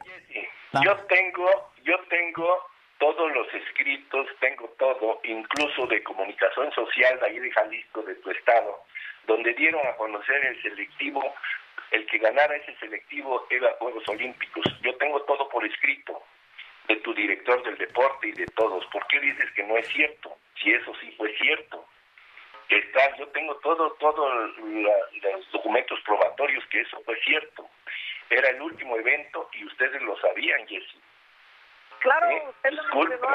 Yo 0.85 0.97
tengo, 1.07 1.49
yo 1.85 1.97
tengo 2.09 2.67
todos 2.99 3.33
los 3.33 3.47
escritos, 3.55 4.27
tengo 4.41 4.69
todo, 4.77 5.21
incluso 5.23 5.87
de 5.87 6.03
comunicación 6.03 6.73
social 6.73 7.21
de 7.21 7.27
ahí 7.27 7.39
de 7.39 7.51
Jalisco, 7.53 8.03
de 8.03 8.17
tu 8.17 8.31
estado, 8.33 8.83
donde 9.29 9.55
dieron 9.55 9.87
a 9.87 9.95
conocer 9.95 10.45
el 10.45 10.61
selectivo, 10.63 11.23
el 11.93 12.07
que 12.07 12.19
ganara 12.19 12.57
ese 12.57 12.77
selectivo 12.79 13.47
era 13.51 13.73
Juegos 13.79 14.09
Olímpicos. 14.09 14.65
Yo 14.83 14.97
tengo 14.97 15.23
todo 15.23 15.49
por 15.49 15.65
escrito 15.65 16.21
de 16.91 16.97
tu 17.03 17.15
director 17.15 17.63
del 17.63 17.79
deporte 17.79 18.29
y 18.29 18.33
de 18.33 18.47
todos. 18.47 18.85
¿Por 18.87 19.07
qué 19.07 19.21
dices 19.21 19.49
que 19.53 19.63
no 19.63 19.77
es 19.77 19.87
cierto? 19.89 20.37
Si 20.61 20.73
eso 20.73 20.93
sí 21.01 21.15
fue 21.17 21.33
cierto. 21.37 21.87
Está, 22.69 23.17
yo 23.17 23.29
tengo 23.29 23.55
todo, 23.57 23.93
todos 23.93 24.57
los 24.59 25.53
documentos 25.53 26.01
probatorios 26.05 26.65
que 26.67 26.81
eso 26.81 27.01
fue 27.05 27.17
cierto. 27.21 27.69
Era 28.29 28.51
el 28.51 28.61
último 28.63 28.97
evento 28.97 29.49
y 29.53 29.67
ustedes 29.67 30.03
lo 30.03 30.17
sabían, 30.19 30.67
Jessy. 30.67 31.01
Claro, 32.01 32.27
usted 32.49 32.71
lo 32.71 32.83
mencionó 32.83 33.29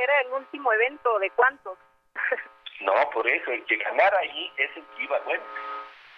Era 0.00 0.20
el 0.22 0.32
último 0.32 0.72
evento, 0.72 1.18
¿de 1.20 1.30
cuántos? 1.30 1.78
no, 2.80 3.10
por 3.10 3.28
eso, 3.28 3.52
el 3.52 3.64
que 3.64 3.76
ganara 3.76 4.18
ahí 4.18 4.52
es 4.56 4.76
el 4.76 4.84
que 4.96 5.02
iba, 5.04 5.18
bueno. 5.20 5.42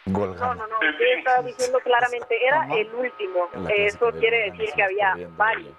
No, 0.07 0.55
no, 0.55 0.66
no, 0.66 0.82
yo 0.82 1.05
estaba 1.16 1.43
diciendo 1.43 1.81
claramente, 1.81 2.47
era 2.47 2.66
el 2.74 2.95
último. 2.95 3.51
Eso 3.70 4.12
quiere 4.12 4.51
decir 4.51 4.70
que 4.74 4.82
había 4.82 5.15
varios. 5.36 5.74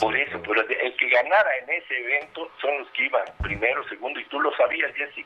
Por 0.00 0.16
eso, 0.16 0.42
pero 0.42 0.62
el 0.62 0.96
que 0.96 1.08
ganara 1.08 1.56
en 1.58 1.70
ese 1.70 1.96
evento 1.96 2.50
son 2.60 2.78
los 2.78 2.88
que 2.90 3.04
iban 3.04 3.22
primero, 3.40 3.86
segundo, 3.88 4.18
y 4.18 4.24
tú 4.24 4.40
lo 4.40 4.54
sabías, 4.56 4.92
Jesse. 4.94 5.24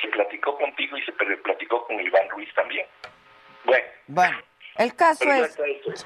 Se 0.00 0.08
platicó 0.08 0.56
contigo 0.58 0.96
y 0.96 1.02
se 1.02 1.12
platicó 1.12 1.86
con 1.86 1.98
Iván 1.98 2.28
Ruiz 2.30 2.52
también. 2.54 2.86
Bueno. 3.64 3.84
Bueno. 4.08 4.38
El 4.76 4.94
caso 4.94 5.24
es, 5.24 5.58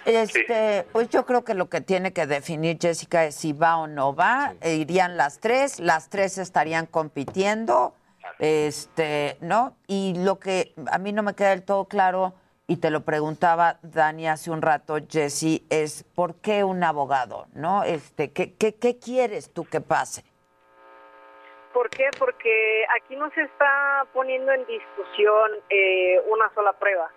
este, 0.07 0.87
pues 0.93 1.11
yo 1.11 1.27
creo 1.27 1.45
que 1.45 1.53
lo 1.53 1.69
que 1.69 1.83
tiene 1.83 2.15
que 2.15 2.25
definir 2.25 2.79
Jessica 2.81 3.27
es 3.27 3.35
si 3.35 3.53
va 3.53 3.77
o 3.77 3.87
no 3.87 4.15
va. 4.15 4.55
E 4.63 4.77
irían 4.77 5.19
las 5.19 5.41
tres, 5.41 5.79
las 5.79 6.09
tres 6.09 6.39
estarían 6.39 6.87
compitiendo, 6.87 7.95
este, 8.39 9.37
¿no? 9.43 9.77
Y 9.89 10.15
lo 10.17 10.39
que 10.39 10.73
a 10.91 10.97
mí 10.97 11.13
no 11.13 11.23
me 11.23 11.35
queda 11.35 11.51
del 11.51 11.65
todo 11.65 11.85
claro 11.85 12.33
y 12.67 12.77
te 12.77 12.91
lo 12.91 13.01
preguntaba 13.01 13.79
Dani 13.83 14.29
hace 14.29 14.51
un 14.51 14.63
rato, 14.63 14.97
Jesse, 15.09 15.63
es 15.71 16.05
¿por 16.15 16.41
qué 16.41 16.65
un 16.65 16.83
abogado? 16.85 17.47
¿No? 17.55 17.83
Este, 17.83 18.33
¿qué, 18.33 18.55
qué, 18.57 18.75
qué 18.75 18.99
quieres 18.99 19.53
tú 19.53 19.65
que 19.65 19.81
pase? 19.81 20.25
¿Por 21.73 21.89
qué? 21.91 22.11
Porque 22.19 22.85
aquí 22.97 23.17
no 23.17 23.31
se 23.31 23.43
está 23.43 24.07
poniendo 24.13 24.53
en 24.53 24.65
discusión 24.67 25.51
eh, 25.71 26.23
una 26.31 26.53
sola 26.55 26.73
prueba. 26.75 27.11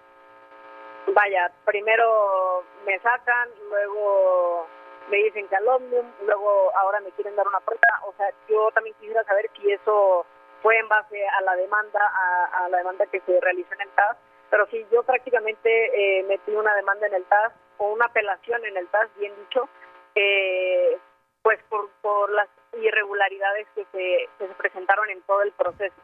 Vaya, 1.14 1.52
primero 1.66 2.64
me 2.86 2.98
sacan, 3.00 3.50
luego 3.70 4.66
me 5.10 5.18
dicen 5.18 5.48
calumnium, 5.48 6.06
luego 6.26 6.72
ahora 6.78 7.00
me 7.02 7.12
quieren 7.12 7.36
dar 7.36 7.48
una 7.48 7.60
prueba. 7.60 7.82
O 8.08 8.14
sea, 8.18 8.28
yo 8.50 8.72
también 8.72 8.96
quisiera 9.00 9.24
saber 9.26 9.52
si 9.56 9.72
eso 9.72 10.26
fue 10.64 10.80
en 10.80 10.88
base 10.88 11.28
a 11.28 11.42
la 11.42 11.56
demanda, 11.56 12.00
a, 12.02 12.66
a 12.66 12.70
la 12.70 12.78
demanda 12.78 13.06
que 13.08 13.20
se 13.22 13.40
realizó 13.42 13.74
en 13.74 13.82
el 13.82 13.90
TAS 13.90 14.18
pero 14.50 14.68
sí, 14.72 14.86
yo 14.92 15.04
prácticamente 15.04 16.20
eh, 16.20 16.24
metí 16.24 16.52
una 16.52 16.76
demanda 16.76 17.08
en 17.08 17.16
el 17.16 17.24
TAS 17.26 17.54
o 17.78 17.92
una 17.94 18.06
apelación 18.06 18.64
en 18.66 18.78
el 18.78 18.88
TAS, 18.88 19.10
bien 19.18 19.34
dicho, 19.38 19.68
eh, 20.16 20.98
pues 21.42 21.60
por, 21.70 21.90
por 22.02 22.32
las 22.32 22.48
irregularidades 22.82 23.68
que 23.76 23.86
se, 23.92 24.30
que 24.38 24.48
se 24.48 24.54
presentaron 24.56 25.10
en 25.10 25.22
todo 25.24 25.42
el 25.42 25.52
proceso. 25.54 25.96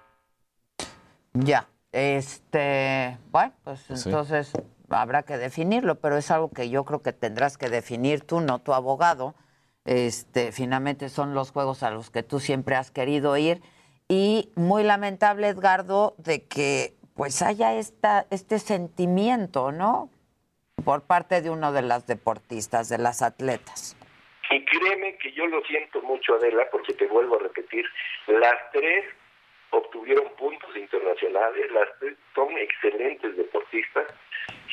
Ya, 1.33 1.67
este, 1.91 3.17
bueno, 3.29 3.53
pues 3.63 4.05
entonces 4.05 4.53
habrá 4.89 5.23
que 5.23 5.37
definirlo, 5.37 5.95
pero 5.95 6.17
es 6.17 6.29
algo 6.31 6.51
que 6.51 6.69
yo 6.69 6.83
creo 6.85 7.01
que 7.01 7.13
tendrás 7.13 7.57
que 7.57 7.69
definir 7.69 8.21
tú, 8.21 8.41
no 8.41 8.59
tu 8.59 8.73
abogado. 8.73 9.35
Este, 9.85 10.51
finalmente 10.51 11.09
son 11.09 11.33
los 11.33 11.51
juegos 11.51 11.81
a 11.83 11.89
los 11.89 12.11
que 12.11 12.21
tú 12.21 12.39
siempre 12.39 12.75
has 12.75 12.91
querido 12.91 13.35
ir 13.37 13.61
y 14.07 14.51
muy 14.55 14.83
lamentable 14.83 15.47
Edgardo 15.47 16.13
de 16.17 16.45
que 16.45 16.93
pues 17.15 17.41
haya 17.41 17.73
esta, 17.73 18.25
este 18.31 18.59
sentimiento, 18.59 19.71
¿no? 19.71 20.09
Por 20.83 21.03
parte 21.03 21.41
de 21.41 21.49
uno 21.49 21.71
de 21.71 21.81
las 21.81 22.07
deportistas, 22.07 22.89
de 22.89 22.97
las 22.97 23.21
atletas. 23.21 23.95
Y 24.49 24.65
créeme 24.65 25.17
que 25.17 25.31
yo 25.33 25.47
lo 25.47 25.63
siento 25.65 26.01
mucho, 26.01 26.35
Adela, 26.35 26.67
porque 26.71 26.93
te 26.93 27.07
vuelvo 27.07 27.35
a 27.35 27.43
repetir, 27.43 27.85
las 28.27 28.71
tres 28.73 29.05
obtuvieron 29.69 30.25
puntos 30.37 30.75
internacionales, 30.75 31.71
las 31.71 31.87
tres 31.99 32.17
son 32.35 32.57
excelentes 32.57 33.37
deportistas, 33.37 34.07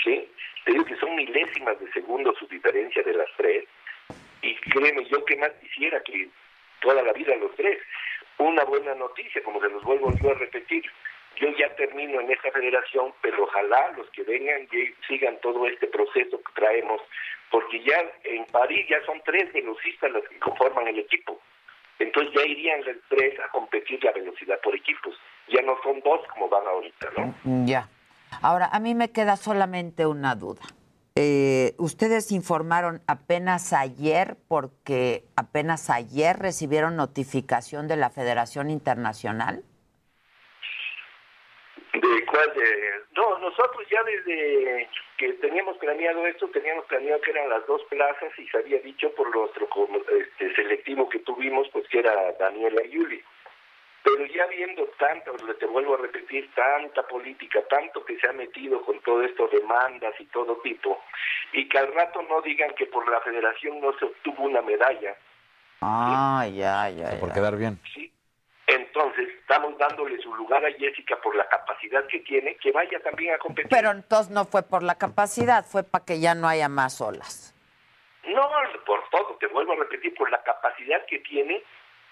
¿sí? 0.03 0.29
Te 0.65 0.73
digo 0.73 0.85
que 0.85 0.97
son 0.97 1.15
milésimas 1.15 1.79
de 1.79 1.93
segundo 1.93 2.35
su 2.35 2.47
diferencia 2.49 3.03
de 3.03 3.15
las 3.15 3.29
tres, 3.37 3.65
y 4.43 4.55
créeme, 4.57 5.05
yo 5.07 5.25
que 5.25 5.37
más 5.37 5.51
quisiera 5.61 6.01
que 6.03 6.29
toda 6.81 7.03
la 7.03 7.13
vida 7.13 7.35
los 7.37 7.55
tres. 7.57 7.79
Una 8.39 8.65
buena 8.65 8.95
noticia, 8.95 9.43
como 9.43 9.61
se 9.61 9.69
los 9.69 9.83
vuelvo 9.83 10.13
yo 10.23 10.31
a 10.31 10.35
repetir, 10.35 10.85
yo 11.41 11.49
ya 11.59 11.75
termino 11.77 12.21
en 12.21 12.31
esta 12.31 12.51
federación, 12.51 13.13
pero 13.23 13.45
ojalá 13.45 13.93
los 13.97 14.09
que 14.11 14.23
vengan 14.23 14.69
sigan 15.07 15.39
todo 15.41 15.67
este 15.67 15.87
proceso 15.87 16.39
que 16.39 16.53
traemos, 16.55 17.01
porque 17.51 17.83
ya 17.83 18.05
en 18.25 18.45
París 18.47 18.87
ya 18.89 19.05
son 19.07 19.21
tres 19.25 19.53
velocistas 19.53 20.11
los 20.11 20.25
que 20.29 20.39
conforman 20.39 20.89
el 20.89 20.99
equipo. 20.99 21.41
Entonces 21.99 22.33
ya 22.35 22.47
irían 22.47 22.85
los 22.85 22.97
tres 23.09 23.39
a 23.41 23.49
competir 23.49 24.03
la 24.05 24.13
velocidad 24.13 24.61
por 24.63 24.75
equipos. 24.75 25.15
Ya 25.49 25.63
no 25.63 25.77
son 25.83 26.01
dos 26.01 26.21
como 26.33 26.49
van 26.49 26.67
ahorita, 26.67 27.09
¿no? 27.17 27.35
Mm, 27.45 27.67
ya. 27.67 27.89
Ahora, 28.43 28.69
a 28.71 28.79
mí 28.79 28.95
me 28.95 29.11
queda 29.11 29.37
solamente 29.37 30.07
una 30.07 30.35
duda. 30.35 30.61
Eh, 31.17 31.75
ustedes 31.79 32.31
informaron 32.31 33.03
apenas 33.09 33.73
ayer, 33.73 34.37
porque 34.47 35.25
apenas 35.35 35.91
ayer 35.91 36.37
recibieron 36.39 36.95
notificación 36.95 37.89
de 37.89 37.97
la 37.97 38.11
Federación 38.11 38.71
Internacional. 38.71 39.65
¿De 42.01 42.27
cuál? 42.27 42.53
De... 42.55 43.03
No, 43.17 43.39
nosotros 43.39 43.87
ya 43.91 44.03
desde 44.05 44.89
que 45.17 45.33
teníamos 45.35 45.77
planeado 45.79 46.27
esto, 46.27 46.49
teníamos 46.49 46.85
planeado 46.87 47.21
que 47.21 47.31
eran 47.33 47.49
las 47.49 47.67
dos 47.67 47.83
plazas 47.91 48.31
y 48.39 48.47
se 48.49 48.59
había 48.59 48.79
dicho 48.81 49.13
por 49.15 49.35
nuestro 49.35 49.69
este, 50.17 50.55
selectivo 50.55 51.09
que 51.09 51.19
tuvimos, 51.21 51.69
pues 51.73 51.89
que 51.89 51.99
era 51.99 52.33
Daniela 52.39 52.85
y 52.85 52.91
Yuli. 52.91 53.23
Pero 54.05 54.25
ya 54.27 54.47
viendo 54.47 54.85
tanto, 54.99 55.33
te 55.59 55.67
vuelvo 55.67 55.95
a 55.95 55.99
repetir, 55.99 56.49
tanta 56.55 57.07
política, 57.07 57.61
tanto 57.69 58.05
que 58.05 58.19
se 58.19 58.29
ha 58.29 58.33
metido 58.33 58.81
con 58.83 59.01
todo 59.01 59.23
esto, 59.23 59.49
demandas 59.49 60.15
y 60.21 60.27
todo 60.27 60.57
tipo, 60.59 61.03
y 61.53 61.69
que 61.69 61.79
al 61.79 61.93
rato 61.93 62.23
no 62.23 62.41
digan 62.43 62.75
que 62.75 62.87
por 62.87 63.11
la 63.11 63.21
federación 63.21 63.81
no 63.81 63.93
se 63.99 64.05
obtuvo 64.05 64.45
una 64.45 64.63
medalla. 64.63 65.17
Ah, 65.81 66.47
ya, 66.53 66.89
ya, 66.91 67.13
ya. 67.13 67.21
Por 67.21 67.33
quedar 67.33 67.57
bien. 67.57 67.79
Sí, 67.93 68.13
entonces, 68.69 69.31
estamos 69.41 69.79
dándole 69.79 70.21
su 70.21 70.35
lugar 70.35 70.63
a 70.63 70.71
Jessica 70.73 71.17
por 71.23 71.35
la 71.35 71.49
capacidad 71.49 72.07
que 72.07 72.21
tiene, 72.21 72.55
que 72.57 72.71
vaya 72.71 73.01
también 73.01 73.33
a 73.33 73.39
competir. 73.39 73.71
Pero 73.71 73.91
entonces 73.91 74.31
no 74.31 74.45
fue 74.45 74.63
por 74.63 74.83
la 74.83 74.97
capacidad, 74.97 75.65
fue 75.65 75.85
para 75.85 76.05
que 76.05 76.21
ya 76.21 76.35
no 76.35 76.47
haya 76.47 76.69
más 76.69 77.01
olas. 77.01 77.55
No, 78.25 78.47
por 78.85 79.09
todo, 79.09 79.37
te 79.41 79.47
vuelvo 79.47 79.73
a 79.73 79.77
repetir, 79.77 80.15
por 80.15 80.31
la 80.31 80.43
capacidad 80.43 81.03
que 81.07 81.19
tiene, 81.21 81.63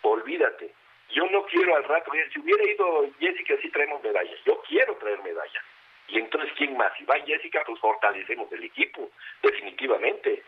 olvídate. 0.00 0.72
Yo 1.10 1.26
no 1.26 1.44
quiero 1.44 1.76
al 1.76 1.84
rato, 1.84 2.10
si 2.32 2.40
hubiera 2.40 2.64
ido 2.64 3.10
Jessica, 3.20 3.54
sí 3.60 3.70
traemos 3.70 4.02
medallas. 4.02 4.38
Yo 4.46 4.62
quiero 4.66 4.96
traer 4.96 5.22
medallas. 5.22 5.62
Y 6.08 6.18
entonces, 6.18 6.50
¿quién 6.56 6.74
más? 6.78 6.90
Si 6.96 7.04
va 7.04 7.16
Jessica, 7.26 7.64
pues 7.66 7.78
fortalecemos 7.80 8.50
el 8.52 8.64
equipo, 8.64 9.10
definitivamente. 9.42 10.42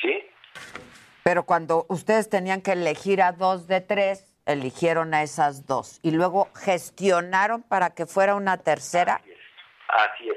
¿Sí? 0.00 0.28
Pero 1.22 1.44
cuando 1.44 1.86
ustedes 1.88 2.28
tenían 2.28 2.62
que 2.62 2.72
elegir 2.72 3.22
a 3.22 3.30
dos 3.30 3.68
de 3.68 3.80
tres, 3.80 4.31
eligieron 4.46 5.14
a 5.14 5.22
esas 5.22 5.66
dos 5.66 5.98
y 6.02 6.10
luego 6.10 6.48
gestionaron 6.54 7.62
para 7.62 7.90
que 7.90 8.06
fuera 8.06 8.34
una 8.34 8.58
tercera. 8.58 9.20
Así 9.88 10.30
es. 10.30 10.36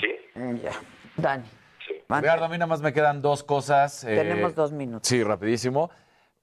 Sí. 0.00 0.38
Mm, 0.38 0.56
ya. 0.56 0.72
Dani. 1.16 1.44
Sí. 1.86 2.02
a 2.08 2.20
mí 2.20 2.58
nada 2.58 2.66
más 2.66 2.80
me 2.80 2.92
quedan 2.92 3.22
dos 3.22 3.42
cosas. 3.44 4.04
Eh, 4.04 4.16
Tenemos 4.16 4.54
dos 4.54 4.72
minutos. 4.72 5.08
Sí, 5.08 5.22
rapidísimo. 5.22 5.90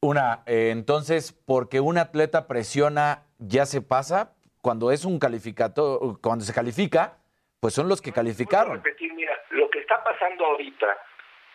Una, 0.02 0.44
eh, 0.46 0.70
entonces, 0.72 1.32
porque 1.46 1.80
un 1.80 1.98
atleta 1.98 2.48
presiona, 2.48 3.24
ya 3.38 3.66
se 3.66 3.82
pasa. 3.82 4.34
Cuando 4.62 4.92
es 4.92 5.06
un 5.06 5.20
calificado, 5.20 6.20
cuando 6.22 6.46
se 6.46 6.54
califica, 6.54 7.18
pues 7.60 7.74
son 7.74 7.88
los 7.88 8.02
que 8.02 8.12
calificaron. 8.12 8.76
Repetir, 8.84 9.14
mira, 9.14 9.34
lo 9.52 9.70
que 9.70 9.80
está 9.80 10.04
pasando 10.04 10.46
ahorita 10.46 10.86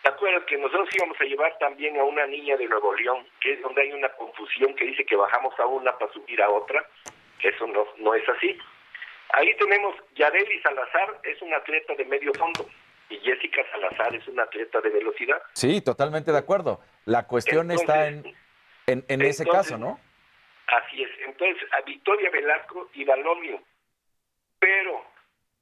¿Te 0.07 0.13
acuerdas 0.13 0.45
que 0.45 0.57
nosotros 0.57 0.87
íbamos 0.93 1.19
a 1.19 1.25
llevar 1.25 1.57
también 1.57 1.99
a 1.99 2.03
una 2.05 2.25
niña 2.27 2.55
de 2.55 2.65
Nuevo 2.65 2.95
León, 2.95 3.27
que 3.41 3.51
es 3.51 3.61
donde 3.61 3.81
hay 3.81 3.91
una 3.91 4.07
confusión 4.13 4.73
que 4.73 4.85
dice 4.85 5.05
que 5.05 5.17
bajamos 5.17 5.53
a 5.59 5.65
una 5.65 5.97
para 5.97 6.13
subir 6.13 6.41
a 6.41 6.49
otra? 6.49 6.81
Eso 7.43 7.67
no, 7.67 7.85
no 7.97 8.15
es 8.15 8.23
así. 8.29 8.57
Ahí 9.33 9.53
tenemos 9.57 9.93
Yareli 10.15 10.61
Salazar, 10.61 11.19
es 11.23 11.41
una 11.41 11.57
atleta 11.57 11.93
de 11.95 12.05
medio 12.05 12.31
fondo, 12.35 12.69
y 13.09 13.17
Jessica 13.17 13.69
Salazar 13.69 14.15
es 14.15 14.25
una 14.29 14.43
atleta 14.43 14.79
de 14.79 14.91
velocidad. 14.91 15.41
Sí, 15.51 15.81
totalmente 15.81 16.31
de 16.31 16.37
acuerdo. 16.37 16.79
La 17.03 17.27
cuestión 17.27 17.69
está 17.71 18.07
en, 18.07 18.23
en, 18.85 19.21
ese 19.21 19.45
caso, 19.45 19.77
¿no? 19.77 19.99
Así 20.67 21.03
es. 21.03 21.09
Entonces, 21.25 21.61
a 21.73 21.81
Victoria 21.81 22.29
Velasco 22.29 22.89
y 22.93 23.03
Balonio. 23.03 23.61
Pero 24.57 25.03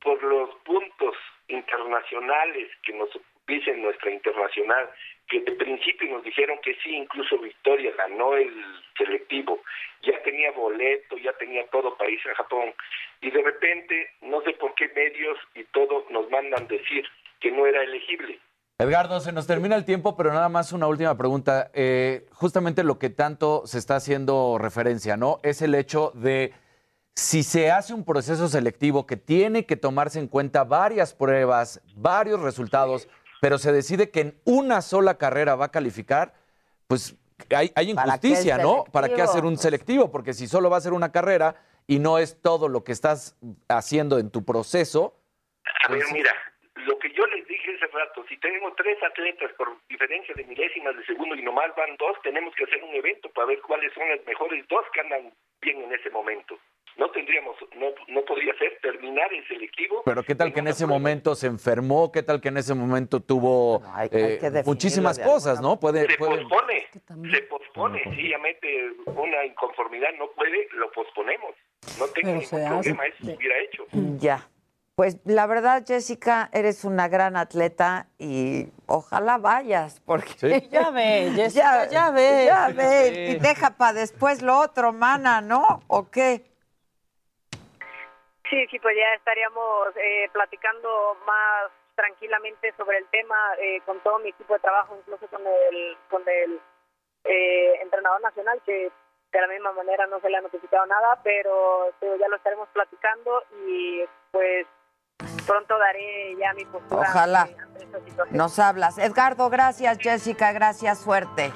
por 0.04 0.22
los 0.22 0.54
puntos 0.58 1.16
internacionales 1.48 2.70
que 2.84 2.94
nos 2.94 3.10
dice 3.48 3.76
nuestra 3.78 4.12
internacional, 4.12 4.90
que 5.28 5.42
de 5.42 5.52
principio 5.54 6.12
nos 6.12 6.24
dijeron 6.24 6.60
que 6.64 6.76
sí, 6.84 6.96
incluso 6.96 7.38
Victoria 7.40 7.92
ganó 7.98 8.36
el 8.36 8.52
selectivo, 8.98 9.62
ya 10.04 10.22
tenía 10.24 10.52
boleto, 10.52 11.18
ya 11.18 11.34
tenía 11.34 11.66
todo 11.68 11.98
para 11.98 12.10
irse 12.10 12.30
a 12.30 12.36
Japón, 12.36 12.74
y 13.22 13.32
de 13.32 13.42
repente, 13.42 14.10
no 14.22 14.42
sé 14.42 14.54
por 14.54 14.74
qué 14.76 14.88
medios 14.96 15.38
y 15.56 15.64
todo 15.66 16.06
nos 16.10 16.30
mandan 16.30 16.68
decir 16.68 17.06
que 17.40 17.52
no 17.52 17.66
era 17.66 17.84
elegible. 17.84 18.40
Edgardo, 18.78 19.22
se 19.22 19.32
nos 19.32 19.48
termina 19.48 19.78
el 19.78 19.86
tiempo, 19.86 20.18
pero 20.18 20.34
nada 20.34 20.50
más 20.50 20.74
una 20.74 20.88
última 20.88 21.18
pregunta. 21.18 21.72
Eh, 21.74 22.26
justamente 22.34 22.84
lo 22.84 23.00
que 23.00 23.10
tanto 23.10 23.66
se 23.66 23.78
está 23.78 23.96
haciendo 23.96 24.58
referencia, 24.60 25.16
¿no? 25.16 25.40
Es 25.44 25.62
el 25.62 25.76
hecho 25.76 26.12
de 26.14 26.54
si 27.16 27.44
se 27.44 27.72
hace 27.72 27.94
un 27.94 28.04
proceso 28.04 28.50
selectivo 28.50 29.06
que 29.06 29.16
tiene 29.16 29.66
que 29.66 29.78
tomarse 29.78 30.20
en 30.20 30.28
cuenta 30.28 30.66
varias 30.66 31.14
pruebas, 31.14 31.82
varios 31.96 32.42
resultados, 32.42 33.08
pero 33.46 33.60
se 33.60 33.72
decide 33.72 34.10
que 34.10 34.22
en 34.22 34.42
una 34.44 34.82
sola 34.82 35.20
carrera 35.20 35.54
va 35.54 35.66
a 35.66 35.72
calificar, 35.72 36.34
pues 36.88 37.16
hay, 37.56 37.70
injusticia, 37.92 38.58
¿no? 38.58 38.86
¿Para 38.92 39.08
qué 39.08 39.22
hacer 39.22 39.46
un 39.46 39.56
selectivo? 39.56 40.12
Porque 40.12 40.34
si 40.34 40.48
solo 40.48 40.68
va 40.68 40.78
a 40.78 40.82
ser 40.82 40.94
una 40.94 41.12
carrera 41.12 41.54
y 41.86 42.00
no 42.00 42.18
es 42.18 42.42
todo 42.42 42.70
lo 42.70 42.84
que 42.84 42.92
estás 42.92 43.38
haciendo 43.70 44.18
en 44.18 44.32
tu 44.32 44.44
proceso. 44.44 45.14
A 45.84 45.92
ver, 45.92 46.00
pues 46.00 46.12
mira, 46.12 46.34
lo 46.74 46.98
que 46.98 47.14
yo 47.14 47.24
les 47.28 47.48
dije 47.48 47.72
dije 47.72 47.86
hace 47.86 47.96
rato, 47.96 48.26
si 48.28 48.36
tenemos 48.38 48.76
tres 48.78 48.98
atletas 49.04 49.52
por 49.60 49.78
diferencia 49.90 50.34
de 50.34 50.44
milésimas 50.46 50.98
de 50.98 51.06
segundo 51.06 51.36
y 51.36 51.44
nomás 51.44 51.70
van 51.78 51.96
dos, 51.98 52.18
tenemos 52.24 52.56
que 52.56 52.64
hacer 52.64 52.84
un 52.84 52.96
evento 52.96 53.30
para 53.30 53.46
ver 53.46 53.62
cuáles 53.62 53.94
son 53.94 54.10
las 54.10 54.26
mejores 54.26 54.68
dos 54.68 54.86
que 54.92 55.02
andan 55.02 55.32
bien 55.62 55.84
en 55.84 55.94
ese 55.94 56.10
momento. 56.10 56.58
No 56.98 57.12
tendríamos, 57.12 57.56
no, 57.76 57.88
no 58.08 58.24
podría 58.24 58.58
ser 58.58 58.80
terminar 58.82 59.34
el 59.34 59.46
selectivo. 59.48 60.02
Pero 60.06 60.24
qué 60.24 60.34
tal 60.34 60.54
que 60.54 60.62
en 60.62 60.68
ese 60.68 60.86
momento 60.86 61.36
se 61.36 61.48
enfermó, 61.48 62.12
qué 62.12 62.24
tal 62.24 62.40
que 62.40 62.48
en 62.48 62.58
ese 62.58 62.74
momento 62.74 63.20
tuvo 63.20 63.82
eh, 64.12 64.40
muchísimas 64.66 65.20
cosas, 65.20 65.60
¿no? 65.60 65.78
Puede, 65.78 66.08
se 66.08 66.18
puede... 66.18 66.42
pospone, 66.44 66.88
se 67.32 67.42
pospone, 67.44 68.04
sencillamente 68.04 68.68
una 69.08 69.46
inconformidad 69.46 70.10
no 70.18 70.28
puede, 70.32 70.70
lo 70.74 70.90
posponemos. 70.92 71.52
No 72.00 72.08
tengo 72.08 72.30
ningún 72.30 72.50
problema, 72.50 73.06
eso 73.08 73.26
se 73.26 73.36
hubiera 73.36 73.60
hecho. 73.60 73.86
Ya. 74.18 74.48
Pues 74.96 75.18
la 75.26 75.46
verdad, 75.46 75.84
Jessica, 75.86 76.50
eres 76.54 76.86
una 76.86 77.10
gran 77.10 77.36
atleta 77.36 78.08
y 78.18 78.68
ojalá 78.86 79.38
vayas, 79.38 80.00
porque 80.06 80.70
Ya 80.72 80.90
ve, 80.92 81.34
Jessica, 81.36 81.90
ya, 81.90 82.12
ve. 82.12 82.46
Ya 82.46 82.70
ve, 82.70 83.32
y 83.32 83.40
deja 83.40 83.72
para 83.72 83.92
después 83.92 84.42
lo 84.42 84.58
otro, 84.58 84.94
mana, 84.94 85.42
¿no? 85.42 85.82
¿O 85.88 86.10
qué? 86.10 86.55
Sí, 88.50 88.68
sí, 88.68 88.80
pues 88.80 88.96
ya 88.96 89.14
estaríamos 89.16 89.90
eh, 89.96 90.30
platicando 90.32 91.18
más 91.26 91.72
tranquilamente 91.96 92.74
sobre 92.78 92.98
el 92.98 93.08
tema 93.08 93.36
eh, 93.60 93.82
con 93.86 94.00
todo 94.02 94.20
mi 94.20 94.30
equipo 94.30 94.54
de 94.54 94.60
trabajo, 94.60 94.96
incluso 94.98 95.28
con 95.28 95.42
el, 95.48 95.98
con 96.10 96.22
el 96.28 96.60
eh, 97.24 97.82
entrenador 97.82 98.22
nacional, 98.22 98.62
que 98.66 98.92
de 99.32 99.42
la 99.42 99.48
misma 99.48 99.72
manera 99.74 100.06
no 100.08 100.20
se 100.20 100.30
le 100.30 100.38
ha 100.38 100.42
notificado 100.42 100.86
nada, 100.86 101.20
pero, 101.24 101.92
pero 102.00 102.16
ya 102.18 102.28
lo 102.28 102.36
estaremos 102.36 102.70
platicando 102.70 103.44
y 103.68 104.04
pues 104.32 104.68
pronto 105.46 105.78
daré 105.78 106.36
ya 106.38 106.54
mi 106.54 106.66
postura. 106.66 107.02
Ojalá. 107.02 107.42
ante 107.42 107.84
esta 107.84 108.00
situación. 108.00 108.38
Nos 108.38 108.60
hablas. 108.60 108.98
Edgardo, 108.98 109.50
gracias, 109.50 109.98
Jessica, 110.00 110.52
gracias, 110.54 111.02
suerte. 111.02 111.52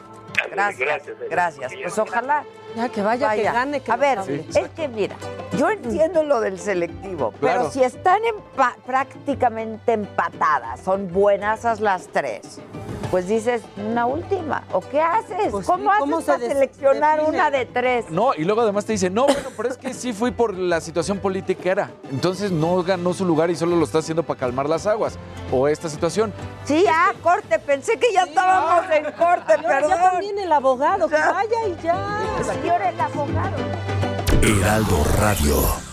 Gracias, 0.51 1.07
gracias. 1.29 1.73
Pues 1.81 1.99
ojalá. 1.99 2.43
Ya 2.75 2.87
que 2.89 3.01
vaya, 3.01 3.33
que 3.35 3.43
gane, 3.43 3.79
que 3.81 3.91
A 3.91 3.95
ver, 3.95 4.19
es 4.19 4.69
que 4.75 4.87
mira, 4.87 5.15
yo 5.57 5.69
entiendo 5.69 6.23
lo 6.23 6.39
del 6.39 6.59
selectivo, 6.59 7.31
Claro. 7.39 7.59
pero 7.61 7.71
si 7.71 7.83
están 7.83 8.19
empa- 8.21 8.75
prácticamente 8.85 9.93
empatadas, 9.93 10.79
son 10.81 11.11
buenasas 11.11 11.79
las 11.79 12.07
tres, 12.07 12.59
pues 13.11 13.27
dices 13.27 13.61
una 13.77 14.05
última. 14.05 14.63
¿O 14.71 14.81
qué 14.81 15.01
haces? 15.01 15.49
Pues 15.51 15.65
¿Cómo 15.65 15.83
sí, 15.83 15.89
haces 15.89 15.99
¿cómo 15.99 16.21
para 16.21 16.39
seleccionar 16.39 17.19
define? 17.19 17.37
una 17.37 17.51
de 17.51 17.65
tres? 17.65 18.05
No, 18.09 18.33
y 18.35 18.43
luego 18.43 18.61
además 18.61 18.85
te 18.85 18.93
dice, 18.93 19.09
no, 19.09 19.25
bueno, 19.25 19.49
pero 19.57 19.69
es 19.69 19.77
que 19.77 19.93
sí 19.93 20.13
fui 20.13 20.31
por 20.31 20.53
la 20.55 20.79
situación 20.81 21.17
política 21.19 21.71
era. 21.71 21.91
Entonces 22.11 22.51
no 22.51 22.83
ganó 22.83 23.13
su 23.13 23.25
lugar 23.25 23.49
y 23.49 23.55
solo 23.55 23.75
lo 23.75 23.83
está 23.85 23.99
haciendo 23.99 24.23
para 24.23 24.39
calmar 24.39 24.69
las 24.69 24.85
aguas. 24.87 25.17
O 25.51 25.67
esta 25.67 25.89
situación. 25.89 26.31
Sí, 26.65 26.85
ah, 26.89 27.11
corte, 27.23 27.57
pensé 27.59 27.97
que 27.97 28.13
ya 28.13 28.23
estábamos 28.23 28.85
en 28.91 29.03
corte, 29.13 29.53
Y 29.53 29.65
ahora 29.65 29.79
perdón. 29.79 29.89
ya 29.89 30.11
también 30.11 30.39
el 30.39 30.51
abogado, 30.51 31.07
que 31.09 31.15
vaya 31.15 31.67
y 31.67 31.83
ya. 31.83 32.19
Señor 32.43 32.81
el 32.81 32.99
abogado. 33.01 33.57
Heraldo 34.41 35.03
Radio. 35.19 35.88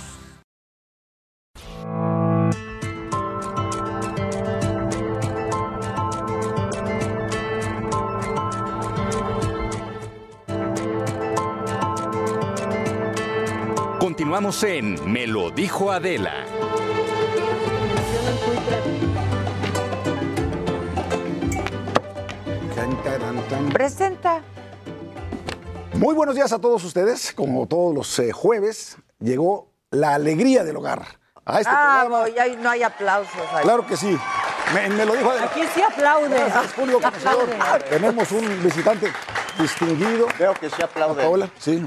Continuamos 14.06 14.62
en 14.62 15.12
Me 15.12 15.26
lo 15.26 15.50
dijo 15.50 15.90
Adela. 15.90 16.46
Presenta. 23.72 24.42
Muy 25.94 26.14
buenos 26.14 26.36
días 26.36 26.52
a 26.52 26.60
todos 26.60 26.84
ustedes. 26.84 27.32
Como 27.32 27.66
todos 27.66 27.92
los 27.92 28.16
eh, 28.20 28.30
jueves, 28.30 28.96
llegó 29.18 29.72
la 29.90 30.14
alegría 30.14 30.62
del 30.62 30.76
hogar. 30.76 31.04
A 31.44 31.58
este 31.58 31.72
ah, 31.74 32.04
programa, 32.06 32.62
no, 32.62 32.70
hay 32.70 32.82
aplausos. 32.84 33.42
ahí. 33.52 33.64
claro 33.64 33.84
que 33.88 33.96
sí. 33.96 34.16
Me, 34.72 34.88
me 34.88 35.04
lo 35.04 35.16
dijo 35.16 35.32
Adela. 35.32 35.46
Aquí 35.46 35.62
sí 35.74 35.82
aplaude. 35.82 36.28
Gracias. 36.28 36.74
Tenemos 37.90 38.30
un 38.30 38.62
visitante 38.62 39.10
distinguido. 39.58 40.26
Veo 40.38 40.54
que 40.54 40.70
sí 40.70 40.82
aplauden. 40.82 41.24
Paola, 41.24 41.50
sí. 41.58 41.86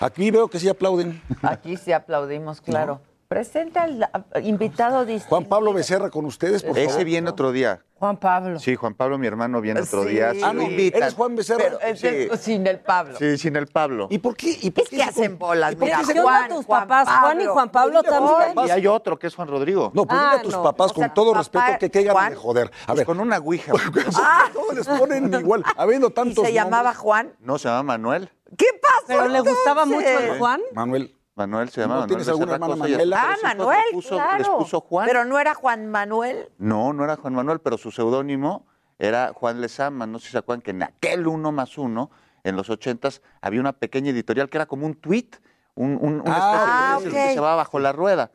Aquí 0.00 0.30
veo 0.30 0.48
que 0.48 0.58
sí 0.58 0.68
aplauden. 0.68 1.20
Aquí 1.42 1.76
sí 1.76 1.92
aplaudimos, 1.92 2.60
claro. 2.60 3.00
Presenta 3.28 3.84
al 3.84 4.44
invitado 4.44 5.04
distinto. 5.04 5.28
Juan 5.28 5.44
Pablo 5.44 5.72
Becerra 5.72 6.10
con 6.10 6.24
ustedes, 6.24 6.62
por 6.62 6.74
favor. 6.74 6.90
Ese 6.90 7.04
viene 7.04 7.30
otro 7.30 7.52
día. 7.52 7.80
Juan 8.00 8.16
Pablo. 8.16 8.58
Sí, 8.58 8.74
Juan 8.76 8.94
Pablo, 8.94 9.18
mi 9.18 9.26
hermano, 9.26 9.60
viene 9.60 9.82
otro 9.82 10.04
Sí. 10.04 10.08
día. 10.08 10.32
Sí, 10.32 10.40
Ah, 10.42 10.54
no, 10.54 10.62
invitan. 10.62 11.02
¿Eres 11.02 11.14
Juan 11.14 11.36
Becerra? 11.36 11.58
Pero 11.62 11.80
es 11.80 12.40
sin 12.40 12.66
el 12.66 12.80
Pablo. 12.80 13.14
Sí, 13.18 13.36
sin 13.36 13.56
el 13.56 13.66
Pablo. 13.66 14.06
¿Y 14.10 14.16
por 14.18 14.34
qué? 14.34 14.58
¿Y 14.62 14.70
por 14.70 14.84
Es 14.84 14.90
que 14.90 15.02
hacen 15.02 15.38
bolas, 15.38 15.74
por 15.74 15.80
qué 15.86 15.94
mira. 15.94 16.04
se- 16.06 16.14
¿Qué 16.14 16.20
onda 16.20 16.48
tus 16.48 16.64
papás? 16.64 17.06
Juan 17.20 17.40
y 17.42 17.44
Juan 17.46 17.68
Pablo 17.70 18.02
también. 18.02 18.66
Y 18.66 18.70
hay 18.70 18.86
otro 18.86 19.18
que 19.18 19.26
es 19.26 19.34
Juan 19.34 19.48
Rodrigo. 19.48 19.92
No, 19.94 20.06
pues 20.06 20.18
dile 20.18 20.30
Ah, 20.32 20.38
a 20.38 20.42
tus 20.42 20.54
no. 20.54 20.62
papás 20.62 20.92
O 20.92 20.94
sea, 20.94 21.08
con 21.08 21.14
todo 21.14 21.34
respeto 21.34 21.64
que 21.78 21.90
caigan 21.90 22.30
de 22.30 22.36
joder. 22.36 22.70
A 22.84 22.86
Pues 22.86 22.96
ver, 22.98 23.06
con 23.06 23.20
una 23.20 23.36
ouija. 23.38 23.72
todos 24.54 24.74
les 24.74 24.86
ponen 24.88 25.32
igual, 25.34 25.62
habiendo 25.76 26.06
¿Y 26.10 26.12
tantos 26.12 26.46
se 26.46 26.52
llamaba 26.54 26.82
nombres. 26.84 26.98
Juan? 27.02 27.32
No, 27.40 27.58
se 27.58 27.68
llama 27.68 27.82
Manuel. 27.82 28.30
¿Qué 28.56 28.66
pasó? 28.80 29.04
Pero 29.08 29.28
le 29.28 29.40
gustaba 29.40 29.84
mucho 29.84 30.08
el 30.08 30.38
Juan. 30.38 30.60
Manuel, 30.72 31.14
Manuel 31.40 31.68
se 31.70 31.80
llama 31.80 31.94
¿No 31.94 32.00
Manuel. 32.02 32.08
tienes 32.08 32.28
alguna 32.28 32.52
hermana 32.54 32.74
hasta 32.74 33.32
Ah, 33.32 33.36
Manuel, 33.42 33.78
Les 33.86 33.92
puso, 33.94 34.14
claro. 34.16 34.38
les 34.38 34.48
puso 34.48 34.80
Juan. 34.80 35.06
Pero 35.06 35.24
no 35.24 35.38
era 35.38 35.54
Juan 35.54 35.86
Manuel. 35.86 36.48
No, 36.58 36.92
no 36.92 37.04
era 37.04 37.16
Juan 37.16 37.34
Manuel, 37.34 37.60
pero 37.60 37.78
su 37.78 37.90
seudónimo 37.90 38.66
era 38.98 39.32
Juan 39.34 39.60
Lezama. 39.60 40.06
No 40.06 40.18
sé 40.18 40.26
si 40.26 40.32
se 40.32 40.38
acuerdan 40.38 40.60
que 40.62 40.70
en 40.72 40.82
aquel 40.82 41.26
uno 41.26 41.50
más 41.52 41.78
uno, 41.78 42.10
en 42.44 42.56
los 42.56 42.68
ochentas, 42.70 43.22
había 43.40 43.60
una 43.60 43.72
pequeña 43.72 44.10
editorial 44.10 44.48
que 44.50 44.58
era 44.58 44.66
como 44.66 44.84
un 44.86 44.94
tweet, 44.94 45.30
un, 45.74 45.98
un, 46.00 46.20
una 46.20 46.24
Ah, 46.36 46.96
especie 46.98 47.10
de 47.12 47.18
ok. 47.18 47.22
que 47.24 47.28
se 47.30 47.34
llamaba 47.36 47.56
Bajo 47.56 47.78
la 47.78 47.92
Rueda. 47.92 48.30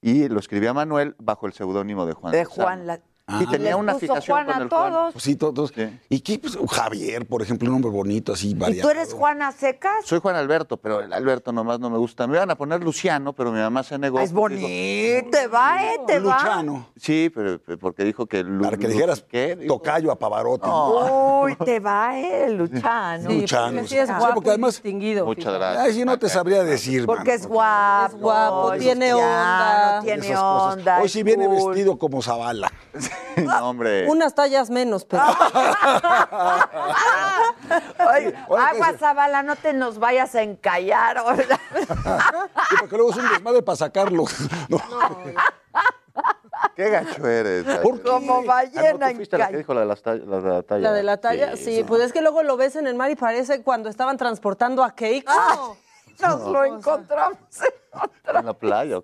Y 0.00 0.28
lo 0.28 0.38
escribía 0.38 0.72
Manuel 0.72 1.14
bajo 1.18 1.46
el 1.46 1.52
seudónimo 1.52 2.06
de 2.06 2.12
Juan 2.14 2.32
De 2.32 2.38
Lezama. 2.44 2.62
Juan. 2.64 2.86
La... 2.86 3.00
Y 3.28 3.44
tenía 3.46 3.70
Les 3.70 3.74
una 3.74 3.94
fijación 3.96 4.36
Juan 4.36 4.46
con 4.46 4.54
a 4.54 4.62
el 4.62 4.68
Juan. 4.68 4.92
todos. 4.92 5.12
pues 5.14 5.24
sí, 5.24 5.34
todos. 5.34 5.72
Sí. 5.74 5.98
¿Y 6.08 6.20
qué? 6.20 6.38
Pues, 6.38 6.56
Javier, 6.70 7.26
por 7.26 7.42
ejemplo, 7.42 7.66
un 7.68 7.72
nombre 7.72 7.90
bonito, 7.90 8.32
así, 8.32 8.50
¿Y 8.50 8.54
variado. 8.54 8.88
tú 8.88 8.96
eres 8.96 9.12
Juana 9.12 9.50
Secas? 9.50 10.04
Soy 10.04 10.20
Juan 10.20 10.36
Alberto, 10.36 10.76
pero 10.76 11.00
el 11.00 11.12
Alberto 11.12 11.50
nomás 11.50 11.80
no 11.80 11.90
me 11.90 11.98
gusta. 11.98 12.28
Me 12.28 12.36
iban 12.36 12.52
a 12.52 12.54
poner 12.54 12.84
Luciano, 12.84 13.32
pero 13.32 13.50
mi 13.50 13.58
mamá 13.58 13.82
se 13.82 13.98
negó. 13.98 14.20
Es 14.20 14.30
dijo- 14.30 14.42
bonito, 14.42 15.28
te 15.32 15.48
va, 15.48 15.84
eh, 15.84 15.96
te 16.06 16.20
va. 16.20 16.36
Luchano. 16.38 16.86
Sí, 16.96 17.28
pero 17.34 17.58
porque 17.80 18.04
dijo 18.04 18.26
que... 18.26 18.44
Lu- 18.44 18.62
Para 18.62 18.76
que 18.76 18.86
dijeras 18.86 19.24
¿Qué? 19.28 19.56
Tocayo 19.66 20.12
a 20.12 20.16
Pavarotti. 20.20 20.68
Uy, 20.68 21.56
te 21.64 21.80
va, 21.80 22.16
eh, 22.16 22.48
Luchano. 22.50 23.28
Sí, 23.28 23.40
Luchano, 23.40 23.66
porque 23.72 23.82
sí 23.82 23.88
sí. 23.88 23.98
es 23.98 24.06
Sí, 24.08 24.14
guapo 24.16 24.34
porque 24.34 24.50
además- 24.50 24.74
y 24.74 24.76
distinguido. 24.82 25.26
Muchas 25.26 25.52
gracias. 25.52 25.84
Ay, 25.84 25.92
sí, 25.94 26.04
no 26.04 26.16
te 26.16 26.28
sabría 26.28 26.62
decir, 26.62 27.04
Porque 27.06 27.22
mano, 27.24 27.32
es 27.40 27.46
guapo. 27.48 28.14
Es 28.14 28.20
guapo, 28.22 28.72
tiene 28.78 29.14
onda. 29.14 30.00
Tiene 30.04 30.36
onda. 30.36 31.00
Hoy 31.02 31.08
sí 31.08 31.24
viene 31.24 31.48
vestido 31.48 31.98
como 31.98 32.22
Zavala. 32.22 32.72
no, 33.36 33.68
hombre. 33.70 34.06
Unas 34.08 34.34
tallas 34.34 34.70
menos, 34.70 35.04
pero. 35.04 35.22
Oye, 38.16 38.34
Oye, 38.48 38.62
agua, 38.62 38.92
¿qué 38.92 38.98
Zabala, 38.98 39.42
no 39.42 39.56
te 39.56 39.72
nos 39.72 39.98
vayas 39.98 40.34
a 40.34 40.42
encallar. 40.42 41.16
Sí, 42.68 42.74
porque 42.80 42.96
luego 42.96 43.10
es 43.10 43.16
un 43.16 43.28
desmadre 43.28 43.62
para 43.62 43.76
sacarlo. 43.76 44.24
No. 44.68 44.78
Qué 46.74 46.88
gacho 46.90 47.26
eres. 47.26 47.64
¿Por 47.80 48.00
qué? 48.00 48.08
Como 48.08 48.34
Ah, 48.38 48.40
no, 48.40 48.46
ballena 48.46 49.08
tú 49.10 49.16
fuiste 49.16 49.38
la 49.38 49.48
que 49.48 49.58
dijo 49.58 49.72
la 49.74 49.80
de, 49.80 49.86
las 49.86 50.02
tall- 50.02 50.24
la 50.24 50.40
de 50.40 50.48
la 50.48 50.62
talla. 50.62 50.82
La 50.82 50.92
de 50.92 51.02
la 51.02 51.16
talla, 51.18 51.56
sí, 51.56 51.84
pues 51.86 52.02
es 52.02 52.12
que 52.12 52.22
luego 52.22 52.42
lo 52.42 52.56
ves 52.56 52.76
en 52.76 52.86
el 52.86 52.94
mar 52.94 53.10
y 53.10 53.16
parece 53.16 53.62
cuando 53.62 53.88
estaban 53.88 54.16
transportando 54.16 54.82
a 54.82 54.94
Keiko. 54.94 55.76
Nos 56.20 56.52
lo 56.52 56.64
encontramos. 56.64 57.38
En 58.26 58.44
la 58.44 58.52
playa. 58.52 59.00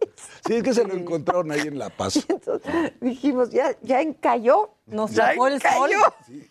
Sí, 0.46 0.54
es 0.54 0.62
que 0.62 0.74
se 0.74 0.84
lo 0.84 0.94
encontraron 0.94 1.50
ahí 1.50 1.60
en 1.60 1.78
La 1.78 1.88
Paz. 1.88 2.24
Entonces 2.28 2.92
dijimos, 3.00 3.50
ya, 3.50 3.76
ya 3.80 4.00
encalló. 4.00 4.70
Nos 4.86 5.12
ya 5.12 5.28
sacó 5.28 5.48
el 5.48 5.60
sol. 5.62 5.90
encalló. 5.90 6.44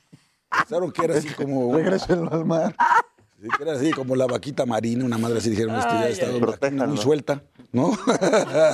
Pensaron 0.49 0.91
que 0.91 1.05
era 1.05 1.17
así 1.17 1.29
como. 1.29 1.75
Regrésenlo 1.75 2.31
al 2.31 2.45
mar. 2.45 2.75
Sí, 3.41 3.47
que 3.57 3.63
era 3.63 3.73
así 3.73 3.91
como 3.91 4.15
la 4.15 4.27
vaquita 4.27 4.67
marina, 4.67 5.03
una 5.03 5.17
madre 5.17 5.39
así 5.39 5.49
dijeron, 5.49 5.75
este 5.75 5.89
ya 5.93 6.09
está 6.09 6.85
muy 6.85 6.97
suelta, 6.97 7.41
¿no? 7.71 7.91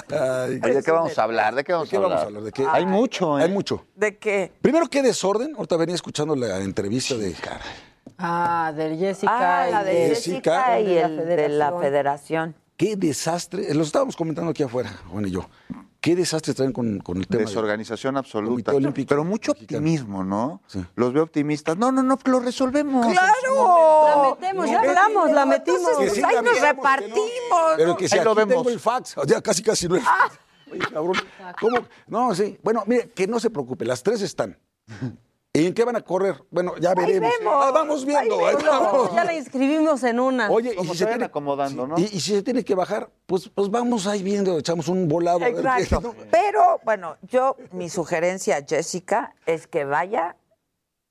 Ay, 0.10 0.60
¿de 0.60 0.84
qué 0.84 0.92
vamos 0.92 1.18
a 1.18 1.24
hablar? 1.24 1.56
¿De 1.56 1.64
qué 1.64 1.72
vamos, 1.72 1.90
¿De 1.90 1.92
qué 1.92 1.96
a, 1.96 2.00
hablar? 2.00 2.18
vamos 2.18 2.24
a 2.24 2.28
hablar? 2.28 2.44
¿De 2.44 2.52
qué? 2.52 2.66
Hay 2.70 2.86
mucho, 2.86 3.40
¿eh? 3.40 3.44
Hay 3.44 3.52
mucho. 3.52 3.86
¿De 3.96 4.18
qué? 4.18 4.52
Primero, 4.62 4.88
qué 4.90 5.02
desorden. 5.02 5.56
Ahorita 5.56 5.78
venía 5.78 5.96
escuchando 5.96 6.36
la 6.36 6.60
entrevista 6.60 7.16
de. 7.16 7.34
Ah, 8.18 8.74
de 8.76 8.98
Jessica. 8.98 9.64
Ah, 9.64 9.68
la 9.70 9.84
de 9.84 10.10
Jessica. 10.10 10.64
Jessica 10.66 10.80
y 10.80 10.86
de 10.86 11.02
la 11.02 11.08
el 11.08 11.26
de 11.28 11.50
la 11.50 11.72
federación. 11.80 12.56
Qué 12.76 12.96
desastre. 12.96 13.74
Lo 13.74 13.84
estábamos 13.84 14.16
comentando 14.16 14.52
aquí 14.52 14.64
afuera, 14.64 14.92
Juan 15.10 15.26
y 15.28 15.32
yo. 15.32 15.50
Qué 16.00 16.16
desastre 16.16 16.54
traen 16.54 16.72
con, 16.72 17.00
con 17.00 17.18
el 17.18 17.28
tema. 17.28 17.40
de- 17.40 17.46
Desorganización 17.48 18.18
absoluta. 18.18 18.72
Olímpico 18.72 19.10
Pero 19.10 19.24
mucho 19.24 19.52
Mexicano. 19.54 19.80
optimismo, 19.80 20.24
¿no? 20.24 20.62
Sí. 20.68 20.86
Los 20.96 21.12
veo 21.12 21.24
optimistas. 21.24 21.76
No, 21.76 21.92
no, 21.92 22.04
no, 22.04 22.18
lo 22.24 22.40
resolvemos. 22.40 23.08
¡Claro! 23.08 24.06
La 24.08 24.30
metemos, 24.30 24.70
ya 24.70 24.80
hablamos, 24.80 25.32
la 25.32 25.46
metimos. 25.48 25.82
Entonces, 26.00 26.24
ahí 26.24 26.36
nos 26.36 26.44
no. 26.60 26.66
repartimos. 26.66 27.20
Pero 27.78 27.98
que 27.98 28.08
si 28.08 28.14
Ahí 28.16 28.20
aquí 28.20 28.26
lo 28.30 28.36
vemos. 28.36 28.56
tengo 28.58 28.70
el 28.70 28.80
fax. 28.80 29.18
O 29.18 29.26
sea, 29.26 29.42
casi 29.42 29.64
casi 29.64 29.88
no 29.88 29.96
es. 29.96 30.04
Ay, 30.72 30.80
cabrón. 30.80 31.16
¿Cómo? 31.60 31.78
No, 32.08 32.36
sí. 32.36 32.58
Bueno, 32.64 32.84
mire, 32.86 33.10
que 33.10 33.26
no 33.26 33.40
se 33.40 33.50
preocupe, 33.50 33.84
las 33.84 34.04
tres 34.04 34.22
están. 34.22 34.56
¿Y 35.62 35.66
en 35.68 35.74
qué 35.74 35.84
van 35.84 35.96
a 35.96 36.02
correr? 36.02 36.36
Bueno, 36.52 36.74
ya 36.80 36.94
veremos. 36.94 37.32
vemos. 37.40 37.54
Ah, 37.58 37.72
vamos 37.72 38.06
viendo. 38.06 38.46
ahí 38.46 38.56
vamos. 38.66 39.14
Ya 39.16 39.24
la 39.24 39.34
inscribimos 39.34 40.04
en 40.04 40.20
una. 40.20 40.50
Oye, 40.52 40.76
y 40.78 40.82
si, 40.84 40.88
se 40.90 40.96
se 40.98 41.06
tiene, 41.08 41.26
acomodando, 41.26 41.88
¿no? 41.88 41.98
y, 41.98 42.04
y 42.04 42.20
si 42.20 42.34
se 42.36 42.44
tiene 42.44 42.64
que 42.64 42.76
bajar, 42.76 43.10
pues, 43.26 43.50
pues 43.50 43.70
vamos 43.72 44.06
ahí 44.08 44.22
viendo, 44.24 44.58
echamos 44.60 44.88
un 44.88 45.08
volado. 45.08 45.38
a 45.38 45.50
ver 45.50 45.56
qué- 45.56 45.84
Exacto. 45.84 46.14
Pero 46.32 46.80
bueno, 46.84 47.18
yo, 47.24 47.56
mi 47.72 47.90
sugerencia, 47.90 48.64
Jessica, 48.68 49.34
es 49.46 49.68
que 49.68 49.84
vaya, 49.86 50.36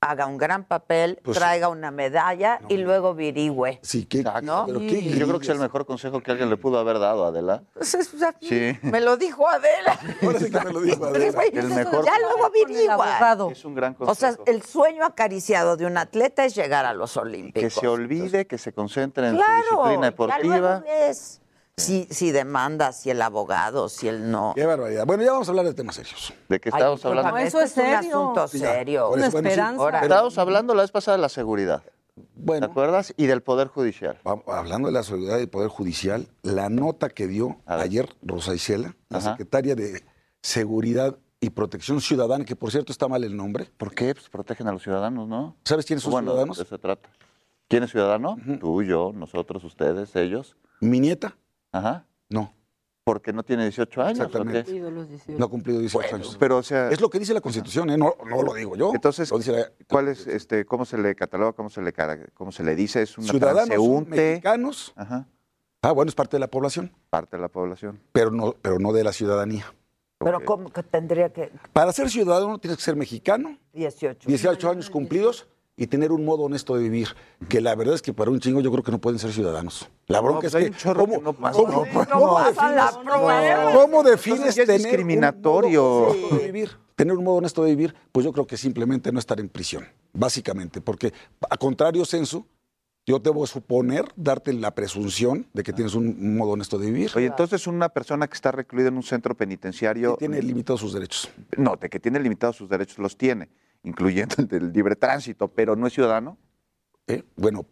haga 0.01 0.27
un 0.27 0.36
gran 0.36 0.64
papel, 0.64 1.18
Pues 1.24 1.36
sí. 1.36 1.40
traiga 1.40 1.68
una 1.68 1.90
medalla 1.90 2.60
y 2.68 2.77
luego 2.77 3.14
virigüe. 3.14 3.81
Sí, 3.82 4.05
¿qué? 4.05 4.23
¿No? 4.43 4.64
Pero 4.66 4.78
qué- 4.81 5.02
yo 5.02 5.27
creo 5.27 5.39
que 5.39 5.44
es 5.47 5.51
el 5.51 5.59
mejor 5.59 5.86
consejo 5.86 6.20
que 6.20 6.31
alguien 6.31 6.51
le 6.51 6.56
pudo 6.56 6.78
haber 6.78 6.98
dado, 6.98 7.24
Adela. 7.24 7.62
Pues 7.74 7.94
es- 7.94 8.12
o 8.14 8.18
sea, 8.18 8.35
Sí. 8.40 8.78
Me 8.82 9.01
lo 9.01 9.16
dijo 9.16 9.48
Adela. 9.48 9.98
Ahora 10.23 10.39
sí 10.39 10.51
que 10.51 10.60
me 10.60 10.73
lo 10.73 10.81
dijo 10.81 11.01
Pero, 11.01 11.16
Adela. 11.16 11.32
güey, 11.32 11.48
El 11.59 11.68
mejor 11.68 12.05
ya 12.05 12.12
luego 12.20 12.51
virigua. 12.51 13.51
Es 13.51 13.64
un 13.64 13.74
gran 13.74 13.97
O 13.98 14.14
sea, 14.14 14.28
consejo. 14.36 14.44
el 14.47 14.62
sueño 14.62 15.05
acariciado 15.05 15.77
de 15.77 15.86
un 15.86 15.97
atleta 15.98 16.44
es 16.44 16.55
llegar 16.55 16.85
a 16.85 16.93
los 16.94 17.16
Olímpicos. 17.16 17.62
que 17.62 17.70
se 17.81 17.89
olvide, 17.89 18.47
que 18.47 18.59
se 18.59 18.73
concentre 18.73 19.28
en 19.28 19.36
Claro, 19.36 19.52
su 19.68 19.74
disciplina 19.77 20.01
ya 20.02 20.06
deportiva. 20.10 20.56
luego 20.59 20.81
ves 20.86 21.40
si, 21.78 22.07
si 22.11 22.32
demanda, 22.32 22.93
si 22.93 23.11
el 23.11 23.20
abogado, 23.20 23.89
si 23.90 24.09
el 24.09 24.31
no. 24.31 24.53
Qué 24.55 24.65
barbaridad. 24.65 25.05
Bueno, 25.07 25.23
ya 25.23 25.32
vamos 25.32 25.47
a 25.48 25.51
hablar 25.51 25.66
de 25.66 25.74
temas 25.74 25.97
serios. 25.97 26.32
¿De 26.48 26.59
qué 26.59 26.70
Ay, 26.73 26.78
estamos 26.78 27.01
discúlpame, 27.01 27.28
hablando? 27.28 27.47
esto 27.47 27.61
es, 27.61 27.77
un 27.77 27.94
asunto 27.94 28.48
serio. 28.48 29.15
Eso, 29.16 29.31
bueno, 29.31 29.51
sí. 29.51 29.61
Ahora, 29.61 30.01
Estábamos 30.01 30.39
hablando 30.39 30.74
la 30.74 30.82
vez 30.82 30.90
pasada 30.90 31.19
de 31.19 31.23
la 31.23 31.28
seguridad. 31.28 31.82
Bueno. 32.35 32.66
¿Te 32.66 32.70
acuerdas? 32.70 33.12
Y 33.19 33.27
del 33.27 33.43
Poder 33.43 33.69
Judicial. 33.69 34.19
Vamos, 34.24 34.44
Hablando 34.48 34.89
de 34.89 34.94
la 34.94 35.03
seguridad 35.03 35.36
del 35.36 35.51
Poder 35.51 35.69
Judicial, 35.69 36.28
la 36.43 36.70
nota 36.70 37.11
que 37.11 37.27
dio 37.27 37.61
ayer 37.66 38.09
Rosa 38.23 38.55
Isela, 38.55 38.97
la 39.11 39.19
Ajá. 39.19 39.31
secretaria 39.32 39.74
de 39.74 40.03
Seguridad 40.40 41.19
y 41.40 41.51
Protección 41.51 42.01
Ciudadana, 42.01 42.47
que 42.47 42.57
por 42.57 42.70
cierto 42.70 42.90
está 42.90 43.07
mal 43.07 43.23
el 43.23 43.36
nombre. 43.36 43.70
¿Por 43.77 43.94
qué? 43.94 44.15
Pues 44.15 44.31
protegen 44.31 44.66
a 44.66 44.73
los 44.73 44.82
ciudadanos, 44.82 45.28
¿no? 45.28 45.57
¿Sabes 45.65 45.85
quiénes 45.85 46.03
son 46.05 46.12
Bueno, 46.12 46.31
ciudadanos? 46.31 46.57
de 46.57 46.62
eso 46.62 46.74
se 46.74 46.81
trata. 46.81 47.11
¿Quién 47.69 47.82
es 47.82 47.90
ciudadano? 47.90 48.39
Tú, 48.61 48.82
yo, 48.82 49.12
nosotros, 49.15 49.62
ustedes, 49.65 50.16
ellos. 50.16 50.57
Mi 50.81 51.01
nieta, 51.01 51.36
Ajá. 51.78 52.07
no. 52.31 52.53
Porque 53.05 53.32
no 53.32 53.44
tiene 53.44 53.62
18 53.62 54.03
años. 54.03 54.19
No 55.28 55.44
ha 55.44 55.48
cumplido 55.48 55.78
18 55.78 56.16
años. 56.16 56.36
Pero, 56.40 56.57
o 56.57 56.62
sea. 56.65 56.90
Es 56.90 57.01
lo 57.01 57.09
que 57.09 57.20
dice 57.20 57.32
la 57.32 57.40
Constitución, 57.40 57.89
¿eh? 57.90 57.97
no, 57.97 58.16
no 58.28 58.43
lo 58.43 58.53
digo 58.55 58.74
yo. 58.74 58.90
Entonces, 58.93 59.31
dice 59.31 59.53
la- 59.53 59.70
¿cuál 59.89 60.09
es, 60.09 60.27
este, 60.27 60.65
cómo 60.66 60.85
se 60.85 60.98
le 60.98 61.15
cataloga, 61.15 61.53
cómo 61.53 61.70
se 61.70 61.81
le, 61.82 61.93
cara- 61.93 62.19
cómo 62.35 62.51
se 62.51 62.65
le 62.65 62.74
dice? 62.74 63.03
¿Es 63.03 63.16
una 63.16 63.28
ciudadanos 63.28 63.66
transeúnte? 63.66 64.11
mexicanos. 64.32 64.93
Ajá. 64.97 65.24
Ah, 65.82 65.93
bueno, 65.93 66.09
es 66.09 66.16
parte 66.16 66.35
de 66.35 66.40
la 66.40 66.48
población, 66.48 66.90
Parte 67.09 67.36
de 67.36 67.43
la 67.43 67.48
población. 67.48 68.01
pero 68.11 68.32
no, 68.32 68.57
pero 68.61 68.81
no 68.81 68.93
de 68.93 69.05
la 69.05 69.12
ciudadanía. 69.12 69.73
pero 70.19 70.44
¿cómo 70.44 70.70
que 70.73 70.82
tendría 70.82 71.32
que...? 71.32 71.53
Para 71.73 71.93
ser 71.93 72.11
ciudadano 72.11 72.59
tienes 72.59 72.77
que 72.78 72.82
ser 72.82 72.97
mexicano, 72.97 73.57
18. 73.73 74.27
18 74.27 74.69
años 74.69 74.90
cumplidos 74.90 75.47
y 75.77 75.86
tener 75.86 76.11
un 76.11 76.24
modo 76.24 76.44
honesto 76.44 76.74
de 76.74 76.82
vivir. 76.82 77.09
Que 77.48 77.61
la 77.61 77.74
verdad 77.74 77.94
es 77.94 78.03
que 78.03 78.12
para 78.15 78.31
un 78.31 78.40
chingo 78.40 78.61
yo 78.61 78.70
creo 78.73 78.82
que 78.82 78.90
no 78.90 78.98
pueden 79.01 79.19
ser 79.19 79.32
ciudadanos. 79.32 79.89
La 80.07 80.20
bronca 80.20 80.40
pues 80.43 80.55
es 80.55 80.65
hay 80.65 80.70
que. 80.70 80.94
¿cómo, 80.94 81.19
que 81.19 81.23
no 81.23 81.32
pasa, 81.35 81.59
cómo- 81.59 81.73
no, 81.73 81.93
pues, 81.93 82.09
cómo 82.09 82.27
no. 82.27 82.35
Pasan 82.35 82.77
la 82.77 82.86
defines. 82.86 83.74
¿cómo 83.77 84.03
defines 84.03 84.39
Entonces 84.39 84.55
ya 84.57 84.62
es 84.62 84.66
tener 84.66 84.78
discriminatorio. 84.81 85.82
Un 85.82 85.97
modo 85.98 86.11
honesto 86.11 86.36
de 86.36 86.44
vivir? 86.53 86.70
Tener 86.97 87.16
un 87.16 87.24
modo 87.24 87.36
honesto 87.36 87.62
de 87.65 87.70
vivir, 87.70 87.94
pues 88.11 88.24
yo 88.24 88.32
creo 88.32 88.47
que 88.47 88.57
simplemente 88.57 89.12
no 89.12 89.19
estar 89.19 89.39
en 89.39 89.51
prisión, 89.51 89.85
básicamente. 90.15 90.81
Porque, 90.81 91.12
a 91.51 91.57
contrario 91.59 92.07
censo, 92.07 92.47
yo 93.05 93.19
debo 93.19 93.47
suponer, 93.47 94.07
darte 94.16 94.55
la 94.55 94.74
presunción 94.74 95.47
de 95.53 95.62
que 95.62 95.74
tienes 95.74 95.94
un, 95.94 96.07
un 96.07 96.36
modo 96.39 96.53
honesto 96.53 96.78
de 96.78 96.86
vivir. 96.86 97.11
Oye, 97.15 97.27
entonces 97.27 97.66
una 97.66 97.90
persona 97.90 98.27
que 98.27 98.35
está 98.35 98.51
recluida 98.51 98.89
en 98.89 98.97
un 98.97 99.03
centro 99.03 99.35
penitenciario. 99.36 100.15
Que 100.16 100.27
tiene 100.27 100.40
limitados 100.40 100.81
sus 100.81 100.94
derechos. 100.94 101.28
No, 101.59 101.77
de 101.77 101.90
que 101.90 102.01
tiene 102.01 102.19
limitados 102.19 102.57
sus 102.57 102.69
derechos, 102.70 102.98
los 102.98 103.19
tiene, 103.19 103.51
incluyendo 103.86 104.34
el 104.38 104.48
del 104.48 104.72
libre 104.72 104.96
tránsito, 104.96 105.48
pero 105.48 105.76
no 105.76 105.86
es 105.86 105.92
ciudadano. 105.94 106.36
¿eh? 107.06 107.22
Bueno, 107.36 107.64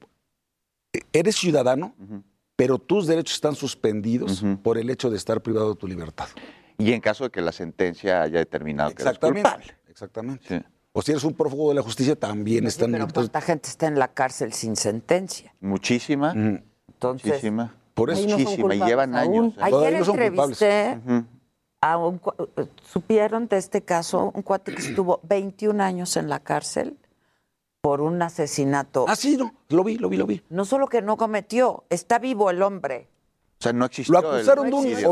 eres 1.12 1.36
ciudadano, 1.36 1.94
pero 2.56 2.78
tus 2.78 3.06
derechos 3.06 3.34
están 3.34 3.56
suspendidos 3.56 4.42
por 4.62 4.78
el 4.78 4.88
hecho 4.90 5.10
de 5.10 5.16
estar 5.16 5.42
privado 5.42 5.74
de 5.74 5.76
tu 5.76 5.88
libertad. 5.88 6.28
Y 6.78 6.92
en 6.92 7.00
caso 7.00 7.24
de 7.24 7.30
que 7.30 7.40
la 7.40 7.52
sentencia 7.52 8.22
haya 8.22 8.38
determinado 8.38 8.90
que 8.90 9.02
eres 9.02 9.06
Exactamente. 9.06 9.42
culpable. 9.50 9.74
Exactamente. 9.88 10.64
O 10.92 11.02
si 11.02 11.10
eres 11.10 11.24
un 11.24 11.34
prófugo 11.34 11.70
de 11.70 11.74
la 11.74 11.82
justicia, 11.82 12.14
también 12.14 12.66
están 12.66 12.92
Pero 12.92 13.04
limitados. 13.04 13.28
¿cuánta 13.30 13.40
gente 13.40 13.68
está 13.68 13.88
en 13.88 13.98
la 13.98 14.08
cárcel 14.08 14.52
sin 14.52 14.76
sentencia? 14.76 15.52
Muchísima. 15.60 16.32
Entonces, 16.32 17.26
muchísima. 17.26 17.74
Por 17.94 18.10
eso. 18.10 18.28
No 18.28 18.38
muchísima. 18.38 18.74
Y 18.76 18.78
llevan 18.80 19.16
aún. 19.16 19.34
años. 19.34 19.54
¿eh? 19.54 19.60
Ayer 19.60 19.70
Todavía 19.70 19.98
no 19.98 21.26
a 21.92 21.96
un... 21.98 22.20
cua- 22.20 22.34
¿Supieron 22.82 23.46
de 23.48 23.58
este 23.58 23.82
caso? 23.82 24.30
Un 24.34 24.42
cuate 24.42 24.74
que 24.74 24.80
estuvo 24.82 25.20
21 25.28 25.82
años 25.82 26.16
en 26.16 26.28
la 26.28 26.40
cárcel 26.40 26.96
por 27.82 28.00
un 28.00 28.20
asesinato. 28.22 29.04
Ah, 29.08 29.16
sí, 29.16 29.36
no, 29.36 29.52
lo 29.68 29.84
vi, 29.84 29.98
lo 29.98 30.08
vi, 30.08 30.16
lo 30.16 30.26
vi. 30.26 30.42
No 30.48 30.64
solo 30.64 30.86
que 30.86 31.02
no 31.02 31.16
cometió, 31.16 31.84
está 31.90 32.18
vivo 32.18 32.48
el 32.50 32.62
hombre. 32.62 33.08
O 33.60 33.62
sea, 33.62 33.72
no 33.72 33.84
existió. 33.84 34.12
Lo 34.12 34.18
acusaron 34.28 34.66
el 34.66 34.70
de 34.72 34.76
un 34.76 34.84
homicidio. 34.84 35.10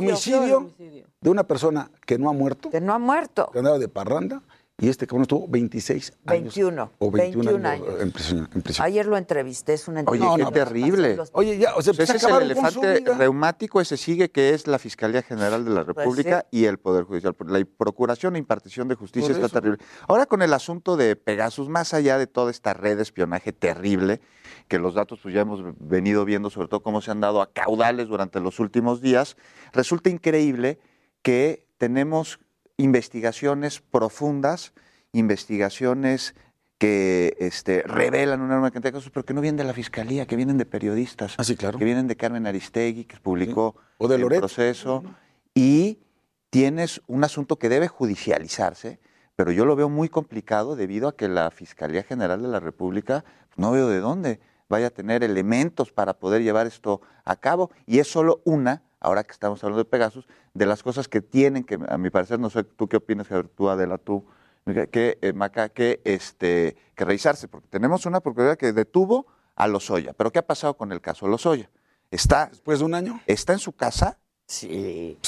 homicidio 0.58 1.06
de 1.20 1.30
una 1.30 1.44
persona 1.44 1.90
que 2.06 2.18
no 2.18 2.28
ha 2.30 2.32
muerto, 2.32 2.70
Que 2.70 2.80
no 2.80 2.92
ha 2.94 2.98
muerto. 2.98 3.50
que 3.52 3.58
andaba 3.58 3.78
de 3.78 3.88
parranda, 3.88 4.42
y 4.82 4.88
este 4.88 5.06
cabrón 5.06 5.22
estuvo 5.22 5.46
26 5.46 6.12
años. 6.26 6.42
21. 6.56 6.90
O 6.98 7.10
21, 7.12 7.44
21 7.44 7.68
años, 7.68 7.88
años. 7.88 8.00
en 8.00 8.10
prisión. 8.10 8.50
en 8.52 8.62
prisión. 8.62 8.84
Ayer 8.84 9.06
lo 9.06 9.16
entrevisté, 9.16 9.74
es 9.74 9.86
una 9.86 10.00
Oye, 10.00 10.24
entrevista. 10.24 10.36
qué 10.36 10.42
no, 10.42 10.50
terrible. 10.50 11.18
Oye, 11.34 11.58
ya, 11.58 11.76
o 11.76 11.82
sea, 11.82 11.94
se 11.94 12.02
ese 12.02 12.16
es 12.16 12.24
el 12.24 12.42
elefante 12.42 13.04
reumático, 13.16 13.80
ese 13.80 13.96
sigue 13.96 14.32
que 14.32 14.54
es 14.54 14.66
la 14.66 14.80
Fiscalía 14.80 15.22
General 15.22 15.64
de 15.64 15.70
la 15.70 15.84
Pues 15.84 15.96
República 15.96 16.46
y 16.50 16.64
el 16.64 16.78
Poder 16.78 17.04
Judicial. 17.04 17.36
La 17.46 17.64
procuración 17.64 18.34
e 18.34 18.40
impartición 18.40 18.88
de 18.88 18.96
justicia 18.96 19.30
está 19.30 19.48
terrible. 19.48 19.78
Ahora 20.08 20.26
con 20.26 20.42
el 20.42 20.52
asunto 20.52 20.96
de 20.96 21.14
Pegasus, 21.14 21.68
más 21.68 21.94
allá 21.94 22.18
de 22.18 22.26
toda 22.26 22.50
esta 22.50 22.74
red 22.74 22.96
de 22.96 23.04
espionaje 23.04 23.52
terrible, 23.52 24.20
que 24.66 24.80
los 24.80 24.94
datos 24.94 25.20
pues 25.22 25.32
ya 25.32 25.42
hemos 25.42 25.60
venido 25.78 26.24
viendo, 26.24 26.50
sobre 26.50 26.66
todo 26.66 26.82
cómo 26.82 27.00
se 27.02 27.12
han 27.12 27.20
dado 27.20 27.40
a 27.40 27.52
caudales 27.52 28.08
durante 28.08 28.40
los 28.40 28.58
últimos 28.58 29.00
días, 29.00 29.36
resulta 29.72 30.10
increíble 30.10 30.80
que 31.22 31.68
tenemos 31.78 32.40
investigaciones 32.82 33.80
profundas, 33.80 34.72
investigaciones 35.12 36.34
que 36.78 37.36
este, 37.38 37.82
revelan 37.82 38.40
una 38.40 38.54
enorme 38.54 38.72
cantidad 38.72 38.90
de 38.92 38.98
cosas, 38.98 39.12
pero 39.14 39.24
que 39.24 39.34
no 39.34 39.40
vienen 39.40 39.56
de 39.56 39.64
la 39.64 39.72
fiscalía, 39.72 40.26
que 40.26 40.34
vienen 40.34 40.58
de 40.58 40.66
periodistas, 40.66 41.34
Ah, 41.38 41.44
sí, 41.44 41.54
claro. 41.54 41.78
que 41.78 41.84
vienen 41.84 42.08
de 42.08 42.16
Carmen 42.16 42.44
Aristegui, 42.46 43.04
que 43.04 43.18
publicó 43.18 43.76
O 43.98 44.08
de 44.08 44.16
el 44.16 44.26
proceso, 44.26 45.04
y 45.54 46.00
tienes 46.50 47.00
un 47.06 47.22
asunto 47.22 47.56
que 47.56 47.68
debe 47.68 47.86
judicializarse, 47.86 48.98
pero 49.36 49.52
yo 49.52 49.64
lo 49.64 49.76
veo 49.76 49.88
muy 49.88 50.08
complicado 50.08 50.74
debido 50.74 51.06
a 51.06 51.16
que 51.16 51.28
la 51.28 51.50
Fiscalía 51.52 52.02
General 52.02 52.42
de 52.42 52.48
la 52.48 52.58
República, 52.58 53.24
no 53.56 53.70
veo 53.70 53.88
de 53.88 54.00
dónde 54.00 54.40
vaya 54.72 54.86
a 54.86 54.90
tener 54.90 55.22
elementos 55.22 55.92
para 55.92 56.14
poder 56.14 56.42
llevar 56.42 56.66
esto 56.66 57.02
a 57.24 57.36
cabo, 57.36 57.70
y 57.86 57.98
es 57.98 58.10
solo 58.10 58.40
una, 58.44 58.82
ahora 59.00 59.22
que 59.22 59.32
estamos 59.32 59.62
hablando 59.62 59.84
de 59.84 59.90
Pegasus, 59.90 60.26
de 60.54 60.66
las 60.66 60.82
cosas 60.82 61.08
que 61.08 61.20
tienen 61.20 61.62
que, 61.62 61.78
a 61.88 61.98
mi 61.98 62.08
parecer, 62.10 62.40
no 62.40 62.48
sé 62.48 62.64
tú 62.64 62.88
qué 62.88 62.96
opinas, 62.96 63.28
Javier, 63.28 63.48
tú, 63.48 63.68
Adela, 63.68 63.98
tú, 63.98 64.24
que, 64.90 65.18
eh, 65.20 65.32
Maca, 65.34 65.68
que, 65.68 66.00
este, 66.04 66.76
que 66.94 67.04
revisarse, 67.04 67.48
porque 67.48 67.68
tenemos 67.68 68.06
una 68.06 68.20
procuraduría 68.20 68.56
que 68.56 68.72
detuvo 68.72 69.26
a 69.56 69.66
Lozoya, 69.68 70.14
pero 70.14 70.30
¿qué 70.32 70.38
ha 70.38 70.46
pasado 70.46 70.74
con 70.74 70.90
el 70.90 71.00
caso 71.02 71.28
Lozoya? 71.28 71.70
Está, 72.10 72.46
Después 72.46 72.78
de 72.78 72.84
un 72.86 72.94
año, 72.94 73.20
está 73.26 73.52
en 73.52 73.58
su 73.58 73.72
casa 73.72 74.18
Sí. 74.46 75.18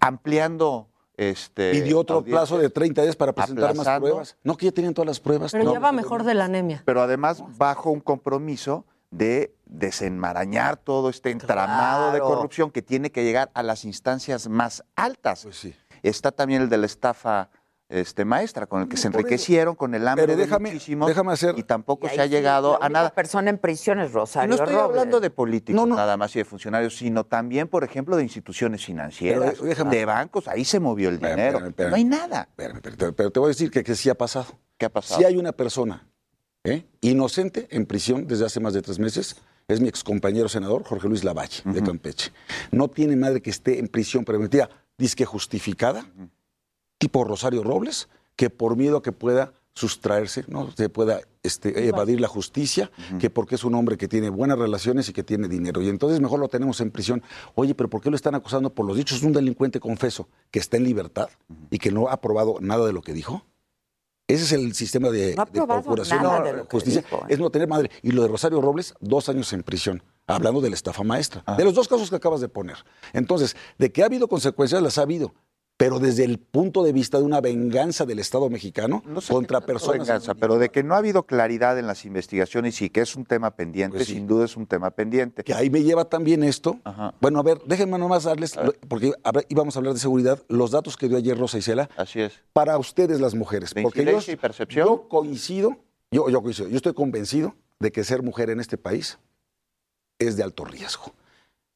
ampliando 0.00 0.88
este 1.18 1.72
pidió 1.72 1.98
otro 1.98 2.16
audiencias, 2.16 2.48
plazo 2.48 2.58
de 2.58 2.70
30 2.70 3.02
días 3.02 3.16
para 3.16 3.32
presentar 3.32 3.74
más 3.74 3.98
pruebas. 3.98 4.36
No, 4.44 4.56
que 4.56 4.66
ya 4.66 4.72
tenían 4.72 4.94
todas 4.94 5.08
las 5.08 5.20
pruebas. 5.20 5.52
Pero 5.52 5.64
No, 5.64 5.72
ya 5.74 5.80
va 5.80 5.92
mejor 5.92 6.22
de 6.24 6.32
la 6.34 6.44
anemia. 6.46 6.82
pero 6.86 7.02
además 7.02 7.42
bajo 7.58 7.90
un 7.90 8.00
compromiso 8.00 8.86
de 9.10 9.54
desenmarañar 9.66 10.76
todo 10.76 11.08
este 11.10 11.30
entramado 11.30 12.12
de 12.12 12.20
corrupción 12.20 12.70
que 12.70 12.82
tiene 12.82 13.10
que 13.10 13.24
llegar 13.24 13.50
a 13.54 13.62
las 13.62 13.84
instancias 13.84 14.48
más 14.48 14.84
altas. 14.96 15.42
Pues 15.42 15.56
sí. 15.56 15.74
Está 16.02 16.30
también 16.30 16.62
el 16.62 16.68
de 16.68 16.76
la 16.78 16.86
estafa 16.86 17.50
este, 17.88 18.24
maestra, 18.24 18.66
con 18.66 18.82
el 18.82 18.88
que 18.88 18.96
se 18.98 19.10
Por 19.10 19.20
eso. 19.20 19.26
enriquecieron 19.26 19.74
con 19.74 19.94
el 19.94 20.06
hambre 20.06 20.26
Pero 20.26 20.36
de 20.38 20.44
déjame- 20.46 20.72
muchísimos, 20.72 21.08
déjame 21.08 21.32
hacer- 21.32 21.54
y 21.58 21.62
tampoco 21.62 22.06
Y 22.06 22.10
se 22.10 22.20
ha 22.20 22.24
sí, 22.24 22.30
llegado 22.30 22.78
la 22.78 22.86
a 22.86 22.88
nada. 22.90 23.10
persona 23.14 23.48
en 23.48 23.56
prisión 23.58 23.98
es 24.00 24.10
Y 24.10 24.12
Rosario 24.12 24.48
no 24.50 24.54
estoy 24.56 24.74
Robles. 24.74 24.88
hablando 24.90 25.20
de 25.20 25.30
políticos 25.30 25.80
No, 25.80 25.86
no. 25.86 25.96
nada 25.96 26.16
más 26.18 26.34
y 26.36 26.40
de 26.40 26.44
funcionarios, 26.44 26.96
sino 26.96 27.24
también, 27.24 27.66
por 27.68 27.84
ejemplo, 27.84 28.16
de 28.16 28.22
instituciones 28.24 28.84
financieras, 28.84 29.54
Pero 29.58 29.64
déjame- 29.64 29.96
de 29.96 30.04
bancos. 30.04 30.48
Ahí 30.48 30.64
se 30.64 30.80
movió 30.80 31.08
el 31.08 31.14
Espérame, 31.14 31.36
dinero. 31.36 31.48
espérame, 31.58 31.70
espérame. 31.70 31.90
No 31.90 31.96
hay 31.96 32.04
nada. 32.04 32.40
Espérame, 32.50 32.80
pero, 32.82 33.12
pero 33.14 33.30
te 33.30 33.40
voy 33.40 33.46
a 33.46 33.48
decir 33.48 33.70
que, 33.70 33.82
que 33.82 33.94
sí 33.94 34.10
ha 34.10 34.14
pasado. 34.14 34.46
¿Qué 34.76 34.84
ha 34.86 34.90
pasado? 34.90 35.18
Si 35.20 35.24
hay 35.24 35.36
una 35.36 35.52
persona 35.52 36.06
¿eh? 36.64 36.84
inocente 37.00 37.68
en 37.70 37.86
prisión 37.86 38.26
desde 38.26 38.44
hace 38.44 38.60
más 38.60 38.74
de 38.74 38.82
tres 38.82 38.98
meses, 38.98 39.36
es 39.66 39.80
mi 39.80 39.88
excompañero 39.88 40.48
senador 40.48 40.82
Jorge 40.84 41.08
Luis 41.08 41.24
Lavalle, 41.24 41.62
de 41.64 41.82
Campeche. 41.82 42.32
No 42.70 42.88
tiene 42.88 43.16
madre 43.16 43.40
que 43.40 43.50
esté 43.50 43.78
en 43.78 43.88
prisión 43.88 44.24
preventiva, 44.24 44.68
disque 44.98 45.24
justificada, 45.24 46.04
tipo 46.98 47.24
Rosario 47.24 47.62
Robles, 47.62 48.08
que 48.36 48.50
por 48.50 48.76
miedo 48.76 48.98
a 48.98 49.02
que 49.02 49.12
pueda 49.12 49.54
sustraerse, 49.74 50.44
no 50.48 50.70
se 50.72 50.88
pueda 50.88 51.20
este, 51.44 51.86
evadir 51.86 52.20
la 52.20 52.26
justicia, 52.26 52.90
que 53.20 53.30
porque 53.30 53.54
es 53.54 53.62
un 53.62 53.76
hombre 53.76 53.96
que 53.96 54.08
tiene 54.08 54.28
buenas 54.28 54.58
relaciones 54.58 55.08
y 55.08 55.12
que 55.12 55.22
tiene 55.22 55.46
dinero. 55.46 55.80
Y 55.80 55.88
entonces 55.88 56.20
mejor 56.20 56.40
lo 56.40 56.48
tenemos 56.48 56.80
en 56.80 56.90
prisión. 56.90 57.22
Oye, 57.54 57.76
pero 57.76 57.88
¿por 57.88 58.00
qué 58.00 58.10
lo 58.10 58.16
están 58.16 58.34
acusando 58.34 58.70
por 58.70 58.84
los 58.86 58.96
dichos 58.96 59.20
de 59.20 59.28
un 59.28 59.32
delincuente 59.32 59.78
confeso 59.78 60.28
que 60.50 60.58
está 60.58 60.76
en 60.76 60.84
libertad 60.84 61.28
y 61.70 61.78
que 61.78 61.92
no 61.92 62.08
ha 62.08 62.20
probado 62.20 62.56
nada 62.60 62.86
de 62.86 62.92
lo 62.92 63.02
que 63.02 63.12
dijo? 63.12 63.44
Ese 64.26 64.44
es 64.44 64.52
el 64.52 64.74
sistema 64.74 65.08
de, 65.08 65.34
No 65.36 65.46
procuración 65.46 66.22
nada 66.22 66.42
de 66.42 66.52
lo 66.52 66.66
justicia. 66.66 67.00
dijo, 67.00 67.22
¿eh? 67.22 67.26
Es 67.28 67.38
no 67.38 67.48
tener 67.48 67.66
madre. 67.66 67.90
Y 68.02 68.10
lo 68.10 68.22
de 68.22 68.28
Rosario 68.28 68.60
Robles, 68.60 68.94
dos 69.00 69.28
años 69.28 69.52
en 69.54 69.62
prisión. 69.62 70.02
Hablando 70.26 70.60
de 70.60 70.68
la 70.68 70.74
estafa 70.74 71.02
maestra. 71.02 71.42
De 71.56 71.64
los 71.64 71.72
dos 71.72 71.88
casos 71.88 72.10
que 72.10 72.16
acabas 72.16 72.42
de 72.42 72.48
poner. 72.50 72.76
Entonces, 73.14 73.56
de 73.78 73.90
que 73.90 74.02
ha 74.02 74.06
habido 74.06 74.28
consecuencias, 74.28 74.82
las 74.82 74.98
ha 74.98 75.02
habido. 75.02 75.34
Pero 75.78 76.00
desde 76.00 76.24
el 76.24 76.38
punto 76.40 76.82
de 76.82 76.92
vista 76.92 77.18
de 77.18 77.24
una 77.24 77.40
venganza 77.40 78.04
del 78.04 78.18
Estado 78.18 78.50
mexicano 78.50 79.00
contra 79.30 79.60
personas. 79.60 80.00
venganza, 80.08 80.34
pero 80.34 80.58
de 80.58 80.70
que 80.70 80.82
no 80.82 80.94
ha 80.94 80.98
habido 80.98 81.22
claridad 81.22 81.78
en 81.78 81.86
las 81.86 82.04
investigaciones 82.04 82.82
y 82.82 82.90
que 82.90 83.00
es 83.00 83.14
un 83.14 83.24
tema 83.24 83.52
pendiente, 83.52 83.96
Pues 83.98 84.08
sí. 84.08 84.14
sin 84.14 84.26
duda 84.26 84.44
es 84.44 84.56
un 84.56 84.66
tema 84.66 84.90
pendiente. 84.90 85.44
Que 85.44 85.54
ahí 85.54 85.70
me 85.70 85.84
lleva 85.84 86.04
también 86.04 86.42
esto. 86.42 86.78
Bueno, 87.20 87.38
a 87.38 87.42
ver, 87.44 87.60
déjenme 87.64 87.96
nomás 87.96 88.24
darles, 88.24 88.58
porque 88.88 89.12
íbamos 89.48 89.76
a 89.76 89.78
hablar 89.78 89.94
de 89.94 90.00
seguridad, 90.00 90.42
los 90.48 90.72
datos 90.72 90.96
que 90.96 91.08
dio 91.08 91.16
ayer 91.16 91.38
Rosa 91.38 91.58
Isela. 91.58 91.88
Así 91.96 92.20
es. 92.22 92.32
Para 92.52 92.76
ustedes 92.76 93.20
las 93.20 93.36
mujeres. 93.36 93.72
De 93.72 93.82
Porque 93.82 94.04
yo, 94.04 94.18
y 94.32 94.34
percepción. 94.36 94.84
yo 94.84 95.08
coincido, 95.08 95.76
yo, 96.10 96.28
yo 96.28 96.42
coincido, 96.42 96.68
yo 96.68 96.76
estoy 96.76 96.92
convencido 96.94 97.54
de 97.78 97.92
que 97.92 98.02
ser 98.02 98.24
mujer 98.24 98.50
en 98.50 98.58
este 98.58 98.78
país 98.78 99.20
es 100.18 100.36
de 100.36 100.42
alto 100.42 100.64
riesgo. 100.64 101.12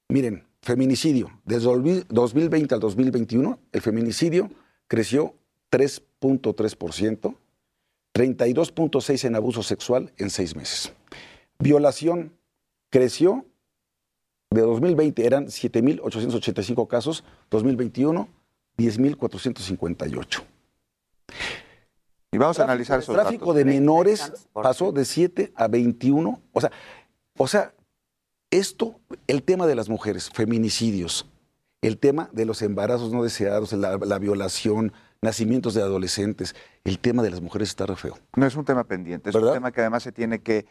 Miren, 0.09 0.45
feminicidio, 0.63 1.31
desde 1.45 1.71
el 1.73 2.07
2020 2.09 2.75
al 2.75 2.81
2021, 2.81 3.59
el 3.73 3.81
feminicidio 3.81 4.51
creció 4.87 5.35
3.3%, 5.71 7.37
32.6% 8.15 9.25
en 9.25 9.37
abuso 9.37 9.63
sexual 9.63 10.13
en 10.19 10.31
seis 10.31 10.55
meses. 10.55 10.93
Violación 11.59 12.33
creció 12.91 13.47
de 14.51 14.61
2020 14.61 15.27
eran 15.27 15.47
7.885 15.47 16.87
casos, 16.87 17.25
2021 17.51 18.29
10.458. 18.79 20.43
Y 22.33 22.39
vamos 22.39 22.59
a 22.59 22.65
analizar 22.65 22.97
El 22.97 23.03
esos 23.03 23.15
tráfico 23.15 23.47
datos. 23.47 23.57
de 23.57 23.65
menores 23.65 24.33
pasó 24.53 24.93
de 24.93 25.05
7 25.05 25.53
a 25.55 25.69
21. 25.69 26.41
O 26.53 26.61
sea, 26.61 26.71
o 27.37 27.47
sea, 27.47 27.75
esto, 28.53 29.01
el 29.27 29.43
tema 29.43 29.67
de 29.67 29.75
las 29.75 29.89
mujeres, 29.89 30.31
feminicidios, 30.31 31.27
el 31.81 31.99
tema 31.99 32.29
de 32.33 32.45
los 32.45 32.63
embarazos 32.63 33.13
no 33.13 33.25
deseados, 33.25 33.73
la, 33.73 33.97
la 33.99 34.19
violación, 34.21 34.93
nacimientos 35.21 35.75
de 35.75 35.83
adolescentes, 35.83 36.55
el 36.85 36.99
tema 37.01 37.23
de 37.25 37.31
las 37.31 37.41
mujeres 37.41 37.71
está 37.71 37.87
re 37.87 37.97
feo. 37.97 38.19
No 38.37 38.47
es 38.47 38.55
un 38.55 38.65
tema 38.65 38.85
pendiente, 38.85 39.31
es 39.31 39.35
un 39.37 39.53
tema 39.53 39.73
que 39.73 39.81
además 39.81 40.03
se 40.05 40.13
tiene 40.13 40.41
que, 40.41 40.67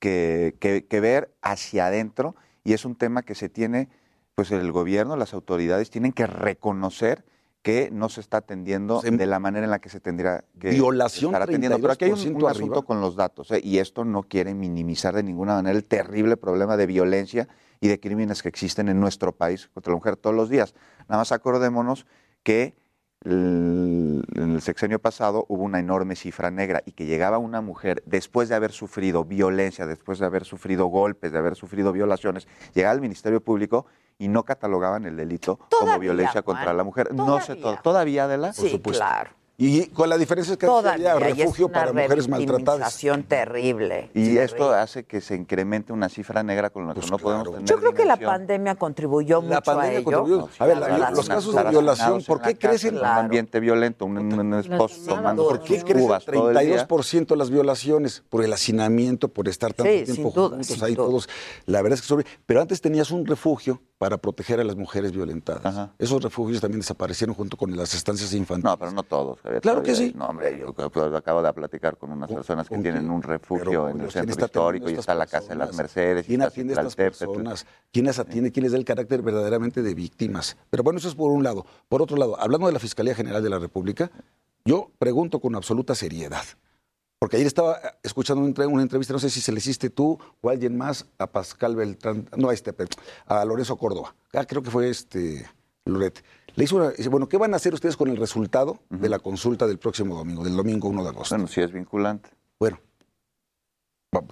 que- 0.00 0.56
que- 0.58 0.86
que 0.86 1.00
ver 1.00 1.32
hacia 1.42 1.86
adentro 1.86 2.34
y 2.64 2.72
es 2.72 2.84
un 2.84 2.96
tema 2.96 3.22
que 3.22 3.34
se 3.36 3.48
tiene, 3.48 3.88
pues 4.34 4.50
el 4.50 4.72
gobierno, 4.72 5.16
las 5.16 5.34
autoridades 5.34 5.90
tienen 5.90 6.12
que 6.12 6.26
reconocer 6.26 7.24
que 7.66 7.90
no 7.90 8.08
se 8.08 8.20
está 8.20 8.36
atendiendo 8.36 9.00
de 9.00 9.26
la 9.26 9.40
manera 9.40 9.64
en 9.64 9.72
la 9.72 9.80
que 9.80 9.88
se 9.88 9.98
tendría 9.98 10.44
que 10.60 10.70
Violación, 10.70 11.30
estar 11.30 11.42
atendiendo. 11.42 11.80
Pero 11.80 11.94
aquí 11.94 12.04
hay 12.04 12.12
un, 12.12 12.18
32% 12.18 12.36
un 12.36 12.46
asunto 12.48 12.48
arriba. 12.74 12.82
con 12.82 13.00
los 13.00 13.16
datos 13.16 13.50
¿eh? 13.50 13.60
y 13.60 13.78
esto 13.78 14.04
no 14.04 14.22
quiere 14.22 14.54
minimizar 14.54 15.16
de 15.16 15.24
ninguna 15.24 15.54
manera 15.54 15.76
el 15.76 15.82
terrible 15.84 16.36
problema 16.36 16.76
de 16.76 16.86
violencia 16.86 17.48
y 17.80 17.88
de 17.88 17.98
crímenes 17.98 18.40
que 18.44 18.48
existen 18.48 18.88
en 18.88 19.00
nuestro 19.00 19.32
país 19.32 19.68
contra 19.74 19.90
la 19.90 19.96
mujer 19.96 20.14
todos 20.16 20.36
los 20.36 20.48
días. 20.48 20.76
Nada 21.08 21.22
más 21.22 21.32
acordémonos 21.32 22.06
que 22.44 22.76
el- 23.24 24.22
en 24.36 24.52
el 24.52 24.60
sexenio 24.60 25.00
pasado 25.00 25.44
hubo 25.48 25.64
una 25.64 25.80
enorme 25.80 26.14
cifra 26.14 26.52
negra 26.52 26.84
y 26.86 26.92
que 26.92 27.06
llegaba 27.06 27.38
una 27.38 27.60
mujer 27.62 28.00
después 28.06 28.48
de 28.48 28.54
haber 28.54 28.70
sufrido 28.70 29.24
violencia, 29.24 29.86
después 29.86 30.20
de 30.20 30.26
haber 30.26 30.44
sufrido 30.44 30.86
golpes, 30.86 31.32
de 31.32 31.38
haber 31.38 31.56
sufrido 31.56 31.90
violaciones, 31.92 32.46
llegaba 32.74 32.92
al 32.92 33.00
Ministerio 33.00 33.40
Público 33.40 33.86
y 34.18 34.28
no 34.28 34.44
catalogaban 34.44 35.04
el 35.04 35.16
delito 35.16 35.56
como 35.56 35.68
Todavía, 35.68 35.98
violencia 35.98 36.42
Juan, 36.42 36.56
contra 36.56 36.72
la 36.72 36.84
mujer. 36.84 37.14
No 37.14 37.40
se 37.40 37.54
todavía. 37.56 37.76
to- 37.76 37.82
todavía 37.82 38.24
Adela. 38.24 38.52
Sí, 38.52 38.80
claro. 38.80 39.30
Y 39.58 39.86
con 39.86 40.08
la 40.10 40.18
diferencia 40.18 40.52
es 40.52 40.58
que 40.58 40.66
Todavía 40.66 41.12
había 41.12 41.28
refugio 41.34 41.66
una 41.66 41.72
para 41.78 41.92
mujeres 41.92 42.28
maltratadas. 42.28 43.00
terrible. 43.26 44.10
Y 44.14 44.36
esto 44.36 44.70
hace 44.72 45.04
que 45.04 45.20
se 45.22 45.34
incremente 45.34 45.92
una 45.92 46.08
cifra 46.10 46.42
negra 46.42 46.68
con 46.70 46.86
la 46.86 46.94
que 46.94 47.00
no 47.08 47.18
podemos 47.18 47.50
tener 47.50 47.64
Yo 47.64 47.78
creo 47.78 47.94
que 47.94 48.04
la 48.04 48.16
pandemia 48.18 48.74
contribuyó 48.74 49.40
La 49.40 49.48
mucho 49.48 49.62
pandemia 49.62 49.96
a 49.98 50.00
ello. 50.00 50.04
contribuyó. 50.04 50.48
A 50.58 50.66
ver, 50.66 50.76
la- 50.78 50.86
verdad. 50.88 51.12
los 51.14 51.28
casos 51.28 51.54
de 51.54 51.64
violación, 51.64 52.22
¿por 52.24 52.42
qué 52.42 52.50
la 52.50 52.58
crecen? 52.58 52.94
En 52.96 53.00
un 53.00 53.06
ambiente 53.06 53.60
violento, 53.60 54.04
un, 54.04 54.18
un 54.18 54.54
esposo 54.54 54.96
tomando 55.06 55.48
¿Por 55.48 55.60
qué 55.62 55.80
crecen 55.82 56.00
cubas 56.00 56.24
todo 56.24 56.50
el 56.50 56.66
día. 56.66 56.86
32% 56.86 57.34
las 57.36 57.50
violaciones? 57.50 58.22
Por 58.28 58.44
el 58.44 58.52
hacinamiento, 58.52 59.28
por 59.28 59.48
estar 59.48 59.72
tanto 59.72 59.90
Sí, 59.90 60.04
tiempo 60.04 60.32
duda, 60.34 60.48
juntos 60.50 60.66
sin 60.66 60.84
ahí 60.84 60.94
duda. 60.94 61.06
todos. 61.06 61.28
La 61.66 61.80
verdad 61.82 61.94
es 61.94 62.02
que 62.02 62.08
sobre. 62.08 62.26
Pero 62.44 62.60
antes 62.60 62.80
tenías 62.80 63.10
un 63.10 63.24
refugio 63.26 63.80
para 63.98 64.18
proteger 64.18 64.60
a 64.60 64.64
las 64.64 64.76
mujeres 64.76 65.12
violentadas. 65.12 65.88
Esos 65.98 66.22
refugios 66.22 66.60
también 66.60 66.80
desaparecieron 66.80 67.34
junto 67.34 67.56
con 67.56 67.74
las 67.74 67.94
estancias 67.94 68.34
infantiles. 68.34 68.70
No, 68.70 68.78
pero 68.78 68.92
no 68.92 69.02
todos. 69.02 69.38
Claro 69.62 69.82
que 69.82 69.94
sí. 69.94 70.12
No, 70.16 70.26
hombre, 70.26 70.58
yo 70.58 70.72
creo 70.74 70.90
que 70.90 71.16
acabo 71.16 71.42
de 71.42 71.52
platicar 71.52 71.96
con 71.96 72.12
unas 72.12 72.30
personas 72.30 72.68
que 72.68 72.78
tienen 72.78 73.10
un 73.10 73.22
refugio 73.22 73.88
en 73.88 73.96
el 74.00 74.08
¿quién 74.08 74.10
centro 74.10 74.32
está 74.32 74.46
histórico 74.46 74.90
y 74.90 74.94
está 74.94 75.14
la 75.14 75.24
estas 75.24 75.40
Casa 75.42 75.52
de 75.54 75.58
las 75.58 75.68
personas? 75.68 75.96
Mercedes. 75.96 76.26
¿Quién 76.26 76.42
atiende 76.42 76.72
a 76.74 76.76
estas 76.80 76.92
Citlaltépetl. 76.94 77.24
personas? 77.32 77.66
¿Quién 77.92 78.06
las 78.06 78.18
atiende? 78.18 78.52
¿Quién 78.52 78.64
les 78.64 78.72
da 78.72 78.78
el 78.78 78.84
carácter 78.84 79.22
verdaderamente 79.22 79.82
de 79.82 79.94
víctimas? 79.94 80.56
Pero 80.70 80.82
bueno, 80.82 80.98
eso 80.98 81.08
es 81.08 81.14
por 81.14 81.30
un 81.30 81.42
lado. 81.44 81.64
Por 81.88 82.02
otro 82.02 82.16
lado, 82.16 82.38
hablando 82.40 82.66
de 82.66 82.72
la 82.72 82.78
Fiscalía 82.80 83.14
General 83.14 83.42
de 83.42 83.50
la 83.50 83.58
República, 83.58 84.10
yo 84.64 84.90
pregunto 84.98 85.40
con 85.40 85.54
absoluta 85.54 85.94
seriedad. 85.94 86.44
Porque 87.18 87.36
ayer 87.36 87.46
estaba 87.46 87.78
escuchando 88.02 88.40
una 88.40 88.48
entre- 88.48 88.66
una 88.66 88.82
entrevista, 88.82 89.14
no 89.14 89.18
sé 89.18 89.30
si 89.30 89.40
se 89.40 89.50
le 89.50 89.58
hiciste 89.58 89.88
tú 89.88 90.18
o 90.42 90.50
alguien 90.50 90.76
más, 90.76 91.06
a 91.18 91.26
Pascal 91.26 91.74
Beltrán, 91.74 92.28
no 92.36 92.50
a 92.50 92.54
este, 92.54 92.72
pero 92.74 92.90
a 93.26 93.42
Lorenzo 93.44 93.76
Córdoba. 93.78 94.14
Ah, 94.34 94.44
creo 94.44 94.60
que 94.62 94.70
fue 94.70 94.90
este 94.90 95.46
Loret. 95.86 96.22
Le 96.56 96.64
hizo 96.64 96.76
una, 96.76 96.90
dice, 96.90 97.08
bueno, 97.08 97.28
¿qué 97.28 97.36
van 97.36 97.52
a 97.52 97.56
hacer 97.56 97.72
ustedes 97.74 97.96
con 97.96 98.08
el 98.08 98.16
resultado 98.16 98.78
de 98.90 99.08
la 99.08 99.18
consulta 99.18 99.66
del 99.66 99.78
próximo 99.78 100.16
domingo, 100.16 100.42
del 100.42 100.56
domingo 100.56 100.88
1 100.88 101.02
de 101.04 101.08
agosto? 101.10 101.34
Bueno, 101.34 101.46
si 101.48 101.60
es 101.60 101.70
vinculante. 101.72 102.30
Bueno, 102.58 102.78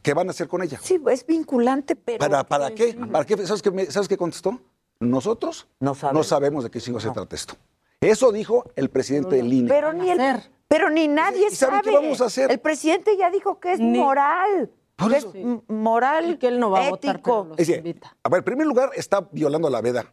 ¿qué 0.03 0.15
van 0.15 0.29
a 0.29 0.31
hacer 0.31 0.49
con 0.49 0.63
ella? 0.63 0.79
Sí, 0.83 0.99
es 1.11 1.27
vinculante, 1.27 1.95
pero... 1.97 2.19
¿Para, 2.19 2.43
para 2.45 2.75
qué? 2.75 2.95
¿Para 2.95 3.25
qué? 3.27 3.37
¿Sabes 3.47 3.61
qué, 3.61 3.71
me- 3.71 3.87
¿Sabes 3.87 4.09
qué 4.09 4.17
contestó? 4.17 4.59
Nosotros 5.01 5.69
no 5.81 5.95
sabemos, 5.95 6.65
de 6.65 6.71
qué 6.71 6.81
signo 6.81 6.99
se 7.01 7.11
trata 7.11 7.35
esto. 7.37 7.55
Eso 8.01 8.33
dijo 8.33 8.65
el 8.77 8.89
presidente 8.89 9.37
del 9.37 9.53
INE. 9.53 9.69
Pero 9.69 9.93
ni, 9.93 10.09
el- 10.11 10.41
pero 10.69 10.89
ni 10.89 11.09
nadie 11.09 11.49
¿Y 11.51 11.55
saben 11.55 11.81
sabe. 11.83 11.91
qué 11.91 11.95
vamos 11.97 12.21
a 12.23 12.27
hacer? 12.27 12.51
El 12.51 12.61
presidente 12.61 13.17
ya 13.19 13.31
dijo 13.31 13.61
que 13.61 13.73
es 13.75 13.81
moral. 13.81 14.71
Que 14.97 15.17
es 15.17 15.27
moral, 15.69 16.39
que 16.39 16.49
él 16.49 16.61
no 16.61 16.71
va 16.71 16.87
a 16.87 16.91
votar, 16.91 17.17
ético. 17.17 17.49
Es 17.59 17.67
decir, 17.67 18.01
a 18.23 18.29
ver, 18.31 18.39
en 18.39 18.45
primer 18.45 18.67
lugar, 18.67 18.91
está 18.95 19.21
violando 19.33 19.69
la 19.69 19.81
veda. 19.83 20.13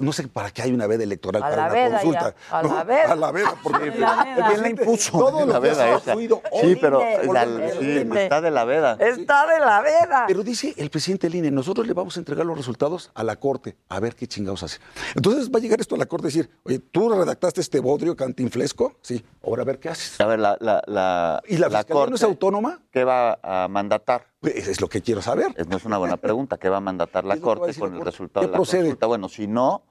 No 0.00 0.12
sé 0.12 0.26
para 0.28 0.50
qué 0.50 0.62
hay 0.62 0.72
una 0.72 0.86
veda 0.86 1.04
electoral 1.04 1.42
A 1.42 1.46
para 1.50 1.56
la 1.56 1.62
una 1.66 1.72
veda 1.74 1.90
consulta. 2.00 2.34
ya, 2.50 2.58
a 2.58 2.62
No, 2.62 2.74
la 2.74 2.84
veda. 2.84 3.12
A 3.12 3.16
la 3.16 3.30
veda, 3.32 3.54
porque 3.62 3.90
A 3.90 3.94
la 3.94 4.24
veda. 4.24 4.48
¿Quién 4.48 4.62
la 4.62 4.68
impuso? 4.70 5.12
Todo 5.18 5.46
la 5.46 5.58
veda 5.60 5.84
ha 5.84 5.96
esa. 5.96 6.12
fluido 6.12 6.42
Sí, 6.60 6.76
pero 6.80 6.98
hoy, 6.98 7.28
la- 7.32 7.44
sí, 7.78 8.08
está 8.18 8.40
de 8.40 8.50
la 8.50 8.64
veda. 8.64 8.96
Está 9.00 9.46
de 9.46 9.60
la 9.60 9.80
veda. 9.82 10.24
Pero 10.26 10.42
dice 10.42 10.74
el 10.76 10.90
presidente 10.90 11.28
del 11.28 11.36
INE, 11.36 11.50
nosotros 11.50 11.86
le 11.86 11.92
vamos 11.92 12.16
a 12.16 12.20
entregar 12.20 12.44
los 12.44 12.56
resultados 12.56 13.10
a 13.14 13.22
la 13.22 13.36
Corte, 13.36 13.76
a 13.88 14.00
ver 14.00 14.14
qué 14.16 14.26
chingados 14.26 14.62
hace. 14.64 14.78
Entonces 15.14 15.50
va 15.50 15.58
a 15.58 15.62
llegar 15.62 15.80
esto 15.80 15.94
a 15.94 15.98
la 15.98 16.06
Corte 16.06 16.26
y 16.26 16.30
decir, 16.30 16.50
oye, 16.64 16.78
¿tú 16.80 17.08
redactaste 17.08 17.60
este 17.60 17.78
bodrio 17.80 18.16
cantinflesco? 18.16 18.96
Sí, 19.02 19.24
ahora 19.44 19.62
a 19.62 19.64
ver 19.64 19.78
qué 19.78 19.90
haces. 19.90 20.20
A 20.20 20.26
ver, 20.26 20.40
la, 20.40 20.56
la, 20.60 20.82
la, 20.86 21.40
¿Y 21.46 21.56
la 21.58 21.70
Fiscalía 21.70 22.06
no 22.06 22.16
es 22.16 22.22
autónoma? 22.22 22.80
¿Qué 22.90 23.04
va 23.04 23.38
a 23.42 23.68
mandatar? 23.68 24.26
Pues 24.52 24.68
es 24.68 24.80
lo 24.80 24.88
que 24.88 25.00
quiero 25.02 25.22
saber. 25.22 25.54
Es- 25.56 25.66
No 25.68 25.76
es 25.76 25.84
una 25.84 25.98
buena 25.98 26.16
pregunta. 26.16 26.58
¿Qué 26.58 26.68
va 26.68 26.76
a 26.76 26.80
mandatar 26.80 27.24
la 27.24 27.34
¿Qué 27.34 27.38
es 27.40 27.44
lo 27.44 27.54
que 27.54 27.60
va 27.60 27.66
a 27.66 27.66
Corte 27.66 27.78
con 27.80 27.88
la 27.90 27.94
el 27.96 27.98
Corte? 28.00 28.10
resultado 28.10 28.42
¿Qué 28.42 28.46
de 28.46 28.52
la 28.52 28.56
procede? 28.58 28.80
consulta? 28.82 29.06
Bueno, 29.06 29.28
si 29.28 29.46
no... 29.46 29.82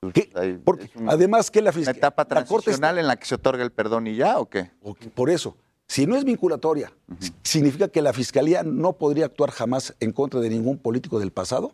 pues, 0.00 0.28
ahí 0.34 0.60
Porque 0.64 0.90
además 1.06 1.50
que 1.50 1.60
la 1.62 1.70
¿Una 1.70 1.72
Fiscalía... 1.72 1.98
etapa 1.98 2.22
la 2.22 2.44
Corte 2.44 2.64
transicional 2.64 2.98
en 2.98 3.06
la 3.06 3.16
que 3.16 3.26
se 3.26 3.34
otorga 3.36 3.62
el 3.62 3.70
perdón 3.72 4.06
y 4.08 4.16
ya 4.16 4.38
o 4.38 4.46
qué? 4.50 4.70
Por 5.14 5.30
eso, 5.30 5.56
si 5.86 6.06
no 6.06 6.16
es 6.16 6.24
vinculatoria, 6.24 6.92
¿significa 7.42 7.88
que 7.88 8.02
la 8.02 8.12
Fiscalía 8.12 8.62
no 8.64 8.94
podría 8.94 9.26
actuar 9.26 9.50
jamás 9.50 9.94
en 10.00 10.12
contra 10.12 10.40
de 10.40 10.50
ningún 10.50 10.78
político 10.78 11.18
del 11.20 11.30
pasado? 11.32 11.72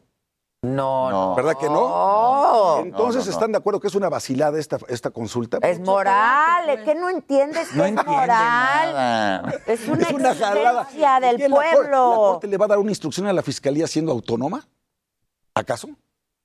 No, 0.62 1.08
no. 1.10 1.34
¿Verdad 1.36 1.54
que 1.56 1.66
no? 1.68 2.78
Entonces, 2.80 2.92
No, 2.92 3.20
no, 3.20 3.24
no. 3.26 3.30
¿están 3.30 3.52
de 3.52 3.58
acuerdo 3.58 3.78
que 3.78 3.86
es 3.86 3.94
una 3.94 4.08
vacilada 4.08 4.58
esta, 4.58 4.78
esta 4.88 5.10
consulta? 5.10 5.58
Es 5.62 5.78
moral, 5.78 6.68
es 6.70 6.80
que 6.82 6.96
no 6.96 7.08
entiendes 7.08 7.68
que 7.68 7.86
es 7.86 7.92
moral. 7.94 9.62
Es 9.66 9.86
una, 9.86 10.02
Es 10.08 10.12
una 10.12 10.34
jalada. 10.34 10.82
exigencia 10.82 11.20
del 11.20 11.36
¿Qué, 11.36 11.48
la 11.48 11.56
Cor- 11.56 11.64
pueblo. 11.72 12.10
¿La 12.10 12.16
Corte 12.16 12.46
le 12.48 12.56
va 12.56 12.64
a 12.64 12.68
dar 12.68 12.78
una 12.78 12.90
instrucción 12.90 13.28
a 13.28 13.32
la 13.32 13.42
Fiscalía 13.42 13.86
siendo 13.86 14.10
autónoma? 14.10 14.66
¿Acaso? 15.54 15.90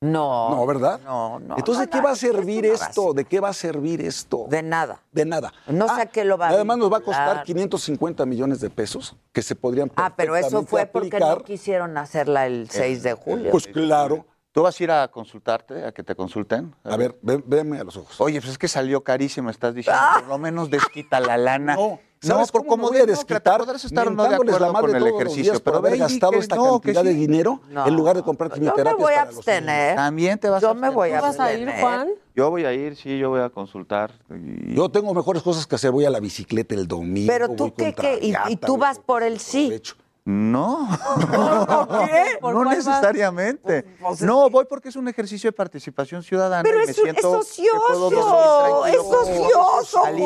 No. 0.03 0.49
No, 0.49 0.65
¿verdad? 0.65 0.99
No, 1.05 1.39
no. 1.39 1.55
Entonces, 1.57 1.77
no, 1.77 1.81
¿de 1.85 1.89
qué 1.89 1.97
no, 1.97 2.03
va 2.03 2.09
a 2.09 2.13
es 2.13 2.19
servir 2.19 2.65
esto? 2.65 3.13
¿De 3.13 3.23
qué 3.25 3.39
va 3.39 3.49
a 3.49 3.53
servir 3.53 4.01
esto? 4.01 4.45
De 4.49 4.61
nada. 4.61 5.01
De 5.13 5.23
nada. 5.25 5.53
No 5.67 5.87
sé 5.95 6.01
a 6.01 6.05
qué 6.07 6.25
lo 6.25 6.37
va 6.37 6.47
a 6.47 6.49
Además, 6.49 6.77
nos 6.77 6.91
va 6.91 6.97
a 6.97 7.01
costar 7.01 7.27
vincular. 7.27 7.45
550 7.45 8.25
millones 8.25 8.59
de 8.59 8.69
pesos 8.69 9.15
que 9.31 9.41
se 9.41 9.55
podrían 9.55 9.89
Ah, 9.95 10.13
pero 10.15 10.35
eso 10.35 10.63
fue 10.65 10.85
porque 10.87 11.07
aplicar. 11.15 11.37
no 11.37 11.43
quisieron 11.45 11.97
hacerla 11.97 12.45
el 12.47 12.69
6 12.69 13.03
de 13.03 13.13
julio. 13.13 13.49
Pues 13.51 13.65
claro. 13.67 14.25
¿Tú 14.51 14.61
vas 14.61 14.79
a 14.79 14.83
ir 14.83 14.91
a 14.91 15.07
consultarte, 15.07 15.83
a 15.83 15.91
que 15.93 16.03
te 16.03 16.13
consulten? 16.15 16.75
A 16.83 16.95
ver, 16.95 17.17
ven- 17.23 17.43
véanme 17.47 17.79
a 17.79 17.83
los 17.83 17.97
ojos. 17.97 18.21
Oye, 18.21 18.39
pues 18.39 18.51
es 18.51 18.57
que 18.59 18.67
salió 18.67 19.03
carísimo, 19.03 19.49
estás 19.49 19.73
diciendo. 19.73 19.99
Por 20.19 20.27
lo 20.27 20.37
menos 20.37 20.69
desquita 20.69 21.19
la 21.19 21.37
lana. 21.37 21.75
¿Sabes 22.27 22.51
por 22.51 22.65
cómo 22.65 22.87
voy 22.89 22.97
a 22.97 23.05
desquitar 23.05 23.59
podrás 23.59 23.83
estar 23.83 24.07
o 24.07 24.11
no 24.11 24.23
de 24.23 24.29
mentándoles 24.29 24.55
acuerdo 24.55 24.65
la 24.65 24.71
madre 24.73 24.99
con 24.99 25.07
el 25.07 25.15
ejercicio, 25.15 25.59
pero 25.63 25.77
haber 25.77 25.97
gastado 25.97 26.33
esta 26.33 26.55
no, 26.55 26.79
cantidad 26.79 27.03
de 27.03 27.13
dinero 27.13 27.59
No. 27.69 27.85
en 27.87 27.95
lugar 27.95 28.15
de 28.15 28.23
comprar 28.23 28.49
Yo 28.49 28.55
me 28.55 28.59
quimioterapias 28.59 28.97
voy 29.01 29.13
a 29.13 29.21
abstener. 29.23 29.95
También 29.95 30.39
te 30.39 30.49
vas 30.49 30.61
Yo 30.61 30.69
a 30.69 30.73
me 30.73 30.89
voy 30.89 31.11
a 31.11 31.17
¿Tú 31.19 31.23
vas 31.25 31.39
a 31.39 31.53
ir, 31.53 31.67
abstener. 31.67 31.81
Juan? 31.81 32.07
Yo 32.35 32.49
voy 32.49 32.65
a 32.65 32.73
ir, 32.73 32.95
sí, 32.95 33.17
yo 33.19 33.29
voy 33.29 33.41
a 33.41 33.49
consultar. 33.49 34.11
y- 34.29 34.73
Yo 34.75 34.89
tengo 34.89 35.13
mejores 35.13 35.43
cosas 35.43 35.67
que 35.67 35.75
hacer. 35.75 35.91
Voy 35.91 36.05
a 36.05 36.09
la 36.09 36.19
bicicleta 36.19 36.73
el 36.75 36.87
domingo. 36.87 37.31
Pero 37.31 37.49
tú 37.49 37.73
qué, 37.75 37.93
qué? 37.93 38.19
Y, 38.21 38.33
y 38.51 38.55
tú 38.55 38.77
vas 38.77 38.99
por 38.99 39.21
el 39.23 39.39
sí. 39.39 39.65
aprovecho. 39.65 39.95
No, 40.25 40.87
¿Qué? 42.05 42.37
¿Por 42.39 42.53
no 42.53 42.63
vas? 42.65 42.77
necesariamente. 42.77 43.85
Es 44.11 44.21
No, 44.21 44.49
voy 44.49 44.65
porque 44.69 44.89
es 44.89 44.95
un 44.95 45.07
ejercicio 45.07 45.49
de 45.49 45.51
participación 45.53 46.23
ciudadana 46.23 46.63
Pero 46.63 46.81
y 46.81 46.85
me 46.85 46.91
es, 46.91 46.95
siento 46.95 47.41
es 47.41 47.55
que 47.55 47.63
puedo 47.87 48.09
dormir 48.09 48.19
ocioso, 48.19 48.85
es 48.85 48.97
ocioso, 48.99 49.99
Juan. 49.99 50.15
En 50.15 50.25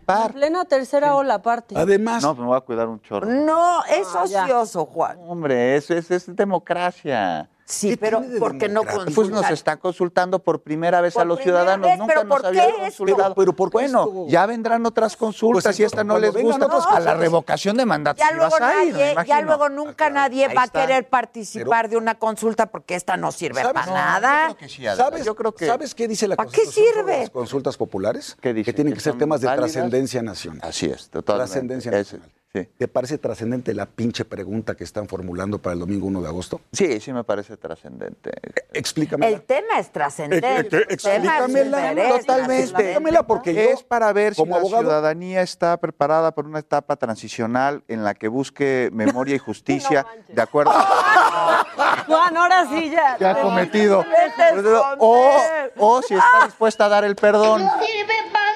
participar. 0.00 0.32
plena 0.32 0.64
tercera 0.64 1.14
ola 1.14 1.34
aparte. 1.34 1.76
Además, 1.78 2.22
No, 2.22 2.30
pues 2.34 2.40
me 2.40 2.46
voy 2.48 2.56
a 2.56 2.60
cuidar 2.60 2.88
un 2.88 3.00
chorro. 3.02 3.26
No, 3.26 3.84
es 3.84 4.08
Ah, 4.14 4.24
ya. 4.26 4.44
ocioso, 4.44 4.86
Juan. 4.86 5.18
Hombre, 5.20 5.76
eso 5.76 5.94
es, 5.94 6.10
es 6.10 6.34
democracia. 6.34 7.48
Sí, 7.70 7.96
pero 7.96 8.22
¿por 8.38 8.58
qué 8.58 8.68
no 8.68 8.82
Pues 8.82 8.96
nos 8.96 9.14
consultan? 9.14 9.52
están 9.52 9.78
consultando 9.78 10.40
por 10.40 10.62
primera 10.62 11.00
vez 11.00 11.14
Por 11.14 11.22
a 11.22 11.24
los 11.24 11.40
ciudadanos. 11.40 11.86
vez, 11.88 11.98
Nunca 11.98 12.14
pero 12.14 12.24
nos 12.26 12.36
¿por 12.38 12.46
habían 12.46 12.70
consultado. 12.72 13.34
Pero 13.34 13.52
¿por 13.54 13.68
qué 13.70 13.72
bueno, 13.74 14.00
esto? 14.06 14.26
ya 14.28 14.46
vendrán 14.46 14.84
otras 14.86 15.16
consultas 15.16 15.62
Pues 15.64 15.80
y 15.80 15.84
esta 15.84 16.02
no 16.04 16.18
les 16.18 16.32
gusta. 16.34 16.66
otras 16.66 16.86
a 16.86 16.90
la 16.90 16.96
cosas. 16.98 17.18
revocación 17.18 17.76
de 17.76 17.86
mandato. 17.86 18.18
Ya 18.18 18.32
luego, 18.32 18.50
vas 18.58 18.60
a 18.60 18.84
ir, 18.84 18.94
me 18.94 19.14
nadie, 19.14 19.28
ya 19.28 19.40
luego 19.42 19.68
nunca 19.68 20.10
nadie 20.10 20.52
va 20.52 20.64
a 20.64 20.68
querer 20.68 21.08
participar 21.08 21.88
de 21.88 21.96
una 21.96 22.16
consulta 22.16 22.66
porque 22.66 22.94
esta 22.96 23.16
no 23.16 23.30
sirve 23.32 23.60
¿Sabes? 23.60 23.72
para 23.74 23.86
No, 23.86 23.92
nada. 23.94 24.48
yo 24.48 24.54
creo 24.56 24.56
que 24.56 24.68
sí. 24.68 24.84
¿Sabes, 24.96 25.24
Yo 25.24 25.34
creo 25.36 25.52
que- 25.52 25.66
¿Sabes 25.66 25.94
qué 25.94 26.08
dice 26.08 26.26
la 26.26 26.36
¿Para 26.36 26.50
qué 26.50 26.66
sirve? 26.66 27.18
las 27.20 27.30
consultas 27.30 27.76
populares? 27.76 28.36
¿Qué 28.40 28.52
dice? 28.52 28.64
Que 28.64 28.72
tienen 28.72 28.92
que, 28.94 28.98
¿Que 28.98 29.04
ser 29.04 29.16
temas 29.18 29.40
de 29.40 29.48
trascendencia 29.48 30.22
nacional. 30.22 30.60
Así 30.68 30.86
es, 30.86 31.08
totalmente. 31.08 31.50
Trascendencia 31.50 31.90
nacional. 31.92 32.28
Sí. 32.54 32.68
¿Te 32.78 32.88
parece 32.88 33.18
trascendente 33.18 33.74
la 33.74 33.86
pinche 33.86 34.24
pregunta 34.24 34.74
que 34.74 34.84
están 34.84 35.06
formulando 35.08 35.58
para 35.58 35.74
el 35.74 35.80
domingo 35.80 36.06
1 36.06 36.20
de 36.22 36.28
agosto? 36.28 36.60
sí, 36.72 37.00
sí 37.00 37.12
me 37.12 37.24
parece 37.24 37.56
trascendente. 37.56 38.30
Explícame. 38.72 39.28
El 39.28 39.42
tema 39.42 39.78
es 39.78 39.90
trascendente. 39.90 40.68
Tema 40.68 40.84
explícamela, 40.88 42.18
totalmente. 42.18 42.62
Explícamela 42.64 43.22
porque 43.26 43.54
yo, 43.54 43.60
es 43.60 43.82
para 43.82 44.12
ver 44.12 44.34
si 44.34 44.40
como 44.40 44.54
la 44.56 44.60
abogado- 44.62 44.82
ciudadanía 44.82 45.42
está 45.42 45.76
preparada 45.78 46.32
por 46.32 46.46
una 46.46 46.60
etapa 46.60 46.96
transicional 46.96 47.82
en 47.88 48.04
la 48.04 48.14
que 48.14 48.28
busque 48.28 48.90
memoria 48.92 49.34
y 49.34 49.38
justicia 49.50 50.06
de 50.28 50.40
acuerdo 50.42 50.72
Juan, 52.06 52.36
ahora 52.36 52.66
sí 52.68 52.90
ya. 52.90 53.30
ha 53.30 53.40
cometido 53.42 54.00
a 54.02 54.96
o, 54.98 55.32
o 55.76 56.02
si 56.02 56.14
está 56.14 56.46
dispuesta 56.46 56.86
a 56.86 56.88
dar 56.88 57.04
el 57.04 57.16
perdón. 57.16 57.60
sirve 57.80 58.12
para. 58.32 58.49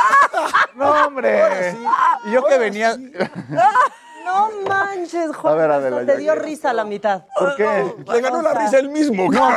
No, 0.74 1.06
hombre. 1.06 1.74
Y 2.26 2.32
yo 2.32 2.44
que 2.44 2.58
venía. 2.58 2.96
No 4.24 4.50
manches, 4.68 5.34
Juan. 5.36 5.54
A 5.54 5.56
ver, 5.56 5.70
Adela, 5.70 6.00
te 6.00 6.06
ya 6.06 6.16
dio 6.16 6.34
que- 6.34 6.40
risa 6.40 6.72
la 6.72 6.84
mitad. 6.84 7.24
¿Por 7.38 7.54
qué? 7.56 7.94
Le 8.12 8.20
ganó 8.20 8.42
la 8.42 8.54
risa 8.54 8.78
él 8.78 8.88
mismo. 8.90 9.30
No, 9.30 9.48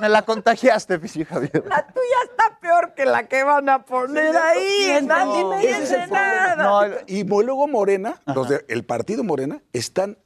me 0.00 0.08
la 0.08 0.22
contagiaste, 0.22 0.98
Pichi 0.98 1.24
Javier. 1.24 1.64
La 1.66 1.84
tuya 1.86 2.16
está 2.24 2.58
peor 2.60 2.94
que 2.94 3.04
la 3.04 3.26
que 3.26 3.42
van 3.42 3.68
a 3.68 3.84
poner 3.84 4.36
ahí. 4.36 5.00
Nadie 5.02 5.44
me 5.44 5.58
Ese 5.58 5.70
es 5.70 5.80
dice 5.80 5.94
el 6.04 6.08
problema. 6.08 6.54
nada. 6.56 6.86
No, 6.88 6.94
y 7.06 7.24
luego 7.24 7.66
Morena, 7.66 8.20
los 8.26 8.48
del 8.48 8.84
partido 8.84 9.24
Morena, 9.24 9.60
están 9.72 10.16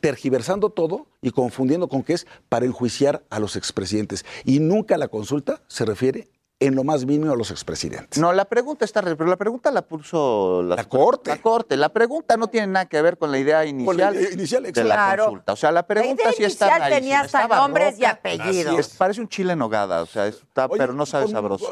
tergiversando 0.00 0.70
todo 0.70 1.06
y 1.20 1.30
confundiendo 1.32 1.88
con 1.88 2.02
que 2.02 2.14
es 2.14 2.26
para 2.48 2.64
enjuiciar 2.64 3.22
a 3.30 3.38
los 3.38 3.56
expresidentes. 3.56 4.24
Y 4.44 4.58
nunca 4.60 4.96
la 4.96 5.08
consulta 5.08 5.60
se 5.68 5.84
refiere 5.84 6.28
en 6.66 6.74
lo 6.74 6.84
más 6.84 7.04
mínimo 7.04 7.32
a 7.32 7.36
los 7.36 7.50
expresidentes. 7.50 8.18
No, 8.18 8.32
la 8.32 8.44
pregunta 8.44 8.84
está, 8.84 9.02
pero 9.02 9.26
la 9.26 9.36
pregunta 9.36 9.70
la 9.70 9.82
puso 9.82 10.62
La 10.62 10.84
Corte. 10.84 11.30
La 11.30 11.40
corte. 11.40 11.76
La 11.76 11.88
pregunta 11.90 12.36
no 12.36 12.46
tiene 12.48 12.66
nada 12.68 12.86
que 12.86 13.00
ver 13.02 13.18
con 13.18 13.30
la 13.30 13.38
idea 13.38 13.64
inicial, 13.64 14.14
idea 14.16 14.32
inicial, 14.32 14.62
de 14.64 14.84
la 14.84 14.94
Claro. 14.94 15.24
consulta. 15.24 15.52
O 15.52 15.56
sea, 15.56 15.72
la 15.72 15.86
pregunta 15.86 16.22
idea 16.22 16.32
sí 16.32 16.44
está 16.44 16.66
inicial 16.68 16.90
tenía 16.92 17.20
hasta 17.20 17.48
nombres 17.48 17.98
y 17.98 18.04
apellidos. 18.04 18.78
Es- 18.78 18.96
parece 18.96 19.20
un 19.20 19.28
chile 19.28 19.52
en 19.54 19.58
nogada, 19.58 20.02
o 20.02 20.06
sea, 20.06 20.26
está, 20.26 20.66
Oye, 20.66 20.78
pero 20.78 20.92
no 20.92 21.06
sabe 21.06 21.24
con- 21.24 21.32
sabroso. 21.32 21.66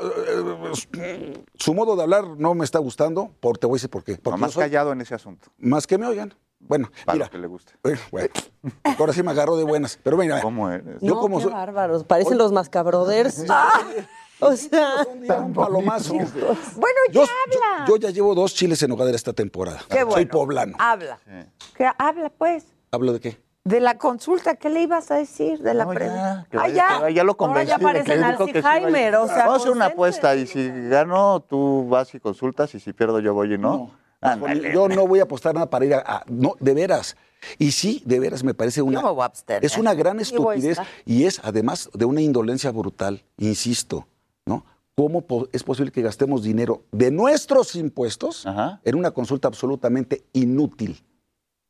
eh, 0.99 1.43
Su 1.55 1.75
modo 1.75 1.97
de 1.97 2.03
hablar 2.03 2.25
no 2.37 2.55
me 2.55 2.65
está 2.65 2.79
gustando, 2.79 3.31
por, 3.41 3.59
te 3.59 3.67
voy 3.67 3.75
a 3.75 3.77
decir 3.79 3.91
por 3.91 4.05
qué. 4.05 4.17
Porque 4.17 4.39
más 4.41 4.51
yo 4.51 4.55
soy- 4.55 4.65
callado 4.65 4.93
en 4.93 5.01
ese 5.01 5.15
asunto, 5.15 5.49
Más 5.59 5.87
que 5.87 5.99
me 5.99 6.07
oigan. 6.07 6.35
Bueno, 6.63 6.91
para 7.07 7.17
mira, 7.17 7.29
que 7.31 7.39
le 7.39 7.47
guste. 7.47 7.73
eh, 7.85 7.99
bueno, 8.11 8.29
ahora 8.99 9.15
sí 9.15 9.23
me 9.23 9.31
agarró 9.31 9.57
de 9.57 9.65
buenas. 9.65 9.99
Pero 10.03 10.19
mira, 10.19 10.43
¿Cómo 10.43 10.69
eres? 10.71 11.01
yo 11.01 11.15
no, 11.15 11.21
como 11.21 11.39
qué 11.39 11.45
soy- 11.45 11.53
bárbaros. 11.55 12.05
Parecen 12.05 12.37
los 12.37 12.53
mascabroders. 12.53 13.45
o 14.41 14.57
sea, 14.57 15.07
un 15.13 15.21
día 15.23 15.35
un 15.39 15.53
palomazo. 15.53 16.15
Bueno, 16.15 16.99
Yo, 17.13 17.25
ya 17.25 17.31
habla. 17.47 17.87
yo- 17.87 17.97
yo 17.97 17.97
ya 17.97 18.11
llevo 18.11 18.35
dos 18.35 18.55
chiles 18.55 18.83
en 18.83 18.93
hogadera 18.93 19.17
esta 19.17 19.33
temporada. 19.33 19.81
Qué 19.89 19.97
Soy 20.01 20.05
bueno. 20.05 20.31
poblano. 20.31 20.77
Habla. 20.79 21.19
¿Qué 21.77 21.89
habla, 21.99 22.31
pues? 22.37 22.65
¿Hablo 22.91 23.13
de 23.13 23.21
qué? 23.21 23.39
De 23.63 23.79
la 23.79 23.99
consulta, 23.99 24.55
¿qué 24.57 24.71
le 24.71 24.83
ibas 24.83 25.11
a 25.11 25.17
decir? 25.17 25.59
De 25.61 25.75
la 25.75 25.85
No, 25.85 25.91
pregunta. 25.91 26.47
ya, 26.51 26.61
Ah, 26.61 26.69
ya. 26.69 27.11
ya 27.11 27.25
lo 27.25 27.33
Ahora 27.33 27.35
convencí. 27.37 27.69
ya 27.71 27.77
sí 27.79 27.85
vaya. 27.85 28.29
Alzheimer, 28.29 29.17
o 29.17 29.27
sea, 29.27 29.37
Vamos 29.37 29.53
a 29.53 29.57
hacer 29.57 29.71
una 29.73 29.85
apuesta 29.87 30.35
y 30.35 30.47
si 30.47 30.67
gano, 30.89 31.41
tú 31.47 31.87
vas 31.89 32.15
y 32.15 32.21
consultas 32.21 32.75
y 32.75 32.81
si 32.81 32.93
pierdo, 32.95 33.21
yo 33.21 33.35
voy 33.35 33.55
y 33.55 33.59
no. 33.59 33.93
Ándale. 34.23 34.73
Yo 34.73 34.89
no 34.89 35.07
voy 35.07 35.21
a 35.21 35.25
apostar 35.25 35.55
nada 35.55 35.69
para 35.69 35.85
ir 35.85 35.95
a, 35.95 35.99
a- 36.01 36.25
No, 36.27 36.55
de 36.59 36.75
veras. 36.75 37.17
Y 37.59 37.73
sí, 37.73 38.03
de 38.05 38.19
veras 38.21 38.45
me 38.45 38.53
parece 38.53 38.83
una. 38.83 39.01
Yo 39.01 39.07
me 39.07 39.13
voy 39.13 39.23
a 39.23 39.27
abstener. 39.27 39.65
Es 39.65 39.79
una 39.79 39.95
gran 39.95 40.21
estupidez 40.21 40.79
y 41.07 41.25
es 41.25 41.41
además 41.43 41.89
de 41.95 42.05
una 42.07 42.21
indolencia 42.21 42.71
brutal, 42.71 43.23
insisto. 43.39 44.07
¿Cómo 44.97 45.23
po- 45.23 45.49
es 45.53 45.63
posible 45.63 45.93
que 45.93 46.03
gastemos 46.03 46.43
dinero 46.43 46.85
de 46.93 47.11
nuestros 47.11 47.75
impuestos 47.75 48.47
Ajá. 48.47 48.81
en 48.85 48.97
una 48.97 49.13
consulta 49.13 49.49
absolutamente 49.49 50.25
inútil? 50.33 51.03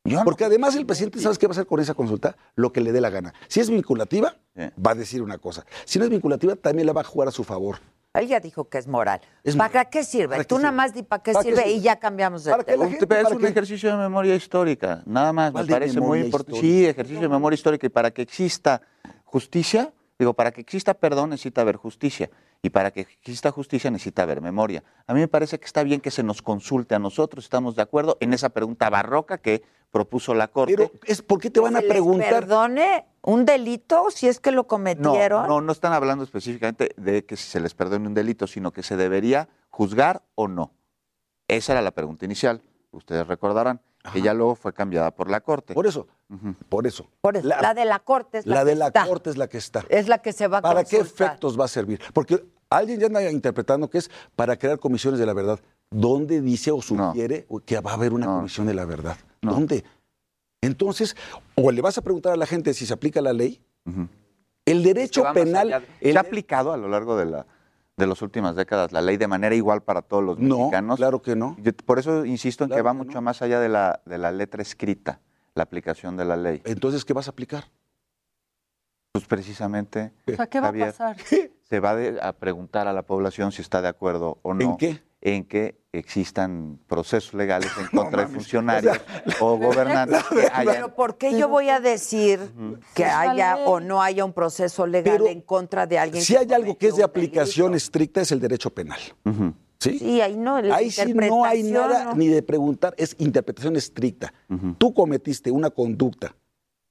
Yo 0.04 0.18
no- 0.18 0.24
Porque 0.24 0.44
además 0.44 0.74
el 0.76 0.86
presidente, 0.86 1.20
¿sabes 1.20 1.38
qué 1.38 1.46
va 1.46 1.50
a 1.52 1.54
hacer 1.54 1.66
con 1.66 1.78
esa 1.78 1.94
consulta? 1.94 2.36
Lo 2.56 2.72
que 2.72 2.80
le 2.80 2.90
dé 2.92 3.00
la 3.00 3.10
gana. 3.10 3.34
Si 3.48 3.60
es 3.60 3.68
vinculativa, 3.70 4.34
va 4.84 4.92
a 4.92 4.94
decir 4.94 5.22
una 5.22 5.38
cosa. 5.38 5.64
Si 5.84 5.98
no 5.98 6.06
es 6.06 6.10
vinculativa, 6.10 6.56
también 6.56 6.86
la 6.86 6.92
va 6.92 7.02
a 7.02 7.04
jugar 7.04 7.28
a 7.28 7.30
su 7.30 7.44
favor. 7.44 7.76
Él 8.14 8.26
ya 8.26 8.40
dijo 8.40 8.68
que 8.68 8.78
es 8.78 8.88
moral. 8.88 9.20
Es 9.44 9.54
¿Para 9.54 9.68
moral. 9.68 9.88
qué 9.90 10.02
sirve? 10.02 10.28
¿Para 10.30 10.42
qué 10.42 10.48
Tú 10.48 10.56
nada 10.56 10.70
sirve? 10.70 10.76
más 10.76 10.94
di 10.94 11.02
para 11.04 11.22
qué 11.22 11.32
¿Para 11.32 11.44
qué 11.44 11.50
sirve 11.50 11.62
sirve? 11.62 11.76
y 11.76 11.80
ya 11.82 12.00
cambiamos 12.00 12.42
de 12.42 12.50
Para 12.50 12.64
tema. 12.64 12.88
gente- 12.88 13.04
es 13.04 13.06
¿para 13.22 13.28
un 13.36 13.40
qué? 13.42 13.48
ejercicio 13.48 13.90
de 13.90 13.96
memoria 13.98 14.34
histórica, 14.34 15.02
nada 15.06 15.32
más, 15.32 15.50
me 15.50 15.52
¿Cuál 15.52 15.66
de 15.68 15.72
parece 15.74 16.00
muy 16.00 16.18
importante. 16.20 16.60
Sí, 16.60 16.86
ejercicio 16.86 17.20
de 17.20 17.28
memoria 17.28 17.54
histórica 17.54 17.86
y 17.86 17.90
para 17.90 18.10
que 18.10 18.22
exista 18.22 18.80
justicia, 19.24 19.92
digo, 20.18 20.32
para 20.34 20.50
que 20.50 20.60
exista 20.60 20.94
perdón 20.94 21.30
necesita 21.30 21.60
haber 21.60 21.76
justicia 21.76 22.30
y 22.62 22.70
para 22.70 22.90
que 22.90 23.00
exista 23.02 23.50
justicia 23.50 23.90
necesita 23.90 24.22
haber 24.22 24.40
memoria. 24.40 24.82
A 25.06 25.14
mí 25.14 25.20
me 25.20 25.28
parece 25.28 25.58
que 25.58 25.64
está 25.66 25.82
bien 25.82 26.00
que 26.00 26.10
se 26.10 26.22
nos 26.22 26.42
consulte 26.42 26.94
a 26.94 26.98
nosotros, 26.98 27.44
estamos 27.44 27.76
de 27.76 27.82
acuerdo 27.82 28.16
en 28.20 28.32
esa 28.34 28.50
pregunta 28.50 28.90
barroca 28.90 29.38
que 29.38 29.62
propuso 29.90 30.34
la 30.34 30.48
Corte. 30.48 30.76
Pero 30.76 30.90
es 31.04 31.22
¿por 31.22 31.40
qué 31.40 31.50
te 31.50 31.58
van 31.60 31.74
a 31.76 31.80
¿Se 31.80 31.84
les 31.86 31.90
preguntar? 31.92 32.28
perdone 32.30 33.06
un 33.22 33.44
delito 33.44 34.10
si 34.10 34.28
es 34.28 34.38
que 34.40 34.50
lo 34.50 34.62
No, 34.62 34.68
cometieron? 34.68 35.48
no, 35.48 35.60
no 35.60 35.72
están 35.72 35.92
hablando 35.92 36.22
específicamente 36.22 36.90
de 36.96 37.24
que 37.24 37.36
se 37.36 37.60
les 37.60 37.74
perdone 37.74 38.06
un 38.06 38.14
delito, 38.14 38.46
sino 38.46 38.72
que 38.72 38.82
se 38.82 38.96
debería 38.96 39.48
juzgar 39.70 40.22
o 40.34 40.46
no. 40.48 40.72
Esa 41.48 41.72
era 41.72 41.82
la 41.82 41.90
pregunta 41.90 42.24
inicial. 42.24 42.62
Ustedes 42.92 43.26
recordarán 43.26 43.80
que 44.12 44.22
ya 44.22 44.32
luego 44.34 44.54
fue 44.54 44.72
cambiada 44.72 45.10
por 45.10 45.30
la 45.30 45.40
Corte. 45.40 45.74
Por 45.74 45.86
eso, 45.86 46.06
por 46.68 46.86
eso. 46.86 47.08
Por 47.20 47.36
eso, 47.36 47.46
la, 47.46 47.60
La- 47.60 47.74
de 47.74 47.84
la 47.84 47.98
corte 47.98 48.38
es 48.38 48.46
la, 48.46 48.56
La 48.56 48.60
que 48.62 48.66
de 48.70 48.74
la 48.76 48.86
está. 48.88 49.06
corte 49.06 49.30
es 49.30 49.36
la 49.36 49.48
que 49.48 49.58
está. 49.58 49.84
Es 49.88 50.08
la 50.08 50.18
que 50.18 50.32
se 50.32 50.48
va 50.48 50.58
a 50.58 50.62
¿Para 50.62 50.84
qué 50.84 50.96
efectos 50.98 51.58
va 51.58 51.66
a 51.66 51.68
servir? 51.68 52.00
Porque 52.14 52.42
alguien 52.70 52.98
ya 53.00 53.06
anda 53.06 53.30
interpretando 53.30 53.90
que 53.90 53.98
es 53.98 54.10
para 54.36 54.56
crear 54.56 54.78
comisiones 54.78 55.20
de 55.20 55.26
la 55.26 55.32
verdad. 55.34 55.60
¿Dónde 55.90 56.40
dice 56.40 56.70
o 56.70 56.80
sugiere 56.80 57.46
que 57.66 57.80
va 57.80 57.90
a 57.90 57.94
haber 57.94 58.12
una 58.12 58.26
No. 58.26 58.36
comisión 58.36 58.66
de 58.66 58.74
la 58.74 58.84
verdad? 58.84 59.16
No. 59.42 59.52
¿Dónde? 59.52 59.84
Entonces, 60.62 61.16
o 61.54 61.70
le 61.70 61.80
vas 61.82 61.98
a 61.98 62.02
preguntar 62.02 62.32
a 62.32 62.36
la 62.36 62.46
gente 62.46 62.72
si 62.74 62.86
se 62.86 62.92
aplica 62.94 63.20
la 63.20 63.32
ley. 63.32 63.60
El 64.64 64.82
derecho 64.82 65.24
penal. 65.34 65.68
de- 65.68 65.76
el- 66.08 66.12
¿Se 66.12 66.18
ha 66.18 66.20
aplicado 66.20 66.72
a 66.72 66.76
lo 66.76 66.88
largo 66.88 67.16
de, 67.16 67.26
la, 67.26 67.46
de 68.00 68.06
las 68.08 68.22
últimas 68.22 68.56
décadas 68.56 68.90
la 68.92 69.00
ley 69.02 69.16
de 69.16 69.28
manera 69.28 69.54
igual 69.54 69.82
para 69.82 70.02
todos 70.02 70.24
los 70.24 70.38
No, 70.38 70.58
mexicanos? 70.58 70.96
claro 70.96 71.22
que 71.22 71.36
no. 71.36 71.56
Yo- 71.60 71.72
por 71.86 71.98
eso 71.98 72.24
insisto 72.24 72.64
en 72.64 72.68
Claro 72.70 72.78
que 72.78 72.82
va 72.86 72.92
que 72.92 72.98
mucho 72.98 73.18
no. 73.18 73.22
más 73.22 73.42
allá 73.42 73.60
de 73.60 73.68
la, 73.68 74.00
de 74.06 74.18
la 74.18 74.32
letra 74.32 74.62
escrita, 74.62 75.20
la 75.54 75.62
aplicación 75.62 76.16
de 76.16 76.24
la 76.24 76.36
ley. 76.36 76.62
Entonces, 76.64 77.04
¿qué 77.04 77.12
vas 77.12 77.28
a 77.28 77.30
aplicar? 77.30 77.64
Pues 79.12 79.24
precisamente, 79.26 80.12
O 80.32 80.36
sea, 80.36 80.46
¿qué 80.46 80.60
va 80.60 80.68
a 80.68 80.72
pasar? 80.72 81.16
se 81.62 81.80
va 81.80 81.94
de- 81.96 82.20
a 82.22 82.32
preguntar 82.32 82.86
a 82.88 82.92
la 82.92 83.02
población 83.02 83.52
si 83.52 83.60
está 83.62 83.82
de 83.82 83.88
acuerdo 83.88 84.38
o 84.42 84.54
no. 84.54 84.62
¿En 84.62 84.76
qué? 84.76 85.02
En 85.22 85.44
que 85.44 85.80
existan 85.92 86.78
procesos 86.86 87.34
legales 87.34 87.70
en 87.78 87.86
contra 87.96 88.24
de 88.24 88.28
funcionarios 88.28 88.98
o 89.40 89.56
gobernantes 89.58 90.22
que 90.24 90.48
hayan... 90.52 90.74
Pero 90.74 90.94
¿por 90.94 91.18
qué 91.18 91.36
yo 91.38 91.48
voy 91.48 91.68
a 91.68 91.80
decir 91.80 92.40
que 92.94 93.04
haya 93.04 93.56
o 93.66 93.80
no 93.80 94.02
haya 94.02 94.24
un 94.24 94.32
proceso 94.32 94.86
legal 94.86 95.18
Pero 95.18 95.28
en 95.28 95.40
contra 95.40 95.86
de 95.86 95.98
alguien 95.98 96.22
Si 96.22 96.36
hay 96.36 96.52
algo 96.52 96.78
que 96.78 96.88
es 96.88 96.96
de 96.96 97.02
aplicación 97.02 97.72
delito? 97.72 97.76
estricta, 97.76 98.20
es 98.20 98.32
el 98.32 98.40
derecho 98.40 98.70
penal. 98.70 99.00
¿Sí? 99.78 99.98
Sí, 99.98 100.20
ahí 100.20 100.36
no. 100.36 100.60
la 100.60 100.76
Ahí 100.76 100.90
sí 100.90 101.14
no 101.14 101.44
hay 101.44 101.62
nada 101.62 102.04
¿no? 102.04 102.14
ni 102.14 102.28
de 102.28 102.42
preguntar, 102.42 102.94
es 102.98 103.16
interpretación 103.18 103.76
estricta. 103.76 104.32
Tú 104.78 104.94
cometiste 104.94 105.50
una 105.50 105.70
conducta 105.70 106.34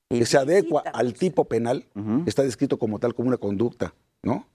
que 0.09 0.25
se 0.25 0.37
adecua 0.37 0.81
al 0.93 1.13
tipo 1.13 1.45
penal, 1.45 1.85
está 2.25 2.43
descrito 2.43 2.79
como 2.79 2.99
tal 2.99 3.13
como 3.13 3.27
una 3.27 3.37
conducta, 3.37 3.93
¿no? 4.23 4.47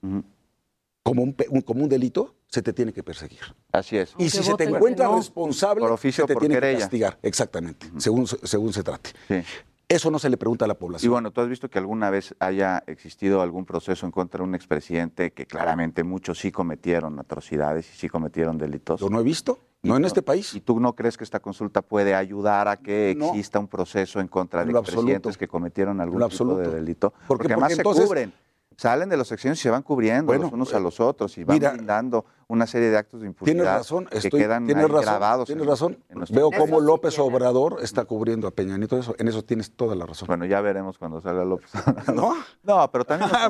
como 1.05 1.23
un, 1.23 1.37
un, 1.51 1.61
como 1.61 1.85
un 1.85 1.89
delito, 1.89 2.35
se 2.47 2.63
te 2.63 2.73
tiene 2.73 2.93
que 2.93 3.03
perseguir. 3.03 3.41
Así 3.71 3.97
es. 3.99 4.15
Y 4.19 4.31
si 4.31 4.43
se 4.43 4.55
te 4.55 4.65
encuentra 4.65 5.15
responsable, 5.15 5.85
se 5.99 6.25
te 6.25 6.35
tiene 6.35 6.59
que 6.59 6.79
castigar. 6.79 7.19
Exactamente, 7.23 7.87
uh 7.87 7.91
-huh. 7.91 8.01
según, 8.01 8.27
según 8.27 8.73
se 8.73 8.83
trate. 8.83 9.11
Sí. 9.29 9.43
Eso 9.87 10.11
no 10.11 10.19
se 10.19 10.31
le 10.31 10.39
pregunta 10.39 10.65
a 10.65 10.69
la 10.69 10.75
población. 10.75 11.09
Y 11.09 11.13
bueno, 11.13 11.31
¿tú 11.31 11.43
has 11.43 11.49
visto 11.49 11.69
que 11.69 11.79
alguna 11.79 12.09
vez 12.09 12.35
haya 12.39 12.83
existido 12.87 13.43
algún 13.43 13.67
proceso 13.67 14.07
en 14.07 14.13
contra 14.13 14.39
de 14.39 14.45
un 14.45 14.55
expresidente 14.55 15.33
que 15.33 15.45
claramente 15.45 16.05
muchos 16.05 16.39
sí 16.39 16.51
cometieron 16.51 17.19
atrocidades 17.21 17.87
y 17.95 17.99
sí 17.99 18.09
cometieron 18.09 18.57
delitos? 18.57 19.01
Yo 19.01 19.11
no 19.11 19.21
he 19.21 19.23
visto. 19.23 19.61
No 19.83 19.99
en 19.99 20.07
este 20.07 20.23
país. 20.23 20.55
¿Y 20.55 20.61
tú 20.63 20.81
no 20.81 20.95
crees 20.95 21.19
que 21.19 21.25
esta 21.25 21.41
consulta 21.41 21.83
puede 21.83 22.15
ayudar 22.15 22.69
a 22.69 22.79
que 22.79 23.11
exista 23.11 23.59
un 23.59 23.69
proceso 23.69 24.19
en 24.21 24.29
contra 24.29 24.65
de 24.65 24.73
expresidentes 24.73 25.37
que 25.37 25.47
cometieron 25.47 26.01
algún 26.01 26.27
tipo 26.31 26.57
de 26.57 26.71
delito? 26.71 27.11
Porque, 27.29 27.49
porque, 27.49 27.53
además 27.53 27.75
se 27.75 27.83
cubren. 27.83 28.33
Salen 28.77 29.09
de 29.09 29.17
los 29.17 29.31
exenios 29.33 29.59
y 29.59 29.63
se 29.63 29.71
van 29.71 29.83
cubriendo 29.83 30.33
los 30.35 30.53
unos 30.53 30.75
a 30.75 30.79
eh, 30.79 30.81
los 30.81 31.01
otros 31.01 31.37
y 31.39 31.45
van 31.45 31.87
dando 31.87 32.25
una 32.49 32.67
serie 32.67 32.91
de 32.91 32.97
actos 32.97 33.21
de 33.21 33.27
impunidad 33.29 33.55
tienes 33.55 33.79
razón, 33.79 34.09
estoy, 34.11 34.31
que 34.31 34.39
quedan 34.39 34.67
grabados. 34.67 35.47
Tienes 35.47 35.67
razón. 35.67 35.99
Veo 36.31 36.51
cómo 36.51 36.81
López 36.81 37.19
Obrador 37.19 37.79
está 37.83 38.05
cubriendo 38.05 38.47
a 38.47 38.51
Peña 38.51 38.77
Nieto. 38.77 38.99
Eso, 38.99 39.15
en 39.19 39.29
eso 39.29 39.45
tienes 39.45 39.73
toda 39.73 39.95
la 39.95 40.07
razón. 40.07 40.27
Bueno, 40.27 40.45
ya 40.45 40.61
veremos 40.61 40.99
cuando 40.99 41.21
salga 41.21 41.45
López. 41.45 41.71
¿No? 42.15 42.35
no, 42.63 42.91
pero 42.91 43.05
también 43.05 43.31
ah, 43.35 43.49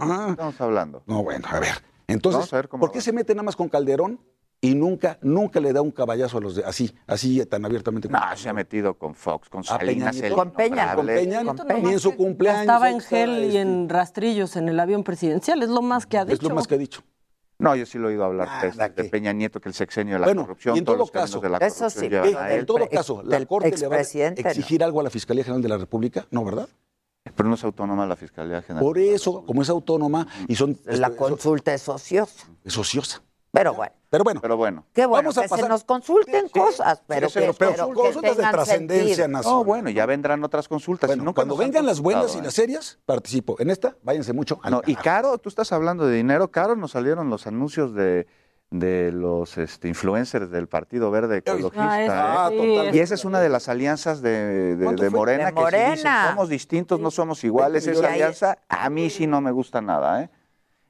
ah. 0.00 0.26
estamos, 0.30 0.60
hablando. 0.60 1.02
No, 1.06 1.22
bueno, 1.22 1.46
a 1.50 1.58
ver. 1.60 1.82
Entonces, 2.06 2.50
¿por 2.68 2.90
qué 2.90 3.00
se 3.00 3.12
mete 3.12 3.34
nada 3.34 3.44
más 3.44 3.56
con 3.56 3.68
Calderón 3.68 4.20
y 4.60 4.74
nunca, 4.74 5.18
nunca 5.22 5.60
le 5.60 5.72
da 5.72 5.82
un 5.82 5.90
caballazo 5.90 6.38
a 6.38 6.40
los 6.40 6.56
de 6.56 6.64
así, 6.64 6.92
así 7.06 7.44
tan 7.46 7.64
abiertamente. 7.64 8.08
No, 8.08 8.18
se 8.34 8.48
ha 8.48 8.52
metido 8.52 8.94
con 8.94 9.14
Fox, 9.14 9.48
con 9.48 9.62
Salinas, 9.62 10.16
Peña, 10.16 10.26
el 10.26 10.32
con 10.32 10.50
Peña, 10.50 10.94
con 10.94 11.06
Peña, 11.06 11.42
ni 11.80 11.92
en 11.92 12.00
su 12.00 12.16
cumpleaños. 12.16 12.62
Estaba 12.62 12.90
en 12.90 13.00
gel 13.00 13.44
y 13.44 13.46
este. 13.46 13.60
en 13.60 13.88
rastrillos 13.88 14.56
en 14.56 14.68
el 14.68 14.80
avión 14.80 15.04
presidencial, 15.04 15.62
es 15.62 15.68
lo 15.68 15.82
más 15.82 16.06
que 16.06 16.18
ha 16.18 16.24
dicho. 16.24 16.34
Es 16.34 16.42
lo 16.42 16.54
más 16.54 16.66
que 16.66 16.74
ha 16.74 16.78
dicho. 16.78 17.02
No, 17.60 17.74
yo 17.74 17.86
sí 17.86 17.98
lo 17.98 18.08
he 18.08 18.12
oído 18.12 18.24
hablar 18.24 18.48
pues, 18.60 18.76
de, 18.76 19.04
Peña 19.04 19.32
Nieto, 19.32 19.60
que 19.60 19.68
el 19.68 19.74
sexenio 19.74 20.14
de 20.14 20.20
la 20.20 20.34
corrupción, 20.34 20.76
y 20.76 20.78
en 20.78 20.84
todo 20.84 20.94
todos 20.94 21.08
los 21.08 21.10
caso, 21.10 21.40
de 21.40 21.48
la 21.48 21.58
eso 21.58 21.90
sí, 21.90 22.06
a. 22.14 22.54
En 22.54 22.66
todo 22.66 22.88
caso, 22.88 23.22
la 23.24 23.44
Corte 23.46 23.76
le 23.76 23.88
va 23.88 23.96
a 23.96 24.00
exigir 24.00 24.82
algo 24.84 25.00
a 25.00 25.02
la 25.04 25.10
Fiscalía 25.10 25.42
General 25.42 25.62
de 25.62 25.68
la 25.68 25.78
República, 25.78 26.26
¿no, 26.30 26.44
verdad? 26.44 26.68
Pero 27.34 27.48
no 27.48 27.56
es 27.56 27.64
autónoma 27.64 28.06
la 28.06 28.16
Fiscalía 28.16 28.62
General. 28.62 28.82
Por 28.82 28.98
eso, 28.98 29.44
como 29.44 29.62
es 29.62 29.68
autónoma 29.68 30.26
y 30.46 30.54
son... 30.54 30.78
La 30.86 31.08
este, 31.08 31.18
consulta 31.18 31.74
es 31.74 31.88
ociosa. 31.88 32.48
Es 32.64 32.78
ociosa. 32.78 33.22
Pero 33.50 33.74
bueno. 33.74 33.92
Pero 34.10 34.24
bueno, 34.24 34.40
pero 34.40 34.56
bueno. 34.56 34.86
Vamos 34.96 35.36
a 35.36 35.42
que 35.42 35.48
pasar... 35.48 35.64
se 35.64 35.68
nos 35.68 35.84
consulten 35.84 36.48
cosas, 36.48 37.02
pero 37.06 37.28
sí, 37.28 37.40
pero 37.40 37.52
pero 37.52 37.92
consultas 37.92 38.36
de 38.36 38.42
trascendencia 38.42 39.28
nacional. 39.28 39.60
Oh, 39.60 39.64
bueno, 39.64 39.90
ya 39.90 40.06
vendrán 40.06 40.42
otras 40.44 40.66
consultas. 40.66 41.10
Cuando 41.34 41.56
vengan 41.56 41.84
las 41.84 42.00
buenas 42.00 42.34
y 42.34 42.38
¿eh? 42.38 42.42
las 42.42 42.54
serias, 42.54 42.98
participo. 43.04 43.56
En 43.58 43.70
esta, 43.70 43.96
váyanse 44.02 44.32
mucho. 44.32 44.60
Y 44.86 44.94
Caro, 44.96 45.36
tú 45.38 45.48
estás 45.48 45.72
hablando 45.72 46.06
de 46.06 46.16
dinero. 46.16 46.50
Caro, 46.50 46.74
nos 46.74 46.92
salieron 46.92 47.28
los 47.28 47.46
anuncios 47.46 47.94
de, 47.94 48.26
de 48.70 49.12
los 49.12 49.58
este, 49.58 49.88
influencers 49.88 50.50
del 50.50 50.68
Partido 50.68 51.10
Verde 51.10 51.38
Ecologista. 51.38 51.92
Ah. 51.92 52.50
¿eh? 52.52 52.78
ah 52.80 52.90
y 52.92 52.98
esa 52.98 53.14
es 53.14 53.24
una 53.24 53.40
de 53.40 53.48
las 53.48 53.68
alianzas 53.68 54.22
de, 54.22 54.76
de, 54.76 55.10
Morena, 55.10 55.52
que 55.52 55.60
si 55.70 55.76
dicen, 55.76 56.12
somos 56.28 56.48
distintos, 56.48 57.00
no 57.00 57.10
somos 57.10 57.44
iguales. 57.44 57.86
Esa 57.86 58.12
alianza 58.12 58.58
a 58.68 58.88
mí 58.90 59.10
sí 59.10 59.26
no 59.26 59.40
me 59.40 59.50
gusta 59.50 59.80
nada, 59.80 60.22
¿eh? 60.22 60.30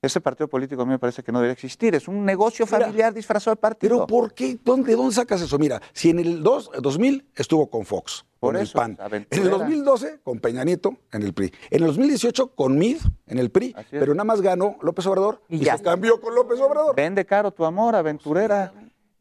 Ese 0.01 0.21
partido 0.21 0.49
político 0.49 0.83
a 0.83 0.85
mí 0.85 0.93
me 0.93 0.99
parece 0.99 1.23
que 1.23 1.33
no 1.33 1.39
debería 1.39 1.55
existir. 1.55 1.95
Es 1.95 2.07
un 2.07 2.25
negocio 2.25 2.67
familiar 2.67 2.95
Mira, 2.95 3.11
disfrazado 3.13 3.57
de 3.57 3.61
partido. 3.61 3.97
Pero 3.97 4.07
¿por 4.07 4.33
qué? 4.33 4.59
¿Dónde, 4.65 4.95
dónde 4.95 5.15
sacas 5.15 5.41
eso? 5.41 5.59
Mira, 5.59 5.81
si 5.93 6.11
en 6.11 6.21
el 6.21 6.43
2, 6.43 6.71
2000 6.81 7.27
estuvo 7.35 7.69
con 7.69 7.85
Fox, 7.85 8.25
Por 8.39 8.55
con 8.55 8.63
el 8.63 8.69
PAN. 8.69 8.97
En 9.31 9.43
el 9.43 9.51
2012 9.51 10.21
con 10.23 10.39
Peña 10.39 10.63
Nieto, 10.63 10.97
en 11.13 11.23
el 11.23 11.33
PRI. 11.35 11.53
En 11.71 11.83
el 11.83 11.89
2018 11.89 12.55
con 12.55 12.79
Mid, 12.79 12.99
en 13.27 13.39
el 13.39 13.51
PRI. 13.51 13.75
Pero 13.91 14.15
nada 14.15 14.25
más 14.25 14.41
ganó 14.41 14.77
López 14.83 15.05
Obrador 15.07 15.43
y, 15.49 15.59
ya. 15.59 15.77
se 15.77 15.83
cambió 15.83 16.21
con 16.21 16.35
López 16.35 16.61
Obrador. 16.61 16.95
Vende 16.95 17.25
caro 17.27 17.51
tu 17.51 17.65
amor, 17.65 17.97
aventurera. 17.97 18.73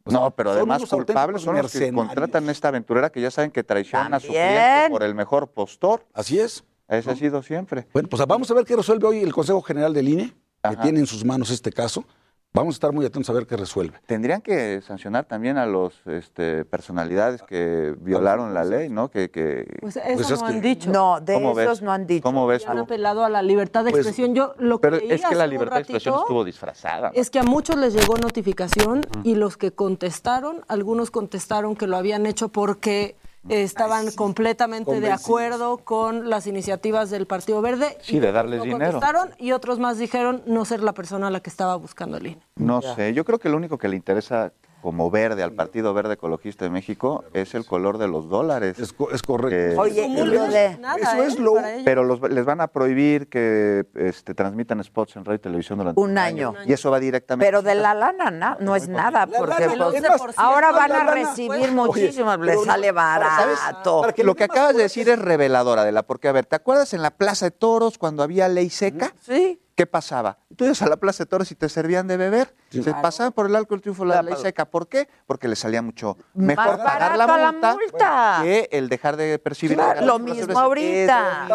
Pues 0.03 0.13
no, 0.13 0.31
pero 0.31 0.51
además 0.51 0.85
culpables 0.85 1.41
son 1.41 1.57
los 1.57 1.71
que 1.71 1.91
contratan 1.91 2.47
a 2.47 2.51
esta 2.51 2.67
aventurera 2.67 3.09
que 3.09 3.19
ya 3.19 3.31
saben 3.31 3.51
que 3.51 3.63
traicionan 3.63 4.13
a 4.13 4.19
su 4.19 4.27
cliente 4.27 4.89
por 4.89 5.03
el 5.03 5.15
mejor 5.15 5.49
postor. 5.49 6.05
Así 6.13 6.39
es. 6.39 6.63
Ese 6.87 7.11
ha 7.11 7.15
sido 7.15 7.43
siempre. 7.43 7.87
Bueno, 7.91 8.07
pues 8.07 8.25
vamos 8.25 8.49
a 8.49 8.53
ver 8.53 8.63
qué 8.63 8.75
resuelve 8.75 9.07
hoy 9.07 9.19
el 9.19 9.33
Consejo 9.33 9.61
General 9.61 9.93
del 9.93 10.07
INE. 10.07 10.33
Que 10.69 10.77
tiene 10.77 10.99
en 10.99 11.07
sus 11.07 11.23
manos 11.23 11.49
este 11.49 11.71
caso, 11.71 12.05
vamos 12.53 12.75
a 12.75 12.77
estar 12.77 12.91
muy 12.91 13.05
atentos 13.05 13.29
a 13.29 13.33
ver 13.33 13.45
qué 13.45 13.55
resuelve. 13.55 13.99
Tendrían 14.05 14.41
que 14.41 14.81
sancionar 14.81 15.25
también 15.25 15.57
a 15.57 15.65
los 15.65 15.93
este, 16.07 16.65
personalidades 16.65 17.43
que 17.43 17.95
violaron 17.99 18.53
la 18.53 18.63
ley, 18.63 18.89
¿no? 18.89 19.09
Que, 19.09 19.29
que... 19.29 19.65
Pues, 19.79 19.99
pues 20.03 20.19
eso 20.19 20.29
no 20.29 20.35
es 20.35 20.55
han 20.55 20.61
dicho. 20.61 20.89
No, 20.91 21.19
de 21.21 21.35
esos 21.63 21.81
no 21.81 21.91
han 21.91 22.07
dicho. 22.07 22.47
Ves? 22.47 22.67
Han 22.67 22.79
apelado 22.79 23.23
a 23.23 23.29
la 23.29 23.41
libertad 23.41 23.83
de 23.83 23.91
pues, 23.91 24.07
expresión. 24.07 24.33
Yo 24.33 24.55
lo 24.57 24.79
pero 24.79 24.97
es 24.97 25.23
que 25.23 25.35
la 25.35 25.47
libertad 25.47 25.75
de 25.75 25.81
expresión 25.81 26.15
estuvo 26.15 26.43
disfrazada. 26.43 27.11
Es 27.13 27.29
que 27.29 27.39
a 27.39 27.43
muchos 27.43 27.75
les 27.77 27.93
llegó 27.93 28.17
notificación 28.17 29.01
y 29.23 29.35
los 29.35 29.57
que 29.57 29.71
contestaron, 29.71 30.63
algunos 30.67 31.11
contestaron 31.11 31.75
que 31.75 31.87
lo 31.87 31.97
habían 31.97 32.25
hecho 32.25 32.49
porque 32.49 33.17
eh, 33.49 33.63
estaban 33.63 34.11
completamente 34.11 34.99
de 34.99 35.11
acuerdo 35.11 35.77
con 35.77 36.29
las 36.29 36.47
iniciativas 36.47 37.09
del 37.09 37.27
Partido 37.27 37.61
Verde. 37.61 37.97
Sí, 38.01 38.17
y 38.17 38.19
de 38.19 38.31
darles 38.31 38.63
dinero. 38.63 38.99
Y 39.37 39.51
otros 39.53 39.79
más 39.79 39.97
dijeron 39.97 40.43
no 40.45 40.65
ser 40.65 40.83
la 40.83 40.93
persona 40.93 41.27
a 41.27 41.31
la 41.31 41.39
que 41.39 41.49
estaba 41.49 41.75
buscando 41.75 42.17
el 42.17 42.27
INE. 42.27 42.41
No 42.55 42.81
sé, 42.81 43.13
yo 43.13 43.23
creo 43.23 43.39
que 43.39 43.49
lo 43.49 43.57
único 43.57 43.77
que 43.77 43.87
le 43.87 43.95
interesa 43.95 44.51
como 44.81 45.09
verde, 45.11 45.43
al 45.43 45.53
Partido 45.53 45.93
Verde 45.93 46.13
Ecologista 46.13 46.65
de 46.65 46.71
México, 46.71 47.23
es 47.33 47.55
el 47.55 47.65
color 47.65 47.97
de 47.97 48.07
los 48.07 48.29
dólares. 48.29 48.79
Es, 48.79 48.93
es 49.11 49.21
correcto. 49.21 49.57
Eh, 49.57 49.77
Oye, 49.77 50.07
lo 50.07 50.47
de... 50.47 50.65
¿eh? 50.65 50.79
Eso 51.01 51.23
es 51.23 51.39
lo... 51.39 51.55
Pero 51.83 52.03
los, 52.03 52.21
les 52.21 52.45
van 52.45 52.61
a 52.61 52.67
prohibir 52.67 53.27
que 53.27 53.85
este, 53.95 54.33
transmitan 54.33 54.83
spots 54.83 55.15
en 55.15 55.25
radio 55.25 55.35
y 55.35 55.39
televisión 55.39 55.79
durante 55.79 55.99
un 55.99 56.17
año. 56.17 56.53
Y 56.65 56.73
eso 56.73 56.91
va 56.91 56.99
directamente... 56.99 57.45
Pero 57.45 57.61
de 57.61 57.75
la 57.75 57.93
lana 57.93 58.31
no, 58.31 58.57
no 58.59 58.75
es 58.75 58.87
nada, 58.87 59.27
porque 59.27 59.69
pues, 59.69 60.37
ahora 60.37 60.71
van 60.71 60.91
a 60.91 61.11
recibir 61.11 61.71
muchísimas, 61.71 62.39
les 62.39 62.63
sale 62.63 62.91
barato. 62.91 64.03
Lo 64.23 64.35
que 64.35 64.43
acabas 64.43 64.75
de 64.75 64.83
decir 64.83 65.09
es 65.09 65.19
reveladora, 65.19 65.83
de 65.83 65.91
la 65.91 66.03
porque 66.03 66.27
a 66.27 66.31
ver, 66.31 66.45
¿te 66.45 66.55
acuerdas 66.55 66.93
en 66.93 67.01
la 67.01 67.11
Plaza 67.11 67.45
de 67.45 67.51
Toros 67.51 67.97
cuando 67.97 68.23
había 68.23 68.47
ley 68.47 68.69
seca? 68.69 69.13
Sí. 69.21 69.59
¿Qué 69.77 69.85
pasaba? 69.85 70.39
Tú 70.55 70.65
ibas 70.65 70.81
a 70.81 70.89
la 70.89 70.97
Plaza 70.97 71.23
de 71.23 71.29
Toros 71.29 71.51
y 71.51 71.55
te 71.55 71.69
servían 71.69 72.07
de 72.07 72.17
beber. 72.17 72.51
Se 72.71 72.91
pasaban 72.95 73.31
por 73.31 73.45
el 73.45 73.55
alcohol 73.55 73.79
triunfo 73.79 74.05
la 74.05 74.23
ley 74.23 74.33
seca. 74.35 74.65
¿Por 74.65 74.87
qué? 74.87 75.07
Porque 75.27 75.47
le 75.47 75.55
salía 75.55 75.83
mucho 75.83 76.17
mejor 76.33 76.77
pagar 76.77 77.15
la 77.15 77.27
multa, 77.27 77.51
la 77.51 77.73
multa, 77.75 78.39
que 78.41 78.69
el 78.71 78.89
dejar 78.89 79.17
de 79.17 79.37
percibir. 79.37 79.77
Claro, 79.77 80.03
lo 80.03 80.17
mismo 80.17 80.57
ahorita. 80.57 81.47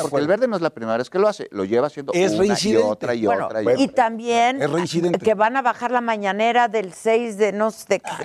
Porque 0.00 0.16
el 0.16 0.26
verde 0.26 0.48
no 0.48 0.56
es 0.56 0.62
la 0.62 0.70
primera 0.70 0.96
vez 0.96 1.10
que 1.10 1.18
lo 1.18 1.28
hace. 1.28 1.46
Lo 1.50 1.66
lleva 1.66 1.88
haciendo 1.88 2.14
es 2.14 2.32
una 2.32 2.40
reincidente. 2.40 2.80
y 2.80 2.90
otra 2.90 3.14
y 3.14 3.26
otra. 3.26 3.60
Y, 3.60 3.64
bueno, 3.64 3.82
y 3.82 3.88
también 3.88 4.60
que 5.22 5.34
van 5.34 5.58
a 5.58 5.60
bajar 5.60 5.90
la 5.90 6.00
mañanera 6.00 6.68
del 6.68 6.94
6 6.94 7.36
de, 7.36 7.52
no, 7.52 7.68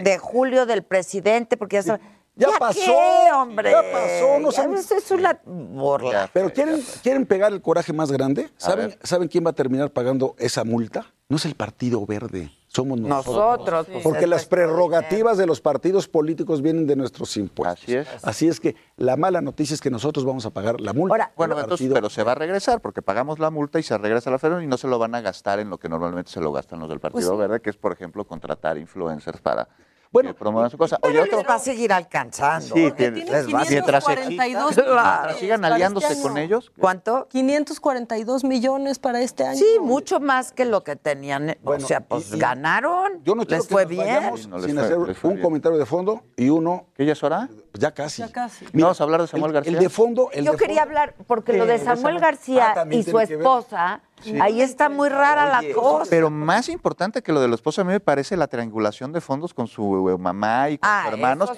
de, 0.02 0.18
julio 0.20 0.66
del 0.66 0.84
presidente, 0.84 1.58
porque 1.58 1.76
ya 1.76 1.84
saben... 1.84 2.23
Ya, 2.36 2.50
¿Ya 2.50 2.58
pasó. 2.58 2.94
Hombre? 3.36 3.72
Ya 3.72 3.82
pasó. 3.92 4.40
No 4.40 4.52
saben... 4.52 4.76
Es 4.76 5.12
una 5.12 5.40
burla. 5.46 6.30
Pero 6.34 6.52
quieren, 6.52 6.82
quieren 7.04 7.26
pegar 7.26 7.54
el 7.54 7.62
coraje 7.62 7.94
más 7.94 8.12
grande. 8.12 8.50
¿Saben, 8.58 8.96
¿Saben 9.04 9.28
quién 9.28 9.46
va 9.46 9.52
a 9.52 9.54
terminar 9.54 9.92
pagando 9.92 10.36
esa 10.40 10.64
multa? 10.64 11.06
No 11.30 11.38
es 11.38 11.46
el 11.46 11.56
Partido 11.56 12.06
Verde. 12.06 12.52
Somos 12.68 13.00
nosotros. 13.00 13.36
nosotros 13.36 13.88
pues, 13.92 14.04
porque 14.04 14.26
las 14.26 14.48
prerrogativas 14.48 15.38
de 15.38 15.46
los 15.46 15.62
partidos 15.62 16.08
políticos 16.08 16.64
vienen 16.64 16.88
de 16.88 16.96
nuestros 16.96 17.38
impuestos. 17.38 17.84
Así 17.84 17.96
es. 17.96 18.08
Así 18.24 18.48
es 18.48 18.60
que 18.60 18.76
la 18.98 19.16
mala 19.16 19.42
noticia 19.42 19.76
es 19.76 19.82
que 19.82 19.92
nosotros 19.92 20.26
vamos 20.26 20.48
a 20.48 20.50
pagar 20.50 20.82
la 20.82 20.92
multa. 20.92 21.14
Ahora, 21.14 21.34
bueno, 21.38 21.60
entonces, 21.60 21.88
pero 21.94 22.10
se 22.10 22.24
va 22.24 22.32
a 22.32 22.36
regresar 22.36 22.82
porque 22.82 23.04
pagamos 23.04 23.38
la 23.38 23.52
multa 23.52 23.80
y 23.80 23.84
se 23.84 23.96
regresa 24.00 24.32
a 24.32 24.34
la 24.34 24.40
federación 24.40 24.64
y 24.64 24.68
no 24.68 24.78
se 24.78 24.88
lo 24.88 24.98
van 24.98 25.14
a 25.14 25.22
gastar 25.22 25.60
en 25.60 25.70
lo 25.70 25.78
que 25.78 25.88
normalmente 25.88 26.32
se 26.32 26.42
lo 26.42 26.52
gastan 26.52 26.80
los 26.80 26.90
del 26.90 27.00
pues 27.00 27.14
Partido 27.14 27.38
Verde, 27.38 27.62
que 27.62 27.70
es, 27.70 27.78
por 27.78 27.92
ejemplo, 27.92 28.26
contratar 28.26 28.80
influencers 28.80 29.40
para 29.40 29.70
bueno, 30.14 30.36
promuevan 30.36 30.70
su 30.70 30.78
cosa. 30.78 31.00
Va 31.04 31.56
a 31.56 31.60
seguir 31.60 31.92
alcanzando. 31.92 32.76
Sí, 32.76 32.86
¿eh? 32.86 32.92
tiene, 32.92 33.26
les 33.26 33.52
va. 33.52 33.66
Mientras 33.68 34.04
sigan 35.40 35.64
este 35.64 35.74
aliándose 35.74 36.22
con 36.22 36.38
ellos. 36.38 36.72
¿Cuánto? 36.78 37.28
542 37.30 38.44
millones 38.44 39.00
para 39.00 39.22
este 39.22 39.44
año. 39.44 39.58
Sí, 39.58 39.80
mucho 39.82 40.20
más 40.20 40.52
que 40.52 40.66
lo 40.66 40.84
que 40.84 40.96
tenían. 40.96 41.58
O 41.64 41.80
sea, 41.80 42.02
pues 42.02 42.36
ganaron. 42.36 43.24
Les 43.48 43.68
fue 43.68 43.86
bien. 43.86 44.38
Sin 44.38 44.78
hacer 44.78 45.00
un 45.00 45.42
comentario 45.42 45.80
de 45.80 45.86
fondo 45.88 46.22
y 46.38 46.50
uno. 46.50 46.86
¿Qué 46.96 47.08
ya 47.08 47.14
es 47.14 47.24
hora? 47.24 47.50
Ya 47.74 47.92
casi. 47.92 48.22
Ya 48.22 48.32
casi. 48.32 48.66
Mira, 48.72 48.86
vamos 48.86 49.02
a 49.02 49.04
hablar 49.06 49.22
de 49.22 49.28
Samuel 49.28 49.52
García. 49.52 49.74
El, 49.74 49.80
de 49.80 49.90
fondo. 49.90 50.30
Yo 50.32 50.56
quería 50.56 50.84
hablar, 50.84 51.16
porque 51.26 51.54
lo 51.54 51.66
de 51.66 51.80
Samuel 51.80 52.20
García 52.20 52.86
y 52.92 53.02
su 53.02 53.20
esposa. 53.20 54.02
Ahí 54.42 54.62
está 54.62 54.90
muy 54.90 55.10
rara 55.10 55.62
la 55.62 55.74
cosa. 55.74 56.10
Pero 56.10 56.30
más 56.30 56.70
importante 56.70 57.22
que 57.22 57.32
lo 57.32 57.42
de 57.42 57.48
la 57.48 57.56
esposa, 57.56 57.82
a 57.82 57.84
mí 57.84 57.92
me 57.92 58.00
parece 58.00 58.38
la 58.38 58.48
triangulación 58.48 59.12
de 59.12 59.22
fondos 59.22 59.54
con 59.54 59.68
su 59.68 60.10
eh, 60.10 60.14
eh, 60.14 60.18
mamá 60.18 60.70
y 60.70 60.78
con 60.78 60.90
ah, 60.90 61.04
sus 61.06 61.14
hermanos. 61.14 61.52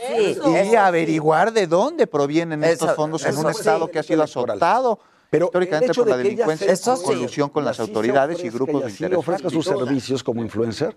Y 0.70 0.76
averiguar 0.76 1.52
de 1.54 1.68
dónde 1.68 2.08
provienen 2.08 2.64
estos 2.64 2.96
fondos 2.96 3.26
en 3.26 3.38
un 3.38 3.50
estado 3.50 3.90
que 3.90 4.00
ha 4.00 4.04
sido 4.04 4.24
azotado. 4.24 5.00
Históricamente 5.32 5.94
por 5.94 6.08
la 6.08 6.18
de 6.18 6.24
delincuencia, 6.24 6.72
en 6.72 7.02
colusión 7.04 7.50
con 7.50 7.66
las 7.66 7.80
autoridades 7.80 8.44
y 8.44 8.50
grupos 8.50 8.86
de 8.86 8.92
interés. 8.92 9.18
ofrezca 9.18 9.50
sus 9.50 9.66
servicios 9.66 10.24
como 10.24 10.42
influencer 10.42 10.96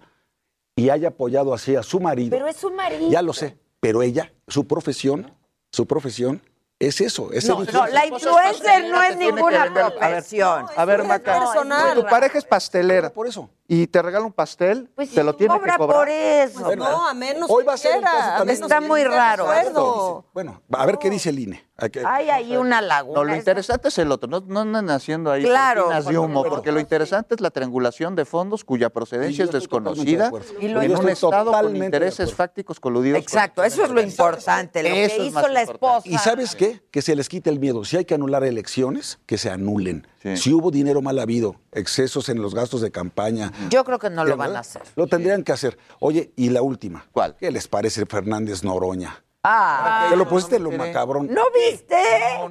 y 0.77 0.91
haya 0.91 1.09
apoyado 1.09 1.53
así 1.53 1.75
a 1.75 1.83
su 1.83 1.99
marido. 1.99 2.31
Pero 2.31 2.47
es 2.47 2.57
su 2.57 2.71
marido. 2.71 3.11
Ya 3.11 3.21
lo 3.21 3.33
sé, 3.33 3.59
pero 3.81 4.03
ella, 4.03 4.33
su 4.47 4.67
profesión, 4.67 5.33
su 5.73 5.87
profesión 5.87 6.41
es 6.79 7.01
eso, 7.01 7.33
es 7.33 7.49
No, 7.49 7.65
no, 7.65 7.87
la 7.89 8.07
influencer 8.07 8.91
no 8.91 9.03
es 9.03 9.17
ninguna 9.17 9.73
profesión. 9.73 10.67
A 10.77 10.85
ver, 10.85 11.03
Maca, 11.05 11.41
personal. 11.41 11.95
tu 11.95 12.07
pareja 12.07 12.39
es 12.39 12.45
pastelera. 12.45 13.11
Por 13.11 13.27
eso. 13.27 13.51
Y 13.71 13.87
te 13.87 14.01
regala 14.01 14.25
un 14.25 14.33
pastel, 14.33 14.89
Pues 14.95 15.11
te 15.11 15.23
lo 15.23 15.35
tiene 15.37 15.53
que 15.53 15.61
cobra 15.61 15.77
cobrar. 15.77 15.99
por 16.01 16.09
eso. 16.09 16.63
Pues 16.65 16.79
no, 16.79 17.07
a 17.07 17.13
menos 17.13 17.51
Hoy 17.51 17.65
que 17.65 17.69
va 17.69 17.75
a 17.75 17.77
ser 17.77 17.93
el 17.97 17.99
quiera, 17.99 18.11
caso 18.13 18.25
a 18.25 18.37
también. 18.39 18.57
menos 18.57 18.71
Está 18.71 18.81
que 18.81 18.87
muy 18.89 19.05
raro 19.05 19.45
acuerdo. 19.51 20.25
Bueno, 20.33 20.63
a 20.73 20.87
ver 20.87 20.97
qué 20.99 21.11
dice 21.11 21.29
el 21.29 21.39
INE. 21.39 21.69
Hay 21.81 21.91
que- 21.91 22.03
Hay 22.05 22.29
ahí 22.31 22.57
una 22.57 22.81
laguna. 22.81 23.21
No, 23.21 23.25
lo 23.25 23.37
interesante 23.37 23.89
es 23.89 23.99
el 23.99 24.11
otro, 24.11 24.29
no, 24.29 24.41
no 24.41 24.61
andan 24.61 24.91
haciendo 24.91 25.31
ahí 25.31 25.45
Claro, 25.45 25.83
cortinas 25.85 26.05
de 26.07 26.15
porque- 26.15 26.19
humo, 26.19 26.45
porque 26.45 26.73
lo 26.73 26.81
interesante 26.81 27.35
es 27.37 27.41
la 27.41 27.51
triangulación 27.51 28.17
de 28.17 28.25
fondos 28.25 28.65
cuya 28.65 28.89
procedencia 28.91 29.45
es 29.45 29.53
de 29.53 29.59
desconocida. 29.61 30.33
Y 30.61 30.69
lo- 30.69 30.83
en 30.83 30.97
un 30.97 31.09
estado 31.11 31.53
con 31.53 31.77
intereses 31.77 32.35
fácticos 32.35 32.81
coludidos. 32.81 33.21
Exacto, 33.21 33.63
eso 33.63 33.85
es 33.85 33.91
lo 33.91 34.01
importante. 34.01 34.83
Lo 34.83 34.89
que 34.89 35.27
hizo 35.27 35.47
la 35.49 35.63
esposa. 35.63 36.03
¿Y 36.09 36.17
sabes 36.19 36.57
qué? 36.57 36.83
Que 36.91 37.03
se 37.03 37.15
les 37.15 37.29
quite 37.29 37.51
el 37.51 37.61
miedo. 37.61 37.85
Si 37.85 37.97
hay 37.99 38.07
que 38.07 38.15
anular 38.15 38.43
elecciones, 38.45 39.19
que 39.27 39.37
se 39.39 39.51
anulen. 39.51 40.07
Sí. 40.23 40.37
Si 40.37 40.53
hubo 40.53 40.71
dinero 40.71 41.01
mal 41.01 41.19
habido, 41.19 41.57
excesos 41.73 42.29
en 42.29 42.43
los 42.43 42.55
gastos 42.55 42.81
de 42.81 42.91
campaña. 42.91 43.53
Yo 43.71 43.85
creo 43.85 43.99
que 43.99 44.11
no 44.11 44.25
lo 44.25 44.31
¿verdad? 44.31 44.49
van 44.49 44.57
a 44.57 44.61
hacer. 44.61 44.83
Lo 44.97 45.07
tendrían 45.07 45.45
que 45.45 45.53
hacer. 45.53 45.79
Oye, 46.01 46.33
y 46.37 46.51
la 46.51 46.61
última. 46.63 47.07
¿Cuál? 47.13 47.37
¿Qué 47.39 47.51
les 47.51 47.69
parece 47.69 48.05
Fernández 48.07 48.65
Noroña? 48.65 49.23
Ah, 49.51 50.07
Te 50.11 50.17
lo 50.17 50.29
pusiste 50.29 50.59
lo 50.59 50.71
macabrón. 50.71 51.27
¿no 51.33 51.43
viste? 51.55 51.97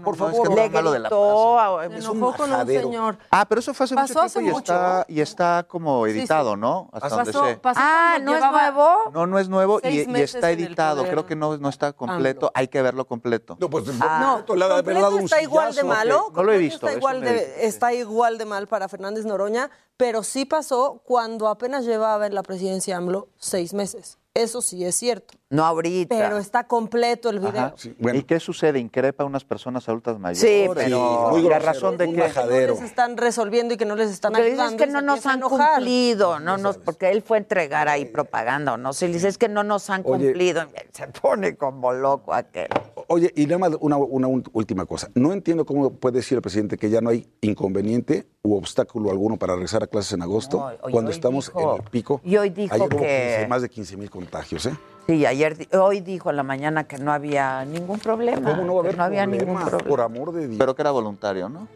Por 0.04 0.18
no, 0.18 0.28
es 0.30 0.34
favor. 0.36 0.50
que 0.50 0.56
Le 0.56 0.70
malo 0.70 0.92
de 0.92 1.00
la 1.00 1.10
gritó 1.10 1.80
Se 1.80 1.86
Es 1.98 2.08
un 2.08 2.18
enojó 2.18 2.38
con 2.38 2.52
un 2.54 2.68
señor. 2.68 3.18
Ah, 3.30 3.46
pero 3.48 3.60
eso 3.60 3.74
fue 3.74 3.84
hace 3.84 3.96
Pasó 3.96 4.14
mucho 4.14 4.22
hace 4.22 4.40
tiempo 4.40 4.58
y 4.58 4.60
mucho. 4.62 4.74
está, 4.74 5.06
y 5.08 5.22
está 5.22 5.66
como 5.68 6.06
Sí, 6.06 6.14
sí. 6.14 6.20
editado, 6.20 6.56
¿no? 6.58 6.90
Hasta 6.92 7.10
donde 7.10 7.32
Pasó, 7.34 7.46
sé. 7.46 7.56
pasó 7.58 7.80
Ah, 7.84 8.18
¿no 8.22 8.36
es 8.36 8.42
nuevo? 8.52 9.12
No, 9.14 9.28
no 9.28 9.40
es 9.40 9.48
nuevo 9.50 9.80
y, 9.84 10.00
está 10.20 10.52
editado. 10.52 11.04
Creo 11.04 11.26
que 11.26 11.36
no, 11.36 11.58
no 11.58 11.70
está 11.70 11.94
completo. 11.94 12.52
Hay 12.56 12.68
que 12.68 12.82
verlo 12.82 13.06
completo. 13.06 13.58
No, 13.60 13.70
pues 13.70 13.86
No, 13.88 14.44
no, 14.48 14.56
dado 14.56 15.16
un 15.16 15.24
está 15.24 15.42
igual 15.42 15.74
de 15.76 15.84
malo. 15.84 16.32
No 16.34 16.44
lo 16.44 16.52
he 16.52 16.58
visto, 16.58 16.88
Está 16.88 16.98
igual, 16.98 17.22
de, 17.22 17.66
está 17.68 17.94
igual 17.94 18.38
de 18.38 18.46
mal 18.46 18.68
para 18.68 18.88
Fernández 18.88 19.26
Noroña, 19.26 19.70
pero 19.98 20.24
sí 20.24 20.46
pasó 20.46 21.02
cuando 21.06 21.48
apenas 21.48 21.86
llevaba 21.86 22.26
en 22.28 22.36
la 22.36 22.44
presidencia 22.44 22.98
AMLO 22.98 23.30
seis 23.38 23.74
meses. 23.74 24.18
Eso 24.38 24.62
sí 24.62 24.86
es 24.86 24.96
cierto. 24.96 25.34
No 25.50 25.66
ahorita. 25.66 26.16
Pero 26.16 26.38
está 26.38 26.68
completo 26.68 27.30
el 27.30 27.40
video. 27.40 27.74
Sí, 27.78 27.96
bueno. 27.98 28.20
¿Y 28.20 28.24
qué 28.24 28.40
sucede? 28.40 28.80
Increpa 28.80 29.24
a 29.24 29.26
unas 29.26 29.44
personas 29.44 29.88
adultas 29.90 30.20
mayores. 30.20 30.40
Sí, 30.42 30.70
pero 30.76 31.30
muy 31.32 31.42
¿y 31.42 31.50
la 31.50 31.58
razón 31.60 31.98
de 31.98 32.08
majadero. 32.08 32.74
Que 32.74 32.80
no 32.80 32.82
les 32.82 32.90
están 32.92 33.18
resolviendo 33.18 33.74
y 33.74 33.78
que 33.78 33.86
no 33.86 33.96
les 33.96 34.12
están 34.12 34.34
dices 34.34 34.48
ayudando. 34.52 34.78
que 34.78 34.90
y 34.90 34.94
no 34.94 35.02
nos 35.02 35.26
han 35.26 35.38
enojar. 35.40 35.76
cumplido, 35.76 36.40
no 36.40 36.58
nos, 36.58 36.78
porque 36.78 37.10
él 37.10 37.24
fue 37.24 37.38
a 37.38 37.40
entregar 37.40 37.88
ahí 37.88 38.06
propaganda, 38.06 38.78
no 38.78 38.94
sé, 38.94 39.08
le 39.08 39.14
dices 39.16 39.38
que 39.38 39.50
no 39.50 39.64
nos 39.64 39.90
han 39.90 40.02
Oye. 40.06 40.26
cumplido, 40.26 40.64
se 40.92 41.08
pone 41.08 41.56
como 41.56 41.94
loco 41.94 42.34
aquel. 42.34 42.68
Oye, 43.10 43.32
y 43.36 43.46
nada 43.46 43.58
más 43.58 43.72
una, 43.80 43.96
una 43.98 44.28
un- 44.28 44.44
última 44.54 44.86
cosa. 44.86 45.10
No 45.16 45.32
entiendo 45.32 45.66
cómo 45.66 45.92
puede 45.92 46.18
decir 46.18 46.36
el 46.36 46.42
presidente 46.42 46.78
que 46.78 46.90
ya 46.90 47.00
no 47.00 47.10
hay 47.10 47.26
inconveniente 47.42 48.28
u 48.44 48.56
obstáculo 48.56 49.10
alguno 49.12 49.38
para 49.38 49.54
regresar 49.54 49.82
a 49.84 49.88
clases 49.88 50.14
en 50.14 50.22
agosto, 50.22 50.58
No, 50.60 50.92
cuando 50.92 51.10
hoy 51.12 51.16
estamos 51.16 51.48
dijo- 51.48 51.76
en 51.78 51.84
el 51.84 51.90
pico. 51.90 52.22
y 52.26 52.36
hoy 52.38 52.50
dijo 52.50 52.74
Ayer 52.76 52.88
hubo 52.94 52.98
que- 53.02 53.34
15 53.38 53.48
más 53.48 53.62
de 53.62 53.70
15 53.70 53.98
mil 53.98 54.10
contagios, 54.10 54.66
¿eh? 54.66 54.74
Sí, 55.08 55.26
ayer, 55.26 55.56
hoy 55.80 56.02
dijo 56.02 56.30
en 56.30 56.36
la 56.36 56.44
mañana 56.44 56.84
que 56.86 56.98
no 56.98 57.14
había 57.14 57.64
ningún 57.64 57.98
problema. 58.00 58.52
¿Cómo 58.52 58.64
no 58.66 58.74
va 58.76 58.80
a 58.82 58.84
haber 58.84 58.98
no 58.98 59.04
había 59.06 59.26
ningún 59.26 59.56
problema. 59.58 59.90
Por 59.90 60.02
amor 60.02 60.34
de 60.34 60.48
Dios. 60.50 60.60
Pero 60.60 60.76
que 60.76 60.82
era 60.82 60.92
voluntario, 60.92 61.48
¿no? 61.48 61.68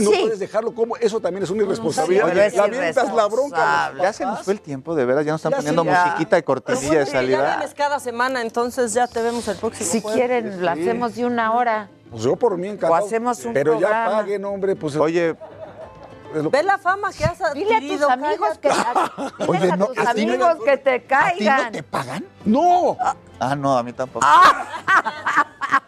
No 0.00 0.10
Sí. 0.10 0.18
puedes 0.22 0.38
dejarlo 0.38 0.74
como 0.74 0.96
eso 0.96 1.20
también 1.20 1.42
es 1.44 1.50
una 1.50 1.62
irresponsabilidad. 1.64 2.26
Pero 2.28 2.40
es 2.42 2.54
Le 2.54 2.60
avientas 2.60 3.14
la 3.14 3.26
bronca. 3.26 3.86
a 3.86 3.94
Ya 3.96 4.12
se 4.12 4.24
nos 4.24 4.42
fue 4.42 4.54
el 4.54 4.60
tiempo, 4.60 4.94
de 4.94 5.04
veras. 5.04 5.24
Ya 5.24 5.32
nos 5.32 5.40
están 5.40 5.52
Ya 5.52 5.56
poniendo 5.58 5.82
sí, 5.82 5.88
ya. 5.88 6.04
musiquita 6.06 6.36
de 6.36 6.44
cortinilla 6.44 6.98
de 7.00 7.04
Ya 7.04 7.10
salida. 7.12 7.56
vienes 7.56 7.74
cada 7.74 7.98
semana, 8.00 8.40
entonces 8.42 8.92
ya 8.94 9.06
te 9.06 9.22
vemos 9.22 9.46
el 9.48 9.56
próximo 9.56 9.90
Si 9.90 10.00
jueves. 10.00 10.18
quieren, 10.18 10.62
lo 10.64 10.70
hacemos 10.70 11.14
de 11.14 11.26
una 11.26 11.52
hora. 11.52 11.88
Pues 12.10 12.22
yo 12.22 12.36
por 12.36 12.56
mí 12.56 12.68
encantado. 12.68 12.94
O 13.02 13.06
hacemos 13.06 13.44
un 13.44 13.52
Pero 13.52 13.72
programa. 13.72 14.10
ya 14.10 14.16
paguen, 14.16 14.44
hombre. 14.44 14.76
Pues, 14.76 14.96
Oye, 14.96 15.36
Ve 16.50 16.62
la 16.62 16.76
fama 16.76 17.10
que 17.10 17.24
has 17.24 17.38
Dile 17.54 17.74
a 17.74 17.78
tus 17.80 17.86
adquirido. 18.02 18.10
amigos 18.10 18.58
que, 18.58 18.68
a- 18.70 19.32
Oye, 19.46 19.72
a 19.72 19.76
tus 19.78 19.96
a 19.98 20.04
no- 20.04 20.10
amigos 20.10 20.56
que 20.62 20.76
te 20.76 20.94
¿a 20.96 20.98
ti 21.00 21.06
caigan. 21.08 21.64
no 21.64 21.70
te 21.72 21.82
pagan? 21.82 22.24
¡No! 22.44 22.96
Ah, 23.40 23.56
no, 23.56 23.78
a 23.78 23.82
mí 23.82 23.94
tampoco. 23.94 24.26